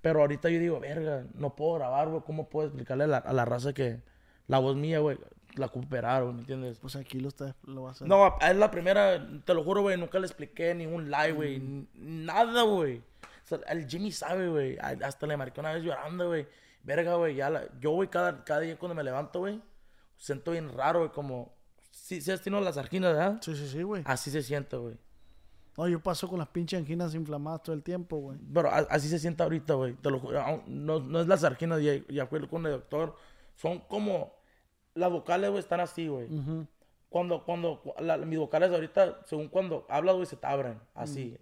Pero 0.03 0.20
ahorita 0.20 0.51
yo 0.51 0.59
digo, 0.59 0.81
verga, 0.81 1.24
no 1.35 1.55
puedo 1.55 1.74
grabar, 1.74 2.09
güey. 2.09 2.23
¿Cómo 2.27 2.49
puedo 2.49 2.66
explicarle 2.66 3.05
a 3.05 3.07
la, 3.07 3.16
a 3.19 3.32
la 3.32 3.45
raza 3.45 3.73
que 3.73 4.01
la 4.49 4.59
voz 4.59 4.74
mía, 4.77 4.99
güey? 4.99 5.16
La 5.56 5.70
¿me 5.72 6.40
entiendes? 6.40 6.78
Pues 6.78 6.97
aquí 6.97 7.20
lo, 7.20 7.28
está, 7.28 7.55
lo 7.64 7.82
vas 7.82 7.93
a 7.93 8.05
hacer. 8.05 8.09
No, 8.09 8.36
es 8.40 8.56
la 8.56 8.70
primera, 8.70 9.26
te 9.44 9.55
lo 9.55 9.64
juro, 9.64 9.82
güey, 9.82 9.97
nunca 9.97 10.18
le 10.18 10.26
expliqué 10.26 10.74
ni 10.74 10.86
un 10.86 11.10
live, 11.10 11.32
güey, 11.32 11.89
nada, 11.94 12.62
güey. 12.62 12.98
O 12.98 13.47
sea, 13.47 13.59
el 13.68 13.86
Jimmy 13.86 14.10
sabe, 14.10 14.48
güey, 14.48 14.78
hasta 14.78 15.26
le 15.26 15.36
marqué 15.36 15.60
una 15.60 15.72
vez 15.72 15.82
llorando, 15.82 16.28
güey. 16.28 16.47
Verga, 16.82 17.14
güey, 17.14 17.35
ya 17.35 17.51
la... 17.51 17.66
Yo, 17.81 17.93
güey, 17.93 18.09
cada, 18.09 18.44
cada 18.44 18.60
día 18.60 18.78
cuando 18.78 18.94
me 18.94 19.02
levanto, 19.02 19.40
güey, 19.40 19.60
siento 20.16 20.52
bien 20.52 20.72
raro, 20.72 21.01
güey, 21.01 21.10
como... 21.10 21.55
Sí, 21.90 22.20
sí 22.20 22.31
has 22.31 22.43
tenido 22.43 22.60
las 22.62 22.76
arginas, 22.76 23.14
¿verdad? 23.14 23.39
Sí, 23.40 23.56
sí, 23.56 23.68
sí, 23.68 23.82
güey. 23.82 24.02
Así 24.05 24.31
se 24.31 24.43
siente, 24.43 24.76
güey. 24.76 24.97
No, 25.76 25.89
yo 25.89 26.01
paso 26.01 26.28
con 26.28 26.39
las 26.39 26.48
pinches 26.48 26.78
anginas 26.78 27.14
inflamadas 27.14 27.62
todo 27.62 27.74
el 27.74 27.82
tiempo, 27.82 28.16
güey. 28.18 28.39
Pero 28.52 28.70
así 28.70 29.09
se 29.09 29.18
siente 29.18 29.43
ahorita, 29.43 29.74
güey. 29.74 29.94
Te 29.94 30.10
lo 30.10 30.20
juro. 30.20 30.62
No, 30.66 31.01
no 31.01 31.20
es 31.20 31.26
las 31.26 31.43
arginas, 31.44 31.81
ya, 31.82 31.94
ya 32.09 32.26
fui 32.26 32.47
con 32.47 32.66
el 32.66 32.72
doctor. 32.72 33.16
Son 33.56 33.78
como... 33.81 34.44
Las 34.95 35.11
vocales, 35.11 35.51
güey, 35.51 35.61
están 35.61 35.81
así, 35.81 36.09
güey. 36.09 36.27
Ujú. 36.33 36.66
Cuando, 37.09 37.45
cuando, 37.45 37.83
la- 37.99 38.19
mis 38.19 38.39
vocales 38.39 38.71
ahorita, 38.73 39.21
según 39.27 39.49
cuando 39.49 39.87
hablas, 39.89 40.15
güey, 40.16 40.27
se 40.27 40.37
te 40.37 40.47
abren. 40.47 40.81
Así. 40.95 41.37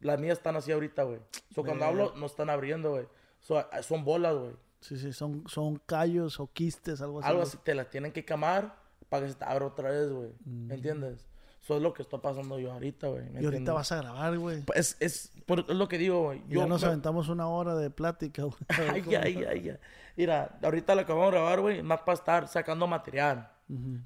Las 0.00 0.18
mías 0.18 0.38
están 0.38 0.56
así 0.56 0.72
ahorita, 0.72 1.02
güey. 1.04 1.20
So, 1.54 1.62
cuando 1.64 1.84
hablo, 1.84 2.12
no 2.16 2.26
están 2.26 2.50
abriendo, 2.50 2.90
güey. 2.90 3.06
So, 3.40 3.58
a- 3.58 3.82
son 3.82 4.04
bolas, 4.04 4.34
güey. 4.36 4.52
Sí, 4.80 4.98
sí, 4.98 5.12
son, 5.12 5.44
son 5.48 5.76
callos 5.86 6.40
o 6.40 6.46
quistes, 6.52 7.00
algo 7.00 7.20
así. 7.20 7.28
Algo 7.28 7.42
así, 7.42 7.56
te 7.64 7.74
las 7.74 7.88
tienen 7.88 8.12
que 8.12 8.24
quemar 8.24 8.76
para 9.08 9.24
que 9.26 9.32
se 9.32 9.38
te 9.38 9.44
abra 9.44 9.66
otra 9.66 9.90
vez, 9.90 10.10
güey. 10.12 10.32
¿Entiendes? 10.70 11.26
Eso 11.64 11.76
es 11.76 11.82
lo 11.82 11.94
que 11.94 12.02
está 12.02 12.18
pasando 12.18 12.58
yo 12.58 12.70
ahorita, 12.72 13.08
güey. 13.08 13.24
¿me 13.30 13.40
Y 13.40 13.44
ahorita 13.46 13.72
vas 13.72 13.90
a 13.90 13.96
grabar, 13.96 14.36
güey. 14.38 14.62
Es, 14.74 14.98
es, 15.00 15.32
por- 15.46 15.60
es 15.66 15.74
lo 15.74 15.88
que 15.88 15.96
digo, 15.96 16.24
güey. 16.24 16.42
Ya 16.46 16.66
nos 16.66 16.82
me- 16.82 16.88
aventamos 16.88 17.30
una 17.30 17.46
hora 17.48 17.74
de 17.74 17.88
plática, 17.88 18.42
güey. 18.42 18.54
Ay, 18.68 19.14
ay, 19.14 19.44
ay, 19.48 19.68
ay. 19.70 19.76
Mira, 20.14 20.58
ahorita 20.62 20.94
lo 20.94 21.00
acabamos 21.00 21.32
de 21.32 21.38
grabar, 21.38 21.60
güey, 21.62 21.82
más 21.82 22.00
para 22.00 22.12
estar 22.14 22.48
sacando 22.48 22.86
material. 22.86 23.50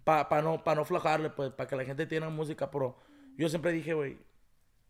Para 0.05 0.41
no, 0.41 0.63
pa 0.63 0.77
no 0.77 0.85
flajarle, 0.85 1.31
pues, 1.31 1.51
para 1.51 1.69
que 1.69 1.75
la 1.75 1.85
gente 1.85 2.07
tenga 2.07 2.29
música. 2.31 2.71
Pero 2.71 2.97
yo 3.37 3.49
siempre 3.49 3.73
dije, 3.73 3.93
güey, 3.93 4.19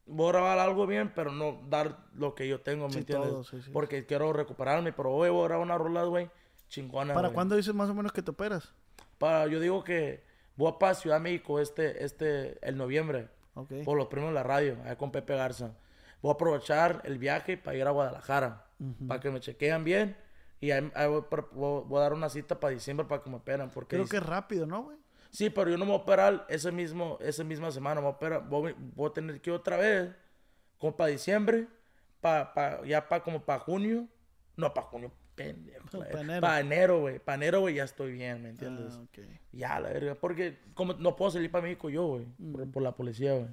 voy 0.04 0.28
a 0.28 0.32
grabar 0.32 0.58
algo 0.58 0.86
bien, 0.86 1.10
pero 1.14 1.32
no 1.32 1.62
dar 1.70 1.96
lo 2.14 2.34
que 2.34 2.46
yo 2.46 2.60
tengo, 2.60 2.86
¿me 2.88 2.92
Sí, 2.92 2.98
entiendes? 2.98 3.30
todo, 3.30 3.44
sí, 3.44 3.62
sí. 3.62 3.70
Porque 3.72 4.04
quiero 4.04 4.30
recuperarme, 4.34 4.92
pero 4.92 5.10
hoy 5.12 5.30
voy 5.30 5.40
a 5.40 5.48
grabar 5.48 5.64
una 5.64 5.78
rola, 5.78 6.04
güey, 6.04 6.30
chingona, 6.68 7.14
¿Para 7.14 7.28
güey. 7.28 7.34
cuándo 7.34 7.56
dices 7.56 7.74
más 7.74 7.88
o 7.88 7.94
menos 7.94 8.12
que 8.12 8.20
te 8.20 8.30
operas? 8.30 8.74
Para, 9.16 9.46
yo 9.46 9.58
digo 9.58 9.82
que 9.82 10.27
voy 10.58 10.74
para 10.78 10.92
Ciudad 10.94 11.16
de 11.16 11.20
México 11.22 11.58
este, 11.60 12.04
este, 12.04 12.58
el 12.60 12.76
noviembre. 12.76 13.28
Por 13.84 13.96
los 13.96 14.06
premios 14.08 14.30
de 14.30 14.34
la 14.34 14.42
radio, 14.42 14.76
allá 14.84 14.96
con 14.98 15.10
Pepe 15.10 15.34
Garza. 15.34 15.72
Voy 16.22 16.30
a 16.30 16.34
aprovechar 16.34 17.00
el 17.04 17.18
viaje 17.18 17.56
para 17.56 17.76
ir 17.76 17.86
a 17.86 17.90
Guadalajara. 17.90 18.66
Para 19.08 19.18
que 19.20 19.30
me 19.30 19.40
chequean 19.40 19.82
bien. 19.82 20.16
Y 20.60 20.70
ahí, 20.72 20.90
ahí 20.94 21.08
voy, 21.08 21.22
para- 21.30 21.46
voy- 21.52 21.82
voy 21.86 21.98
a 21.98 22.02
dar 22.02 22.12
una 22.12 22.28
cita 22.28 22.60
para 22.60 22.72
diciembre 22.74 23.06
para 23.06 23.22
que 23.22 23.30
me 23.30 23.36
operen. 23.36 23.70
Porque 23.70 23.90
Creo 23.96 24.02
dice- 24.02 24.10
que 24.12 24.16
es 24.18 24.22
rápido, 24.26 24.66
¿no, 24.66 24.82
güey? 24.84 24.96
Sí, 25.30 25.50
pero 25.50 25.70
yo 25.70 25.76
no 25.76 25.84
me 25.84 25.90
voy 25.92 26.00
a 26.00 26.02
operar 26.02 26.46
ese 26.48 26.70
mismo, 26.72 27.18
esa 27.20 27.42
misma 27.44 27.70
semana. 27.70 28.00
Me 28.00 28.06
voy 28.06 28.12
a, 28.12 28.16
operar- 28.16 28.48
voy, 28.48 28.74
voy 28.94 29.10
a 29.10 29.12
tener 29.12 29.40
que 29.40 29.50
ir 29.50 29.56
otra 29.56 29.76
vez. 29.76 30.10
Como 30.78 30.96
para 30.96 31.10
diciembre. 31.10 31.66
Pa, 32.20 32.52
pa- 32.54 32.84
ya 32.84 33.08
para 33.08 33.22
como 33.22 33.42
para 33.42 33.58
junio. 33.60 34.06
No, 34.56 34.72
para 34.74 34.86
junio. 34.88 35.12
Pendejo. 35.38 35.88
Pa' 35.90 35.98
la 35.98 36.04
verga. 36.04 36.20
enero. 36.20 36.40
Para 36.40 36.60
enero, 36.60 37.00
güey. 37.00 37.18
Para 37.18 37.36
enero, 37.36 37.60
güey, 37.60 37.74
ya 37.76 37.84
estoy 37.84 38.12
bien, 38.12 38.42
¿me 38.42 38.50
entiendes? 38.50 38.94
Ah, 38.96 39.02
ok. 39.02 39.18
Ya, 39.52 39.80
la 39.80 39.88
verga. 39.90 40.14
Porque 40.14 40.58
como 40.74 40.94
no 40.94 41.16
puedo 41.16 41.30
salir 41.30 41.50
para 41.50 41.62
México 41.62 41.88
yo, 41.90 42.06
güey. 42.06 42.26
Por, 42.52 42.70
por 42.70 42.82
la 42.82 42.92
policía, 42.92 43.34
güey. 43.34 43.48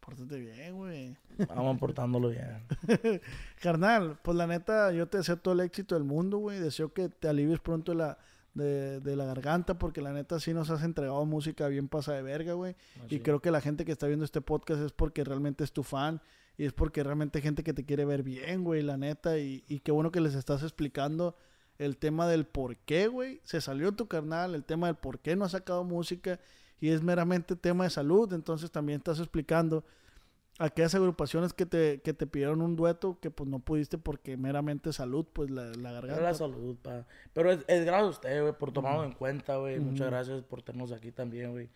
Pórtate 0.00 0.38
bien, 0.38 0.76
güey. 0.76 1.16
Vamos 1.48 1.78
portándolo 1.78 2.28
bien. 2.28 2.62
Carnal, 3.62 4.18
pues 4.22 4.36
la 4.36 4.46
neta, 4.46 4.92
yo 4.92 5.08
te 5.08 5.16
deseo 5.18 5.38
todo 5.38 5.54
el 5.54 5.60
éxito 5.60 5.94
del 5.94 6.04
mundo, 6.04 6.38
güey. 6.38 6.58
Deseo 6.60 6.92
que 6.92 7.08
te 7.08 7.26
alivies 7.26 7.60
pronto 7.60 7.92
de 7.92 7.98
la, 7.98 8.18
de, 8.52 9.00
de 9.00 9.16
la 9.16 9.24
garganta, 9.24 9.78
porque 9.78 10.02
la 10.02 10.12
neta 10.12 10.38
sí 10.40 10.52
nos 10.52 10.68
has 10.68 10.82
entregado 10.82 11.24
música 11.24 11.68
bien 11.68 11.88
pasada 11.88 12.18
de 12.18 12.22
verga, 12.22 12.52
güey. 12.52 12.76
Y 13.08 13.20
creo 13.20 13.40
que 13.40 13.50
la 13.50 13.62
gente 13.62 13.86
que 13.86 13.92
está 13.92 14.06
viendo 14.06 14.26
este 14.26 14.42
podcast 14.42 14.82
es 14.82 14.92
porque 14.92 15.24
realmente 15.24 15.64
es 15.64 15.72
tu 15.72 15.82
fan. 15.82 16.20
Y 16.56 16.64
es 16.64 16.72
porque 16.72 17.02
realmente 17.02 17.38
hay 17.38 17.42
gente 17.42 17.64
que 17.64 17.74
te 17.74 17.84
quiere 17.84 18.04
ver 18.04 18.22
bien, 18.22 18.64
güey, 18.64 18.82
la 18.82 18.96
neta. 18.96 19.38
Y, 19.38 19.64
y 19.68 19.80
qué 19.80 19.92
bueno 19.92 20.12
que 20.12 20.20
les 20.20 20.34
estás 20.34 20.62
explicando 20.62 21.36
el 21.78 21.96
tema 21.96 22.28
del 22.28 22.46
por 22.46 22.76
qué, 22.76 23.08
güey. 23.08 23.40
Se 23.44 23.60
salió 23.60 23.92
tu 23.92 24.06
carnal, 24.06 24.54
el 24.54 24.64
tema 24.64 24.86
del 24.86 24.96
por 24.96 25.18
qué 25.18 25.36
no 25.36 25.44
ha 25.44 25.48
sacado 25.48 25.84
música. 25.84 26.38
Y 26.80 26.90
es 26.90 27.02
meramente 27.02 27.56
tema 27.56 27.84
de 27.84 27.90
salud. 27.90 28.32
Entonces 28.32 28.70
también 28.70 28.98
estás 28.98 29.18
explicando 29.18 29.84
aquellas 30.58 30.94
agrupaciones 30.94 31.52
que 31.52 31.66
te, 31.66 32.00
que 32.02 32.14
te 32.14 32.26
pidieron 32.26 32.62
un 32.62 32.76
dueto 32.76 33.18
que 33.20 33.30
pues 33.30 33.48
no 33.48 33.58
pudiste 33.58 33.98
porque 33.98 34.36
meramente 34.36 34.92
salud, 34.92 35.26
pues 35.32 35.50
la, 35.50 35.64
garganta. 35.64 36.20
la 36.20 36.34
salud, 36.34 36.76
pa. 36.80 37.06
Pero 37.32 37.50
es, 37.50 37.64
es 37.66 37.84
gracias 37.84 38.06
a 38.06 38.10
usted, 38.10 38.42
güey, 38.42 38.52
por 38.52 38.72
tomarlo 38.72 39.04
en 39.04 39.12
cuenta, 39.12 39.56
güey. 39.56 39.80
Muchas 39.80 40.08
gracias 40.08 40.42
por 40.42 40.62
tenernos 40.62 40.92
aquí 40.92 41.10
también, 41.10 41.52
güey. 41.52 41.68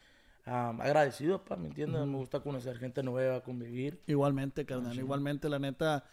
Am, 0.49 0.81
agradecido, 0.81 1.45
pa, 1.45 1.57
¿me 1.57 1.69
entiendes? 1.69 2.07
Me 2.07 2.17
gusta 2.17 2.41
conocer 2.41 2.79
gente 2.79 3.03
nueva, 3.03 3.43
convivir. 3.43 4.01
Igualmente, 4.07 4.65
carnal. 4.65 4.99
Igualmente, 4.99 5.49
la 5.51 5.59
neta, 5.59 6.05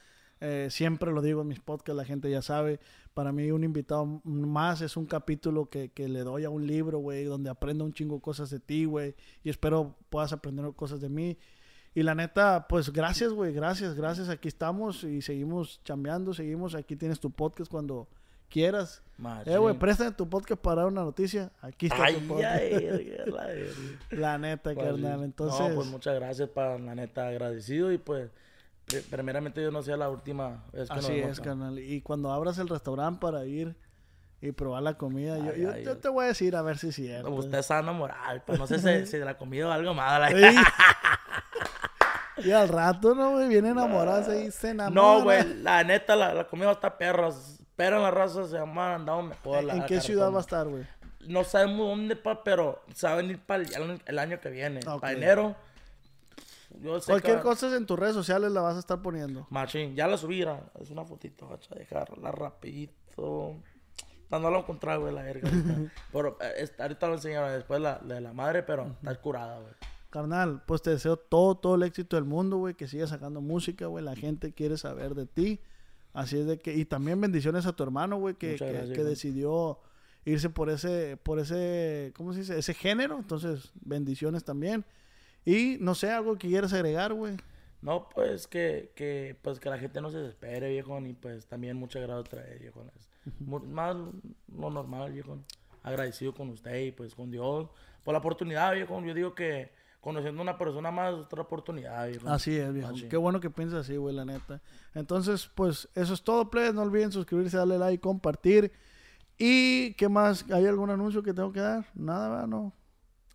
eh, 0.42 0.68
siempre 0.70 1.12
lo 1.14 1.22
digo 1.22 1.42
en 1.42 1.48
mis 1.48 1.62
podcasts, 1.62 1.96
la 1.96 2.04
gente 2.04 2.30
ya 2.30 2.42
sabe. 2.42 2.80
Para 3.14 3.32
mí, 3.32 3.50
un 3.52 3.64
invitado 3.64 4.06
más 4.26 4.82
es 4.82 4.98
un 4.98 5.06
capítulo 5.06 5.70
que, 5.70 5.90
que 5.90 6.10
le 6.10 6.20
doy 6.20 6.44
a 6.44 6.50
un 6.50 6.68
libro, 6.68 7.00
güey, 7.00 7.24
donde 7.24 7.50
aprendo 7.50 7.86
un 7.86 7.94
chingo 7.94 8.20
cosas 8.20 8.50
de 8.50 8.60
ti, 8.60 8.84
güey. 8.84 9.16
Y 9.44 9.50
espero 9.50 9.96
puedas 10.10 10.34
aprender 10.34 10.70
cosas 10.74 11.00
de 11.00 11.08
mí. 11.08 11.38
Y 11.94 12.04
la 12.04 12.14
neta, 12.14 12.68
pues 12.68 12.92
gracias, 12.92 13.32
güey, 13.32 13.54
gracias, 13.54 13.96
gracias. 13.96 14.28
Aquí 14.28 14.50
estamos 14.50 15.06
y 15.06 15.22
seguimos 15.22 15.82
chambeando, 15.86 16.34
seguimos. 16.34 16.76
Aquí 16.76 16.98
tienes 16.98 17.22
tu 17.22 17.32
podcast 17.32 17.72
cuando 17.72 18.10
quieras. 18.50 19.02
Machín. 19.18 19.54
Eh, 19.54 19.58
güey, 19.58 19.74
préstame 19.78 20.12
tu 20.12 20.28
podcast 20.30 20.62
para 20.62 20.82
dar 20.82 20.88
una 20.92 21.04
noticia. 21.04 21.50
Aquí 21.62 21.86
está 21.86 22.04
Ay, 22.06 22.16
tu 22.16 22.28
podcast. 22.28 22.54
ay, 22.62 23.18
la 24.12 24.38
neta, 24.38 24.74
Pues, 24.74 24.86
carnal. 24.88 25.24
Entonces, 25.24 25.60
No, 25.70 25.76
pues 25.76 25.88
muchas 25.88 26.16
gracias, 26.16 26.50
pa, 26.50 26.78
la 26.78 26.96
neta, 26.96 27.28
agradecido. 27.28 27.92
Y 27.94 27.98
pues, 27.98 28.30
pri- 28.86 29.02
primeramente, 29.10 29.62
yo 29.64 29.72
no 29.72 29.82
sea 29.84 29.96
la 29.96 30.10
última 30.10 30.66
vez 30.74 30.90
que 30.90 30.96
nos 30.96 31.06
Así 31.06 31.14
es, 31.20 31.40
carnal. 31.40 31.80
Y 31.80 32.02
cuando 32.02 32.32
abras 32.32 32.58
el 32.58 32.68
restaurante 32.68 33.20
para 33.22 33.46
ir 33.46 33.76
y 34.42 34.52
probar 34.52 34.84
la 34.84 34.96
comida, 34.98 35.38
yo, 35.38 35.52
Ay, 35.54 35.62
yo, 35.62 35.72
ay, 35.72 35.84
yo 35.86 35.92
ay. 35.94 35.98
te 36.02 36.10
voy 36.10 36.26
a 36.26 36.28
decir 36.28 36.56
a 36.58 36.62
ver 36.62 36.78
si 36.78 36.90
es 36.90 36.96
cierto. 36.96 37.32
Usted 37.32 37.58
es 37.60 37.66
sano 37.68 37.94
moral, 37.94 38.44
pa. 38.44 38.58
No 38.58 38.68
sé 38.68 38.80
si, 38.80 39.06
si 39.12 39.18
la 39.20 39.38
comida 39.38 39.70
o 39.70 39.72
algo 39.72 39.94
más. 39.94 40.32
Y 42.38 42.52
al 42.52 42.68
rato, 42.68 43.16
¿no, 43.16 43.32
güey? 43.32 43.48
Viene 43.48 43.70
enamorada 43.70 44.38
y 44.38 44.52
se 44.52 44.72
enamora. 44.72 44.94
No, 44.94 45.24
güey, 45.24 45.62
la 45.64 45.86
neta, 45.86 46.18
la, 46.18 46.34
la 46.34 46.44
comida 46.46 46.70
está 46.70 46.98
perra. 46.98 47.30
Pero 47.76 48.02
la 48.02 48.12
raza 48.12 48.48
se 48.48 48.58
llama 48.58 48.96
andado 48.96 49.22
mejor. 49.22 49.64
la- 49.64 49.74
¿En 49.74 49.80
la 49.80 49.86
qué 49.86 50.00
ciudad 50.02 50.32
va 50.32 50.38
a 50.38 50.42
estar, 50.42 50.68
güey? 50.68 50.86
No 51.28 51.44
sabemos 51.44 51.88
dónde, 51.90 52.16
pa, 52.16 52.44
pero 52.44 52.82
se 52.94 53.08
va 53.08 53.14
a 53.14 53.16
venir 53.18 53.40
para 53.40 53.64
el, 53.64 54.02
el 54.06 54.20
año 54.20 54.40
que 54.40 54.50
viene. 54.50 54.80
Ok. 54.88 55.02
Para 55.02 55.14
enero. 55.14 55.56
Yo 56.82 57.00
sé 57.00 57.12
Cualquier 57.12 57.38
que- 57.38 57.44
cosa 57.44 57.76
en 57.76 57.86
tus 57.86 57.98
redes 57.98 58.14
sociales 58.14 58.52
la 58.52 58.62
vas 58.62 58.76
a 58.76 58.80
estar 58.80 59.02
poniendo. 59.02 59.48
Machín, 59.50 59.96
ya 59.96 60.08
la 60.08 60.18
subí, 60.18 60.42
era- 60.42 60.62
es 60.80 60.90
una 60.90 61.06
fotito, 61.06 61.48
vacha, 61.48 61.74
dejarla 61.76 62.32
rapidito. 62.32 63.56
No, 64.30 64.40
no 64.40 64.50
lo 64.50 64.60
encontré, 64.60 64.98
güey, 64.98 65.14
la 65.14 65.22
verga. 65.24 65.50
pero 66.12 66.38
eh, 66.42 66.70
ahorita 66.80 67.08
lo 67.08 67.14
enseñaron 67.16 67.52
después 67.54 67.80
la, 67.82 68.02
la 68.06 68.16
de 68.16 68.22
la 68.22 68.34
madre, 68.34 68.64
pero 68.64 68.88
está 69.02 69.16
curada, 69.22 69.60
güey. 69.60 69.74
Carnal, 70.10 70.62
pues 70.66 70.82
te 70.82 70.92
deseo 70.92 71.18
todo, 71.18 71.56
todo 71.56 71.76
el 71.76 71.84
éxito 71.84 72.16
del 72.16 72.26
mundo, 72.26 72.58
güey. 72.58 72.74
Que 72.74 72.88
sigas 72.88 73.10
sacando 73.10 73.42
música, 73.42 73.88
güey. 73.88 74.04
La 74.04 74.16
gente 74.16 74.54
quiere 74.54 74.78
saber 74.78 75.14
de 75.14 75.26
ti. 75.26 75.60
Así 76.16 76.40
es 76.40 76.48
de 76.48 76.58
que... 76.58 76.74
Y 76.74 76.86
también 76.86 77.22
bendiciones 77.22 77.66
a 77.68 77.76
tu 77.76 77.84
hermano, 77.84 78.18
güey. 78.18 78.34
Que, 78.36 78.56
que- 78.56 78.66
gracias, 78.72 78.98
que 78.98 79.04
decidió 79.04 79.80
irse 80.24 80.50
por 80.50 80.70
ese... 80.70 81.18
Por 81.18 81.40
ese... 81.40 82.12
¿Cómo 82.16 82.34
se 82.34 82.40
dice? 82.40 82.58
Ese 82.58 82.74
género. 82.74 83.18
Entonces, 83.18 83.72
bendiciones 83.82 84.44
también. 84.44 84.84
Y 85.46 85.78
no 85.80 85.94
sé, 85.94 86.10
algo 86.10 86.38
que 86.38 86.48
quieras 86.48 86.74
agregar, 86.74 87.14
güey. 87.14 87.38
No, 87.82 88.10
pues 88.10 88.48
que, 88.48 88.92
que, 88.96 89.38
pues 89.44 89.60
que 89.60 89.70
la 89.70 89.78
gente 89.78 90.02
no 90.02 90.10
se 90.10 90.18
desespere, 90.18 90.72
viejo, 90.72 91.00
y 91.06 91.14
pues 91.14 91.46
también 91.46 91.78
muchas 91.78 92.02
gracias 92.02 92.28
otra 92.28 92.42
vez, 92.42 92.60
viejo. 92.60 92.84
Más 93.40 93.96
lo 94.58 94.70
normal, 94.72 95.12
viejo. 95.12 95.38
Agradecido 95.84 96.34
con 96.34 96.50
usted 96.50 96.86
y 96.86 96.92
pues 96.92 97.14
con 97.14 97.30
Dios 97.30 97.70
por 98.04 98.14
la 98.14 98.20
oportunidad, 98.20 98.74
viejo. 98.74 99.00
Yo 99.04 99.14
digo 99.14 99.36
que 99.36 99.70
conociendo 100.06 100.40
a 100.40 100.44
una 100.44 100.56
persona 100.56 100.92
más, 100.92 101.16
otra 101.16 101.42
oportunidad, 101.42 102.08
viejo. 102.08 102.30
Así 102.30 102.56
es, 102.56 102.72
viejo. 102.72 102.90
Machín. 102.90 103.10
Qué 103.10 103.18
bueno 103.18 103.40
que 103.40 103.50
piensas 103.50 103.80
así, 103.80 103.98
güey, 103.98 104.16
la 104.16 104.24
neta. 104.24 104.62
Entonces, 104.94 105.50
pues, 105.56 105.90
eso 105.96 106.14
es 106.14 106.24
todo, 106.24 106.52
plebes. 106.52 106.76
No 106.76 106.84
olviden 106.84 107.12
suscribirse, 107.12 107.58
darle 107.58 107.80
like, 107.80 108.02
compartir. 108.02 108.72
¿Y 109.40 109.96
qué 109.96 110.08
más? 110.08 110.46
¿Hay 110.52 110.68
algún 110.68 110.92
anuncio 110.92 111.24
que 111.24 111.34
tengo 111.34 111.52
que 111.52 111.60
dar? 111.60 111.88
Nada, 111.96 112.30
¿verdad? 112.30 112.48
No. 112.48 112.72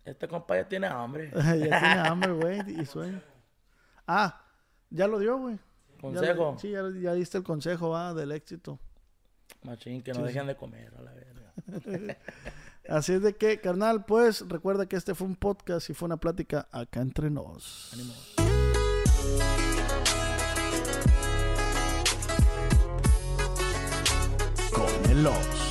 Este 0.05 0.29
compa 0.29 0.55
ya 0.55 0.69
tiene 0.69 0.87
hambre. 0.87 1.29
ya 1.35 1.51
tiene 1.57 1.75
hambre, 2.07 2.31
güey, 2.31 2.79
y 2.81 2.85
sueño. 2.85 3.21
Ah, 4.07 4.41
ya 4.89 5.07
lo 5.07 5.19
dio, 5.19 5.39
güey. 5.39 5.55
Ya- 5.55 5.99
Consejo. 5.99 6.55
sí, 6.57 6.71
ya, 6.71 6.83
ya 7.01 7.13
diste 7.13 7.37
el 7.37 7.43
consejo, 7.43 7.89
va, 7.89 8.13
del 8.13 8.31
éxito. 8.31 8.79
Machín, 9.63 10.01
que 10.01 10.13
no 10.13 10.23
dejen 10.23 10.47
de 10.47 10.55
comer, 10.55 10.93
a 10.97 11.01
la 11.01 11.11
verga. 11.13 11.53
Así 12.89 13.13
es 13.13 13.21
de 13.21 13.35
que, 13.35 13.59
carnal, 13.59 14.05
pues, 14.05 14.47
recuerda 14.47 14.85
que 14.85 14.95
este 14.95 15.15
fue 15.15 15.27
un 15.27 15.35
podcast 15.35 15.89
y 15.89 15.93
fue 15.93 16.07
una 16.07 16.17
plática 16.17 16.67
acá 16.71 17.01
entre 17.01 17.29
nos. 17.29 17.91
Ánimo. 17.93 18.13
Con 24.73 25.11
el. 25.11 25.70